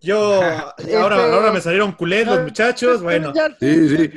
Yo, 0.00 0.40
ahora, 1.00 1.32
ahora 1.34 1.52
me 1.52 1.60
salieron 1.60 1.92
culés 1.92 2.26
los 2.26 2.42
muchachos. 2.42 3.02
Bueno, 3.02 3.32
Sí, 3.60 3.88
sí. 3.88 4.10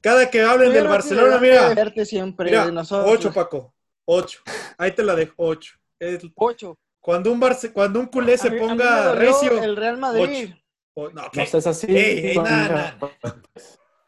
cada 0.00 0.30
que 0.30 0.42
hablen 0.42 0.72
del 0.72 0.88
Barcelona, 0.88 1.38
mira, 1.38 1.74
verte 1.74 2.04
siempre 2.04 2.50
mira, 2.50 2.66
de 2.66 2.72
nosotros. 2.72 3.10
8, 3.12 3.32
Paco, 3.32 3.74
8. 4.04 4.40
Ahí 4.78 4.92
te 4.92 5.02
la 5.02 5.14
dejo, 5.14 5.34
8. 5.36 5.74
Ocho. 6.36 6.78
Cuando 7.00 7.30
un, 7.32 7.40
Barce- 7.40 7.72
cuando 7.72 8.00
un 8.00 8.06
culé 8.06 8.36
se 8.36 8.48
A 8.48 8.50
mí- 8.50 8.58
a 8.58 8.60
mí 8.62 8.66
me 8.68 8.74
ponga 8.76 9.12
recio. 9.14 9.62
El 9.62 9.76
Real 9.76 9.96
Madrid. 9.98 10.50
o- 10.94 11.08
no, 11.10 11.22
No 11.32 11.46
seas 11.46 11.66
así. 11.66 11.86
Ey, 11.88 12.26
ey, 12.28 12.34
Juan, 12.34 12.44
nada, 12.44 12.98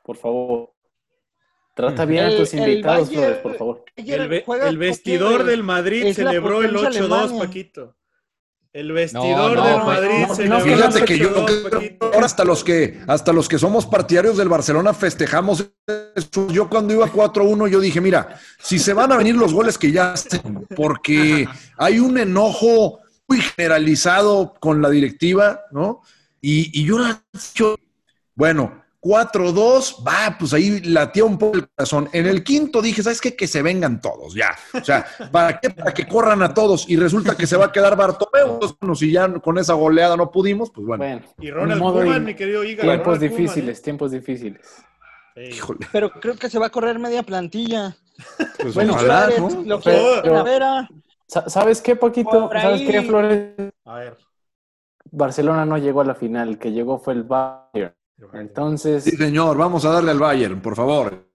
Por 0.03 0.16
favor. 0.16 0.72
Trata 1.74 2.05
bien 2.05 2.24
a 2.24 2.36
tus 2.36 2.53
invitados, 2.55 3.09
Bayern- 3.09 3.14
Flores, 3.20 3.39
por 3.39 3.55
favor. 3.57 3.84
El, 3.95 4.43
el 4.66 4.78
vestidor 4.78 5.45
del 5.45 5.62
Madrid 5.62 6.12
celebró 6.12 6.62
el 6.62 6.72
potencia 6.74 7.03
8-2, 7.03 7.12
Alemania. 7.12 7.45
Paquito. 7.47 7.97
El 8.79 8.93
vestidor 8.93 9.57
no, 9.57 9.64
del 9.64 9.76
no, 9.79 9.85
Madrid 9.87 10.49
no, 10.49 10.59
el 10.59 10.62
Fíjate 10.62 11.05
que 11.05 11.18
yo 11.18 11.31
8-2, 11.31 11.45
creo 11.47 11.62
que 11.64 11.70
Paquito. 11.70 12.07
ahora 12.14 12.26
hasta 12.26 12.45
los 12.45 12.62
que 12.62 13.01
hasta 13.09 13.33
los 13.33 13.49
que 13.49 13.59
somos 13.59 13.87
partidarios 13.87 14.37
del 14.37 14.49
Barcelona 14.49 14.95
festejamos 14.95 15.68
eso. 16.14 16.47
Yo 16.53 16.70
cuando 16.70 16.95
iba 16.95 17.11
4-1 17.11 17.68
yo 17.70 17.81
dije, 17.81 18.01
mira, 18.01 18.39
si 18.61 18.79
se 18.79 18.93
van 18.93 19.11
a 19.11 19.16
venir 19.16 19.35
los 19.35 19.53
goles 19.53 19.76
que 19.79 19.91
ya 19.91 20.12
hacen, 20.12 20.64
porque 20.76 21.49
hay 21.76 21.99
un 21.99 22.18
enojo 22.18 23.01
muy 23.26 23.41
generalizado 23.41 24.55
con 24.61 24.81
la 24.81 24.91
directiva, 24.91 25.62
¿no? 25.72 26.03
Y, 26.41 26.81
y 26.81 26.85
yo 26.85 26.99
yo, 27.57 27.74
bueno, 28.37 28.85
4-2, 29.09 30.06
va, 30.06 30.36
pues 30.38 30.52
ahí 30.52 30.80
latía 30.80 31.24
un 31.24 31.38
poco 31.38 31.56
el 31.56 31.68
corazón. 31.70 32.11
En 32.12 32.26
el 32.26 32.44
quinto 32.44 32.82
dije, 32.82 33.02
¿sabes 33.02 33.20
qué? 33.22 33.34
Que 33.34 33.46
se 33.46 33.62
vengan 33.62 34.00
todos, 34.02 34.34
ya. 34.34 34.54
O 34.74 34.84
sea, 34.84 35.06
¿para 35.32 35.59
qué? 35.59 35.70
Para 35.70 35.94
que 35.94 36.06
corran 36.06 36.42
a 36.42 36.52
todos. 36.52 36.88
Y 36.90 36.96
resulta 36.96 37.34
que 37.36 37.46
se 37.46 37.56
va 37.56 37.66
a 37.66 37.72
quedar 37.72 37.96
Bartomeu. 37.96 38.59
Bueno, 38.80 38.94
si 38.94 39.11
ya 39.11 39.32
con 39.40 39.56
esa 39.56 39.72
goleada 39.72 40.16
no 40.16 40.30
pudimos, 40.30 40.70
pues 40.70 40.86
bueno. 40.86 41.02
Bueno, 41.02 41.22
Y 41.40 41.50
Ronald 41.50 41.80
Koeman, 41.80 42.24
mi 42.24 42.34
querido 42.34 42.62
Iga. 42.64 42.82
tiempos 42.82 43.18
Koeman, 43.18 43.36
difíciles, 43.36 43.82
tiempos 43.82 44.11
difíciles. 44.11 44.61
¿eh? 45.36 45.48
Sí. 45.50 45.56
Híjole, 45.56 45.86
Pero 45.90 46.11
creo 46.11 46.36
que 46.36 46.50
se 46.50 46.59
va 46.59 46.66
a 46.66 46.70
correr 46.70 46.98
media 46.98 47.22
plantilla. 47.22 47.96
pues 48.61 48.74
Bueno, 48.74 48.92
ojalá, 48.94 49.30
¿no? 49.38 49.48
Lo 49.64 49.80
que 49.80 49.90
Pero- 50.22 50.88
¿Sabes 51.46 51.80
qué, 51.80 51.94
Paquito? 51.96 52.48
Por 52.48 52.61
¿Sabes 52.61 52.82
qué, 52.82 53.02
Flores? 53.02 53.52
A 53.84 53.94
ver. 53.96 54.16
Barcelona 55.11 55.64
no 55.64 55.78
llegó 55.78 56.00
a 56.02 56.04
la 56.04 56.14
final, 56.14 56.48
el 56.50 56.59
que 56.59 56.72
llegó 56.72 56.98
fue 56.98 57.14
el 57.14 57.22
Bayern. 57.22 57.94
Entonces, 58.32 59.04
Sí, 59.04 59.16
señor, 59.16 59.56
vamos 59.56 59.84
a 59.84 59.90
darle 59.90 60.10
al 60.10 60.18
Bayern, 60.18 60.60
por 60.60 60.74
favor. 60.74 61.28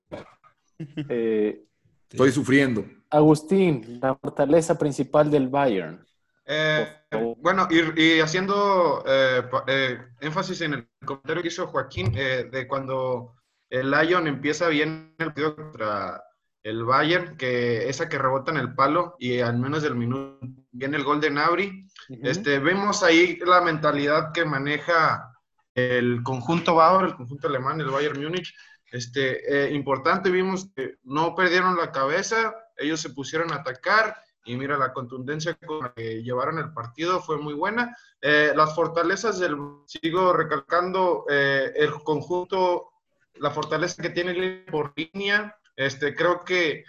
eh, 0.79 1.63
Estoy 2.09 2.31
sufriendo. 2.31 2.85
Agustín, 3.09 3.99
la 4.01 4.15
fortaleza 4.15 4.77
principal 4.77 5.29
del 5.31 5.47
Bayern. 5.47 6.05
Eh, 6.45 6.87
Por 7.09 7.19
favor. 7.19 7.37
bueno, 7.39 7.67
y, 7.71 8.01
y 8.01 8.19
haciendo 8.19 9.03
eh, 9.07 9.43
eh, 9.67 9.97
énfasis 10.19 10.61
en 10.61 10.73
el 10.73 10.87
comentario 11.05 11.41
que 11.41 11.47
hizo 11.47 11.67
Joaquín, 11.67 12.11
eh, 12.15 12.49
de 12.51 12.67
cuando 12.67 13.35
el 13.69 13.89
Lyon 13.89 14.27
empieza 14.27 14.67
bien 14.67 15.15
el 15.17 15.27
partido 15.27 15.55
contra 15.55 16.21
el 16.63 16.83
Bayern, 16.83 17.37
que 17.37 17.87
esa 17.89 18.09
que 18.09 18.17
rebota 18.17 18.51
en 18.51 18.57
el 18.57 18.73
palo 18.75 19.15
y 19.19 19.39
al 19.39 19.57
menos 19.57 19.83
del 19.83 19.95
minuto 19.95 20.39
viene 20.71 20.97
el 20.97 21.03
gol 21.03 21.19
de 21.21 21.31
Nabri. 21.31 21.87
Este, 22.21 22.59
vemos 22.59 23.03
ahí 23.03 23.37
la 23.45 23.61
mentalidad 23.61 24.31
que 24.33 24.45
maneja 24.45 25.32
el 25.75 26.21
conjunto 26.23 26.75
bávaro, 26.75 27.07
el 27.07 27.15
conjunto 27.15 27.47
alemán, 27.47 27.79
el 27.81 27.89
Bayern 27.89 28.21
Múnich. 28.21 28.53
Este, 28.91 29.65
eh, 29.65 29.73
importante, 29.73 30.29
vimos 30.29 30.69
que 30.75 30.97
no 31.03 31.33
perdieron 31.35 31.75
la 31.75 31.91
cabeza, 31.91 32.53
ellos 32.77 33.01
se 33.01 33.09
pusieron 33.09 33.51
a 33.51 33.55
atacar 33.55 34.15
y 34.45 34.55
mira 34.55 34.77
la 34.77 34.93
contundencia 34.93 35.55
con 35.55 35.79
la 35.79 35.93
que 35.93 36.21
llevaron 36.21 36.59
el 36.59 36.73
partido 36.73 37.21
fue 37.21 37.37
muy 37.37 37.53
buena. 37.53 37.95
Eh, 38.21 38.53
las 38.55 38.75
fortalezas 38.75 39.39
del, 39.39 39.57
sigo 39.87 40.33
recalcando, 40.33 41.25
eh, 41.29 41.71
el 41.75 41.91
conjunto, 42.03 42.91
la 43.35 43.51
fortaleza 43.51 44.01
que 44.01 44.09
tiene 44.09 44.65
por 44.69 44.93
línea, 44.95 45.57
este, 45.75 46.13
creo 46.13 46.43
que 46.43 46.83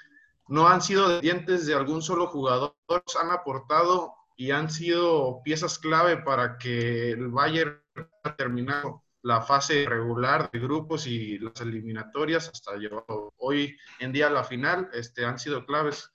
no 0.49 0.69
han 0.69 0.83
sido 0.83 1.09
dependientes 1.09 1.67
de 1.67 1.75
algún 1.75 2.03
solo 2.03 2.27
jugador, 2.27 2.75
han 2.89 3.31
aportado 3.31 4.13
y 4.37 4.51
han 4.51 4.71
sido 4.71 5.41
piezas 5.43 5.79
clave 5.79 6.19
para 6.19 6.59
que 6.59 7.13
el 7.13 7.29
Bayern 7.29 7.84
terminado 8.33 9.05
la 9.23 9.41
fase 9.41 9.87
regular 9.89 10.51
de 10.53 10.59
grupos 10.59 11.07
y 11.07 11.39
las 11.39 11.61
eliminatorias 11.61 12.49
hasta 12.49 12.77
llevar 12.77 13.05
hoy 13.39 13.77
en 13.99 14.13
día 14.13 14.27
a 14.27 14.31
la 14.31 14.45
final, 14.45 14.91
este, 14.93 15.25
han 15.25 15.39
sido 15.39 15.65
claves. 15.65 16.11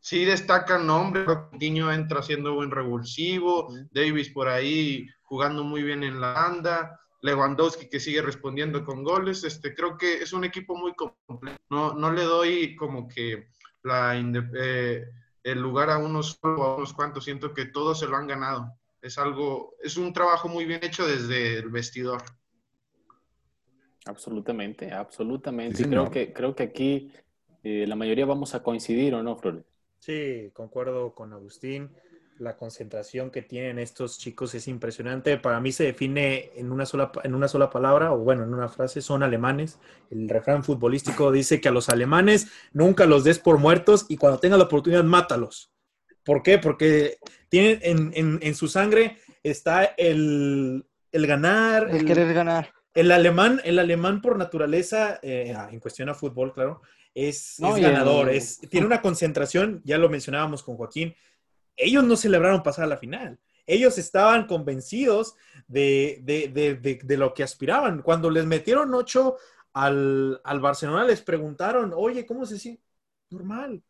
Sí 0.00 0.24
destacan 0.24 0.86
nombres, 0.86 1.26
Niño 1.58 1.92
entra 1.92 2.22
siendo 2.22 2.54
buen 2.54 2.70
revulsivo, 2.70 3.68
Davis 3.90 4.30
por 4.30 4.48
ahí 4.48 5.08
jugando 5.22 5.64
muy 5.64 5.82
bien 5.82 6.04
en 6.04 6.20
la 6.20 6.32
banda, 6.32 7.00
Lewandowski 7.22 7.88
que 7.88 7.98
sigue 7.98 8.22
respondiendo 8.22 8.84
con 8.84 9.02
goles, 9.02 9.42
este, 9.42 9.74
creo 9.74 9.98
que 9.98 10.22
es 10.22 10.32
un 10.32 10.44
equipo 10.44 10.76
muy 10.76 10.94
completo. 10.94 11.58
No, 11.68 11.94
no 11.94 12.12
le 12.12 12.22
doy 12.22 12.76
como 12.76 13.08
que 13.08 13.48
la 13.82 14.14
eh, 14.16 15.04
el 15.42 15.60
lugar 15.60 15.90
a 15.90 15.98
unos 15.98 16.38
a 16.42 16.48
unos 16.48 16.92
cuantos, 16.92 17.24
siento 17.24 17.52
que 17.52 17.66
todos 17.66 17.98
se 17.98 18.06
lo 18.06 18.16
han 18.16 18.28
ganado. 18.28 18.72
Es 19.08 19.16
algo, 19.16 19.74
es 19.82 19.96
un 19.96 20.12
trabajo 20.12 20.50
muy 20.50 20.66
bien 20.66 20.84
hecho 20.84 21.06
desde 21.06 21.56
el 21.56 21.70
vestidor. 21.70 22.22
Absolutamente, 24.04 24.92
absolutamente. 24.92 25.78
Sí, 25.78 25.84
creo, 25.84 26.10
que, 26.10 26.34
creo 26.34 26.54
que 26.54 26.64
aquí 26.64 27.10
eh, 27.62 27.86
la 27.88 27.96
mayoría 27.96 28.26
vamos 28.26 28.54
a 28.54 28.62
coincidir, 28.62 29.14
¿o 29.14 29.22
no, 29.22 29.34
Flores? 29.34 29.64
Sí, 29.98 30.50
concuerdo 30.52 31.14
con 31.14 31.32
Agustín. 31.32 31.88
La 32.38 32.58
concentración 32.58 33.30
que 33.30 33.40
tienen 33.40 33.78
estos 33.78 34.18
chicos 34.18 34.54
es 34.54 34.68
impresionante. 34.68 35.38
Para 35.38 35.58
mí 35.58 35.72
se 35.72 35.84
define 35.84 36.50
en 36.56 36.70
una 36.70 36.84
sola, 36.84 37.10
en 37.24 37.34
una 37.34 37.48
sola 37.48 37.70
palabra, 37.70 38.12
o 38.12 38.18
bueno, 38.18 38.44
en 38.44 38.52
una 38.52 38.68
frase, 38.68 39.00
son 39.00 39.22
alemanes. 39.22 39.78
El 40.10 40.28
refrán 40.28 40.62
futbolístico 40.64 41.32
dice 41.32 41.62
que 41.62 41.70
a 41.70 41.72
los 41.72 41.88
alemanes 41.88 42.48
nunca 42.74 43.06
los 43.06 43.24
des 43.24 43.38
por 43.38 43.56
muertos 43.56 44.04
y 44.10 44.18
cuando 44.18 44.38
tengas 44.38 44.58
la 44.58 44.66
oportunidad, 44.66 45.02
mátalos. 45.02 45.72
¿Por 46.28 46.42
qué? 46.42 46.58
Porque 46.58 47.16
tienen 47.48 47.78
en, 47.80 48.12
en- 48.14 48.38
en 48.42 48.54
su 48.54 48.68
sangre 48.68 49.16
está 49.42 49.82
el, 49.96 50.84
el 51.10 51.26
ganar, 51.26 51.88
el 51.88 51.96
el, 51.96 52.04
querer 52.04 52.34
ganar. 52.34 52.70
el 52.92 53.10
alemán, 53.12 53.62
el 53.64 53.78
alemán 53.78 54.20
por 54.20 54.36
naturaleza, 54.36 55.18
eh, 55.22 55.56
en 55.72 55.80
cuestión 55.80 56.10
a 56.10 56.14
fútbol, 56.14 56.52
claro, 56.52 56.82
es, 57.14 57.54
No, 57.60 57.70
es 57.72 57.78
y 57.78 57.80
ganador, 57.80 58.28
el- 58.28 58.36
es, 58.36 58.58
tiene 58.68 58.84
una 58.86 59.00
concentración, 59.00 59.80
ya 59.86 59.96
lo 59.96 60.10
mencionábamos 60.10 60.62
con 60.62 60.76
Joaquín, 60.76 61.14
ellos 61.78 62.04
no 62.04 62.14
celebraron 62.14 62.62
pasar 62.62 62.84
a 62.84 62.88
la 62.88 62.98
final, 62.98 63.38
ellos 63.66 63.96
estaban 63.96 64.46
convencidos 64.46 65.34
de, 65.66 66.18
de- 66.24 66.48
de- 66.48 66.74
de- 66.74 67.00
de 67.02 67.16
lo 67.16 67.32
que 67.32 67.42
aspiraban. 67.42 68.02
Cuando 68.02 68.28
les 68.28 68.44
metieron 68.44 68.92
ocho 68.92 69.36
al, 69.72 70.42
al 70.44 70.60
Barcelona, 70.60 71.04
les 71.06 71.22
preguntaron, 71.22 71.92
oye, 71.96 72.26
¿cómo 72.26 72.44
se 72.44 72.58
siente? 72.58 72.82
Normal. 73.30 73.82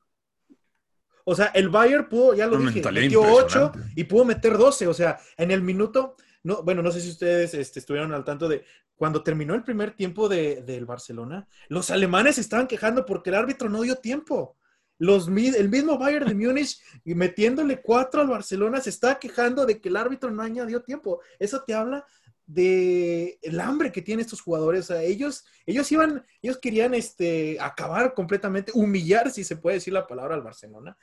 O 1.30 1.34
sea, 1.34 1.46
el 1.54 1.68
Bayern 1.68 2.08
pudo, 2.08 2.34
ya 2.34 2.46
lo 2.46 2.56
dije, 2.68 2.80
metió 3.02 3.20
ocho 3.22 3.58
impresionante. 3.66 4.00
y 4.00 4.04
pudo 4.04 4.24
meter 4.24 4.56
12. 4.58 4.86
O 4.86 4.94
sea, 4.94 5.18
en 5.36 5.50
el 5.50 5.62
minuto, 5.62 6.16
no, 6.42 6.62
bueno, 6.62 6.82
no 6.82 6.90
sé 6.90 7.00
si 7.00 7.10
ustedes 7.10 7.54
este, 7.54 7.78
estuvieron 7.80 8.12
al 8.12 8.24
tanto 8.24 8.48
de 8.48 8.64
cuando 8.96 9.22
terminó 9.22 9.54
el 9.54 9.62
primer 9.62 9.92
tiempo 9.92 10.28
de- 10.28 10.62
del 10.62 10.84
Barcelona, 10.86 11.46
los 11.68 11.90
alemanes 11.90 12.34
se 12.36 12.40
estaban 12.40 12.66
quejando 12.66 13.04
porque 13.06 13.30
el 13.30 13.36
árbitro 13.36 13.68
no 13.68 13.82
dio 13.82 13.96
tiempo. 13.96 14.56
Los, 15.00 15.28
el 15.28 15.68
mismo 15.68 15.96
Bayern 15.96 16.26
de 16.26 16.34
Múnich, 16.34 16.80
metiéndole 17.04 17.80
cuatro 17.80 18.20
al 18.20 18.26
Barcelona, 18.28 18.80
se 18.80 18.90
está 18.90 19.18
quejando 19.20 19.64
de 19.66 19.80
que 19.80 19.88
el 19.90 19.96
árbitro 19.96 20.30
no 20.30 20.42
añadió 20.42 20.82
tiempo. 20.82 21.20
Eso 21.38 21.62
te 21.64 21.74
habla 21.74 22.04
de 22.48 23.38
el 23.42 23.60
hambre 23.60 23.92
que 23.92 24.02
tienen 24.02 24.24
estos 24.24 24.40
jugadores. 24.40 24.90
O 24.90 24.94
sea, 24.94 25.02
ellos, 25.02 25.44
ellos 25.66 25.92
iban, 25.92 26.24
ellos 26.42 26.58
querían 26.58 26.94
este, 26.94 27.58
acabar 27.60 28.14
completamente, 28.14 28.72
humillar, 28.74 29.30
si 29.30 29.44
se 29.44 29.56
puede 29.56 29.74
decir 29.76 29.92
la 29.92 30.06
palabra, 30.06 30.34
al 30.34 30.42
Barcelona. 30.42 30.96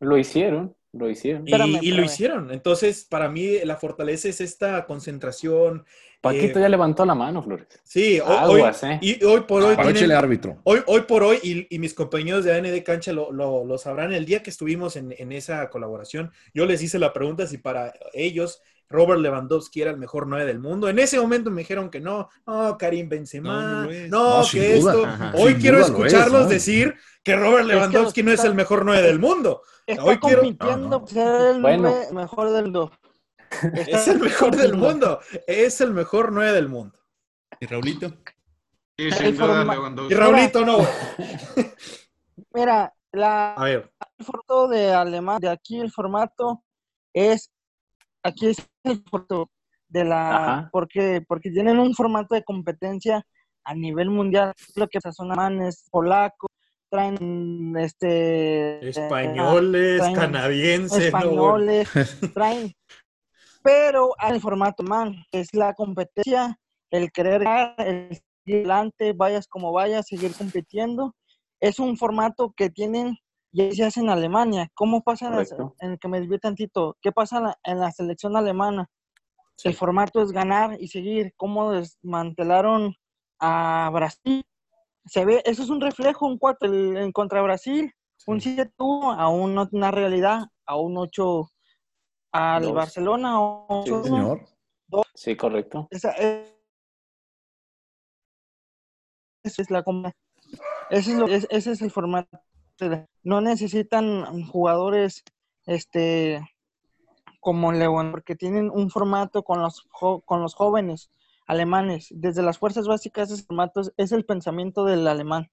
Lo 0.00 0.18
hicieron. 0.18 0.74
Lo 0.92 1.08
hicieron. 1.08 1.46
Y, 1.46 1.52
Espérame, 1.52 1.78
y 1.82 1.90
lo 1.92 2.02
hicieron. 2.02 2.50
Entonces, 2.50 3.04
para 3.04 3.28
mí, 3.28 3.58
la 3.64 3.76
fortaleza 3.76 4.28
es 4.28 4.40
esta 4.40 4.86
concentración. 4.86 5.84
Paquito 6.20 6.58
eh, 6.58 6.62
ya 6.62 6.68
levantó 6.68 7.04
la 7.04 7.14
mano, 7.14 7.42
Flores. 7.42 7.66
Sí, 7.84 8.18
ho- 8.18 8.24
hoy, 8.26 8.60
Aguas, 8.60 8.82
¿eh? 8.84 8.98
y 9.02 9.22
hoy 9.24 9.42
por 9.42 9.62
hoy 9.62 9.68
tienen- 9.68 9.80
Aprovechele, 9.80 10.14
árbitro. 10.14 10.60
Hoy, 10.64 10.80
hoy 10.86 11.02
por 11.02 11.22
hoy, 11.22 11.38
y, 11.42 11.72
y 11.74 11.78
mis 11.78 11.94
compañeros 11.94 12.44
de 12.44 12.54
AND 12.56 12.82
Cancha 12.82 13.12
lo, 13.12 13.30
lo- 13.30 13.64
lo 13.64 13.78
sabrán, 13.78 14.12
el 14.12 14.24
día 14.24 14.42
que 14.42 14.50
estuvimos 14.50 14.96
en, 14.96 15.14
en 15.16 15.30
esa 15.30 15.68
colaboración, 15.68 16.32
yo 16.54 16.64
les 16.66 16.82
hice 16.82 16.98
la 16.98 17.12
pregunta 17.12 17.46
si 17.46 17.58
para 17.58 17.92
ellos 18.14 18.62
Robert 18.90 19.20
Lewandowski 19.20 19.82
era 19.82 19.90
el 19.90 19.98
mejor 19.98 20.26
9 20.26 20.46
del 20.46 20.58
mundo. 20.60 20.88
En 20.88 20.98
ese 20.98 21.20
momento 21.20 21.50
me 21.50 21.60
dijeron 21.62 21.90
que 21.90 22.00
no, 22.00 22.30
no, 22.46 22.76
Karim 22.78 23.08
Benzema, 23.08 23.86
No, 24.08 24.42
que 24.50 24.76
esto. 24.78 25.04
Hoy 25.34 25.52
Sin 25.52 25.60
quiero 25.60 25.78
es, 25.80 25.86
escucharlos 25.88 26.42
¿no? 26.44 26.48
decir 26.48 26.94
que 27.22 27.36
Robert 27.36 27.66
que 27.66 27.74
Lewandowski 27.74 28.22
no 28.22 28.32
es 28.32 28.42
el 28.44 28.54
mejor 28.54 28.84
9 28.84 29.02
del 29.02 29.18
mundo. 29.18 29.62
Está 29.86 30.04
Hoy 30.04 30.18
quiero- 30.18 30.40
compitiendo 30.42 30.76
No, 30.78 30.88
no. 30.88 31.00
por 31.00 31.08
ser 31.10 31.54
el 31.56 31.60
Bueno. 31.62 31.94
mejor 32.12 32.50
del 32.50 32.64
mundo. 32.64 32.90
Es 33.88 34.08
el 34.08 34.20
mejor 34.20 34.56
del 34.56 34.74
mundo. 34.74 35.20
Es 35.46 35.80
el 35.80 35.92
mejor 35.94 36.32
9 36.32 36.52
del 36.52 36.68
mundo. 36.68 36.98
¿Y 37.60 37.66
Raulito? 37.66 38.08
Sí, 38.96 39.10
sin 39.10 39.36
duda, 39.36 39.46
forma- 39.64 39.72
Y 39.72 39.76
Lewandowski. 39.76 40.14
Raulito 40.14 40.64
no. 40.66 40.78
Mira, 42.54 42.92
la, 43.12 43.54
A 43.54 43.64
ver, 43.64 43.90
el 44.18 44.24
formato 44.26 44.68
de 44.68 44.92
alemán, 44.92 45.38
de 45.40 45.48
aquí 45.48 45.80
el 45.80 45.90
formato 45.90 46.62
es, 47.14 47.50
aquí 48.22 48.46
es 48.48 48.68
el 48.84 49.02
formato 49.02 49.50
de 49.88 50.04
la, 50.04 50.36
Ajá. 50.36 50.68
porque, 50.72 51.22
porque 51.26 51.50
tienen 51.50 51.78
un 51.78 51.94
formato 51.94 52.34
de 52.34 52.44
competencia 52.44 53.24
a 53.64 53.74
nivel 53.74 54.10
mundial, 54.10 54.54
lo 54.76 54.88
que 54.88 54.98
son 55.00 55.30
alemanes, 55.30 55.84
polacos, 55.90 56.50
traen 56.90 57.74
este 57.76 58.88
españoles, 58.88 59.98
traen 59.98 60.14
canadienses, 60.14 60.98
no, 60.98 61.18
españoles, 61.18 61.88
traen, 62.34 62.74
pero 63.62 64.14
hay 64.18 64.34
el 64.34 64.40
formato 64.40 64.82
man, 64.82 65.14
es 65.32 65.52
la 65.54 65.74
competencia, 65.74 66.58
el 66.90 67.10
querer 67.12 67.44
ganar, 67.44 67.74
el 67.78 68.18
seguir 68.44 68.60
adelante, 68.60 69.12
vayas 69.12 69.46
como 69.46 69.72
vayas, 69.72 70.06
seguir 70.06 70.32
compitiendo. 70.34 71.14
Es 71.60 71.78
un 71.78 71.96
formato 71.96 72.54
que 72.56 72.70
tienen 72.70 73.18
y 73.52 73.72
se 73.72 73.84
hace 73.84 74.00
en 74.00 74.10
Alemania. 74.10 74.70
¿Cómo 74.74 75.02
pasa 75.02 75.28
en, 75.80 75.90
el 75.92 75.98
que 75.98 76.08
me 76.08 76.20
desvío 76.20 76.38
tantito? 76.38 76.96
¿Qué 77.00 77.12
pasa 77.12 77.38
en 77.38 77.44
la, 77.44 77.58
en 77.64 77.80
la 77.80 77.90
selección 77.92 78.36
alemana? 78.36 78.88
Sí. 79.56 79.68
El 79.68 79.74
formato 79.74 80.22
es 80.22 80.30
ganar 80.32 80.76
y 80.80 80.88
seguir. 80.88 81.32
¿Cómo 81.36 81.72
desmantelaron 81.72 82.94
a 83.40 83.90
Brasil? 83.92 84.44
Se 85.06 85.24
ve, 85.24 85.42
eso 85.46 85.62
es 85.62 85.70
un 85.70 85.80
reflejo, 85.80 86.26
un 86.26 86.38
4 86.38 86.72
en 86.72 87.12
contra 87.12 87.40
Brasil, 87.42 87.92
un 88.26 88.40
7 88.40 88.74
a 88.78 89.28
un, 89.28 89.58
una 89.72 89.90
realidad, 89.90 90.42
a 90.66 90.76
un 90.76 90.96
8 90.98 91.50
al 92.32 92.62
Dos. 92.62 92.74
Barcelona. 92.74 93.40
o 93.40 93.82
Sí, 93.84 93.92
Señor. 94.04 94.46
Sí, 95.14 95.36
correcto. 95.36 95.88
Esa 95.90 96.12
es, 96.12 96.54
esa 99.42 99.62
es 99.62 99.70
la 99.70 99.82
ese 100.90 101.12
es, 101.12 101.18
lo- 101.18 101.26
es- 101.26 101.46
ese 101.50 101.72
es 101.72 101.82
el 101.82 101.90
formato. 101.90 102.38
No 103.22 103.40
necesitan 103.40 104.44
jugadores 104.46 105.24
este 105.66 106.40
como 107.40 107.72
León, 107.72 108.10
porque 108.10 108.34
tienen 108.34 108.70
un 108.70 108.90
formato 108.90 109.42
con 109.42 109.62
los, 109.62 109.86
con 109.90 110.42
los 110.42 110.54
jóvenes 110.54 111.10
alemanes. 111.46 112.08
Desde 112.10 112.42
las 112.42 112.58
fuerzas 112.58 112.86
básicas, 112.86 113.30
ese 113.30 113.42
formato 113.42 113.80
es 113.96 114.12
el 114.12 114.24
pensamiento 114.24 114.84
del 114.84 115.08
alemán. 115.08 115.50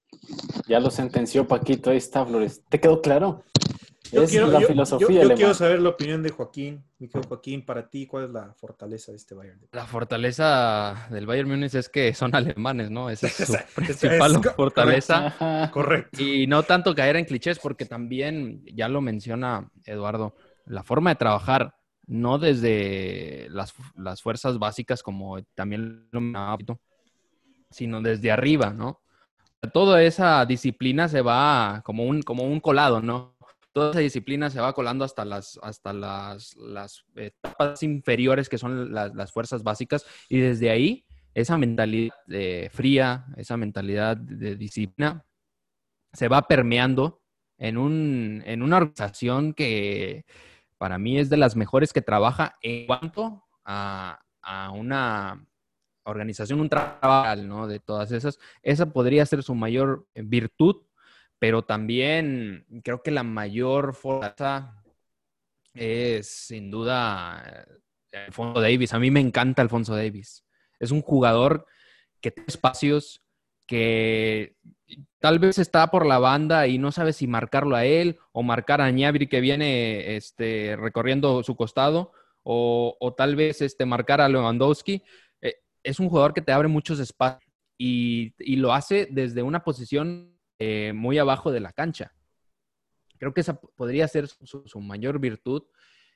Ya 0.68 0.78
lo 0.78 0.90
sentenció 0.90 1.48
Paquito, 1.48 1.90
ahí 1.90 1.96
está, 1.96 2.24
Flores. 2.24 2.62
¿Te 2.68 2.80
quedó 2.80 3.00
claro? 3.00 3.42
Yo 4.12 4.22
es 4.22 4.30
quiero, 4.30 4.46
la 4.48 4.60
yo- 4.60 4.66
filosofía 4.68 5.06
yo- 5.08 5.12
yo 5.12 5.18
alemana. 5.20 5.34
quiero 5.36 5.54
saber 5.54 5.80
la 5.80 5.88
opinión 5.90 6.22
de 6.22 6.30
Joaquín. 6.30 6.84
Mi 6.98 7.08
querido 7.08 7.28
Joaquín, 7.28 7.64
para 7.64 7.88
ti, 7.88 8.06
¿cuál 8.06 8.24
es 8.24 8.30
la 8.30 8.54
fortaleza 8.54 9.12
de 9.12 9.16
este 9.18 9.34
Bayern? 9.34 9.60
La 9.72 9.86
fortaleza 9.86 11.08
del 11.10 11.26
Bayern 11.26 11.48
Múnich 11.48 11.74
es 11.74 11.88
que 11.88 12.14
son 12.14 12.34
alemanes, 12.34 12.90
¿no? 12.90 13.10
Esa 13.10 13.26
es 13.26 13.34
su 13.46 13.74
principal 13.74 14.36
es 14.36 14.52
fortaleza. 14.54 15.26
Ajá. 15.26 15.70
Correcto. 15.70 16.22
Y 16.22 16.46
no 16.46 16.62
tanto 16.62 16.94
caer 16.94 17.16
en 17.16 17.24
clichés, 17.24 17.58
porque 17.58 17.84
también, 17.86 18.62
ya 18.74 18.88
lo 18.88 19.00
menciona 19.00 19.70
Eduardo, 19.84 20.34
la 20.66 20.82
forma 20.82 21.10
de 21.10 21.16
trabajar, 21.16 21.74
no 22.06 22.38
desde 22.38 23.48
las, 23.50 23.74
las 23.96 24.22
fuerzas 24.22 24.58
básicas, 24.58 25.02
como 25.02 25.42
también 25.54 26.08
lo 26.12 26.20
mencionaba, 26.20 26.56
sino 27.70 28.00
desde 28.00 28.30
arriba, 28.30 28.70
¿no? 28.72 29.00
Toda 29.72 30.02
esa 30.02 30.44
disciplina 30.46 31.08
se 31.08 31.20
va 31.22 31.82
como 31.84 32.04
un, 32.04 32.22
como 32.22 32.44
un 32.44 32.60
colado, 32.60 33.00
¿no? 33.02 33.35
Toda 33.76 33.90
esa 33.90 34.00
disciplina 34.00 34.48
se 34.48 34.58
va 34.58 34.72
colando 34.72 35.04
hasta 35.04 35.26
las, 35.26 35.60
hasta 35.62 35.92
las, 35.92 36.56
etapas 37.14 37.82
inferiores 37.82 38.48
que 38.48 38.56
son 38.56 38.94
las, 38.94 39.14
las 39.14 39.32
fuerzas 39.32 39.62
básicas 39.62 40.06
y 40.30 40.38
desde 40.38 40.70
ahí 40.70 41.04
esa 41.34 41.58
mentalidad 41.58 42.14
eh, 42.30 42.70
fría, 42.72 43.26
esa 43.36 43.58
mentalidad 43.58 44.16
de 44.16 44.56
disciplina 44.56 45.26
se 46.10 46.28
va 46.28 46.48
permeando 46.48 47.20
en, 47.58 47.76
un, 47.76 48.42
en 48.46 48.62
una 48.62 48.78
organización 48.78 49.52
que 49.52 50.24
para 50.78 50.96
mí 50.96 51.18
es 51.18 51.28
de 51.28 51.36
las 51.36 51.54
mejores 51.54 51.92
que 51.92 52.00
trabaja 52.00 52.56
en 52.62 52.86
cuanto 52.86 53.44
a, 53.62 54.22
a 54.40 54.70
una 54.70 55.46
organización, 56.04 56.62
un 56.62 56.70
trabajo, 56.70 57.42
¿no? 57.42 57.66
De 57.66 57.78
todas 57.78 58.10
esas. 58.10 58.38
Esa 58.62 58.86
podría 58.86 59.26
ser 59.26 59.42
su 59.42 59.54
mayor 59.54 60.06
virtud, 60.14 60.85
pero 61.38 61.62
también 61.62 62.66
creo 62.82 63.02
que 63.02 63.10
la 63.10 63.22
mayor 63.22 63.94
fuerza 63.94 64.82
es 65.74 66.28
sin 66.28 66.70
duda 66.70 67.66
Alfonso 68.12 68.60
Davis. 68.60 68.94
A 68.94 68.98
mí 68.98 69.10
me 69.10 69.20
encanta 69.20 69.62
Alfonso 69.62 69.94
Davis. 69.94 70.44
Es 70.78 70.90
un 70.90 71.02
jugador 71.02 71.66
que 72.20 72.30
tiene 72.30 72.46
espacios, 72.48 73.22
que 73.66 74.56
tal 75.18 75.38
vez 75.38 75.58
está 75.58 75.90
por 75.90 76.06
la 76.06 76.18
banda 76.18 76.66
y 76.66 76.78
no 76.78 76.92
sabe 76.92 77.12
si 77.12 77.26
marcarlo 77.26 77.76
a 77.76 77.84
él 77.84 78.18
o 78.32 78.42
marcar 78.42 78.80
a 78.80 78.90
Ñabri 78.90 79.26
que 79.26 79.40
viene 79.40 80.16
este, 80.16 80.76
recorriendo 80.76 81.42
su 81.42 81.56
costado 81.56 82.12
o, 82.42 82.96
o 83.00 83.14
tal 83.14 83.36
vez 83.36 83.60
este, 83.60 83.84
marcar 83.86 84.20
a 84.20 84.28
Lewandowski. 84.28 85.02
Eh, 85.40 85.56
es 85.82 86.00
un 86.00 86.08
jugador 86.08 86.32
que 86.32 86.42
te 86.42 86.52
abre 86.52 86.68
muchos 86.68 87.00
espacios 87.00 87.50
y, 87.76 88.34
y 88.38 88.56
lo 88.56 88.72
hace 88.72 89.08
desde 89.10 89.42
una 89.42 89.64
posición 89.64 90.35
eh, 90.58 90.92
muy 90.94 91.18
abajo 91.18 91.52
de 91.52 91.60
la 91.60 91.72
cancha. 91.72 92.14
Creo 93.18 93.32
que 93.32 93.40
esa 93.40 93.60
podría 93.60 94.06
ser 94.08 94.28
su, 94.28 94.62
su 94.66 94.80
mayor 94.80 95.18
virtud, 95.18 95.64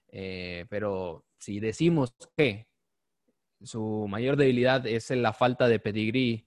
eh, 0.09 0.67
pero 0.69 1.25
si 1.39 1.61
decimos 1.61 2.15
que 2.37 2.69
su 3.63 4.07
mayor 4.09 4.37
debilidad 4.37 4.87
es 4.87 5.11
la 5.11 5.33
falta 5.33 5.69
de 5.69 5.79
pedigrí 5.79 6.47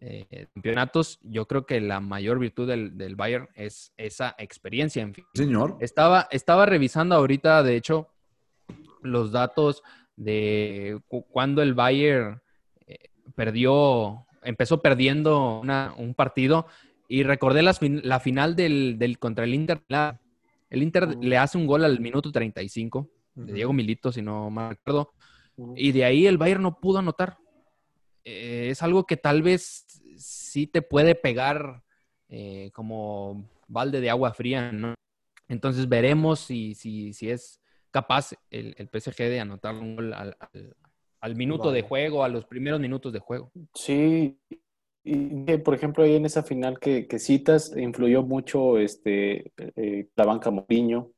eh, 0.00 0.46
campeonatos, 0.52 1.18
yo 1.22 1.46
creo 1.46 1.64
que 1.64 1.80
la 1.80 2.00
mayor 2.00 2.38
virtud 2.38 2.68
del, 2.68 2.98
del, 2.98 3.16
Bayern 3.16 3.48
es 3.54 3.94
esa 3.96 4.34
experiencia. 4.38 5.02
En 5.02 5.14
fin. 5.14 5.24
Señor. 5.34 5.78
Estaba, 5.80 6.28
estaba 6.30 6.66
revisando 6.66 7.14
ahorita, 7.14 7.62
de 7.62 7.76
hecho, 7.76 8.08
los 9.02 9.32
datos 9.32 9.82
de 10.16 11.00
cu 11.08 11.26
cuando 11.28 11.62
el 11.62 11.72
Bayern 11.72 12.42
eh, 12.86 13.10
perdió, 13.34 14.26
empezó 14.42 14.82
perdiendo 14.82 15.60
una, 15.60 15.94
un 15.96 16.14
partido 16.14 16.66
y 17.08 17.22
recordé 17.22 17.62
la 17.62 18.20
final 18.20 18.56
del, 18.56 18.98
del, 18.98 19.18
contra 19.18 19.44
el 19.44 19.54
Inter. 19.54 19.82
El 20.70 20.82
Inter 20.82 21.08
uh. 21.08 21.22
le 21.22 21.38
hace 21.38 21.58
un 21.58 21.66
gol 21.66 21.84
al 21.84 22.00
minuto 22.00 22.32
35 22.32 22.98
uh 22.98 23.02
-huh. 23.40 23.44
de 23.44 23.52
Diego 23.52 23.72
Milito, 23.72 24.10
si 24.12 24.22
no 24.22 24.50
me 24.50 24.62
acuerdo. 24.62 25.12
Uh 25.56 25.68
-huh. 25.68 25.74
Y 25.76 25.92
de 25.92 26.04
ahí 26.04 26.26
el 26.26 26.38
Bayern 26.38 26.62
no 26.62 26.80
pudo 26.80 26.98
anotar. 26.98 27.38
Eh, 28.24 28.68
es 28.70 28.82
algo 28.82 29.04
que 29.04 29.16
tal 29.16 29.42
vez 29.42 29.86
sí 30.16 30.66
te 30.66 30.82
puede 30.82 31.14
pegar 31.14 31.82
eh, 32.28 32.70
como 32.72 33.48
balde 33.68 34.00
de 34.00 34.10
agua 34.10 34.34
fría, 34.34 34.72
¿no? 34.72 34.94
Entonces 35.48 35.88
veremos 35.88 36.40
si, 36.40 36.74
si, 36.74 37.12
si 37.12 37.30
es 37.30 37.60
capaz 37.92 38.32
el, 38.50 38.74
el, 38.78 38.88
PSG 38.88 39.16
de 39.16 39.40
anotar 39.40 39.76
un 39.76 39.94
gol 39.94 40.12
al, 40.12 40.36
al, 40.40 40.76
al 41.20 41.36
minuto 41.36 41.68
vale. 41.68 41.76
de 41.76 41.88
juego, 41.88 42.24
a 42.24 42.28
los 42.28 42.44
primeros 42.44 42.80
minutos 42.80 43.12
de 43.12 43.20
juego. 43.20 43.52
Sí, 43.74 44.36
y 45.06 45.56
por 45.58 45.74
ejemplo, 45.74 46.02
ahí 46.02 46.16
en 46.16 46.26
esa 46.26 46.42
final 46.42 46.80
que, 46.80 47.06
citas, 47.18 47.72
influyó 47.76 48.22
mucho 48.22 48.78
este, 48.78 49.52
eh, 49.76 50.08
la 50.16 50.24
banca 50.24 50.50
Mourinho 50.50 51.12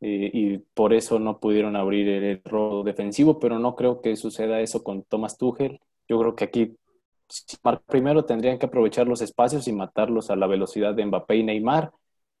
eh, 0.00 0.30
y 0.32 0.58
por 0.58 0.92
eso 0.92 1.18
no 1.18 1.40
pudieron 1.40 1.74
abrir 1.74 2.08
el 2.08 2.40
error 2.44 2.84
defensivo, 2.84 3.40
pero 3.40 3.58
no 3.58 3.74
creo 3.74 4.00
que 4.00 4.14
suceda 4.16 4.60
eso 4.60 4.84
con 4.84 5.02
Thomas 5.02 5.38
Tuchel. 5.38 5.80
Yo 6.08 6.20
creo 6.20 6.36
que 6.36 6.44
aquí 6.44 6.76
primero 7.86 8.24
tendrían 8.24 8.58
que 8.58 8.66
aprovechar 8.66 9.08
los 9.08 9.22
espacios 9.22 9.66
y 9.66 9.72
matarlos 9.72 10.30
a 10.30 10.36
la 10.36 10.46
velocidad 10.46 10.94
de 10.94 11.06
Mbappé 11.06 11.36
y 11.36 11.42
Neymar. 11.42 11.90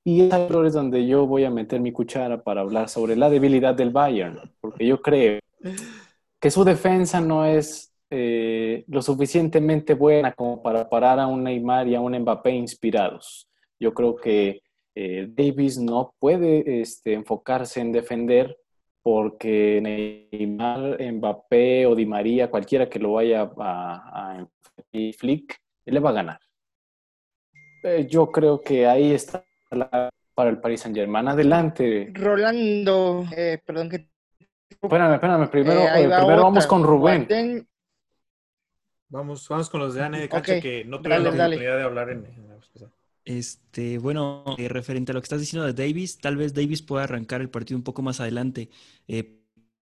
Y 0.04 0.22
es 0.22 0.34
es 0.34 0.72
donde 0.72 1.06
yo 1.06 1.26
voy 1.26 1.44
a 1.44 1.50
meter 1.50 1.80
mi 1.80 1.92
cuchara 1.92 2.42
para 2.42 2.60
hablar 2.60 2.88
sobre 2.88 3.16
la 3.16 3.30
debilidad 3.30 3.74
del 3.74 3.90
Bayern, 3.90 4.38
porque 4.60 4.86
yo 4.86 5.00
creo 5.00 5.40
que 6.40 6.50
su 6.50 6.64
defensa 6.64 7.20
no 7.20 7.44
es 7.44 7.91
eh, 8.14 8.84
lo 8.88 9.00
suficientemente 9.00 9.94
buena 9.94 10.32
como 10.32 10.62
para 10.62 10.88
parar 10.88 11.18
a 11.18 11.26
un 11.26 11.42
Neymar 11.44 11.88
y 11.88 11.94
a 11.94 12.00
un 12.00 12.16
Mbappé 12.18 12.50
inspirados. 12.50 13.48
Yo 13.80 13.94
creo 13.94 14.14
que 14.14 14.60
eh, 14.94 15.26
Davis 15.30 15.78
no 15.78 16.14
puede 16.18 16.82
este, 16.82 17.14
enfocarse 17.14 17.80
en 17.80 17.90
defender 17.90 18.56
porque 19.02 19.80
Neymar, 20.30 20.98
Mbappé 21.00 21.86
o 21.86 21.94
Di 21.94 22.06
María, 22.06 22.50
cualquiera 22.50 22.88
que 22.88 22.98
lo 22.98 23.14
vaya 23.14 23.50
a, 23.58 24.38
a 24.38 24.46
Flick, 25.18 25.56
le 25.86 26.00
va 26.00 26.10
a 26.10 26.12
ganar. 26.12 26.38
Eh, 27.82 28.06
yo 28.08 28.30
creo 28.30 28.60
que 28.60 28.86
ahí 28.86 29.12
está 29.12 29.44
la, 29.70 30.10
para 30.34 30.50
el 30.50 30.60
Paris 30.60 30.82
Saint 30.82 30.96
Germain. 30.96 31.26
Adelante. 31.28 32.10
Rolando, 32.12 33.24
eh, 33.36 33.58
perdón 33.64 33.88
que... 33.88 34.08
Espérame, 34.70 35.14
espérame, 35.14 35.48
primero, 35.48 35.80
Eh, 35.80 36.04
eh, 36.04 36.10
primero 36.16 36.42
vamos 36.42 36.66
con 36.66 36.82
Rubén. 36.84 37.26
Vamos, 39.12 39.48
vamos 39.48 39.70
con 39.70 39.80
los 39.80 39.94
de 39.94 40.02
Ane 40.02 40.20
de 40.20 40.28
Cancha 40.28 40.56
Ok, 40.56 40.62
que 40.62 40.84
no 40.84 41.00
tuvieron 41.00 41.24
dale, 41.24 41.36
la 41.36 41.36
dale. 41.36 41.56
oportunidad 41.56 41.76
de 41.76 41.82
hablar 41.84 42.10
en, 42.10 42.26
en 42.26 42.48
la. 42.48 42.58
Este, 43.24 43.98
bueno, 43.98 44.44
eh, 44.58 44.68
referente 44.68 45.12
a 45.12 45.14
lo 45.14 45.20
que 45.20 45.26
estás 45.26 45.40
diciendo 45.40 45.66
de 45.70 45.74
Davis, 45.74 46.18
tal 46.18 46.36
vez 46.36 46.54
Davis 46.54 46.82
pueda 46.82 47.04
arrancar 47.04 47.40
el 47.40 47.50
partido 47.50 47.78
un 47.78 47.84
poco 47.84 48.02
más 48.02 48.20
adelante. 48.20 48.68
Eh, 49.06 49.38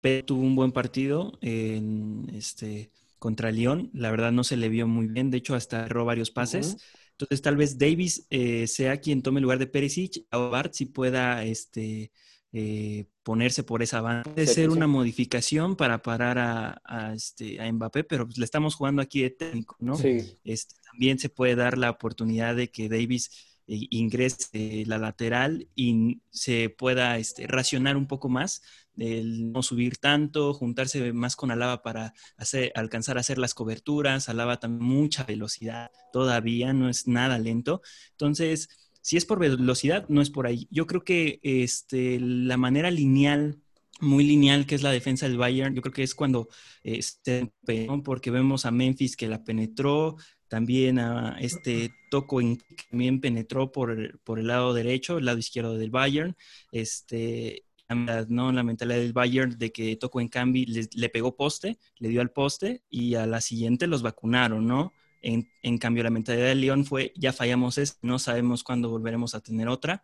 Pedro 0.01 0.25
tuvo 0.25 0.41
un 0.41 0.55
buen 0.55 0.71
partido 0.71 1.37
en, 1.41 2.27
este, 2.33 2.91
contra 3.19 3.51
Lyon, 3.51 3.91
la 3.93 4.09
verdad 4.11 4.31
no 4.31 4.43
se 4.43 4.57
le 4.57 4.69
vio 4.69 4.87
muy 4.87 5.07
bien, 5.07 5.29
de 5.29 5.37
hecho 5.37 5.53
hasta 5.55 5.85
erró 5.85 6.05
varios 6.05 6.31
pases. 6.31 6.77
Entonces 7.11 7.41
tal 7.41 7.57
vez 7.57 7.77
Davis 7.77 8.25
eh, 8.31 8.65
sea 8.67 8.97
quien 8.99 9.21
tome 9.21 9.39
el 9.39 9.43
lugar 9.43 9.59
de 9.59 9.67
Perisic, 9.67 10.25
o 10.31 10.49
Bart 10.49 10.73
si 10.73 10.85
pueda 10.85 11.43
este, 11.43 12.11
eh, 12.51 13.07
ponerse 13.23 13.63
por 13.63 13.83
esa 13.83 14.01
banda. 14.01 14.23
Puede 14.23 14.47
Sí, 14.47 14.53
ser 14.53 14.69
sí. 14.69 14.69
una 14.69 14.87
modificación 14.87 15.75
para 15.75 16.01
parar 16.01 16.37
a, 16.39 16.81
a, 16.83 17.13
este, 17.13 17.61
a 17.61 17.71
Mbappé, 17.71 18.03
pero 18.03 18.25
pues, 18.25 18.37
le 18.37 18.45
estamos 18.45 18.75
jugando 18.75 19.01
aquí 19.01 19.21
de 19.21 19.29
técnico, 19.31 19.75
¿no? 19.79 19.95
Sí, 19.95 20.39
Este, 20.43 20.75
también 20.91 21.19
se 21.19 21.29
puede 21.29 21.55
dar 21.55 21.77
la 21.77 21.89
oportunidad 21.91 22.55
de 22.55 22.71
que 22.71 22.89
Davis 22.89 23.29
eh, 23.67 23.87
ingrese 23.91 24.83
la 24.87 24.97
lateral 24.97 25.67
y 25.75 26.21
se 26.31 26.69
pueda 26.69 27.17
este, 27.17 27.45
racionar 27.47 27.97
un 27.97 28.07
poco 28.07 28.29
más, 28.29 28.61
el 28.97 29.51
no 29.51 29.63
subir 29.63 29.97
tanto, 29.97 30.53
juntarse 30.53 31.13
más 31.13 31.35
con 31.35 31.51
Alaba 31.51 31.81
para 31.81 32.13
hacer, 32.37 32.71
alcanzar 32.75 33.17
a 33.17 33.21
hacer 33.21 33.37
las 33.37 33.53
coberturas. 33.53 34.27
Alaba 34.29 34.59
también 34.59 34.89
mucha 34.89 35.23
velocidad, 35.23 35.91
todavía 36.11 36.73
no 36.73 36.89
es 36.89 37.07
nada 37.07 37.37
lento. 37.39 37.81
Entonces, 38.11 38.69
si 39.01 39.17
es 39.17 39.25
por 39.25 39.39
velocidad, 39.39 40.07
no 40.09 40.21
es 40.21 40.29
por 40.29 40.47
ahí. 40.47 40.67
Yo 40.71 40.87
creo 40.87 41.03
que 41.03 41.39
este, 41.43 42.19
la 42.19 42.57
manera 42.57 42.91
lineal 42.91 43.61
muy 44.01 44.23
lineal 44.23 44.65
que 44.65 44.75
es 44.75 44.83
la 44.83 44.91
defensa 44.91 45.27
del 45.27 45.37
Bayern. 45.37 45.75
Yo 45.75 45.81
creo 45.81 45.93
que 45.93 46.03
es 46.03 46.15
cuando 46.15 46.47
este, 46.83 47.51
¿no? 47.87 48.03
porque 48.03 48.31
vemos 48.31 48.65
a 48.65 48.71
Memphis 48.71 49.15
que 49.15 49.27
la 49.27 49.43
penetró, 49.43 50.17
también 50.47 50.99
a 50.99 51.37
este 51.39 51.91
Toco 52.09 52.39
que 52.39 52.57
también 52.89 53.21
penetró 53.21 53.71
por, 53.71 54.19
por 54.21 54.39
el 54.39 54.47
lado 54.47 54.73
derecho, 54.73 55.17
el 55.17 55.25
lado 55.25 55.37
izquierdo 55.37 55.77
del 55.77 55.91
Bayern. 55.91 56.35
Este, 56.71 57.65
¿no? 58.27 58.51
La 58.51 58.63
mentalidad 58.63 58.99
del 58.99 59.13
Bayern 59.13 59.57
de 59.57 59.71
que 59.71 59.95
Toco 59.95 60.21
en 60.21 60.27
cambio 60.27 60.65
le, 60.67 60.87
le 60.93 61.09
pegó 61.09 61.35
poste, 61.35 61.77
le 61.97 62.09
dio 62.09 62.21
al 62.21 62.31
poste 62.31 62.83
y 62.89 63.15
a 63.15 63.25
la 63.25 63.41
siguiente 63.41 63.87
los 63.87 64.01
vacunaron, 64.01 64.65
¿no? 64.65 64.93
En, 65.21 65.49
en 65.63 65.77
cambio, 65.77 66.03
la 66.03 66.09
mentalidad 66.09 66.47
de 66.47 66.55
León 66.55 66.85
fue, 66.85 67.13
ya 67.15 67.33
fallamos 67.33 67.77
esto, 67.77 67.99
no 68.01 68.19
sabemos 68.19 68.63
cuándo 68.63 68.89
volveremos 68.89 69.35
a 69.35 69.41
tener 69.41 69.67
otra. 69.67 70.03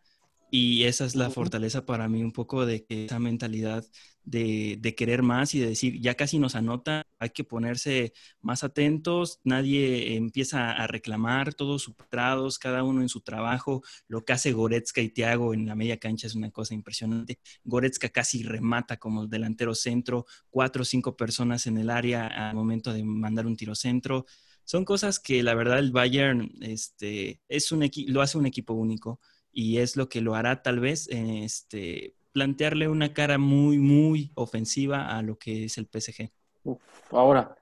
Y 0.52 0.84
esa 0.84 1.06
es 1.06 1.16
la 1.16 1.30
fortaleza 1.30 1.86
para 1.86 2.08
mí 2.08 2.24
un 2.24 2.32
poco 2.32 2.66
de 2.66 2.86
que 2.86 3.06
esa 3.06 3.20
mentalidad 3.20 3.84
de, 4.24 4.78
de 4.80 4.96
querer 4.96 5.22
más 5.22 5.54
y 5.54 5.60
de 5.60 5.68
decir, 5.68 6.00
ya 6.00 6.16
casi 6.16 6.40
nos 6.40 6.56
anota, 6.56 7.04
hay 7.20 7.32
que 7.32 7.44
ponerse 7.44 8.14
más 8.42 8.64
atentos, 8.64 9.40
nadie 9.44 10.16
empieza 10.16 10.72
a 10.72 10.88
reclamar, 10.88 11.54
todos 11.54 11.84
superados, 11.84 12.60
cada 12.60 12.84
uno 12.84 13.02
en 13.02 13.10
su 13.10 13.22
trabajo. 13.22 13.82
Lo 14.08 14.24
que 14.24 14.34
hace 14.34 14.54
Goretzka 14.54 15.02
y 15.02 15.10
Thiago 15.10 15.54
en 15.54 15.66
la 15.66 15.76
media 15.76 15.98
cancha 15.98 16.28
es 16.28 16.36
una 16.36 16.52
cosa 16.52 16.74
impresionante. 16.74 17.40
Goretzka 17.64 18.10
casi 18.10 18.44
remata 18.44 18.98
como 18.98 19.28
delantero 19.28 19.76
centro, 19.76 20.26
cuatro 20.50 20.84
o 20.84 20.86
cinco 20.86 21.18
personas 21.18 21.68
en 21.68 21.78
el 21.78 21.90
área 21.90 22.28
al 22.28 22.56
momento 22.56 22.94
de 22.94 23.04
mandar 23.04 23.46
un 23.46 23.58
tiro 23.58 23.76
centro. 23.76 24.26
Son 24.66 24.84
cosas 24.84 25.20
que 25.20 25.44
la 25.44 25.54
verdad 25.54 25.80
el 25.80 25.92
Bayern 25.92 26.52
este, 26.62 27.40
es 27.48 27.72
un 27.72 27.90
lo 28.08 28.22
hace 28.22 28.38
un 28.38 28.46
equipo 28.48 28.74
único 28.74 29.20
y 29.52 29.78
es 29.78 29.96
lo 29.96 30.10
que 30.10 30.22
lo 30.22 30.36
hará 30.36 30.62
tal 30.64 30.80
vez 30.80 31.08
este, 31.10 32.16
plantearle 32.34 32.88
una 32.88 33.14
cara 33.14 33.38
muy, 33.38 33.78
muy 33.78 34.32
ofensiva 34.36 35.16
a 35.16 35.22
lo 35.22 35.38
que 35.38 35.66
es 35.66 35.78
el 35.78 35.88
PSG. 35.88 36.32
Uf, 36.64 36.82
ahora, 37.12 37.56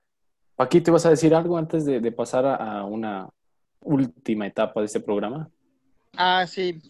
Paquito, 0.55 0.91
¿vas 0.93 1.05
a 1.05 1.09
decir 1.09 1.35
algo 1.35 1.57
antes 1.57 1.85
de, 1.85 1.99
de 1.99 2.11
pasar 2.11 2.45
a, 2.45 2.55
a 2.79 2.85
una 2.85 3.29
última 3.81 4.47
etapa 4.47 4.79
de 4.79 4.85
este 4.85 5.01
programa? 5.01 5.49
Ah, 6.15 6.45
sí, 6.47 6.81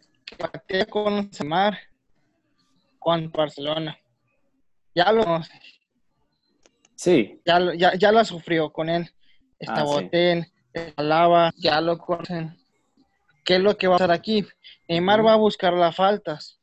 que 0.67 0.85
con 0.85 1.33
Samar, 1.33 1.77
con 2.99 3.31
Barcelona. 3.31 3.97
Ya 4.93 5.11
lo, 5.11 5.41
Sí, 6.95 7.41
ya, 7.45 7.59
lo- 7.59 7.73
ya, 7.73 7.95
ya 7.95 8.11
la 8.11 8.23
sufrió 8.23 8.71
con 8.71 8.89
él. 8.89 9.09
Está 9.63 9.81
Ah, 9.81 9.85
sí. 9.85 9.91
Boateng, 9.91 10.45
está 10.73 11.03
Lava, 11.03 11.51
ya 11.57 11.81
lo 11.81 11.97
conocen. 11.97 12.55
¿Qué 13.45 13.55
es 13.55 13.61
lo 13.61 13.77
que 13.77 13.87
va 13.87 13.95
a 13.95 13.97
pasar 13.97 14.11
aquí? 14.11 14.45
Neymar 14.87 15.25
va 15.25 15.33
a 15.33 15.37
buscar 15.37 15.73
las 15.73 15.95
faltas, 15.95 16.59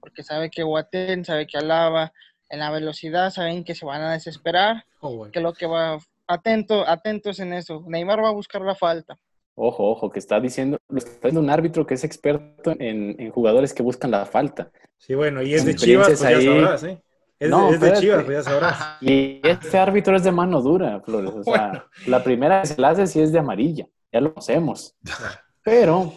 porque 0.00 0.22
sabe 0.22 0.50
que 0.50 0.62
Boateng, 0.62 1.24
sabe 1.24 1.46
que 1.46 1.58
Alaba, 1.58 2.12
en 2.48 2.58
la 2.60 2.70
velocidad, 2.70 3.30
saben 3.30 3.64
que 3.64 3.74
se 3.74 3.84
van 3.86 4.02
a 4.02 4.12
desesperar, 4.12 4.84
Oh, 5.00 5.10
güey. 5.16 5.30
que 5.32 5.38
es 5.38 5.42
lo 5.42 5.52
que 5.52 5.66
va, 5.66 5.98
atento, 6.26 6.86
atentos 6.88 7.38
en 7.40 7.52
eso. 7.52 7.82
Neymar 7.86 8.22
va 8.22 8.28
a 8.28 8.32
buscar 8.32 8.62
la 8.62 8.74
falta. 8.74 9.18
ojo, 9.54 9.90
ojo, 9.90 10.10
que 10.10 10.18
está 10.18 10.40
diciendo, 10.40 10.78
lo 10.88 10.98
está 10.98 11.10
diciendo 11.12 11.40
un 11.40 11.50
árbitro 11.50 11.86
que 11.86 11.94
es 11.94 12.04
experto 12.04 12.72
en, 12.78 13.16
en 13.20 13.30
jugadores 13.30 13.74
que 13.74 13.82
buscan 13.82 14.10
la 14.10 14.24
falta. 14.26 14.70
Sí, 14.98 15.14
bueno, 15.14 15.42
y 15.42 15.54
es 15.54 15.64
de 15.64 15.74
Chivas, 15.74 16.06
pues 16.08 16.20
ya 16.20 16.28
ahí. 16.28 16.44
sabrás, 16.46 16.82
¿eh? 16.84 16.98
Es, 17.42 17.50
No, 17.50 17.68
de, 17.70 17.74
es 17.74 17.80
de. 17.80 17.92
Chivas, 17.94 18.26
ya 18.28 18.42
sabrás. 18.42 18.78
Y 19.00 19.40
este 19.42 19.78
árbitro 19.78 20.16
es 20.16 20.22
de 20.22 20.30
mano 20.32 20.60
dura, 20.62 21.00
Flores. 21.04 21.32
O 21.34 21.42
sea, 21.42 21.68
Bueno. 21.68 21.84
la 22.06 22.22
primera 22.22 22.60
que 22.62 22.68
se 22.68 22.80
la 22.80 22.90
hace 22.90 23.06
sí 23.06 23.20
es 23.20 23.32
de 23.32 23.40
amarilla, 23.40 23.86
ya 24.12 24.20
lo 24.20 24.32
conocemos. 24.32 24.94
Pero, 25.64 26.14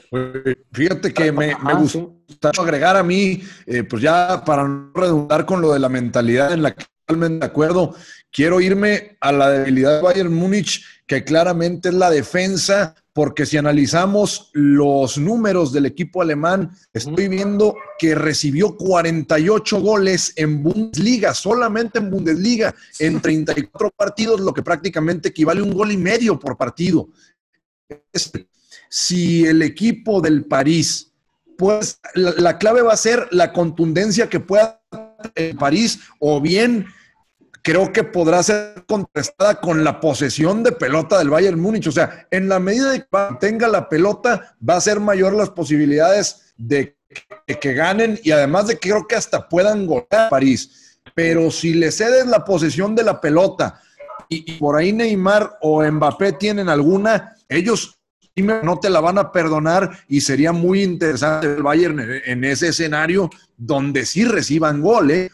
Fíjate 0.72 1.14
que 1.14 1.32
me, 1.32 1.48
me 1.48 1.54
Ajá, 1.54 1.74
gusta 1.76 2.52
sí. 2.54 2.62
agregar 2.62 2.96
a 2.98 3.04
mí, 3.04 3.42
eh, 3.68 3.84
pues 3.84 4.02
ya 4.02 4.44
para 4.44 4.68
no 4.68 4.92
redundar 4.94 5.46
con 5.46 5.62
lo 5.62 5.72
de 5.74 5.80
la 5.80 5.88
mentalidad 5.90 6.52
en 6.52 6.64
la 6.64 6.74
que 6.74 6.86
totalmente 7.06 7.46
de 7.46 7.52
acuerdo, 7.52 7.94
quiero 8.32 8.60
irme 8.60 9.18
a 9.22 9.32
la 9.32 9.50
debilidad 9.52 9.98
de 9.98 10.02
Bayern 10.02 10.34
Múnich, 10.34 10.84
que 11.06 11.24
claramente 11.24 11.90
es 11.90 11.96
la 11.96 12.10
defensa, 12.10 12.96
porque 13.16 13.46
si 13.46 13.56
analizamos 13.56 14.50
los 14.52 15.18
números 15.18 15.72
del 15.72 15.86
equipo 15.86 16.22
alemán, 16.22 16.76
estoy 16.92 17.30
viendo 17.30 17.78
que 17.98 18.14
recibió 18.14 18.76
48 18.76 19.80
goles 19.80 20.34
en 20.36 20.62
Bundesliga, 20.62 21.34
solamente 21.34 22.00
en 22.00 22.12
Bundesliga, 22.12 22.76
en 23.00 23.22
34 23.22 23.90
partidos, 23.92 24.42
lo 24.42 24.54
que 24.54 24.64
prácticamente 24.64 25.30
equivale 25.30 25.62
a 25.62 25.64
un 25.64 25.74
gol 25.74 25.94
y 25.94 25.98
medio 25.98 26.38
por 26.38 26.58
partido. 26.58 27.08
Si 28.90 29.46
el 29.46 29.62
equipo 29.62 30.20
del 30.20 30.44
París, 30.44 31.14
pues 31.58 32.02
la, 32.16 32.34
la 32.34 32.58
clave 32.58 32.82
va 32.82 32.92
a 32.92 32.98
ser 32.98 33.30
la 33.32 33.54
contundencia 33.54 34.28
que 34.28 34.42
pueda 34.42 34.82
el 35.36 35.56
París 35.56 36.00
o 36.20 36.42
bien 36.42 36.86
creo 37.66 37.92
que 37.92 38.04
podrá 38.04 38.44
ser 38.44 38.86
contrastada 38.86 39.60
con 39.60 39.84
la 39.84 40.00
posesión 40.00 40.62
de 40.62 40.72
pelota 40.72 41.18
del 41.18 41.32
Bayern 41.32 41.60
Múnich. 41.60 41.88
O 41.88 41.92
sea, 41.92 42.28
en 42.30 42.48
la 42.48 42.60
medida 42.60 42.94
que 42.94 43.08
tenga 43.40 43.68
la 43.68 43.90
pelota, 43.90 44.56
va 44.58 44.76
a 44.76 44.82
ser 44.82 45.00
mayor 45.00 45.34
las 45.34 45.50
posibilidades 45.50 46.54
de 46.58 46.96
que, 47.60 47.74
ganen 47.74 48.20
y 48.24 48.30
además 48.30 48.68
de 48.68 48.76
que 48.76 48.90
creo 48.90 49.08
que 49.08 49.16
hasta 49.16 49.50
puedan 49.50 49.88
golear 49.88 50.28
a 50.28 50.30
París. 50.30 51.00
Pero 51.16 51.50
si 51.50 51.74
le 51.74 51.92
cedes 51.92 52.28
la 52.28 52.46
posesión 52.46 52.94
de 52.94 53.04
la 53.04 53.20
pelota 53.20 53.82
y, 54.30 54.54
y 54.54 54.58
por 54.60 54.76
ahí 54.76 54.94
Neymar 54.94 55.58
o 55.62 55.84
Mbappé 55.84 56.34
tienen 56.34 56.70
alguna, 56.70 57.36
ellos 57.50 57.98
no 58.36 58.80
te 58.80 58.92
la 58.92 59.00
van 59.00 59.18
a 59.18 59.32
perdonar 59.32 59.90
y 60.08 60.22
sería 60.22 60.52
muy 60.52 60.84
interesante 60.84 61.48
el 61.48 61.64
Bayern 61.64 62.00
en 62.26 62.44
ese 62.44 62.68
escenario 62.68 63.30
donde 63.58 64.06
sí 64.06 64.24
reciban 64.24 64.82
gol. 64.82 65.10
¿eh? 65.10 65.32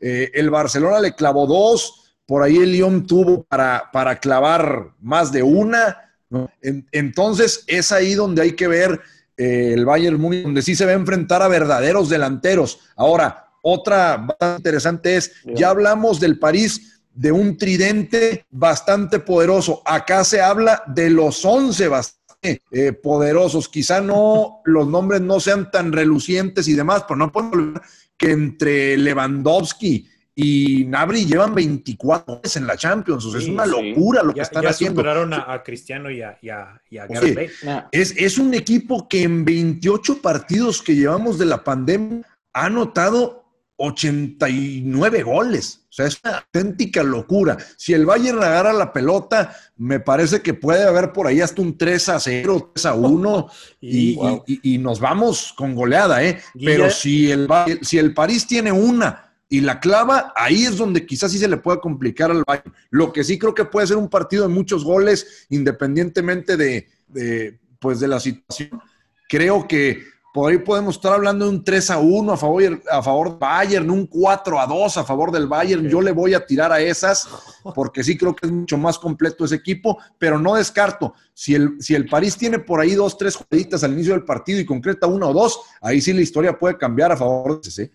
Eh, 0.00 0.30
el 0.34 0.50
Barcelona 0.50 1.00
le 1.00 1.14
clavó 1.14 1.46
dos, 1.46 2.14
por 2.26 2.42
ahí 2.42 2.56
el 2.56 2.72
Lyon 2.72 3.06
tuvo 3.06 3.44
para, 3.44 3.90
para 3.92 4.18
clavar 4.20 4.92
más 5.00 5.32
de 5.32 5.42
una. 5.42 6.12
¿no? 6.30 6.50
En, 6.60 6.86
entonces 6.92 7.64
es 7.66 7.90
ahí 7.90 8.14
donde 8.14 8.42
hay 8.42 8.52
que 8.52 8.68
ver 8.68 9.00
eh, 9.36 9.72
el 9.72 9.86
Bayern 9.86 10.20
Múnich, 10.20 10.42
donde 10.42 10.62
sí 10.62 10.74
se 10.74 10.84
va 10.84 10.90
a 10.90 10.94
enfrentar 10.94 11.42
a 11.42 11.48
verdaderos 11.48 12.08
delanteros. 12.08 12.80
Ahora, 12.96 13.46
otra 13.62 14.16
bastante 14.16 14.56
interesante 14.58 15.16
es, 15.16 15.32
ya 15.44 15.70
hablamos 15.70 16.20
del 16.20 16.38
París 16.38 17.00
de 17.14 17.32
un 17.32 17.56
tridente 17.56 18.44
bastante 18.50 19.20
poderoso. 19.20 19.82
Acá 19.84 20.24
se 20.24 20.40
habla 20.40 20.82
de 20.86 21.10
los 21.10 21.44
11 21.44 21.88
bastante 21.88 22.62
eh, 22.70 22.92
poderosos. 22.92 23.68
Quizá 23.68 24.00
no 24.00 24.60
los 24.64 24.86
nombres 24.86 25.20
no 25.20 25.40
sean 25.40 25.70
tan 25.70 25.92
relucientes 25.92 26.68
y 26.68 26.74
demás, 26.74 27.04
pero 27.06 27.16
no 27.18 27.32
podemos 27.32 27.54
olvidar 27.54 27.82
que 28.18 28.32
entre 28.32 28.96
Lewandowski 28.98 30.08
y 30.34 30.84
Nabri 30.84 31.24
llevan 31.24 31.54
24 31.54 32.36
goles 32.36 32.56
en 32.56 32.66
la 32.66 32.76
Champions. 32.76 33.24
O 33.24 33.30
sea, 33.30 33.40
es 33.40 33.48
una 33.48 33.64
sí. 33.64 33.70
locura 33.70 34.22
lo 34.22 34.32
que 34.32 34.38
Ya, 34.38 34.42
están 34.44 34.62
ya 34.62 34.70
haciendo. 34.70 35.00
superaron 35.00 35.32
a, 35.32 35.52
a 35.52 35.62
Cristiano 35.62 36.10
y 36.10 36.22
a, 36.22 36.38
y 36.42 36.48
a, 36.50 36.80
y 36.90 36.98
a 36.98 37.04
Oye, 37.06 37.14
Gareth 37.14 37.34
Bale. 37.34 37.50
Nah, 37.64 37.88
Es, 37.90 38.14
es 38.16 38.38
un 38.38 38.54
equipo 38.54 39.08
que 39.08 39.22
en 39.22 39.44
28 39.44 40.20
partidos 40.22 40.80
que 40.82 40.94
llevamos 40.94 41.38
de 41.38 41.46
la 41.46 41.64
pandemia 41.64 42.22
ha 42.52 42.66
anotado 42.66 43.47
89 43.78 45.22
goles. 45.22 45.80
O 45.88 45.92
sea, 45.98 46.06
es 46.06 46.20
una 46.22 46.38
auténtica 46.38 47.02
locura. 47.02 47.56
Si 47.76 47.92
el 47.94 48.06
Bayern 48.06 48.38
agarra 48.42 48.72
la 48.72 48.92
pelota, 48.92 49.56
me 49.76 50.00
parece 50.00 50.42
que 50.42 50.54
puede 50.54 50.84
haber 50.84 51.12
por 51.12 51.26
ahí 51.26 51.40
hasta 51.40 51.62
un 51.62 51.76
3 51.78 52.08
a 52.10 52.20
0, 52.20 52.72
3 52.74 52.86
a 52.86 52.94
1 52.94 53.48
y, 53.80 53.98
Y- 53.98 54.18
y- 54.20 54.42
y- 54.46 54.74
y 54.74 54.78
nos 54.78 55.00
vamos 55.00 55.52
con 55.56 55.74
goleada, 55.74 56.22
¿eh? 56.24 56.38
Pero 56.64 56.90
si 56.90 57.30
el, 57.30 57.48
si 57.82 57.98
el 57.98 58.14
París 58.14 58.46
tiene 58.46 58.70
una 58.72 59.24
y 59.48 59.60
la 59.62 59.80
clava, 59.80 60.32
ahí 60.36 60.64
es 60.64 60.76
donde 60.76 61.06
quizás 61.06 61.32
sí 61.32 61.38
se 61.38 61.48
le 61.48 61.56
pueda 61.56 61.80
complicar 61.80 62.30
al 62.30 62.44
Bayern. 62.46 62.72
Lo 62.90 63.12
que 63.12 63.24
sí 63.24 63.38
creo 63.38 63.54
que 63.54 63.64
puede 63.64 63.86
ser 63.86 63.96
un 63.96 64.08
partido 64.10 64.42
de 64.42 64.52
muchos 64.54 64.84
goles, 64.84 65.46
independientemente 65.48 66.56
de, 66.56 66.86
de, 67.08 67.58
pues 67.78 67.98
de 68.00 68.08
la 68.08 68.20
situación. 68.20 68.80
Creo 69.28 69.66
que 69.66 70.02
por 70.32 70.50
ahí 70.50 70.58
podemos 70.58 70.96
estar 70.96 71.14
hablando 71.14 71.46
de 71.46 71.50
un 71.50 71.64
3 71.64 71.90
a 71.90 71.98
1 71.98 72.32
a 72.32 72.36
favor, 72.36 72.82
a 72.90 73.02
favor 73.02 73.30
del 73.30 73.38
Bayern, 73.38 73.90
un 73.90 74.06
4 74.06 74.60
a 74.60 74.66
2 74.66 74.96
a 74.98 75.04
favor 75.04 75.32
del 75.32 75.46
Bayern. 75.46 75.88
Yo 75.88 76.00
le 76.00 76.12
voy 76.12 76.34
a 76.34 76.44
tirar 76.44 76.70
a 76.70 76.80
esas 76.80 77.28
porque 77.74 78.04
sí 78.04 78.16
creo 78.16 78.36
que 78.36 78.46
es 78.46 78.52
mucho 78.52 78.76
más 78.76 78.98
completo 78.98 79.44
ese 79.44 79.56
equipo, 79.56 79.98
pero 80.18 80.38
no 80.38 80.54
descarto. 80.54 81.14
Si 81.32 81.54
el, 81.54 81.80
si 81.80 81.94
el 81.94 82.06
París 82.06 82.36
tiene 82.36 82.58
por 82.58 82.80
ahí 82.80 82.94
dos, 82.94 83.16
tres 83.16 83.36
jugaditas 83.36 83.82
al 83.84 83.92
inicio 83.92 84.12
del 84.12 84.24
partido 84.24 84.60
y 84.60 84.66
concreta 84.66 85.06
una 85.06 85.26
o 85.26 85.32
dos, 85.32 85.60
ahí 85.80 86.00
sí 86.00 86.12
la 86.12 86.20
historia 86.20 86.58
puede 86.58 86.76
cambiar 86.76 87.12
a 87.12 87.16
favor 87.16 87.60
de 87.60 87.68
ese. 87.68 87.92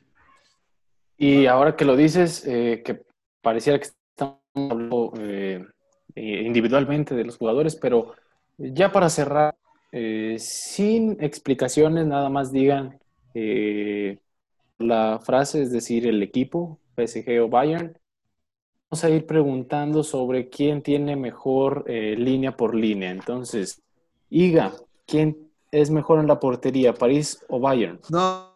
Y 1.18 1.46
ahora 1.46 1.76
que 1.76 1.86
lo 1.86 1.96
dices, 1.96 2.44
eh, 2.46 2.82
que 2.84 3.06
pareciera 3.42 3.80
que 3.80 3.86
estamos 3.86 4.40
hablando 4.56 5.14
eh, 5.20 5.66
eh, 6.16 6.44
individualmente 6.44 7.16
de 7.16 7.24
los 7.24 7.38
jugadores, 7.38 7.76
pero 7.76 8.14
ya 8.58 8.92
para 8.92 9.10
cerrar, 9.10 9.56
eh, 9.96 10.38
sin 10.40 11.18
explicaciones, 11.24 12.08
nada 12.08 12.28
más 12.28 12.52
digan 12.52 13.00
eh, 13.36 14.18
la 14.80 15.20
frase, 15.24 15.62
es 15.62 15.72
decir, 15.72 16.08
el 16.08 16.24
equipo, 16.24 16.80
PSG 16.96 17.40
o 17.44 17.48
Bayern. 17.48 17.96
Vamos 18.90 19.04
a 19.04 19.12
ir 19.12 19.28
preguntando 19.28 20.04
sobre 20.04 20.50
quién 20.50 20.82
tiene 20.82 21.16
mejor 21.16 21.86
eh, 21.88 22.16
línea 22.18 22.58
por 22.58 22.74
línea. 22.74 23.12
Entonces, 23.12 23.84
Iga, 24.32 24.74
¿quién 25.06 25.38
es 25.70 25.92
mejor 25.92 26.20
en 26.20 26.26
la 26.26 26.40
portería, 26.40 26.96
París 26.96 27.46
o 27.48 27.60
Bayern? 27.60 28.00
No, 28.10 28.50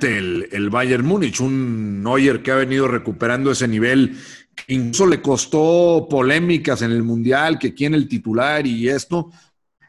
el, 0.00 0.48
el 0.52 0.70
Bayern 0.70 1.04
Múnich, 1.04 1.40
un 1.40 2.04
Neuer 2.04 2.40
que 2.40 2.52
ha 2.52 2.56
venido 2.56 2.86
recuperando 2.86 3.50
ese 3.50 3.66
nivel, 3.66 4.16
que 4.54 4.74
incluso 4.74 5.06
le 5.08 5.20
costó 5.20 6.06
polémicas 6.08 6.82
en 6.82 6.92
el 6.92 7.02
Mundial, 7.02 7.58
que 7.58 7.74
quién 7.74 7.94
el 7.94 8.06
titular 8.06 8.64
y 8.64 8.88
esto. 8.88 9.32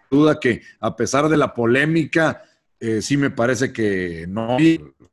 Duda 0.10 0.40
que 0.40 0.62
a 0.80 0.96
pesar 0.96 1.30
de 1.30 1.38
la 1.38 1.54
polémica, 1.54 2.44
eh, 2.80 3.02
sí 3.02 3.18
me 3.18 3.30
parece 3.30 3.72
que 3.72 4.26
no, 4.28 4.58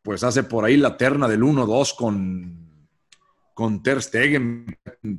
pues 0.02 0.22
hace 0.24 0.42
por 0.44 0.64
ahí 0.64 0.76
la 0.76 0.96
terna 0.96 1.28
del 1.28 1.42
1-2 1.42 1.94
con, 1.96 2.56
con 3.54 3.82
Ter 3.82 4.02
Stegen, 4.02 4.76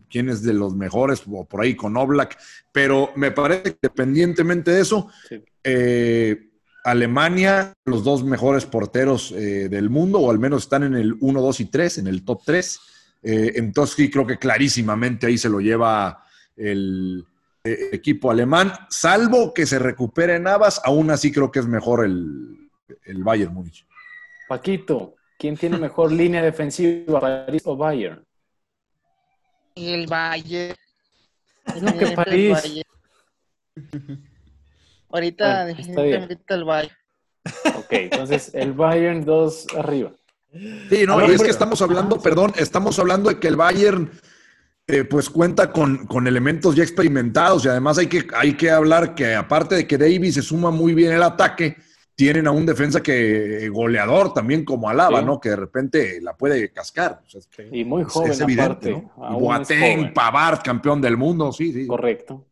quién 0.10 0.30
es 0.30 0.42
de 0.44 0.54
los 0.54 0.76
mejores, 0.76 1.24
o 1.30 1.46
por 1.46 1.62
ahí 1.62 1.76
con 1.76 1.98
Oblak, 1.98 2.38
pero 2.72 3.12
me 3.16 3.32
parece 3.32 3.64
que 3.64 3.70
independientemente 3.84 4.72
de 4.72 4.82
eso, 4.82 5.10
Sí. 5.30 5.44
eh, 5.64 6.44
Alemania, 6.84 7.74
los 7.84 8.06
dos 8.06 8.24
mejores 8.24 8.66
porteros 8.66 9.34
eh, 9.34 9.68
del 9.70 9.90
mundo, 9.90 10.20
o 10.20 10.32
al 10.32 10.40
menos 10.40 10.64
están 10.64 10.84
en 10.84 10.96
el 10.96 11.18
1, 11.20 11.42
2 11.42 11.60
y 11.60 11.66
3, 11.66 11.98
en 11.98 12.08
el 12.08 12.24
top 12.24 12.42
3. 12.46 12.80
Eh, 13.24 13.52
entonces 13.56 13.98
sí, 13.98 14.10
creo 14.10 14.26
que 14.26 14.38
clarísimamente 14.38 15.28
ahí 15.28 15.38
se 15.38 15.50
lo 15.50 15.60
lleva 15.60 16.24
el 16.56 17.26
eh, 17.74 17.90
equipo 17.92 18.32
alemán, 18.32 18.72
salvo 18.90 19.54
que 19.54 19.66
se 19.66 19.80
recupere 19.80 20.40
Navas, 20.40 20.82
aún 20.84 21.12
así 21.12 21.32
creo 21.32 21.52
que 21.52 21.60
es 21.60 21.68
mejor 21.68 22.06
el, 22.06 22.70
el 23.06 23.24
Bayern 23.24 23.54
Múnich. 23.54 23.86
Paquito, 24.48 25.16
¿quién 25.38 25.58
tiene 25.58 25.78
mejor 25.78 26.12
línea 26.22 26.42
defensiva, 26.42 27.20
París 27.20 27.62
o 27.66 27.76
Bayern? 27.76 28.24
El 29.76 30.08
Valle. 30.08 30.76
No, 31.82 31.98
que 31.98 32.08
París. 32.16 32.84
Ahorita, 35.10 35.64
Bueno, 35.64 35.78
definitivamente 35.78 36.54
el 36.54 36.64
Valle. 36.64 36.92
Ok, 37.76 37.92
entonces 37.92 38.52
el 38.54 38.74
Bayern 38.74 39.24
dos 39.24 39.68
arriba. 39.78 40.12
Sí, 40.90 41.06
no, 41.06 41.26
y 41.26 41.32
es 41.32 41.44
que 41.44 41.50
estamos 41.50 41.82
hablando, 41.82 42.20
perdón, 42.20 42.54
estamos 42.58 42.98
hablando 43.00 43.30
de 43.30 43.40
que 43.40 43.48
el 43.48 43.56
Bayern 43.56 44.12
eh, 44.88 45.04
pues 45.04 45.30
cuenta 45.30 45.72
con, 45.72 46.08
con 46.08 46.28
elementos 46.28 46.74
ya 46.76 46.82
experimentados 46.84 47.66
y 47.66 47.68
además 47.68 47.98
hay 47.98 48.08
que, 48.08 48.26
hay 48.34 48.54
que 48.54 48.72
hablar 48.72 49.16
que 49.16 49.36
aparte 49.36 49.76
de 49.76 49.88
que 49.88 49.98
Davis 49.98 50.36
se 50.36 50.42
suma 50.42 50.72
muy 50.72 50.94
bien 50.94 51.12
el 51.12 51.24
ataque, 51.24 51.76
tienen 52.16 52.48
a 52.48 52.52
un 52.52 52.66
defensa 52.66 53.04
que 53.04 53.66
eh, 53.66 53.70
goleador 53.70 54.34
también 54.34 54.64
como 54.66 54.90
Alaba, 54.90 55.20
Sí. 55.20 55.26
¿no? 55.26 55.40
Que 55.40 55.50
de 55.50 55.56
repente 55.58 56.22
la 56.22 56.36
puede 56.36 56.72
cascar. 56.72 57.22
O 57.26 57.30
sea, 57.30 57.42
es, 57.42 57.50
Y 57.72 57.84
muy 57.84 58.06
joven 58.06 58.32
es 58.32 58.40
evidente, 58.40 58.92
aparte. 58.92 59.12
¿no? 59.18 59.40
Boateng. 59.40 60.14
Pavard, 60.14 60.62
campeón 60.64 61.02
del 61.02 61.18
mundo, 61.18 61.52
sí, 61.52 61.72
sí. 61.74 61.86
Correcto. 61.86 62.46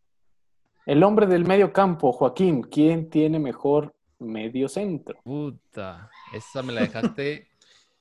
El 0.85 1.01
hombre 1.03 1.25
del 1.25 1.45
medio 1.45 1.73
campo, 1.73 2.11
Joaquín, 2.11 2.61
¿quién 2.63 3.09
tiene 3.09 3.39
mejor 3.39 3.95
medio 4.19 4.67
centro? 4.69 5.19
Puta, 5.23 6.11
esa 6.33 6.61
me 6.61 6.73
la 6.73 6.81
dejaste. 6.81 7.47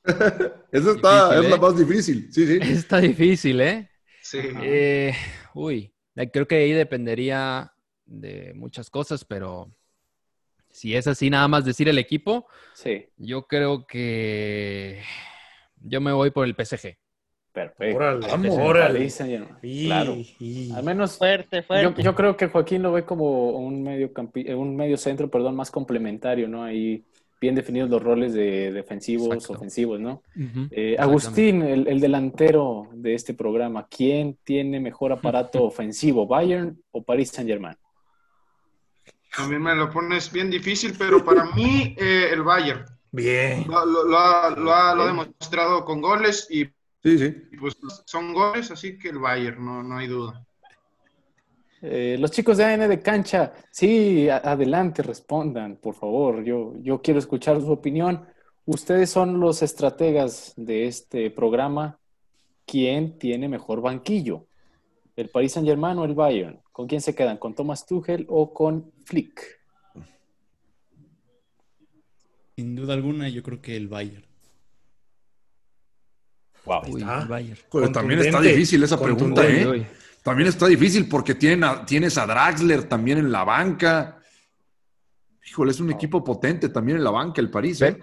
Esa 0.71 0.91
está, 0.91 1.31
Difícil, 1.31 1.45
es 1.45 1.51
la 1.51 1.57
¿eh? 1.57 1.61
más 1.61 1.79
difícil, 1.79 2.29
sí, 2.31 2.47
sí. 2.47 2.59
Está 2.61 2.99
difícil, 2.99 3.61
¿eh? 3.63 3.89
Sí. 4.43 4.49
Eh, 4.63 5.13
uy, 5.55 5.93
eh, 6.17 6.31
creo 6.31 6.47
que 6.49 6.57
ahí 6.57 6.73
dependería 6.73 7.73
de 8.05 8.53
muchas 8.55 8.91
cosas, 8.91 9.25
pero 9.25 9.71
si 10.71 10.97
es 10.97 11.07
así, 11.07 11.31
nada 11.31 11.47
más 11.47 11.65
decir 11.65 11.89
el 11.89 11.99
equipo, 11.99 12.47
Sí, 12.75 13.07
yo 13.17 13.47
creo 13.47 13.87
que 13.87 15.01
yo 15.81 16.01
me 16.01 16.13
voy 16.13 16.31
por 16.33 16.47
el 16.47 16.57
PSG. 16.57 16.97
perfecto. 17.53 17.97
Órale, 17.97 18.27
Vamos. 18.27 18.59
órale. 18.59 19.11
Claro. 19.87 20.17
y- 20.41 20.73
Al 20.75 20.83
menos 20.83 21.17
Fuerte, 21.17 21.59
yo, 21.59 21.63
fuerte. 21.63 22.03
yo 22.03 22.15
creo 22.17 22.37
que 22.37 22.49
Joaquín 22.49 22.83
lo 22.83 22.93
ve 22.93 23.05
como 23.05 23.51
un 23.51 23.85
medio, 23.85 24.13
campi- 24.13 24.53
un 24.53 24.75
medio 24.75 24.97
centro, 24.97 25.31
perdón, 25.31 25.55
más 25.55 25.71
complementario, 25.71 26.49
¿no? 26.49 26.65
Ahí 26.65 27.05
bien 27.45 27.55
definidos 27.55 27.91
los 27.91 28.03
roles 28.03 28.33
de 28.33 28.73
defensivos, 28.73 29.35
Exacto. 29.35 29.53
ofensivos, 29.55 30.01
¿no? 30.01 30.23
Eh. 30.71 30.97
Agustín, 30.99 31.63
el, 31.63 31.87
el 31.87 32.01
delantero 32.01 32.89
de 32.95 33.15
este 33.15 33.35
programa, 33.35 33.87
¿quién 33.89 34.39
tiene 34.45 34.81
mejor 34.81 35.13
aparato 35.13 35.63
ofensivo, 35.73 36.27
Bayern 36.27 36.77
o 36.93 37.03
París 37.03 37.31
Saint-Germain? 37.31 37.77
A 39.37 39.49
mí 39.49 39.59
me 39.59 39.75
lo 39.75 39.91
pones 39.91 40.33
bien 40.33 40.51
difícil, 40.51 40.95
pero 40.99 41.25
para 41.25 41.45
mí 41.57 41.95
eh, 41.99 42.31
el 42.33 42.43
Bayern 42.43 42.85
Bien. 43.13 43.65
lo, 43.69 43.85
lo- 43.85 44.05
lo 44.05 44.19
ha, 44.19 44.51
lo 44.51 44.73
ha- 44.75 44.95
lo 44.95 45.03
ha 45.03 45.07
demostrado 45.07 45.85
con 45.85 46.01
goles 46.01 46.47
y 46.51 46.65
Sí, 47.03 47.19
sí. 47.19 47.35
pues 47.61 47.77
son 48.07 48.33
goles, 48.33 48.71
así 48.71 48.99
que 48.99 49.11
el 49.11 49.19
Bayern, 49.19 49.63
no, 49.63 49.83
no 49.83 49.99
hay 49.99 50.07
duda. 50.07 50.43
Eh, 51.87 52.17
los 52.19 52.31
chicos 52.31 52.57
de 52.57 52.65
AN 52.65 52.89
de 52.89 53.01
cancha, 53.01 53.53
sí, 53.71 54.27
adelante, 54.31 55.03
respondan, 55.03 55.77
por 55.77 55.95
favor. 55.95 56.43
Yo, 56.43 56.73
yo 56.81 57.03
quiero 57.03 57.19
escuchar 57.19 57.61
su 57.61 57.71
opinión. 57.71 58.25
Ustedes 58.65 59.11
son 59.11 59.39
los 59.39 59.61
estrategas 59.61 60.55
de 60.57 60.87
este 60.87 61.31
programa. 61.31 61.99
¿Quién 62.65 63.19
tiene 63.19 63.51
mejor 63.51 63.83
banquillo? 63.83 64.47
¿El 65.15 65.29
Paris 65.29 65.53
Saint-Germain 65.53 65.99
o 65.99 66.07
el 66.07 66.15
Bayern? 66.15 66.59
¿Con 66.73 66.87
quién 66.87 67.03
se 67.03 67.15
quedan? 67.15 67.37
¿Con 67.37 67.55
Thomas 67.55 67.85
Tuchel 67.85 68.25
o 68.31 68.55
con 68.55 68.91
Flick? 69.05 69.43
Sin 72.57 72.75
duda 72.75 72.95
alguna, 72.95 73.29
yo 73.29 73.43
creo 73.43 73.61
que 73.61 73.77
el 73.77 73.89
Bayern. 73.89 74.25
Wow. 76.65 76.81
Uy, 76.89 77.03
el 77.03 77.29
Bayern. 77.29 77.59
Pues 77.69 77.93
también 77.93 78.21
está 78.21 78.41
difícil 78.41 78.83
esa 78.83 78.99
pregunta. 78.99 79.47
¿eh? 79.47 79.87
También 80.25 80.49
está 80.49 80.67
difícil 80.67 81.07
porque 81.09 81.35
tienen 81.35 81.63
a- 81.65 81.85
tienes 81.85 82.17
a 82.19 82.27
Draxler 82.27 82.85
también 82.89 83.19
en 83.19 83.31
la 83.31 83.45
banca. 83.45 84.19
Híjole, 85.47 85.71
es 85.71 85.81
un 85.81 85.91
equipo 85.93 86.25
potente 86.25 86.71
también 86.71 86.97
en 86.99 87.05
la 87.05 87.11
banca, 87.11 87.41
el 87.43 87.51
París. 87.51 87.81
¿eh? 87.83 87.99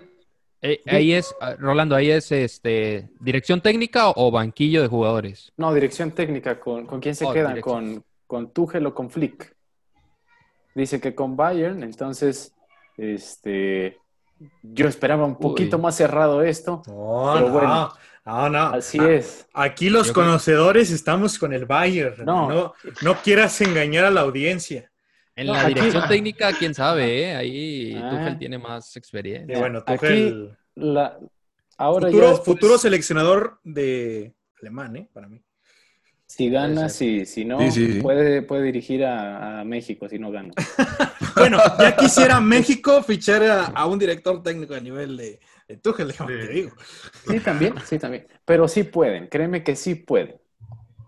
Eh, 0.61 0.79
ahí 0.85 1.13
es, 1.13 1.33
ah, 1.41 1.55
Rolando, 1.57 1.95
ahí 1.95 2.11
es 2.11 2.31
este 2.31 3.09
dirección 3.19 3.59
técnica 3.61 4.11
o 4.15 4.29
banquillo 4.29 4.83
de 4.83 4.87
jugadores. 4.87 5.51
No, 5.57 5.73
dirección 5.73 6.11
técnica. 6.11 6.59
¿Con, 6.59 6.85
con 6.85 6.99
quién 7.01 7.15
se 7.15 7.25
Oh, 7.25 7.33
quedan? 7.33 7.59
¿Con, 7.59 8.03
¿Con 8.27 8.53
Tuchel 8.53 8.85
o 8.85 8.93
con 8.93 9.09
Flick? 9.09 9.55
Dice 10.75 11.01
que 11.01 11.15
con 11.15 11.35
Bayern, 11.35 11.81
entonces, 11.83 12.53
este, 12.95 13.97
yo 14.61 14.87
esperaba 14.87 15.25
un 15.25 15.35
poquito 15.37 15.77
Uy. 15.77 15.81
más 15.81 15.95
cerrado 15.95 16.43
esto. 16.43 16.83
No, 16.85 17.31
Pero 17.33 17.47
no, 17.47 17.53
bueno. 17.53 17.67
no, 17.67 17.93
no. 18.25 18.59
Así 18.73 18.97
Ah, 18.99 19.09
es. 19.11 19.47
Aquí 19.53 19.89
los 19.89 20.07
Yo 20.07 20.13
creo- 20.13 20.25
conocedores 20.25 20.91
estamos 20.91 21.37
con 21.39 21.53
el 21.53 21.65
Bayern. 21.65 22.23
No. 22.25 22.49
No. 22.49 22.73
no, 23.01 23.15
quieras 23.21 23.59
engañar 23.61 24.05
a 24.05 24.11
la 24.11 24.21
audiencia. 24.21 24.91
En 25.35 25.47
No, 25.47 25.53
la 25.53 25.61
aquí- 25.61 25.73
dirección 25.73 26.07
técnica, 26.07 26.51
quién 26.53 26.73
sabe, 26.73 27.23
¿eh? 27.23 27.35
Ahí 27.35 27.95
Ah. 28.01 28.09
Tuchel 28.11 28.37
tiene 28.37 28.57
más 28.57 28.95
experiencia. 28.95 29.57
bueno, 29.57 29.79
Aquí- 29.85 29.97
Tuchel, 29.97 30.57
La, 30.75 31.17
ahora 31.77 32.07
ya 32.07 32.11
futuro, 32.11 32.27
después- 32.29 32.45
futuro 32.45 32.77
seleccionador 32.77 33.59
de, 33.63 34.33
alemán, 34.61 34.95
¿eh? 34.97 35.09
Para 35.13 35.27
mí. 35.27 35.41
Si 36.27 36.49
gana, 36.49 36.87
sí. 36.89 37.25
Si 37.25 37.43
no, 37.43 37.59
Sí, 37.59 37.71
sí, 37.71 37.93
sí. 37.93 38.01
Puede, 38.01 38.41
puede 38.41 38.63
dirigir 38.63 39.03
a, 39.03 39.59
a 39.61 39.63
México 39.65 40.07
si 40.07 40.17
no 40.19 40.31
gana. 40.31 40.53
Bueno, 41.35 41.59
ya 41.79 41.95
quisiera 41.95 42.39
México 42.41 43.01
fichar 43.03 43.41
a, 43.43 43.65
a 43.67 43.85
un 43.85 43.97
director 43.97 44.43
técnico 44.43 44.75
a 44.75 44.79
nivel 44.81 45.15
de, 45.17 45.39
de 45.71 45.77
Tuchel, 45.77 46.07
déjame 46.07 46.37
te 46.37 46.47
digo. 46.47 46.71
Sí, 47.27 47.39
también, 47.39 47.73
sí, 47.85 47.99
también. 47.99 48.27
Pero 48.45 48.67
sí 48.67 48.83
pueden, 48.83 49.27
créeme 49.27 49.63
que 49.63 49.75
sí 49.75 49.95
pueden. 49.95 50.35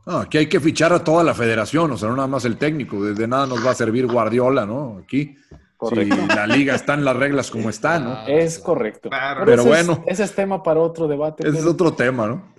Aquí 0.06 0.38
hay 0.38 0.48
que 0.48 0.60
fichar 0.60 0.91
a 0.91 1.03
toda 1.03 1.23
la 1.23 1.34
federación, 1.34 1.91
o 1.91 1.98
sea, 1.98 2.10
no 2.10 2.15
nada 2.15 2.27
más 2.27 2.44
el 2.45 2.57
técnico. 2.57 3.03
Desde 3.03 3.27
nada 3.27 3.45
nos 3.48 3.65
va 3.65 3.72
a 3.72 3.76
servir 3.76 4.06
Guardiola, 4.07 4.65
¿no? 4.65 4.99
Aquí. 5.03 5.35
Correcto. 5.77 6.15
Si 6.15 6.27
la 6.27 6.48
liga 6.48 6.76
está 6.76 6.94
en 6.94 7.03
las 7.06 7.15
reglas 7.15 7.52
como 7.52 7.69
están, 7.69 8.03
¿no? 8.06 8.27
Es 8.27 8.60
correcto. 8.60 9.10
Claro. 9.10 9.44
Pero 9.45 9.61
ese 9.64 9.72
es- 9.80 9.88
bueno. 9.88 10.03
ese 10.07 10.23
es 10.23 10.34
tema 10.35 10.61
para 10.64 10.80
otro 10.80 11.07
debate. 11.07 11.48
Ese 11.48 11.60
es 11.60 11.65
otro 11.65 11.94
tema, 11.94 12.27
¿no? 12.27 12.53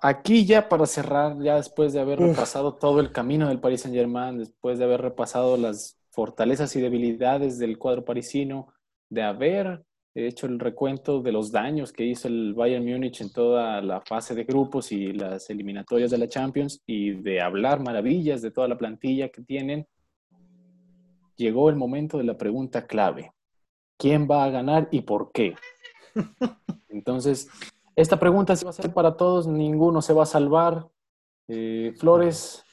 Aquí 0.00 0.44
ya 0.44 0.68
para 0.68 0.86
cerrar, 0.86 1.36
ya 1.40 1.56
después 1.56 1.92
de 1.92 2.00
haber 2.00 2.20
Uf. 2.20 2.30
repasado 2.30 2.74
todo 2.74 2.98
el 3.00 3.12
camino 3.12 3.48
del 3.48 3.60
Paris 3.60 3.82
Saint 3.82 3.96
Germain, 3.96 4.38
después 4.38 4.78
de 4.78 4.84
haber 4.84 5.00
repasado 5.00 5.56
las 5.56 5.96
fortalezas 6.10 6.74
y 6.76 6.80
debilidades 6.80 7.58
del 7.58 7.78
cuadro 7.78 8.04
parisino, 8.04 8.68
de 9.08 9.22
haber 9.22 9.84
hecho 10.14 10.46
el 10.46 10.58
recuento 10.58 11.22
de 11.22 11.32
los 11.32 11.50
daños 11.50 11.92
que 11.92 12.04
hizo 12.04 12.28
el 12.28 12.54
Bayern 12.54 12.84
Múnich 12.84 13.20
en 13.20 13.32
toda 13.32 13.80
la 13.80 14.00
fase 14.00 14.34
de 14.34 14.44
grupos 14.44 14.92
y 14.92 15.12
las 15.12 15.48
eliminatorias 15.48 16.10
de 16.10 16.18
la 16.18 16.28
Champions 16.28 16.82
y 16.86 17.12
de 17.12 17.40
hablar 17.40 17.80
maravillas 17.80 18.42
de 18.42 18.50
toda 18.50 18.68
la 18.68 18.76
plantilla 18.76 19.30
que 19.30 19.42
tienen, 19.42 19.86
llegó 21.36 21.70
el 21.70 21.76
momento 21.76 22.18
de 22.18 22.24
la 22.24 22.36
pregunta 22.36 22.86
clave. 22.86 23.32
¿Quién 23.96 24.28
va 24.30 24.44
a 24.44 24.50
ganar 24.50 24.88
y 24.90 25.00
por 25.02 25.32
qué? 25.32 25.54
Entonces, 26.88 27.48
esta 27.96 28.18
pregunta 28.18 28.54
sí 28.56 28.64
va 28.64 28.70
a 28.70 28.74
ser 28.74 28.92
para 28.92 29.16
todos, 29.16 29.46
ninguno 29.46 30.02
se 30.02 30.12
va 30.12 30.24
a 30.24 30.26
salvar. 30.26 30.88
Eh, 31.48 31.94
Flores. 31.96 32.64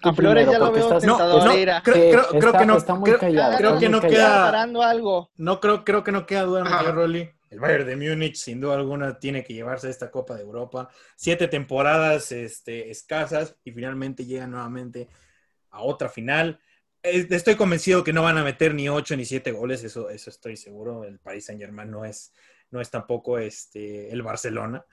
Tú 0.00 0.08
A 0.08 0.14
Flores 0.14 0.44
primero, 0.44 0.52
ya 0.52 0.58
lo 0.66 0.72
veo 0.72 0.82
estás- 0.84 1.04
No, 1.04 1.18
no, 1.18 1.24
creo, 1.44 1.52
Sí, 1.52 1.62
creo- 1.82 1.82
creo 2.28 2.46
está- 2.46 2.58
que 2.58 2.66
no. 2.66 2.76
está 2.76 2.94
muy 2.94 3.10
creo, 3.10 3.20
callado, 3.20 3.56
creo 3.56 3.68
está 3.70 3.80
que 3.80 3.88
muy 3.88 3.92
no 3.96 4.00
callado. 4.02 4.24
queda. 4.24 4.42
preparando 4.42 4.82
algo. 4.82 5.30
No 5.36 5.60
creo, 5.60 5.84
creo 5.84 6.04
que 6.04 6.12
no 6.12 6.26
queda 6.26 6.42
duda, 6.42 6.62
Ajá. 6.62 6.92
Rolly. 6.92 7.30
El 7.50 7.60
Bayern 7.60 7.86
de 7.86 7.96
Múnich, 7.96 8.34
sin 8.36 8.60
duda 8.60 8.74
alguna, 8.74 9.18
tiene 9.20 9.44
que 9.44 9.54
llevarse 9.54 9.88
esta 9.88 10.10
Copa 10.10 10.34
de 10.34 10.42
Europa. 10.42 10.88
Siete 11.14 11.46
temporadas 11.46 12.32
este, 12.32 12.90
escasas 12.90 13.56
y 13.64 13.70
finalmente 13.70 14.24
llegan 14.26 14.50
nuevamente 14.50 15.08
a 15.70 15.82
otra 15.82 16.08
final. 16.08 16.58
Estoy 17.02 17.54
convencido 17.54 18.02
que 18.02 18.12
no 18.12 18.22
van 18.22 18.38
a 18.38 18.42
meter 18.42 18.74
ni 18.74 18.88
ocho 18.88 19.14
ni 19.16 19.24
siete 19.24 19.52
goles, 19.52 19.84
eso, 19.84 20.08
eso 20.10 20.30
estoy 20.30 20.56
seguro. 20.56 21.04
El 21.04 21.18
Paris 21.20 21.44
Saint 21.44 21.60
Germain 21.60 21.90
no 21.90 22.04
es, 22.04 22.32
no 22.70 22.80
es 22.80 22.90
tampoco 22.90 23.38
este, 23.38 24.10
el 24.10 24.22
Barcelona. 24.22 24.84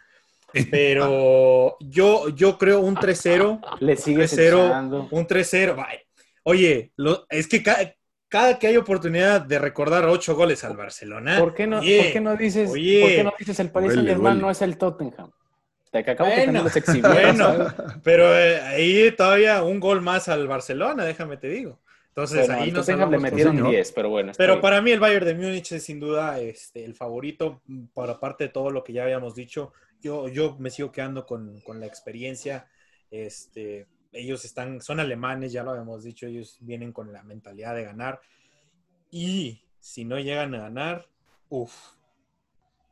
Pero 0.69 1.77
yo, 1.79 2.29
yo 2.29 2.57
creo 2.57 2.79
un 2.81 2.95
3-0 2.95 3.59
Le 3.79 3.95
sigues 3.97 4.37
3-0, 4.37 4.67
echando. 4.67 5.07
un 5.11 5.27
3-0. 5.27 5.75
vaya. 5.75 5.99
Oye, 6.43 6.91
lo- 6.95 7.25
es 7.29 7.47
que 7.47 7.61
ca- 7.61 7.93
cada, 8.27 8.57
que 8.57 8.67
hay 8.67 8.77
oportunidad 8.77 9.41
de 9.41 9.59
recordar 9.59 10.05
ocho 10.05 10.35
goles 10.35 10.63
al 10.63 10.75
Barcelona. 10.77 11.37
¿Por 11.39 11.53
qué 11.53 11.67
no, 11.67 11.77
por 11.77 11.85
qué 11.85 12.19
no 12.21 12.35
dices, 12.35 12.69
oye. 12.71 13.01
por 13.01 13.09
qué 13.11 13.23
no 13.23 13.33
dices 13.37 13.59
el 13.59 13.69
Paris 13.69 13.89
Duele, 13.89 14.01
Saint 14.01 14.09
Germain 14.09 14.33
duele. 14.35 14.41
no 14.41 14.51
es 14.51 14.61
el 14.61 14.77
Tottenham? 14.77 15.31
Te 15.91 16.03
que 16.05 16.11
acabo 16.11 16.29
Bueno, 17.01 17.45
¿sabes? 17.45 17.73
pero 18.01 18.37
eh, 18.37 18.61
ahí 18.61 19.11
todavía 19.11 19.61
un 19.63 19.79
gol 19.81 20.01
más 20.01 20.29
al 20.29 20.47
Barcelona, 20.47 21.03
déjame 21.03 21.35
te 21.37 21.47
digo. 21.49 21.79
Entonces 22.07 22.47
Bueno, 22.47 22.61
ahí 22.63 22.71
nos 22.71 22.85
Tottenham 22.85 23.11
le 23.11 23.19
metieron 23.19 23.55
señor. 23.57 23.71
10, 23.71 23.91
pero 23.91 24.09
bueno. 24.09 24.31
Pero 24.37 24.53
bien. 24.53 24.61
para 24.61 24.81
mí 24.81 24.91
el 24.91 24.99
Bayern 24.99 25.25
de 25.25 25.35
Múnich 25.35 25.71
es 25.73 25.83
sin 25.83 25.99
duda 25.99 26.39
este, 26.39 26.83
el 26.85 26.93
favorito, 26.95 27.61
mm, 27.67 27.85
para 27.93 28.19
parte 28.19 28.45
de 28.45 28.49
todo 28.49 28.69
lo 28.71 28.83
que 28.83 28.93
ya 28.93 29.03
habíamos 29.03 29.35
dicho. 29.35 29.73
Yo, 30.01 30.27
yo 30.27 30.55
me 30.59 30.69
sigo 30.69 30.91
quedando 30.91 31.25
con, 31.25 31.59
con 31.61 31.79
la 31.79 31.85
experiencia. 31.85 32.67
Este, 33.09 33.87
ellos 34.11 34.43
están, 34.45 34.81
son 34.81 34.99
alemanes, 34.99 35.51
ya 35.51 35.63
lo 35.63 35.71
habíamos 35.71 36.03
dicho, 36.03 36.25
ellos 36.27 36.57
vienen 36.61 36.91
con 36.91 37.11
la 37.13 37.23
mentalidad 37.23 37.75
de 37.75 37.83
ganar. 37.85 38.21
Y 39.09 39.61
si 39.79 40.05
no 40.05 40.19
llegan 40.19 40.53
a 40.55 40.59
ganar, 40.59 41.07
uff. 41.49 41.73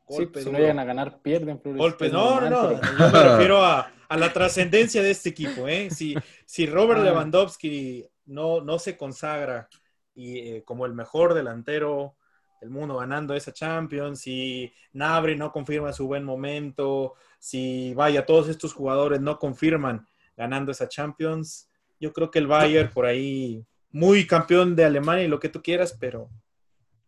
Sí, 0.10 0.26
pues, 0.26 0.44
si 0.45 0.52
no 0.52 0.57
llegan 0.57 0.80
a 0.80 0.86
ganar, 0.86 1.22
pierden. 1.22 1.61
Golpes, 1.64 2.07
Es 2.07 2.14
no, 2.14 2.41
no, 2.41 2.49
no. 2.49 2.80
pero- 2.80 2.98
Yo 2.98 3.11
me 3.11 3.23
refiero 3.31 3.64
a, 3.64 3.91
a 4.07 4.18
la 4.18 4.34
trascendencia 4.34 5.03
de 5.03 5.11
este 5.11 5.30
equipo, 5.30 5.68
¿eh? 5.68 5.90
Si, 5.91 6.15
si 6.45 6.65
Robert 6.65 7.02
Ah. 7.02 7.03
Lewandowski 7.06 8.07
no, 8.26 8.61
no 8.61 8.80
se 8.80 8.98
consagra 8.98 9.69
y, 10.15 10.40
eh, 10.40 10.64
como 10.64 10.86
el 10.86 10.94
mejor 10.94 11.34
delantero 11.36 12.15
del 12.60 12.69
mundo 12.69 12.98
ganando 12.98 13.34
esa 13.34 13.53
Champions, 13.53 14.22
si 14.22 14.72
Nabri 14.94 15.36
no 15.36 15.52
confirma 15.52 15.94
su 15.94 16.07
buen 16.07 16.23
momento, 16.23 17.14
si 17.40 17.94
vaya, 17.94 18.26
todos 18.26 18.49
estos 18.49 18.73
jugadores 18.73 19.22
no 19.22 19.40
confirman 19.40 20.06
ganando 20.36 20.72
esa 20.72 20.88
Champions, 20.88 21.69
yo 21.99 22.11
creo 22.14 22.30
que 22.31 22.40
el 22.40 22.48
Bayern 22.48 22.90
por 22.90 23.06
ahí, 23.06 23.65
muy 23.91 24.27
campeón 24.27 24.76
de 24.76 24.86
Alemania 24.86 25.23
y 25.23 25.27
lo 25.27 25.40
que 25.40 25.49
tú 25.49 25.61
quieras, 25.61 25.95
pero 25.99 26.30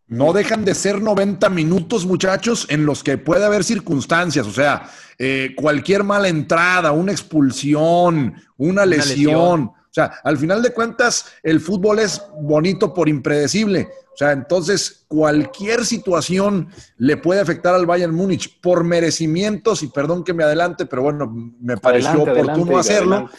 No 0.08 0.34
dejan 0.34 0.66
de 0.66 0.76
ser 0.76 1.02
90 1.02 1.50
minutos, 1.50 2.06
muchachos, 2.06 2.66
en 2.70 2.86
los 2.86 3.04
que 3.04 3.18
puede 3.18 3.46
haber 3.46 3.64
circunstancias, 3.64 4.46
o 4.48 4.52
sea, 4.52 4.90
eh, 5.18 5.54
cualquier 5.56 6.04
mala 6.04 6.28
entrada, 6.28 6.92
una 6.92 7.12
expulsión, 7.12 8.36
una 8.58 8.86
lesión. 8.86 9.16
lesión. 9.16 9.81
O 9.92 9.94
sea, 9.94 10.14
al 10.24 10.38
final 10.38 10.62
de 10.62 10.72
cuentas, 10.72 11.26
el 11.44 11.60
fútbol 11.60 12.00
es 12.00 12.22
bonito 12.40 12.94
por 12.94 13.10
impredecible. 13.10 13.90
O 14.14 14.18
sea, 14.18 14.32
entonces 14.32 15.04
cualquier 15.10 15.86
situación 15.86 16.70
le 16.98 17.18
puede 17.18 17.42
afectar 17.42 17.76
al 17.76 17.86
Bayern 17.86 18.16
Múnich 18.16 18.62
por 18.62 18.86
merecimientos, 18.86 19.84
y 19.84 19.88
perdón 19.88 20.24
que 20.24 20.34
me 20.34 20.46
adelante, 20.46 20.86
pero 20.86 21.02
bueno, 21.02 21.30
me 21.60 21.76
pareció 21.76 22.12
Adelante, 22.12 22.32
oportuno 22.32 22.78
adelante, 22.78 22.80
hacerlo. 22.80 23.30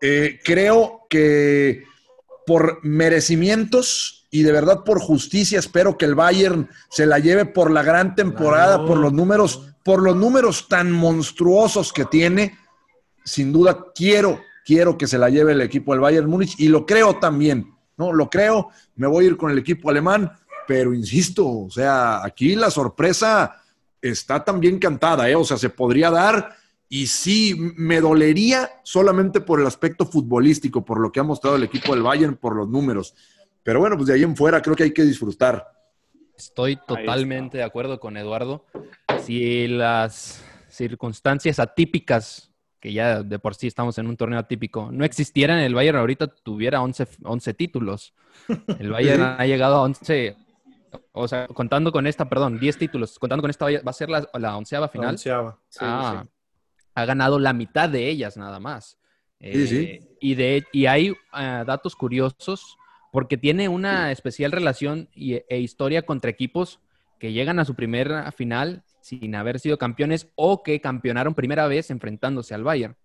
Eh, 0.00 0.40
creo 0.42 1.06
que 1.08 1.84
por 2.44 2.80
merecimientos 2.82 4.26
y 4.30 4.42
de 4.42 4.50
verdad 4.50 4.82
por 4.84 4.98
justicia 4.98 5.60
espero 5.60 5.96
que 5.96 6.06
el 6.06 6.16
Bayern 6.16 6.68
se 6.90 7.06
la 7.06 7.20
lleve 7.20 7.44
por 7.44 7.70
la 7.70 7.84
gran 7.84 8.16
temporada, 8.16 8.84
por 8.84 8.98
los 8.98 9.12
números, 9.12 9.68
por 9.84 10.02
los 10.02 10.16
números 10.16 10.66
tan 10.68 10.90
monstruosos 10.90 11.92
que 11.92 12.04
tiene. 12.04 12.58
Sin 13.24 13.52
duda 13.52 13.86
quiero, 13.94 14.40
quiero 14.68 14.98
que 14.98 15.06
se 15.06 15.16
la 15.16 15.30
lleve 15.30 15.52
el 15.52 15.62
equipo 15.62 15.92
del 15.92 16.02
Bayern 16.02 16.28
Múnich 16.28 16.60
y 16.60 16.68
lo 16.68 16.84
creo 16.84 17.18
también, 17.18 17.74
¿no? 17.96 18.12
Lo 18.12 18.28
creo, 18.28 18.68
me 18.96 19.06
voy 19.06 19.24
a 19.24 19.28
ir 19.28 19.38
con 19.38 19.50
el 19.50 19.56
equipo 19.56 19.88
alemán, 19.88 20.30
pero 20.66 20.92
insisto, 20.92 21.48
o 21.48 21.70
sea, 21.70 22.22
aquí 22.22 22.54
la 22.54 22.70
sorpresa 22.70 23.62
está 24.02 24.44
también 24.44 24.78
cantada, 24.78 25.26
¿eh? 25.30 25.34
O 25.34 25.42
sea, 25.42 25.56
se 25.56 25.70
podría 25.70 26.10
dar 26.10 26.54
y 26.86 27.06
sí, 27.06 27.56
me 27.76 28.02
dolería 28.02 28.70
solamente 28.82 29.40
por 29.40 29.58
el 29.58 29.66
aspecto 29.66 30.04
futbolístico, 30.04 30.84
por 30.84 31.00
lo 31.00 31.10
que 31.10 31.20
ha 31.20 31.24
mostrado 31.24 31.56
el 31.56 31.62
equipo 31.62 31.94
del 31.94 32.02
Bayern, 32.02 32.36
por 32.36 32.54
los 32.54 32.68
números. 32.68 33.14
Pero 33.62 33.80
bueno, 33.80 33.96
pues 33.96 34.08
de 34.08 34.16
ahí 34.16 34.22
en 34.22 34.36
fuera 34.36 34.60
creo 34.60 34.76
que 34.76 34.82
hay 34.82 34.92
que 34.92 35.04
disfrutar. 35.04 35.66
Estoy 36.36 36.78
totalmente 36.86 37.56
de 37.56 37.64
acuerdo 37.64 37.98
con 38.00 38.18
Eduardo. 38.18 38.66
Si 39.24 39.66
las 39.66 40.44
circunstancias 40.68 41.58
atípicas, 41.58 42.47
que 42.80 42.92
ya 42.92 43.22
de 43.22 43.38
por 43.38 43.54
sí 43.54 43.66
estamos 43.66 43.98
en 43.98 44.06
un 44.06 44.16
torneo 44.16 44.38
atípico, 44.38 44.90
no 44.92 45.04
existieran, 45.04 45.58
el 45.58 45.74
Bayern 45.74 45.98
ahorita 45.98 46.28
tuviera 46.28 46.80
11, 46.82 47.06
11 47.24 47.54
títulos. 47.54 48.14
El 48.78 48.90
Bayern 48.90 49.22
ha 49.22 49.46
llegado 49.46 49.76
a 49.76 49.82
11, 49.82 50.36
o 51.12 51.26
sea, 51.28 51.46
contando 51.48 51.90
con 51.92 52.06
esta, 52.06 52.28
perdón, 52.28 52.58
10 52.58 52.78
títulos, 52.78 53.18
contando 53.18 53.42
con 53.42 53.50
esta 53.50 53.66
va 53.66 53.90
a 53.90 53.92
ser 53.92 54.08
la, 54.08 54.28
la 54.38 54.56
onceava 54.56 54.88
final. 54.88 55.10
onceava. 55.10 55.58
Sí, 55.68 55.78
Ah, 55.82 56.22
sí. 56.24 56.30
ha 56.94 57.04
ganado 57.04 57.38
la 57.38 57.52
mitad 57.52 57.88
de 57.88 58.08
ellas 58.08 58.36
nada 58.36 58.60
más. 58.60 58.98
Sí, 59.40 59.66
sí. 59.66 59.76
Eh, 59.76 60.08
Y, 60.20 60.34
de, 60.34 60.64
y 60.72 60.86
hay 60.86 61.14
ah, 61.32 61.64
datos 61.66 61.94
curiosos 61.94 62.76
porque 63.12 63.36
tiene 63.36 63.68
una 63.68 64.10
especial 64.12 64.50
relación 64.52 65.08
y, 65.14 65.34
e 65.48 65.58
historia 65.60 66.02
contra 66.02 66.30
equipos 66.30 66.80
que 67.18 67.32
llegan 67.32 67.58
a 67.58 67.64
su 67.64 67.74
primera 67.74 68.30
final 68.32 68.82
sin 69.00 69.34
haber 69.34 69.58
sido 69.60 69.78
campeones 69.78 70.28
o 70.34 70.62
que 70.62 70.80
campeonaron 70.80 71.34
primera 71.34 71.66
vez 71.68 71.90
enfrentándose 71.90 72.54
al 72.54 72.64
Bayern. 72.64 72.96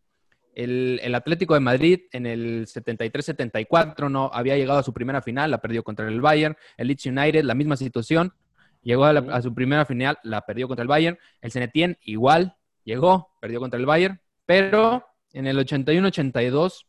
El, 0.56 1.00
el 1.04 1.16
Atlético 1.16 1.56
de 1.56 1.60
Madrid 1.62 2.02
en 2.12 2.26
el 2.28 2.68
73-74 2.68 4.10
no 4.10 4.30
había 4.34 4.56
llegado 4.58 4.80
a 4.80 4.84
su 4.84 4.94
primera 4.94 5.22
final, 5.22 5.50
la 5.52 5.62
perdió 5.62 5.84
contra 5.84 6.08
el 6.08 6.22
Bayern. 6.22 6.56
El 6.78 6.88
Leeds 6.88 7.06
United, 7.08 7.44
la 7.44 7.56
misma 7.56 7.76
situación, 7.76 8.34
llegó 8.82 9.06
a, 9.06 9.14
la- 9.14 9.36
a 9.36 9.42
su 9.42 9.54
primera 9.54 9.86
final, 9.86 10.18
la 10.24 10.42
perdió 10.42 10.68
contra 10.68 10.84
el 10.84 10.88
Bayern. 10.88 11.18
El 11.42 11.52
Cenetien 11.52 11.98
igual, 12.04 12.56
llegó, 12.84 13.32
perdió 13.42 13.60
contra 13.60 13.80
el 13.80 13.86
Bayern. 13.86 14.20
Pero 14.46 15.06
en 15.32 15.48
el 15.48 15.58
81-82, 15.58 16.86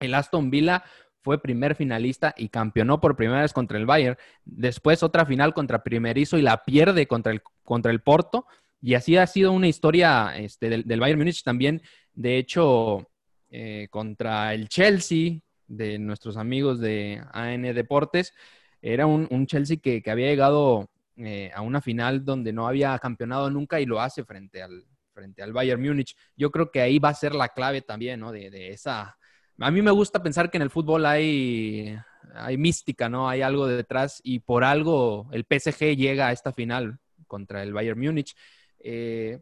el 0.00 0.14
Aston 0.14 0.50
Villa 0.50 0.82
fue 1.20 1.40
primer 1.40 1.76
finalista 1.76 2.34
y 2.36 2.48
campeonó 2.48 3.00
por 3.00 3.14
primera 3.14 3.42
vez 3.42 3.52
contra 3.52 3.78
el 3.78 3.86
Bayern. 3.86 4.16
Después 4.44 5.04
otra 5.04 5.24
final 5.24 5.54
contra 5.54 5.84
Primerizo 5.84 6.36
y 6.36 6.42
la 6.42 6.64
pierde 6.64 7.06
contra 7.06 7.30
el, 7.32 7.42
contra 7.64 7.92
el 7.92 8.00
Porto. 8.00 8.46
Y 8.80 8.94
así 8.94 9.16
ha 9.16 9.26
sido 9.26 9.52
una 9.52 9.68
historia 9.68 10.32
este, 10.36 10.68
del, 10.68 11.00
Bayern 11.00 11.18
Múnich 11.18 11.42
también. 11.42 11.82
De 12.12 12.38
hecho, 12.38 13.08
eh, 13.50 13.86
contra 13.90 14.54
el 14.54 14.68
Chelsea 14.68 15.38
de 15.66 15.98
nuestros 15.98 16.36
amigos 16.36 16.80
de 16.80 17.22
AN 17.32 17.62
Deportes, 17.62 18.34
era 18.82 19.06
un, 19.06 19.28
un 19.30 19.46
Chelsea 19.46 19.76
que, 19.76 20.02
que 20.02 20.10
había 20.10 20.26
llegado 20.26 20.90
eh, 21.16 21.50
a 21.54 21.60
una 21.62 21.80
final 21.80 22.24
donde 22.24 22.52
no 22.52 22.66
había 22.66 22.98
campeonado 22.98 23.50
nunca 23.50 23.80
y 23.80 23.86
lo 23.86 24.00
hace 24.00 24.24
frente 24.24 24.62
al, 24.62 24.84
frente 25.12 25.42
al 25.42 25.52
Bayern 25.52 25.80
Múnich. 25.80 26.16
Yo 26.36 26.50
creo 26.50 26.70
que 26.70 26.80
ahí 26.80 26.98
va 26.98 27.10
a 27.10 27.14
ser 27.14 27.34
la 27.34 27.48
clave 27.48 27.82
también, 27.82 28.20
¿no? 28.20 28.32
De, 28.32 28.50
de 28.50 28.70
esa... 28.70 29.16
A 29.58 29.70
mí 29.70 29.82
me 29.82 29.90
gusta 29.90 30.22
pensar 30.22 30.50
que 30.50 30.56
en 30.56 30.62
el 30.62 30.70
fútbol 30.70 31.06
hay, 31.06 31.96
hay 32.34 32.56
mística, 32.56 33.08
¿no? 33.08 33.28
Hay 33.28 33.42
algo 33.42 33.66
detrás 33.66 34.20
y 34.24 34.40
por 34.40 34.64
algo 34.64 35.28
el 35.30 35.46
PSG 35.48 35.94
llega 35.94 36.28
a 36.28 36.32
esta 36.32 36.52
final 36.52 36.98
contra 37.32 37.62
el 37.62 37.72
Bayern 37.72 37.98
Múnich. 37.98 38.36
Eh, 38.78 39.40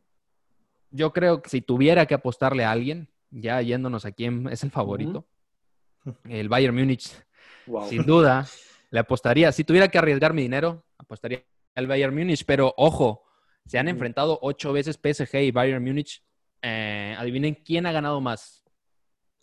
yo 0.92 1.12
creo 1.12 1.42
que 1.42 1.50
si 1.50 1.60
tuviera 1.60 2.06
que 2.06 2.14
apostarle 2.14 2.64
a 2.64 2.70
alguien, 2.70 3.08
ya 3.32 3.60
yéndonos 3.62 4.04
a 4.04 4.12
quién 4.12 4.46
es 4.48 4.62
el 4.62 4.70
favorito, 4.70 5.26
el 6.28 6.48
Bayern 6.48 6.76
Múnich, 6.76 7.10
Wow. 7.66 7.88
sin 7.88 8.04
duda, 8.04 8.46
le 8.90 9.00
apostaría. 9.00 9.50
Si 9.50 9.64
tuviera 9.64 9.88
que 9.88 9.98
arriesgar 9.98 10.32
mi 10.34 10.42
dinero, 10.42 10.84
apostaría 10.98 11.42
al 11.74 11.88
Bayern 11.88 12.14
Múnich. 12.14 12.44
Pero 12.44 12.72
ojo, 12.76 13.24
se 13.66 13.76
han 13.78 13.88
enfrentado 13.88 14.38
ocho 14.40 14.72
veces 14.72 14.96
PSG 14.96 15.42
y 15.42 15.50
Bayern 15.50 15.82
Múnich. 15.84 16.22
Eh, 16.62 17.16
adivinen 17.18 17.54
quién 17.56 17.86
ha 17.86 17.92
ganado 17.92 18.20
más. 18.20 18.59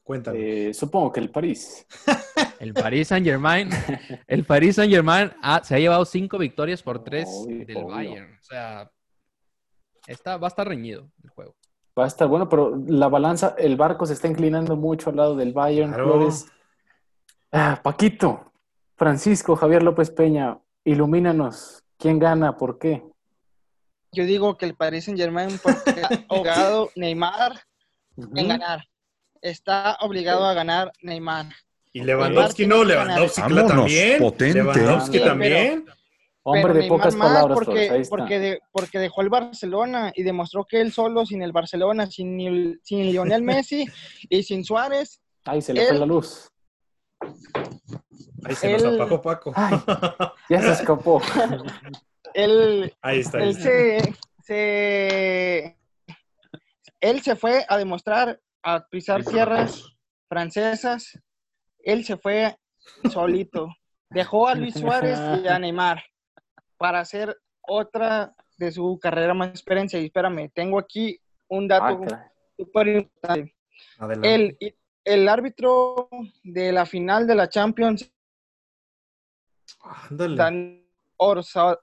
Cuéntame. 0.07 0.69
Eh, 0.69 0.73
supongo 0.73 1.11
que 1.11 1.19
el 1.19 1.29
París. 1.29 1.85
El 2.61 2.73
Paris 2.73 3.09
Saint 3.09 3.25
Germain. 3.25 3.69
El 4.25 4.45
Paris 4.45 4.77
Saint 4.77 4.91
Germain 4.91 5.31
se 5.63 5.75
ha 5.75 5.79
llevado 5.79 6.05
cinco 6.05 6.37
victorias 6.37 6.81
por 6.81 7.03
tres 7.03 7.27
Obvio, 7.29 7.65
del 7.65 7.77
obvio. 7.77 7.87
Bayern. 7.87 8.33
O 8.33 8.43
sea, 8.43 8.91
está, 10.07 10.37
va 10.37 10.47
a 10.47 10.49
estar 10.49 10.65
reñido 10.65 11.11
el 11.23 11.29
juego. 11.29 11.55
Va 11.99 12.05
a 12.05 12.07
estar 12.07 12.27
bueno, 12.27 12.47
pero 12.47 12.81
la 12.87 13.09
balanza, 13.09 13.53
el 13.57 13.75
barco 13.75 14.05
se 14.05 14.13
está 14.13 14.27
inclinando 14.27 14.77
mucho 14.77 15.09
al 15.09 15.17
lado 15.17 15.35
del 15.35 15.51
Bayern. 15.51 15.91
Claro. 15.91 16.05
Flores. 16.05 16.47
Ah, 17.51 17.79
Paquito, 17.83 18.53
Francisco, 18.95 19.55
Javier 19.57 19.83
López 19.83 20.09
Peña, 20.09 20.57
ilumínanos. 20.85 21.83
¿Quién 21.97 22.17
gana? 22.17 22.57
¿Por 22.57 22.79
qué? 22.79 23.03
Yo 24.13 24.23
digo 24.23 24.57
que 24.57 24.65
el 24.65 24.75
Paris 24.75 25.03
Saint 25.03 25.19
Germain, 25.19 25.59
porque 25.61 25.77
está 26.01 26.23
obligado 26.29 26.89
Neymar 26.95 27.59
en 28.15 28.47
ganar. 28.47 28.87
Está 29.41 29.97
obligado 30.01 30.45
a 30.45 30.53
ganar 30.53 30.91
Neymar. 31.01 31.47
Y 31.93 32.01
Lewandowski 32.03 32.67
no, 32.67 32.83
Lewandowski 32.83 33.41
Vámonos, 33.41 33.67
también. 33.71 34.19
potente. 34.19 34.59
Lewandowski 34.59 35.17
Sí, 35.19 35.23
también. 35.23 35.85
Hombre 36.43 36.61
Pero 36.61 36.73
de 36.75 36.79
Neymar 36.81 36.97
pocas 36.97 37.15
más 37.15 37.27
palabras, 37.27 37.57
ahí 37.59 37.65
porque, 37.65 38.05
porque, 38.09 38.39
de- 38.39 38.59
porque 38.71 38.99
dejó 38.99 39.21
el 39.21 39.29
Barcelona 39.29 40.11
y 40.15 40.23
demostró 40.23 40.63
que 40.65 40.79
él 40.79 40.93
solo, 40.93 41.25
sin 41.25 41.41
el 41.41 41.51
Barcelona, 41.51 42.05
sin, 42.07 42.79
sin 42.83 43.11
Lionel 43.11 43.41
Messi 43.43 43.85
y 44.29 44.43
sin 44.43 44.63
Suárez, 44.63 45.21
Ay, 45.45 45.61
se 45.61 45.73
le 45.73 45.85
fue 45.87 45.97
la 45.97 46.05
luz. 46.05 46.49
Ahí 48.43 48.55
se 48.55 48.71
nos 48.73 48.83
Él- 48.83 48.95
apagó 49.01 49.21
Paco. 49.21 49.51
Ay. 49.55 49.77
Ya 50.49 50.61
se 50.61 50.71
escapó. 50.73 51.21
él, 52.33 52.93
Ahí 53.01 53.19
está. 53.19 53.39
ahí 53.39 53.43
él 53.43 53.49
está. 53.49 53.63
se, 53.63 54.13
se- 54.43 55.77
él 57.01 57.21
se 57.21 57.35
fue 57.35 57.65
a 57.67 57.77
demostrar, 57.77 58.39
a 58.67 58.85
pisar 58.89 59.23
tierras 59.23 59.85
francesas. 60.27 61.17
Él 61.79 62.03
se 62.03 62.17
fue 62.17 62.57
solito. 63.11 63.69
Dejó 64.09 64.47
a 64.47 64.55
Luis 64.55 64.73
Suárez 64.75 65.17
y 65.43 65.47
a 65.47 65.57
Neymar 65.59 66.03
para 66.77 66.99
hacer 66.99 67.37
otra 67.61 68.35
de 68.57 68.71
su 68.71 68.99
carrera 68.99 69.33
más 69.33 69.49
experiencia. 69.49 69.99
Y 69.99 70.05
espérame, 70.05 70.49
tengo 70.53 70.79
aquí 70.79 71.19
un 71.47 71.71
Ah, 71.71 71.79
dato 71.79 72.01
súper 72.57 72.87
importante. 72.87 73.55
Adelante. 73.99 74.35
El, 74.59 74.75
el 75.05 75.29
árbitro 75.29 76.09
de 76.43 76.71
la 76.73 76.85
final 76.85 77.25
de 77.25 77.35
la 77.35 77.47
Champions, 77.49 78.11
Ándale. 80.09 80.83
Orsato, 81.19 81.81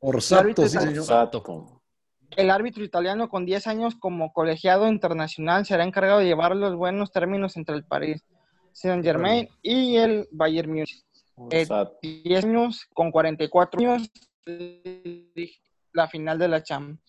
Orsato, 0.00 0.66
sí. 0.66 0.78
Exacto. 0.78 1.81
El 2.36 2.50
árbitro 2.50 2.84
italiano 2.84 3.28
con 3.28 3.44
10 3.46 3.66
años 3.66 3.94
como 3.96 4.32
colegiado 4.32 4.88
internacional, 4.88 5.64
será 5.66 5.84
encargado 5.84 6.20
de 6.20 6.26
llevar 6.26 6.54
los 6.56 6.74
buenos 6.76 7.12
términos 7.12 7.56
entre 7.56 7.74
el 7.76 7.84
Paris 7.84 8.24
Saint 8.72 9.04
Germain 9.04 9.48
y 9.62 9.96
el 9.96 10.28
Bayern 10.32 10.70
Múnich. 10.70 11.02
Eh, 11.50 11.62
Exacto. 11.62 11.98
10 12.02 12.44
años 12.44 12.86
con 12.94 13.10
44 13.10 13.80
años, 13.80 14.10
la 15.92 16.08
final 16.08 16.38
de 16.38 16.48
la 16.48 16.62
Champions. 16.62 17.00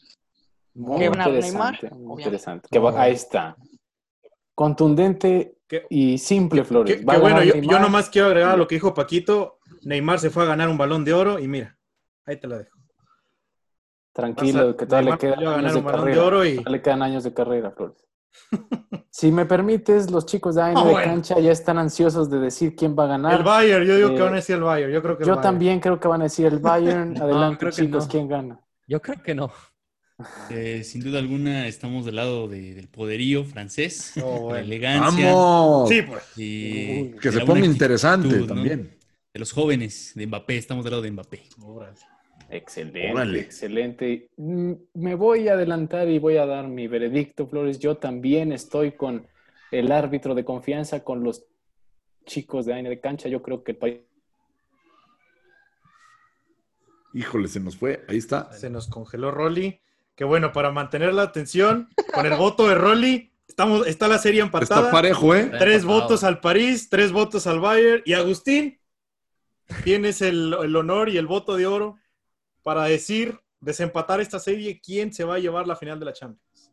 Muy 0.75 0.99
¿Qué 0.99 1.09
van 1.09 1.21
a 1.21 1.25
interesante, 1.29 1.79
Neymar? 1.83 1.99
muy 1.99 2.21
interesante. 2.23 2.67
Que 2.71 2.79
va- 2.79 3.01
ahí 3.01 3.13
está. 3.13 3.55
Contundente 4.55 5.57
Qué- 5.67 5.85
y 5.89 6.17
simple, 6.17 6.63
Flores. 6.63 6.97
Que, 6.97 7.03
bueno, 7.03 7.43
yo, 7.43 7.55
yo 7.55 7.79
nomás 7.79 8.09
quiero 8.09 8.27
agregar 8.27 8.51
a 8.51 8.57
lo 8.57 8.67
que 8.67 8.75
dijo 8.75 8.93
Paquito. 8.93 9.59
Neymar 9.83 10.19
se 10.19 10.29
fue 10.29 10.43
a 10.43 10.47
ganar 10.47 10.69
un 10.69 10.77
balón 10.77 11.03
de 11.05 11.13
oro 11.13 11.39
y 11.39 11.47
mira, 11.47 11.77
ahí 12.25 12.37
te 12.39 12.47
la 12.47 12.57
dejo. 12.59 12.77
Tranquilo, 14.13 14.69
a- 14.69 14.77
que 14.77 14.85
todavía 14.85 15.11
le 15.11 15.17
quedan 15.17 15.47
años 15.47 15.73
de 15.73 15.83
carrera. 15.83 16.23
oro 16.23 16.45
y- 16.45 16.51
Todavía 16.55 16.71
le 16.71 16.81
quedan 16.81 17.01
años 17.01 17.23
de 17.23 17.33
carrera, 17.33 17.71
Flores. 17.71 17.97
si 19.09 19.31
me 19.31 19.45
permites, 19.45 20.09
los 20.11 20.25
chicos 20.25 20.55
de 20.55 20.61
AN 20.61 20.73
Ah, 20.77 20.83
de 20.85 20.91
bueno. 20.91 21.05
cancha 21.11 21.39
ya 21.39 21.51
están 21.51 21.77
ansiosos 21.77 22.29
de 22.29 22.39
decir 22.39 22.75
quién 22.75 22.95
va 22.97 23.05
a 23.05 23.07
ganar. 23.07 23.37
El 23.39 23.43
Bayern, 23.43 23.85
yo 23.85 23.95
digo 23.95 24.09
que 24.09 24.17
Eh, 24.17 24.21
van 24.21 24.33
a 24.33 24.35
decir 24.37 24.55
el 24.55 24.63
Bayern. 24.63 24.91
Yo 24.93 25.01
creo 25.01 25.17
que 25.17 25.23
el 25.23 25.27
Yo 25.27 25.35
Bayern. 25.35 25.43
también 25.43 25.79
creo 25.79 25.99
que 25.99 26.07
van 26.07 26.21
a 26.21 26.25
decir 26.25 26.45
el 26.45 26.59
Bayern. 26.59 27.17
Adelante, 27.21 27.65
que 27.65 27.71
chicos, 27.71 28.05
no. 28.05 28.11
¿quién 28.11 28.27
gana? 28.27 28.59
Yo 28.87 29.01
creo 29.01 29.21
que 29.23 29.33
no. 29.35 29.51
Eh, 30.51 30.83
sin 30.83 31.01
duda 31.03 31.17
alguna 31.19 31.67
estamos 31.67 32.05
del 32.05 32.15
lado 32.17 32.47
de- 32.47 32.75
del 32.75 32.87
poderío 32.87 33.43
francés, 33.45 34.13
Oh, 34.23 34.53
la 34.53 34.59
elegancia 34.61 35.33
¡Vamos! 35.33 35.89
Sí, 35.89 36.03
pues. 36.03 36.23
y 36.37 37.11
Que 37.13 37.31
se 37.31 37.41
ponga 37.41 37.65
interesante 37.65 38.27
actitud, 38.27 38.47
¿no? 38.47 38.53
también. 38.55 38.95
De 39.33 39.39
los 39.39 39.51
jóvenes, 39.51 40.11
de 40.13 40.27
Mbappé, 40.27 40.57
estamos 40.57 40.83
del 40.85 40.91
lado 40.91 41.01
de 41.01 41.11
Mbappé. 41.11 41.41
Excelente, 42.49 43.11
Órale. 43.11 43.39
excelente. 43.39 44.29
Mm, 44.37 44.73
Me 44.93 45.15
voy 45.15 45.47
a 45.47 45.53
adelantar 45.53 46.07
y 46.09 46.19
voy 46.19 46.37
a 46.37 46.45
dar 46.45 46.67
mi 46.67 46.87
veredicto, 46.87 47.47
Flores. 47.47 47.79
Yo 47.79 47.97
también 47.97 48.51
estoy 48.51 48.91
con 48.91 49.25
el 49.71 49.91
árbitro 49.91 50.35
de 50.35 50.45
confianza, 50.45 51.03
con 51.03 51.23
los 51.23 51.45
chicos 52.25 52.65
de 52.65 52.73
AN 52.73 52.85
de 52.85 52.99
cancha. 52.99 53.27
Yo 53.29 53.41
creo 53.41 53.63
que 53.63 53.71
el 53.71 53.77
país 53.77 53.99
Híjole, 57.13 57.47
se 57.47 57.59
nos 57.59 57.77
fue. 57.77 58.03
Ahí 58.07 58.17
está. 58.17 58.51
Se 58.53 58.69
nos 58.69 58.87
congeló 58.87 59.29
Rolly. 59.31 59.79
Que 60.15 60.23
bueno, 60.23 60.51
para 60.51 60.71
mantener 60.71 61.13
la 61.13 61.23
atención, 61.23 61.89
con 62.13 62.25
el 62.25 62.35
voto 62.37 62.67
de 62.67 62.75
Rolly, 62.75 63.31
estamos, 63.47 63.87
está 63.87 64.07
la 64.07 64.19
serie 64.19 64.41
empatada. 64.41 64.81
Está 64.81 64.91
parejo, 64.91 65.33
¿eh? 65.35 65.51
Tres 65.57 65.85
votos 65.85 66.23
al 66.23 66.39
París, 66.39 66.89
tres 66.89 67.11
votos 67.11 67.47
al 67.47 67.59
Bayern. 67.59 68.01
Y 68.05 68.13
Agustín, 68.13 68.79
tienes 69.83 70.21
el, 70.21 70.55
el 70.63 70.75
honor 70.75 71.09
y 71.09 71.17
el 71.17 71.25
voto 71.27 71.55
de 71.55 71.65
oro 71.65 71.97
para 72.63 72.85
decir, 72.85 73.39
desempatar 73.59 74.19
esta 74.21 74.39
serie, 74.39 74.81
quién 74.83 75.13
se 75.13 75.23
va 75.23 75.35
a 75.35 75.39
llevar 75.39 75.67
la 75.67 75.75
final 75.75 75.99
de 75.99 76.05
la 76.05 76.13
Champions. 76.13 76.71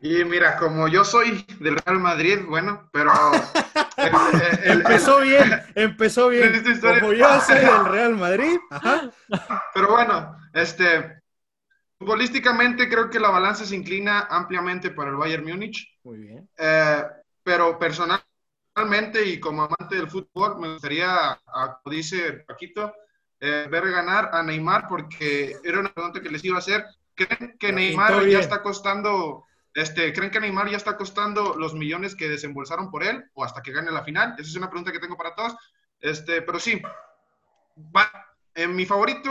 Y 0.00 0.22
mira, 0.24 0.56
como 0.58 0.86
yo 0.88 1.04
soy 1.04 1.46
del 1.60 1.76
Real 1.76 1.98
Madrid, 1.98 2.40
bueno, 2.46 2.88
pero... 2.92 3.10
el- 3.96 4.12
el- 4.42 4.64
el- 4.64 4.80
Empezó 4.80 5.20
bien, 5.20 5.62
empezó 5.74 6.28
bien. 6.28 6.62
Como 7.00 7.12
yo 7.14 7.40
soy 7.40 7.56
del 7.58 7.84
Real 7.86 8.14
Madrid, 8.16 8.58
ajá. 8.70 9.10
Pero 9.72 9.88
bueno, 9.92 10.36
este, 10.52 11.22
futbolísticamente 11.98 12.88
creo 12.88 13.08
que 13.08 13.18
la 13.20 13.30
balanza 13.30 13.64
se 13.64 13.76
inclina 13.76 14.26
ampliamente 14.30 14.90
para 14.90 15.10
el 15.10 15.16
Bayern 15.16 15.44
Múnich. 15.44 15.98
Muy 16.02 16.18
bien. 16.18 16.50
Eh, 16.58 17.02
pero 17.42 17.78
personalmente 17.78 19.24
y 19.24 19.40
como 19.40 19.62
amante 19.62 19.96
del 19.96 20.10
fútbol, 20.10 20.58
me 20.58 20.72
gustaría, 20.74 21.38
como 21.82 21.94
dice 21.94 22.44
Paquito, 22.46 22.92
eh, 23.44 23.68
ver 23.70 23.90
ganar 23.90 24.30
a 24.32 24.42
Neymar 24.42 24.86
porque 24.88 25.56
era 25.64 25.80
una 25.80 25.92
pregunta 25.92 26.20
que 26.22 26.30
les 26.30 26.44
iba 26.44 26.56
a 26.56 26.60
hacer. 26.60 26.84
¿Creen 27.14 27.56
que 27.58 27.72
Neymar 27.72 28.28
ya 28.28 28.38
está 28.40 28.62
costando, 28.62 29.44
este, 29.74 30.12
creen 30.12 30.30
que 30.30 30.40
Neymar 30.40 30.68
ya 30.70 30.76
está 30.76 30.96
costando 30.96 31.54
los 31.56 31.74
millones 31.74 32.14
que 32.16 32.28
desembolsaron 32.28 32.90
por 32.90 33.04
él 33.04 33.24
o 33.34 33.44
hasta 33.44 33.62
que 33.62 33.72
gane 33.72 33.90
la 33.92 34.04
final? 34.04 34.34
Esa 34.38 34.48
es 34.50 34.56
una 34.56 34.70
pregunta 34.70 34.92
que 34.92 34.98
tengo 35.00 35.16
para 35.16 35.34
todos. 35.34 35.54
Este, 36.00 36.42
pero 36.42 36.58
sí, 36.58 36.82
va- 37.94 38.10
eh, 38.54 38.66
mi 38.68 38.86
favorito 38.86 39.30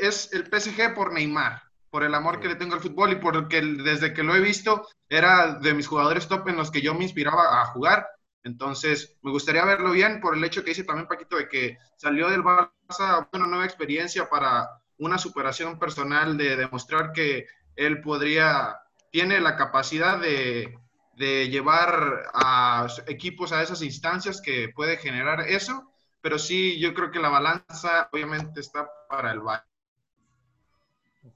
es 0.00 0.32
el 0.32 0.48
PSG 0.48 0.94
por 0.94 1.12
Neymar, 1.12 1.62
por 1.90 2.02
el 2.02 2.14
amor 2.14 2.40
que 2.40 2.48
le 2.48 2.56
tengo 2.56 2.74
al 2.74 2.80
fútbol 2.80 3.12
y 3.12 3.16
porque 3.16 3.60
desde 3.62 4.12
que 4.12 4.22
lo 4.22 4.34
he 4.34 4.40
visto 4.40 4.86
era 5.08 5.54
de 5.54 5.74
mis 5.74 5.86
jugadores 5.86 6.28
top 6.28 6.48
en 6.48 6.56
los 6.56 6.70
que 6.70 6.82
yo 6.82 6.94
me 6.94 7.04
inspiraba 7.04 7.60
a 7.62 7.66
jugar. 7.66 8.06
Entonces, 8.46 9.18
me 9.22 9.32
gustaría 9.32 9.64
verlo 9.64 9.90
bien 9.90 10.20
por 10.20 10.36
el 10.36 10.44
hecho 10.44 10.62
que 10.62 10.70
dice 10.70 10.84
también 10.84 11.08
Paquito 11.08 11.36
de 11.36 11.48
que 11.48 11.78
salió 11.96 12.30
del 12.30 12.44
Barça 12.44 13.28
una 13.32 13.46
nueva 13.48 13.64
experiencia 13.64 14.28
para 14.30 14.68
una 14.98 15.18
superación 15.18 15.80
personal 15.80 16.36
de 16.36 16.54
demostrar 16.54 17.10
que 17.12 17.46
él 17.74 18.00
podría, 18.00 18.76
tiene 19.10 19.40
la 19.40 19.56
capacidad 19.56 20.20
de, 20.20 20.78
de 21.16 21.48
llevar 21.48 22.22
a 22.32 22.86
equipos 23.08 23.50
a 23.50 23.62
esas 23.62 23.82
instancias 23.82 24.40
que 24.40 24.68
puede 24.68 24.96
generar 24.96 25.40
eso. 25.40 25.90
Pero 26.20 26.38
sí, 26.38 26.78
yo 26.78 26.94
creo 26.94 27.10
que 27.10 27.18
la 27.18 27.30
balanza 27.30 28.08
obviamente 28.12 28.60
está 28.60 28.88
para 29.08 29.32
el 29.32 29.40
Bayern. 29.40 29.66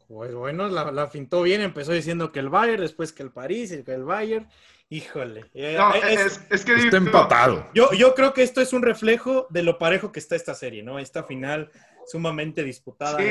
Pues 0.06 0.32
bueno, 0.32 0.68
la, 0.68 0.92
la 0.92 1.08
fintó 1.08 1.42
bien, 1.42 1.60
empezó 1.60 1.90
diciendo 1.90 2.30
que 2.30 2.38
el 2.38 2.50
Bayern, 2.50 2.82
después 2.82 3.12
que 3.12 3.24
el 3.24 3.32
París 3.32 3.76
que 3.84 3.94
el 3.94 4.04
Bayern. 4.04 4.48
Híjole. 4.90 5.46
Eh, 5.54 5.76
No, 5.78 5.94
es- 5.94 6.20
es, 6.20 6.40
es 6.50 6.64
que 6.64 6.74
Está 6.74 6.96
empatado. 6.96 7.68
yo, 7.74 7.92
yo 7.92 8.14
creo 8.14 8.34
que 8.34 8.42
esto 8.42 8.60
es 8.60 8.72
un 8.72 8.82
reflejo 8.82 9.46
de 9.50 9.62
lo 9.62 9.78
parejo 9.78 10.10
que 10.12 10.18
está 10.18 10.34
esta 10.36 10.54
serie, 10.54 10.82
¿no? 10.82 10.98
Esta 10.98 11.22
final 11.24 11.70
sumamente 12.06 12.64
disputada 12.64 13.16
Sí, 13.18 13.24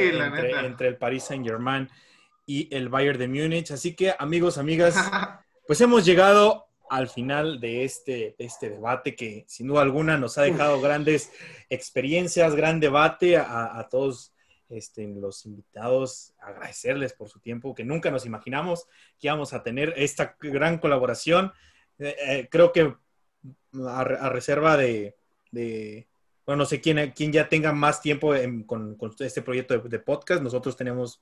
entre, 0.63 0.87
el 0.87 0.97
Paris 0.97 1.25
Saint 1.25 1.45
Germain 1.45 1.89
y 2.45 2.73
el 2.73 2.87
Bayern 2.87 3.19
de 3.19 3.27
Múnich. 3.27 3.71
Así 3.71 3.93
que, 3.93 4.13
amigos, 4.17 4.57
amigas, 4.57 4.95
pues 5.67 5.81
hemos 5.81 6.05
llegado 6.05 6.67
al 6.89 7.09
final 7.09 7.59
de 7.59 7.83
este, 7.83 8.35
de 8.39 8.45
este 8.45 8.69
debate 8.69 9.15
que 9.15 9.43
sin 9.47 9.67
duda 9.67 9.81
alguna 9.81 10.17
nos 10.17 10.37
ha 10.37 10.43
dejado 10.43 10.79
grandes 10.81 11.31
experiencias, 11.69 12.55
gran 12.55 12.79
debate 12.79 13.37
a, 13.37 13.77
a 13.77 13.89
todos 13.89 14.33
este, 14.69 15.07
los 15.07 15.45
invitados, 15.45 16.33
agradecerles 16.39 17.13
por 17.13 17.27
su 17.27 17.39
tiempo, 17.39 17.73
que 17.75 17.83
nunca 17.83 18.11
nos 18.11 18.25
imaginamos 18.25 18.85
que 19.19 19.27
íbamos 19.27 19.53
a 19.53 19.63
tener 19.63 19.93
esta 19.97 20.35
gran 20.39 20.77
colaboración. 20.77 21.51
Eh, 21.97 22.15
eh, 22.25 22.47
creo 22.49 22.71
que 22.71 22.95
a, 23.85 23.99
a 24.01 24.29
reserva 24.29 24.77
de, 24.77 25.17
de, 25.51 26.07
bueno, 26.45 26.59
no 26.63 26.65
sé 26.65 26.81
quién, 26.81 27.11
quién 27.15 27.31
ya 27.31 27.49
tenga 27.49 27.73
más 27.73 28.01
tiempo 28.01 28.35
en- 28.35 28.63
con, 28.63 28.95
con 28.95 29.13
este 29.19 29.41
proyecto 29.41 29.77
de, 29.77 29.89
de 29.89 29.99
podcast. 29.99 30.41
Nosotros 30.41 30.75
tenemos 30.77 31.21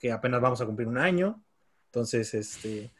que 0.00 0.12
apenas 0.12 0.40
vamos 0.40 0.60
a 0.60 0.66
cumplir 0.66 0.88
un 0.88 0.98
año. 0.98 1.42
Entonces, 1.86 2.34
este, 2.34 2.92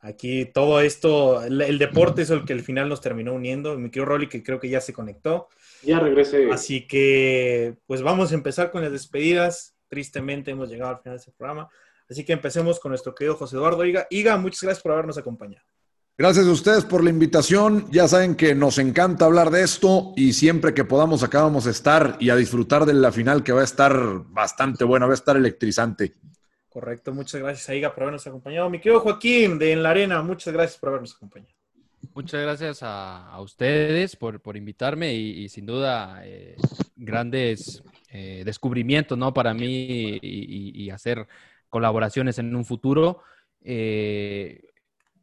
aquí 0.00 0.46
todo 0.46 0.80
esto, 0.80 1.42
el, 1.42 1.60
el 1.60 1.78
deporte 1.78 2.22
es 2.22 2.30
el 2.30 2.44
que 2.44 2.52
al 2.52 2.62
final 2.62 2.88
nos 2.88 3.00
terminó 3.00 3.32
uniendo. 3.34 3.78
Mi 3.78 3.90
querido 3.90 4.06
Rolly, 4.06 4.28
que 4.28 4.42
creo 4.42 4.60
que 4.60 4.68
ya 4.68 4.80
se 4.80 4.92
conectó. 4.92 5.48
Ya 5.82 5.98
regresé. 6.00 6.50
Así 6.50 6.86
que, 6.86 7.76
pues 7.86 8.02
vamos 8.02 8.32
a 8.32 8.34
empezar 8.34 8.70
con 8.70 8.82
las 8.82 8.92
despedidas. 8.92 9.74
Tristemente 9.88 10.50
hemos 10.50 10.68
llegado 10.68 10.90
al 10.90 11.02
final 11.02 11.16
de 11.16 11.20
este 11.20 11.32
programa. 11.32 11.68
Así 12.08 12.24
que 12.24 12.32
empecemos 12.32 12.80
con 12.80 12.90
nuestro 12.90 13.14
querido 13.14 13.36
José 13.36 13.56
Eduardo 13.56 13.84
Iga. 13.84 14.06
Iga, 14.10 14.36
muchas 14.36 14.62
gracias 14.62 14.82
por 14.82 14.92
habernos 14.92 15.16
acompañado. 15.16 15.64
Gracias 16.18 16.46
a 16.46 16.50
ustedes 16.50 16.84
por 16.84 17.02
la 17.02 17.08
invitación. 17.08 17.86
Ya 17.90 18.06
saben 18.06 18.34
que 18.34 18.54
nos 18.54 18.78
encanta 18.78 19.24
hablar 19.24 19.50
de 19.50 19.62
esto 19.62 20.12
y 20.16 20.34
siempre 20.34 20.74
que 20.74 20.84
podamos 20.84 21.22
acá 21.22 21.40
vamos 21.40 21.66
a 21.66 21.70
estar 21.70 22.18
y 22.20 22.28
a 22.28 22.36
disfrutar 22.36 22.84
de 22.84 22.92
la 22.92 23.10
final 23.10 23.42
que 23.42 23.52
va 23.52 23.62
a 23.62 23.64
estar 23.64 23.96
bastante 24.26 24.84
buena, 24.84 25.06
va 25.06 25.12
a 25.12 25.14
estar 25.14 25.36
electrizante. 25.36 26.16
Correcto, 26.70 27.12
muchas 27.12 27.40
gracias 27.40 27.68
a 27.68 27.74
Iga 27.74 27.92
por 27.92 28.04
habernos 28.04 28.26
acompañado. 28.26 28.70
Mi 28.70 28.78
querido 28.80 29.00
Joaquín 29.00 29.58
de 29.58 29.72
En 29.72 29.82
la 29.82 29.90
Arena, 29.90 30.22
muchas 30.22 30.54
gracias 30.54 30.78
por 30.78 30.88
habernos 30.90 31.14
acompañado. 31.14 31.52
Muchas 32.14 32.40
gracias 32.40 32.82
a, 32.82 33.26
a 33.28 33.40
ustedes 33.42 34.16
por, 34.16 34.40
por 34.40 34.56
invitarme 34.56 35.12
y, 35.12 35.42
y 35.44 35.48
sin 35.48 35.66
duda 35.66 36.20
eh, 36.24 36.56
grandes 36.96 37.82
eh, 38.08 38.42
descubrimientos 38.44 39.18
¿no? 39.18 39.34
para 39.34 39.52
mí 39.52 39.66
y, 39.66 40.18
y- 40.22 40.82
y 40.84 40.90
hacer 40.90 41.26
colaboraciones 41.68 42.38
en 42.38 42.54
un 42.56 42.64
futuro. 42.64 43.22
Eh, 43.62 44.62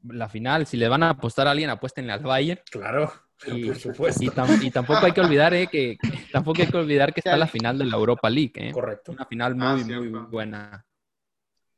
la 0.03 0.29
final, 0.29 0.67
si 0.67 0.77
le 0.77 0.87
van 0.87 1.03
a 1.03 1.09
apostar 1.11 1.47
a 1.47 1.51
alguien, 1.51 1.69
apuéstenle 1.69 2.11
al 2.13 2.19
Bayern. 2.19 2.61
Claro, 2.69 3.11
Y, 3.47 3.65
por 3.67 3.75
supuesto. 3.79 4.23
y 4.23 4.27
tam- 4.29 4.61
y 4.63 4.69
tampoco 4.71 5.05
hay 5.05 5.11
que 5.13 5.21
olvidar 5.21 5.53
eh, 5.53 5.67
que 5.67 5.97
tampoco 6.31 6.61
hay 6.61 6.67
que 6.67 6.77
olvidar 6.77 7.13
que 7.13 7.21
está 7.21 7.35
la 7.37 7.47
final 7.47 7.77
de 7.79 7.85
la 7.85 7.95
Europa 7.95 8.29
League. 8.29 8.53
¿eh? 8.55 8.71
Correcto. 8.71 9.13
Una 9.13 9.25
final 9.25 9.55
Ah, 9.59 9.73
muy, 9.75 9.83
muy 9.83 10.07
cierto. 10.09 10.27
buena. 10.29 10.85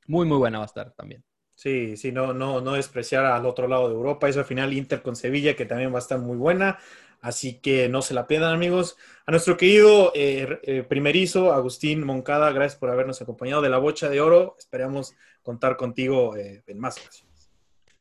Muy, 0.10 0.26
muy 0.26 0.38
buena 0.38 0.58
va 0.58 0.64
a 0.64 0.66
estar 0.66 0.92
también. 0.94 1.24
Sí, 1.54 1.96
sí, 1.96 2.12
no, 2.12 2.34
no, 2.34 2.62
no 2.62 2.74
despreciar 2.74 3.28
al 3.28 3.46
otro 3.46 3.68
lado 3.68 3.88
de 3.90 3.94
Europa. 3.94 4.28
Esa 4.28 4.44
final 4.44 4.74
Inter 4.74 5.04
con 5.04 5.16
Sevilla, 5.16 5.56
que 5.56 5.68
también 5.68 5.92
va 5.94 5.98
a 5.98 6.00
estar 6.00 6.18
muy 6.18 6.36
buena. 6.36 6.80
Así 7.22 7.60
que 7.62 7.90
no 7.90 8.02
se 8.02 8.16
la 8.16 8.26
pierdan, 8.26 8.56
amigos. 8.56 8.98
A 9.28 9.32
nuestro 9.32 9.56
querido 9.56 10.12
eh, 10.16 10.60
eh, 10.64 10.82
primerizo, 10.82 11.54
Agustín 11.54 12.04
Moncada, 12.08 12.52
gracias 12.52 12.80
por 12.80 12.90
habernos 12.90 13.22
acompañado 13.22 13.62
de 13.62 13.70
la 13.70 13.78
Bocha 13.78 14.10
de 14.10 14.20
Oro. 14.20 14.56
Esperamos 14.58 15.14
contar 15.44 15.78
contigo 15.78 16.36
eh, 16.36 16.64
en 16.66 16.80
más 16.80 16.98
ocasiones. 16.98 17.52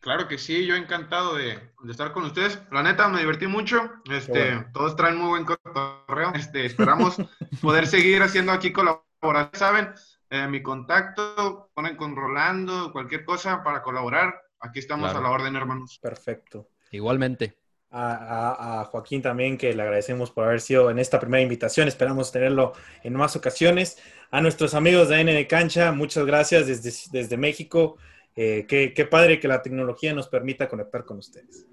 Claro 0.01 0.29
que 0.29 0.39
sí, 0.39 0.65
yo 0.65 0.77
encantado 0.77 1.37
de, 1.37 1.59
de 1.83 1.93
estar 1.93 2.13
con 2.13 2.25
ustedes. 2.25 2.59
La 2.73 2.83
neta, 2.83 3.09
me 3.09 3.19
divertí 3.21 3.47
mucho. 3.49 3.83
Este, 4.11 4.53
bueno. 4.53 4.71
Todos 4.73 4.97
traen 4.97 5.19
muy 5.19 5.29
buen 5.29 5.45
cotorreo. 5.45 6.33
Este, 6.35 6.65
esperamos 6.65 7.17
poder 7.61 7.87
seguir 7.87 8.23
haciendo 8.23 8.53
aquí 8.53 8.73
colaboraciones. 8.73 9.59
Saben, 9.59 9.93
Eh, 10.31 10.47
mi 10.47 10.63
contacto, 10.63 11.71
ponen 11.75 11.97
con 11.97 12.15
Rolando, 12.15 12.93
cualquier 12.93 13.25
cosa 13.25 13.63
para 13.63 13.83
colaborar. 13.83 14.35
Aquí 14.61 14.79
estamos 14.81 15.11
Claro. 15.11 15.19
a 15.27 15.29
la 15.29 15.35
orden, 15.35 15.57
hermanos. 15.57 15.99
Perfecto. 16.03 16.69
Igualmente. 16.91 17.57
A, 17.91 18.13
a- 18.13 18.81
a 18.81 18.85
Joaquín 18.85 19.23
también, 19.23 19.57
que 19.57 19.73
le 19.73 19.83
agradecemos 19.83 20.31
por 20.31 20.45
haber 20.45 20.61
sido 20.61 20.91
en 20.91 20.99
esta 20.99 21.19
primera 21.19 21.43
invitación. 21.43 21.89
Esperamos 21.89 22.31
tenerlo 22.31 22.75
en 23.03 23.15
más 23.15 23.35
ocasiones. 23.37 23.97
A 24.31 24.43
nuestros 24.43 24.75
amigos 24.75 25.09
de 25.09 25.21
N 25.23 25.33
de 25.33 25.47
Cancha, 25.47 25.93
muchas 25.93 26.27
gracias 26.27 26.67
desde, 26.67 26.93
desde 27.11 27.37
México. 27.39 27.97
Eh, 28.37 28.67
qué, 28.69 28.93
qué 28.95 29.07
padre 29.07 29.41
que 29.41 29.49
la 29.49 29.63
tecnología 29.63 30.13
nos 30.13 30.29
permita 30.29 30.69
conectar 30.69 31.07
con 31.07 31.17
ustedes. 31.19 31.67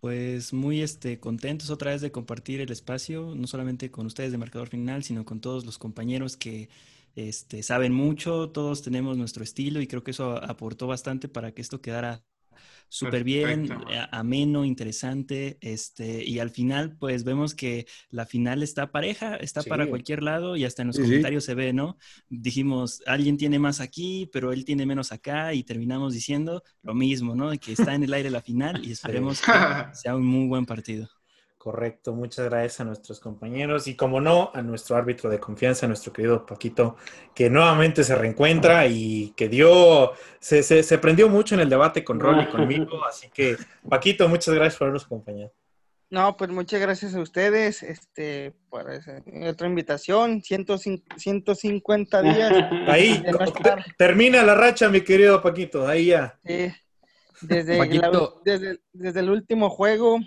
Pues 0.00 0.52
muy 0.52 0.80
este, 0.82 1.18
contentos 1.20 1.70
otra 1.70 1.90
vez 1.90 2.00
de 2.00 2.12
compartir 2.12 2.60
el 2.60 2.70
espacio, 2.72 3.34
no 3.34 3.46
solamente 3.48 3.90
con 3.90 4.06
ustedes 4.06 4.30
de 4.32 4.38
Marcador 4.38 4.68
Final, 4.68 5.02
sino 5.02 5.24
con 5.24 5.40
todos 5.40 5.66
los 5.66 5.76
compañeros 5.76 6.36
que 6.36 6.68
este, 7.28 7.62
saben 7.62 7.92
mucho, 7.92 8.50
todos 8.50 8.82
tenemos 8.82 9.16
nuestro 9.16 9.42
estilo 9.44 9.80
y 9.80 9.86
creo 9.86 10.02
que 10.04 10.12
eso 10.12 10.36
aportó 10.42 10.86
bastante 10.86 11.28
para 11.28 11.52
que 11.52 11.62
esto 11.62 11.80
quedara 11.80 12.22
súper 12.88 13.22
bien, 13.24 13.70
a- 13.88 14.18
ameno, 14.18 14.64
interesante, 14.64 15.58
este, 15.60 16.24
y 16.24 16.38
al 16.38 16.50
final 16.50 16.96
pues 16.98 17.24
vemos 17.24 17.54
que 17.54 17.86
la 18.10 18.24
final 18.26 18.62
está 18.62 18.90
pareja, 18.92 19.36
está 19.36 19.62
Sí. 19.62 19.68
para 19.70 19.86
cualquier 19.88 20.22
lado 20.22 20.56
y 20.56 20.64
hasta 20.64 20.82
en 20.82 20.88
los 20.88 20.96
Sí, 20.96 21.02
sí. 21.02 21.08
comentarios 21.08 21.44
se 21.44 21.54
ve, 21.54 21.72
¿no? 21.72 21.98
Dijimos, 22.28 23.02
alguien 23.06 23.36
tiene 23.36 23.58
más 23.58 23.80
aquí, 23.80 24.28
pero 24.32 24.52
él 24.52 24.64
tiene 24.64 24.86
menos 24.86 25.12
acá 25.12 25.54
y 25.54 25.64
terminamos 25.64 26.14
diciendo 26.14 26.62
lo 26.82 26.94
mismo, 26.94 27.34
¿no? 27.34 27.50
De 27.50 27.58
que 27.58 27.72
está 27.72 27.94
en 27.94 28.04
el 28.04 28.14
aire 28.14 28.30
la 28.30 28.42
final 28.42 28.84
y 28.84 28.92
esperemos 28.92 29.40
que 29.42 29.52
sea 29.92 30.16
un 30.16 30.26
muy 30.26 30.46
buen 30.48 30.66
partido. 30.66 31.08
Correcto, 31.58 32.14
muchas 32.14 32.44
gracias 32.48 32.80
a 32.80 32.84
nuestros 32.84 33.18
compañeros 33.18 33.88
y 33.88 33.96
como 33.96 34.20
no, 34.20 34.52
a 34.54 34.62
nuestro 34.62 34.94
árbitro 34.94 35.28
de 35.28 35.40
confianza, 35.40 35.88
nuestro 35.88 36.12
querido 36.12 36.46
Paquito, 36.46 36.96
que 37.34 37.50
nuevamente 37.50 38.04
se 38.04 38.14
reencuentra 38.14 38.86
y 38.86 39.34
que 39.36 39.48
dio, 39.48 40.12
se, 40.38 40.62
se, 40.62 40.84
se 40.84 40.98
prendió 40.98 41.28
mucho 41.28 41.56
en 41.56 41.60
el 41.60 41.68
debate 41.68 42.04
con 42.04 42.20
Rolly 42.20 42.44
y 42.44 42.46
conmigo, 42.52 43.04
así 43.04 43.28
que 43.34 43.56
Paquito, 43.88 44.28
muchas 44.28 44.54
gracias 44.54 44.76
por 44.76 44.86
habernos 44.86 45.04
acompañado. 45.04 45.52
No, 46.10 46.36
pues 46.36 46.48
muchas 46.50 46.80
gracias 46.80 47.14
a 47.16 47.20
ustedes 47.20 47.82
este, 47.82 48.54
por 48.70 48.90
esa 48.90 49.20
otra 49.46 49.66
invitación. 49.66 50.40
105 50.42 51.04
150 51.18 52.22
días. 52.22 52.52
Ahí 52.88 53.22
no 53.30 53.38
termina 53.98 54.42
la 54.42 54.54
racha, 54.54 54.88
mi 54.88 55.02
querido 55.02 55.42
Paquito, 55.42 55.86
ahí 55.86 56.06
ya. 56.06 56.38
Sí, 56.46 56.72
desde, 57.42 57.76
Paquito. 57.76 58.40
la- 58.46 58.52
desde, 58.52 58.78
desde 58.92 59.20
el 59.20 59.28
último 59.28 59.68
juego 59.68 60.18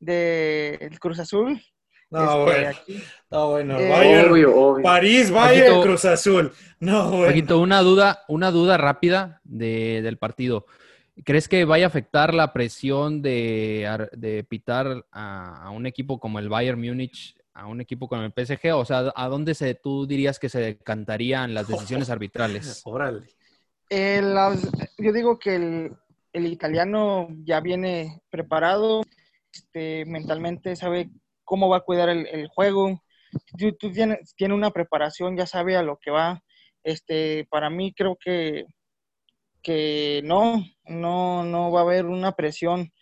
del 0.00 0.98
Cruz 0.98 1.18
Azul. 1.20 1.62
No, 2.10 2.22
este, 2.24 2.42
bueno, 2.42 2.68
aquí. 2.70 3.02
no, 3.30 3.50
bueno, 3.50 3.78
Eh, 3.78 3.88
Bayern, 3.88 4.32
Obvio, 4.32 4.56
obvio. 4.56 4.82
París, 4.82 5.30
Bayern, 5.30 5.66
Paquito. 5.66 5.82
Cruz 5.82 6.04
Azul. 6.06 6.52
No, 6.80 7.08
bueno. 7.10 7.26
Paquito, 7.26 7.60
una 7.60 7.80
duda, 7.82 8.24
una 8.26 8.50
duda 8.50 8.76
rápida 8.76 9.40
de- 9.44 10.00
del 10.02 10.16
partido. 10.18 10.66
¿Crees 11.24 11.46
que 11.48 11.64
vaya 11.64 11.84
a 11.84 11.88
afectar 11.88 12.34
la 12.34 12.52
presión 12.52 13.22
de, 13.22 14.08
de 14.12 14.42
pitar 14.42 15.04
a, 15.12 15.62
a 15.66 15.70
un 15.70 15.86
equipo 15.86 16.18
como 16.18 16.38
el 16.40 16.48
Bayern 16.48 16.80
Múnich, 16.80 17.36
a 17.52 17.66
un 17.66 17.80
equipo 17.80 18.08
como 18.08 18.22
el 18.22 18.32
PSG? 18.32 18.74
O 18.74 18.84
sea, 18.84 19.12
¿a 19.14 19.28
dónde 19.28 19.54
se, 19.54 19.74
tú 19.76 20.06
dirías 20.06 20.38
que 20.40 20.48
se 20.48 20.60
decantarían 20.60 21.54
las 21.54 21.68
decisiones 21.68 22.10
arbitrales? 22.10 22.80
Órale. 22.86 23.28
Eh, 23.88 24.20
las- 24.22 24.68
yo 24.98 25.12
digo 25.12 25.38
que 25.38 25.54
el, 25.56 25.92
el 26.32 26.46
italiano 26.46 27.28
ya 27.44 27.60
viene 27.60 28.20
preparado, 28.30 29.02
este, 29.52 30.04
mentalmente 30.06 30.76
sabe 30.76 31.10
cómo 31.44 31.68
va 31.68 31.78
a 31.78 31.82
cuidar 31.82 32.08
el, 32.08 32.26
el 32.28 32.48
juego. 32.48 33.02
Tú, 33.58 33.72
tú 33.78 33.90
tienes, 33.92 34.34
tiene 34.36 34.54
una 34.54 34.70
preparación, 34.70 35.36
ya 35.36 35.46
sabe 35.46 35.76
a 35.76 35.82
lo 35.82 35.98
que 35.98 36.10
va. 36.10 36.42
Este, 36.82 37.46
para 37.50 37.70
mí 37.70 37.92
creo 37.92 38.16
que, 38.16 38.64
que 39.62 40.22
no, 40.24 40.64
no, 40.86 41.44
no 41.44 41.70
va 41.70 41.80
a 41.80 41.82
haber 41.82 42.06
una 42.06 42.32
presión. 42.32 42.92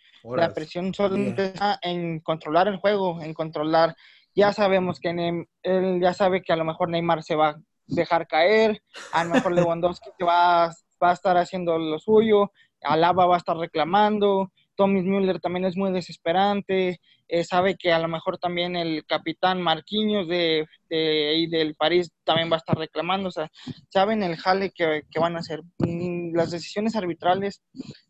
La 0.41 0.53
presión 0.53 0.93
solamente 0.93 1.45
está 1.45 1.79
en 1.81 2.19
controlar 2.19 2.67
el 2.67 2.77
juego, 2.77 3.21
en 3.21 3.33
controlar. 3.33 3.95
Ya 4.35 4.51
sabemos 4.53 4.99
que 4.99 5.09
Neym- 5.11 5.47
él 5.63 5.99
ya 6.01 6.13
sabe 6.13 6.41
que 6.41 6.51
a 6.53 6.57
lo 6.57 6.65
mejor 6.65 6.89
Neymar 6.89 7.23
se 7.23 7.35
va 7.35 7.49
a 7.49 7.59
dejar 7.87 8.27
caer, 8.27 8.81
a 9.11 9.23
lo 9.23 9.35
mejor 9.35 9.51
Lewandowski 9.55 10.09
va, 10.23 10.67
va 11.01 11.09
a 11.09 11.13
estar 11.13 11.37
haciendo 11.37 11.77
lo 11.77 11.97
suyo, 11.99 12.51
Alaba 12.81 13.25
va 13.25 13.35
a 13.35 13.37
estar 13.39 13.57
reclamando, 13.57 14.51
Thomas 14.79 15.03
Müller 15.03 15.41
también 15.41 15.65
es 15.65 15.75
muy 15.75 15.91
desesperante, 15.91 17.01
eh, 17.27 17.43
sabe 17.43 17.75
que 17.75 17.91
a 17.91 17.99
lo 17.99 18.07
mejor 18.07 18.37
también 18.37 18.77
el 18.77 19.05
capitán 19.05 19.61
Marquinhos 19.61 20.25
de, 20.29 20.65
del 20.89 21.75
París 21.75 22.13
también 22.23 22.49
va 22.49 22.55
a 22.55 22.59
estar 22.59 22.77
reclamando, 22.77 23.27
o 23.27 23.31
sea, 23.31 23.51
saben 23.89 24.23
el 24.23 24.37
jale 24.37 24.71
que, 24.71 25.03
que 25.11 25.19
van 25.19 25.35
a 25.35 25.39
hacer. 25.39 25.63
Mm, 25.79 26.33
Las 26.33 26.51
decisiones 26.51 26.95
arbitrales 26.95 27.61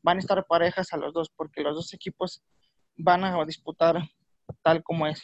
van 0.04 0.18
a 0.18 0.20
estar 0.20 0.46
parejas 0.46 0.94
a 0.94 0.98
los 0.98 1.12
dos, 1.12 1.32
porque 1.36 1.64
los 1.64 1.74
dos 1.74 1.92
equipos 1.96 2.44
van 2.98 3.24
a 3.24 3.44
disputar 3.46 4.04
tal 4.62 4.84
como 4.84 5.08
es 5.08 5.24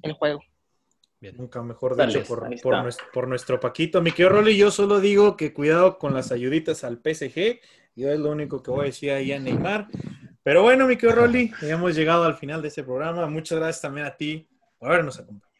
el 0.00 0.14
juego. 0.14 0.40
Nunca 1.20 1.62
mejor 1.62 1.94
Dale, 1.94 2.14
dicho 2.14 2.26
por, 2.26 2.46
ahí 2.46 2.56
por 2.56 2.82
nuestro, 2.82 3.06
por 3.12 3.28
nuestro 3.28 3.60
Paquito. 3.60 4.00
Mi 4.00 4.12
querido 4.12 4.30
Rolly, 4.30 4.56
yo 4.56 4.70
solo 4.70 5.00
digo 5.00 5.36
que 5.36 5.52
cuidado 5.52 5.98
con 5.98 6.14
las 6.14 6.32
ayuditas 6.32 6.84
al 6.84 7.02
PSG. 7.04 7.60
Yo 7.96 8.10
es 8.10 8.18
lo 8.18 8.30
único 8.30 8.62
que 8.62 8.70
voy 8.70 8.80
a 8.80 8.84
decir 8.84 9.10
ahí 9.10 9.32
a 9.32 9.38
Neymar. 9.38 9.88
Pero 10.46 10.62
bueno, 10.62 10.86
mi 10.86 10.96
querido 10.96 11.22
Rolly, 11.22 11.50
ya 11.60 11.74
hemos 11.74 11.96
llegado 11.96 12.22
al 12.22 12.36
final 12.36 12.62
de 12.62 12.68
este 12.68 12.84
programa. 12.84 13.26
Muchas 13.26 13.58
gracias 13.58 13.82
también 13.82 14.06
a 14.06 14.16
ti 14.16 14.46
por 14.78 14.92
habernos 14.92 15.18
acompañado. 15.18 15.58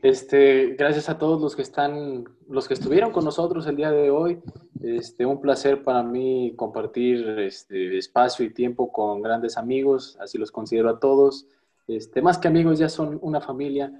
Este, 0.00 0.76
gracias 0.78 1.08
a 1.08 1.18
todos 1.18 1.42
los 1.42 1.56
que 1.56 1.62
están, 1.62 2.24
los 2.48 2.68
que 2.68 2.74
estuvieron 2.74 3.10
con 3.10 3.24
nosotros 3.24 3.66
el 3.66 3.74
día 3.74 3.90
de 3.90 4.12
hoy. 4.12 4.40
Este, 4.80 5.26
un 5.26 5.40
placer 5.40 5.82
para 5.82 6.04
mí 6.04 6.54
compartir 6.54 7.40
este, 7.40 7.98
espacio 7.98 8.44
y 8.44 8.54
tiempo 8.54 8.92
con 8.92 9.20
grandes 9.22 9.58
amigos, 9.58 10.16
así 10.20 10.38
los 10.38 10.52
considero 10.52 10.88
a 10.88 11.00
todos. 11.00 11.48
Este, 11.88 12.22
más 12.22 12.38
que 12.38 12.46
amigos, 12.46 12.78
ya 12.78 12.88
son 12.88 13.18
una 13.22 13.40
familia. 13.40 13.92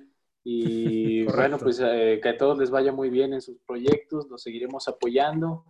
Y 0.44 1.24
bueno, 1.34 1.58
pues 1.58 1.82
eh, 1.84 2.20
que 2.22 2.28
a 2.28 2.38
todos 2.38 2.56
les 2.58 2.70
vaya 2.70 2.92
muy 2.92 3.10
bien 3.10 3.32
en 3.32 3.40
sus 3.40 3.58
proyectos, 3.66 4.28
los 4.30 4.40
seguiremos 4.40 4.86
apoyando. 4.86 5.64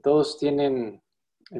Todos 0.00 0.38
tienen 0.38 1.02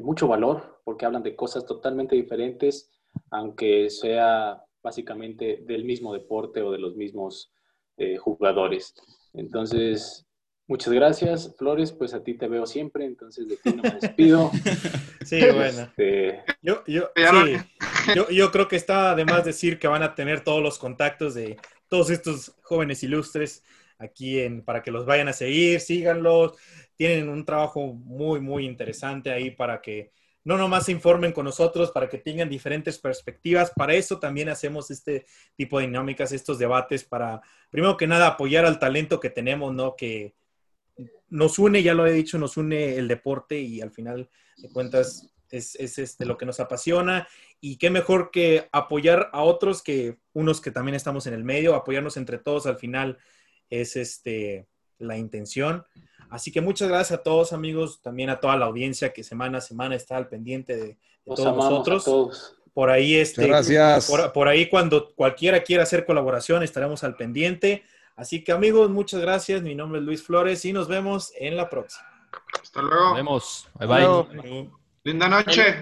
mucho 0.01 0.27
valor 0.27 0.81
porque 0.83 1.05
hablan 1.05 1.23
de 1.23 1.35
cosas 1.35 1.65
totalmente 1.65 2.15
diferentes, 2.15 2.91
aunque 3.29 3.89
sea 3.89 4.63
básicamente 4.81 5.63
del 5.65 5.85
mismo 5.85 6.13
deporte 6.13 6.61
o 6.61 6.71
de 6.71 6.79
los 6.79 6.95
mismos 6.95 7.53
eh, 7.97 8.17
jugadores. 8.17 8.95
Entonces, 9.33 10.27
muchas 10.67 10.93
gracias, 10.93 11.55
Flores, 11.57 11.91
pues 11.91 12.13
a 12.13 12.23
ti 12.23 12.33
te 12.33 12.47
veo 12.47 12.65
siempre, 12.65 13.05
entonces 13.05 13.47
de 13.47 13.57
ti 13.57 13.73
no 13.73 13.83
me 13.83 13.91
despido. 13.99 14.51
Sí, 15.23 15.39
bueno. 15.39 15.83
Este, 15.83 16.43
Yo, 16.61 16.83
yo, 16.85 17.09
sí. 17.15 17.55
yo, 18.13 18.29
yo 18.29 18.51
creo 18.51 18.67
que 18.67 18.75
está 18.75 19.11
además 19.11 19.45
decir 19.45 19.79
que 19.79 19.87
van 19.87 20.03
a 20.03 20.15
tener 20.15 20.43
todos 20.43 20.61
los 20.61 20.77
contactos 20.77 21.33
de 21.33 21.55
todos 21.87 22.09
estos 22.09 22.53
jóvenes 22.61 23.03
ilustres 23.03 23.63
aquí 23.99 24.39
en, 24.39 24.63
para 24.63 24.81
que 24.81 24.91
los 24.91 25.05
vayan 25.05 25.27
a 25.27 25.33
seguir, 25.33 25.79
síganlos. 25.79 26.57
Tienen 26.95 27.29
un 27.29 27.45
trabajo 27.45 27.93
muy, 27.93 28.39
muy 28.39 28.65
interesante 28.65 29.31
ahí 29.31 29.51
para 29.51 29.81
que 29.81 30.11
no 30.43 30.57
nomás 30.57 30.85
se 30.85 30.91
informen 30.91 31.31
con 31.31 31.45
nosotros, 31.45 31.91
para 31.91 32.09
que 32.09 32.17
tengan 32.17 32.49
diferentes 32.49 32.99
perspectivas. 32.99 33.71
Para 33.71 33.93
eso 33.93 34.19
también 34.19 34.49
hacemos 34.49 34.91
este 34.91 35.25
tipo 35.55 35.79
de 35.79 35.85
dinámicas, 35.85 36.31
estos 36.31 36.59
debates, 36.59 37.03
para, 37.03 37.41
primero 37.69 37.95
que 37.95 38.07
nada, 38.07 38.27
apoyar 38.27 38.65
al 38.65 38.79
talento 38.79 39.19
que 39.19 39.29
tenemos, 39.29 39.73
¿no? 39.73 39.95
Que 39.95 40.35
nos 41.29 41.57
une, 41.59 41.81
ya 41.81 41.93
lo 41.93 42.05
he 42.05 42.11
dicho, 42.11 42.37
nos 42.37 42.57
une 42.57 42.97
el 42.97 43.07
deporte 43.07 43.59
y 43.59 43.81
al 43.81 43.91
final 43.91 44.29
de 44.57 44.69
cuentas 44.69 45.33
es, 45.49 45.75
es 45.75 45.97
este, 45.97 46.25
lo 46.25 46.37
que 46.37 46.45
nos 46.45 46.59
apasiona 46.59 47.27
y 47.61 47.77
qué 47.77 47.89
mejor 47.89 48.29
que 48.29 48.67
apoyar 48.71 49.29
a 49.33 49.41
otros 49.41 49.81
que 49.81 50.17
unos 50.33 50.61
que 50.61 50.71
también 50.71 50.95
estamos 50.95 51.25
en 51.27 51.33
el 51.33 51.43
medio, 51.43 51.75
apoyarnos 51.75 52.17
entre 52.17 52.37
todos 52.37 52.65
al 52.65 52.77
final 52.77 53.17
es 53.69 53.95
este, 53.95 54.67
la 54.99 55.17
intención. 55.17 55.85
Así 56.29 56.51
que 56.51 56.61
muchas 56.61 56.89
gracias 56.89 57.19
a 57.19 57.23
todos 57.23 57.53
amigos, 57.53 58.01
también 58.01 58.29
a 58.29 58.39
toda 58.39 58.57
la 58.57 58.65
audiencia 58.65 59.13
que 59.13 59.23
semana 59.23 59.59
a 59.59 59.61
semana 59.61 59.95
está 59.95 60.17
al 60.17 60.27
pendiente 60.27 60.75
de, 60.75 60.97
todos 61.25 61.55
nosotros. 61.55 62.03
a 62.03 62.05
todos. 62.05 62.55
Por 62.73 62.89
ahí, 62.89 63.15
este, 63.15 63.45
gracias. 63.45 64.07
por, 64.09 64.33
por 64.33 64.47
ahí 64.47 64.67
cuando 64.67 65.13
cualquiera 65.13 65.61
quiera 65.61 65.83
hacer 65.83 66.05
colaboración 66.05 66.63
estaremos 66.63 67.03
al 67.03 67.15
pendiente. 67.15 67.83
Así 68.15 68.43
que 68.43 68.51
amigos, 68.51 68.89
muchas 68.89 69.21
gracias. 69.21 69.61
Mi 69.61 69.75
nombre 69.75 69.99
es 69.99 70.05
Luis 70.05 70.23
Flores 70.23 70.65
y 70.65 70.73
nos 70.73 70.87
vemos 70.87 71.31
en 71.37 71.55
la 71.55 71.69
próxima. 71.69 72.07
Hasta 72.61 72.81
Nos 72.81 72.89
luego. 72.89 73.13
vemos. 73.13 73.67
Bye 73.79 73.87
bye. 73.87 74.69
Linda 75.03 75.27
noche. 75.27 75.75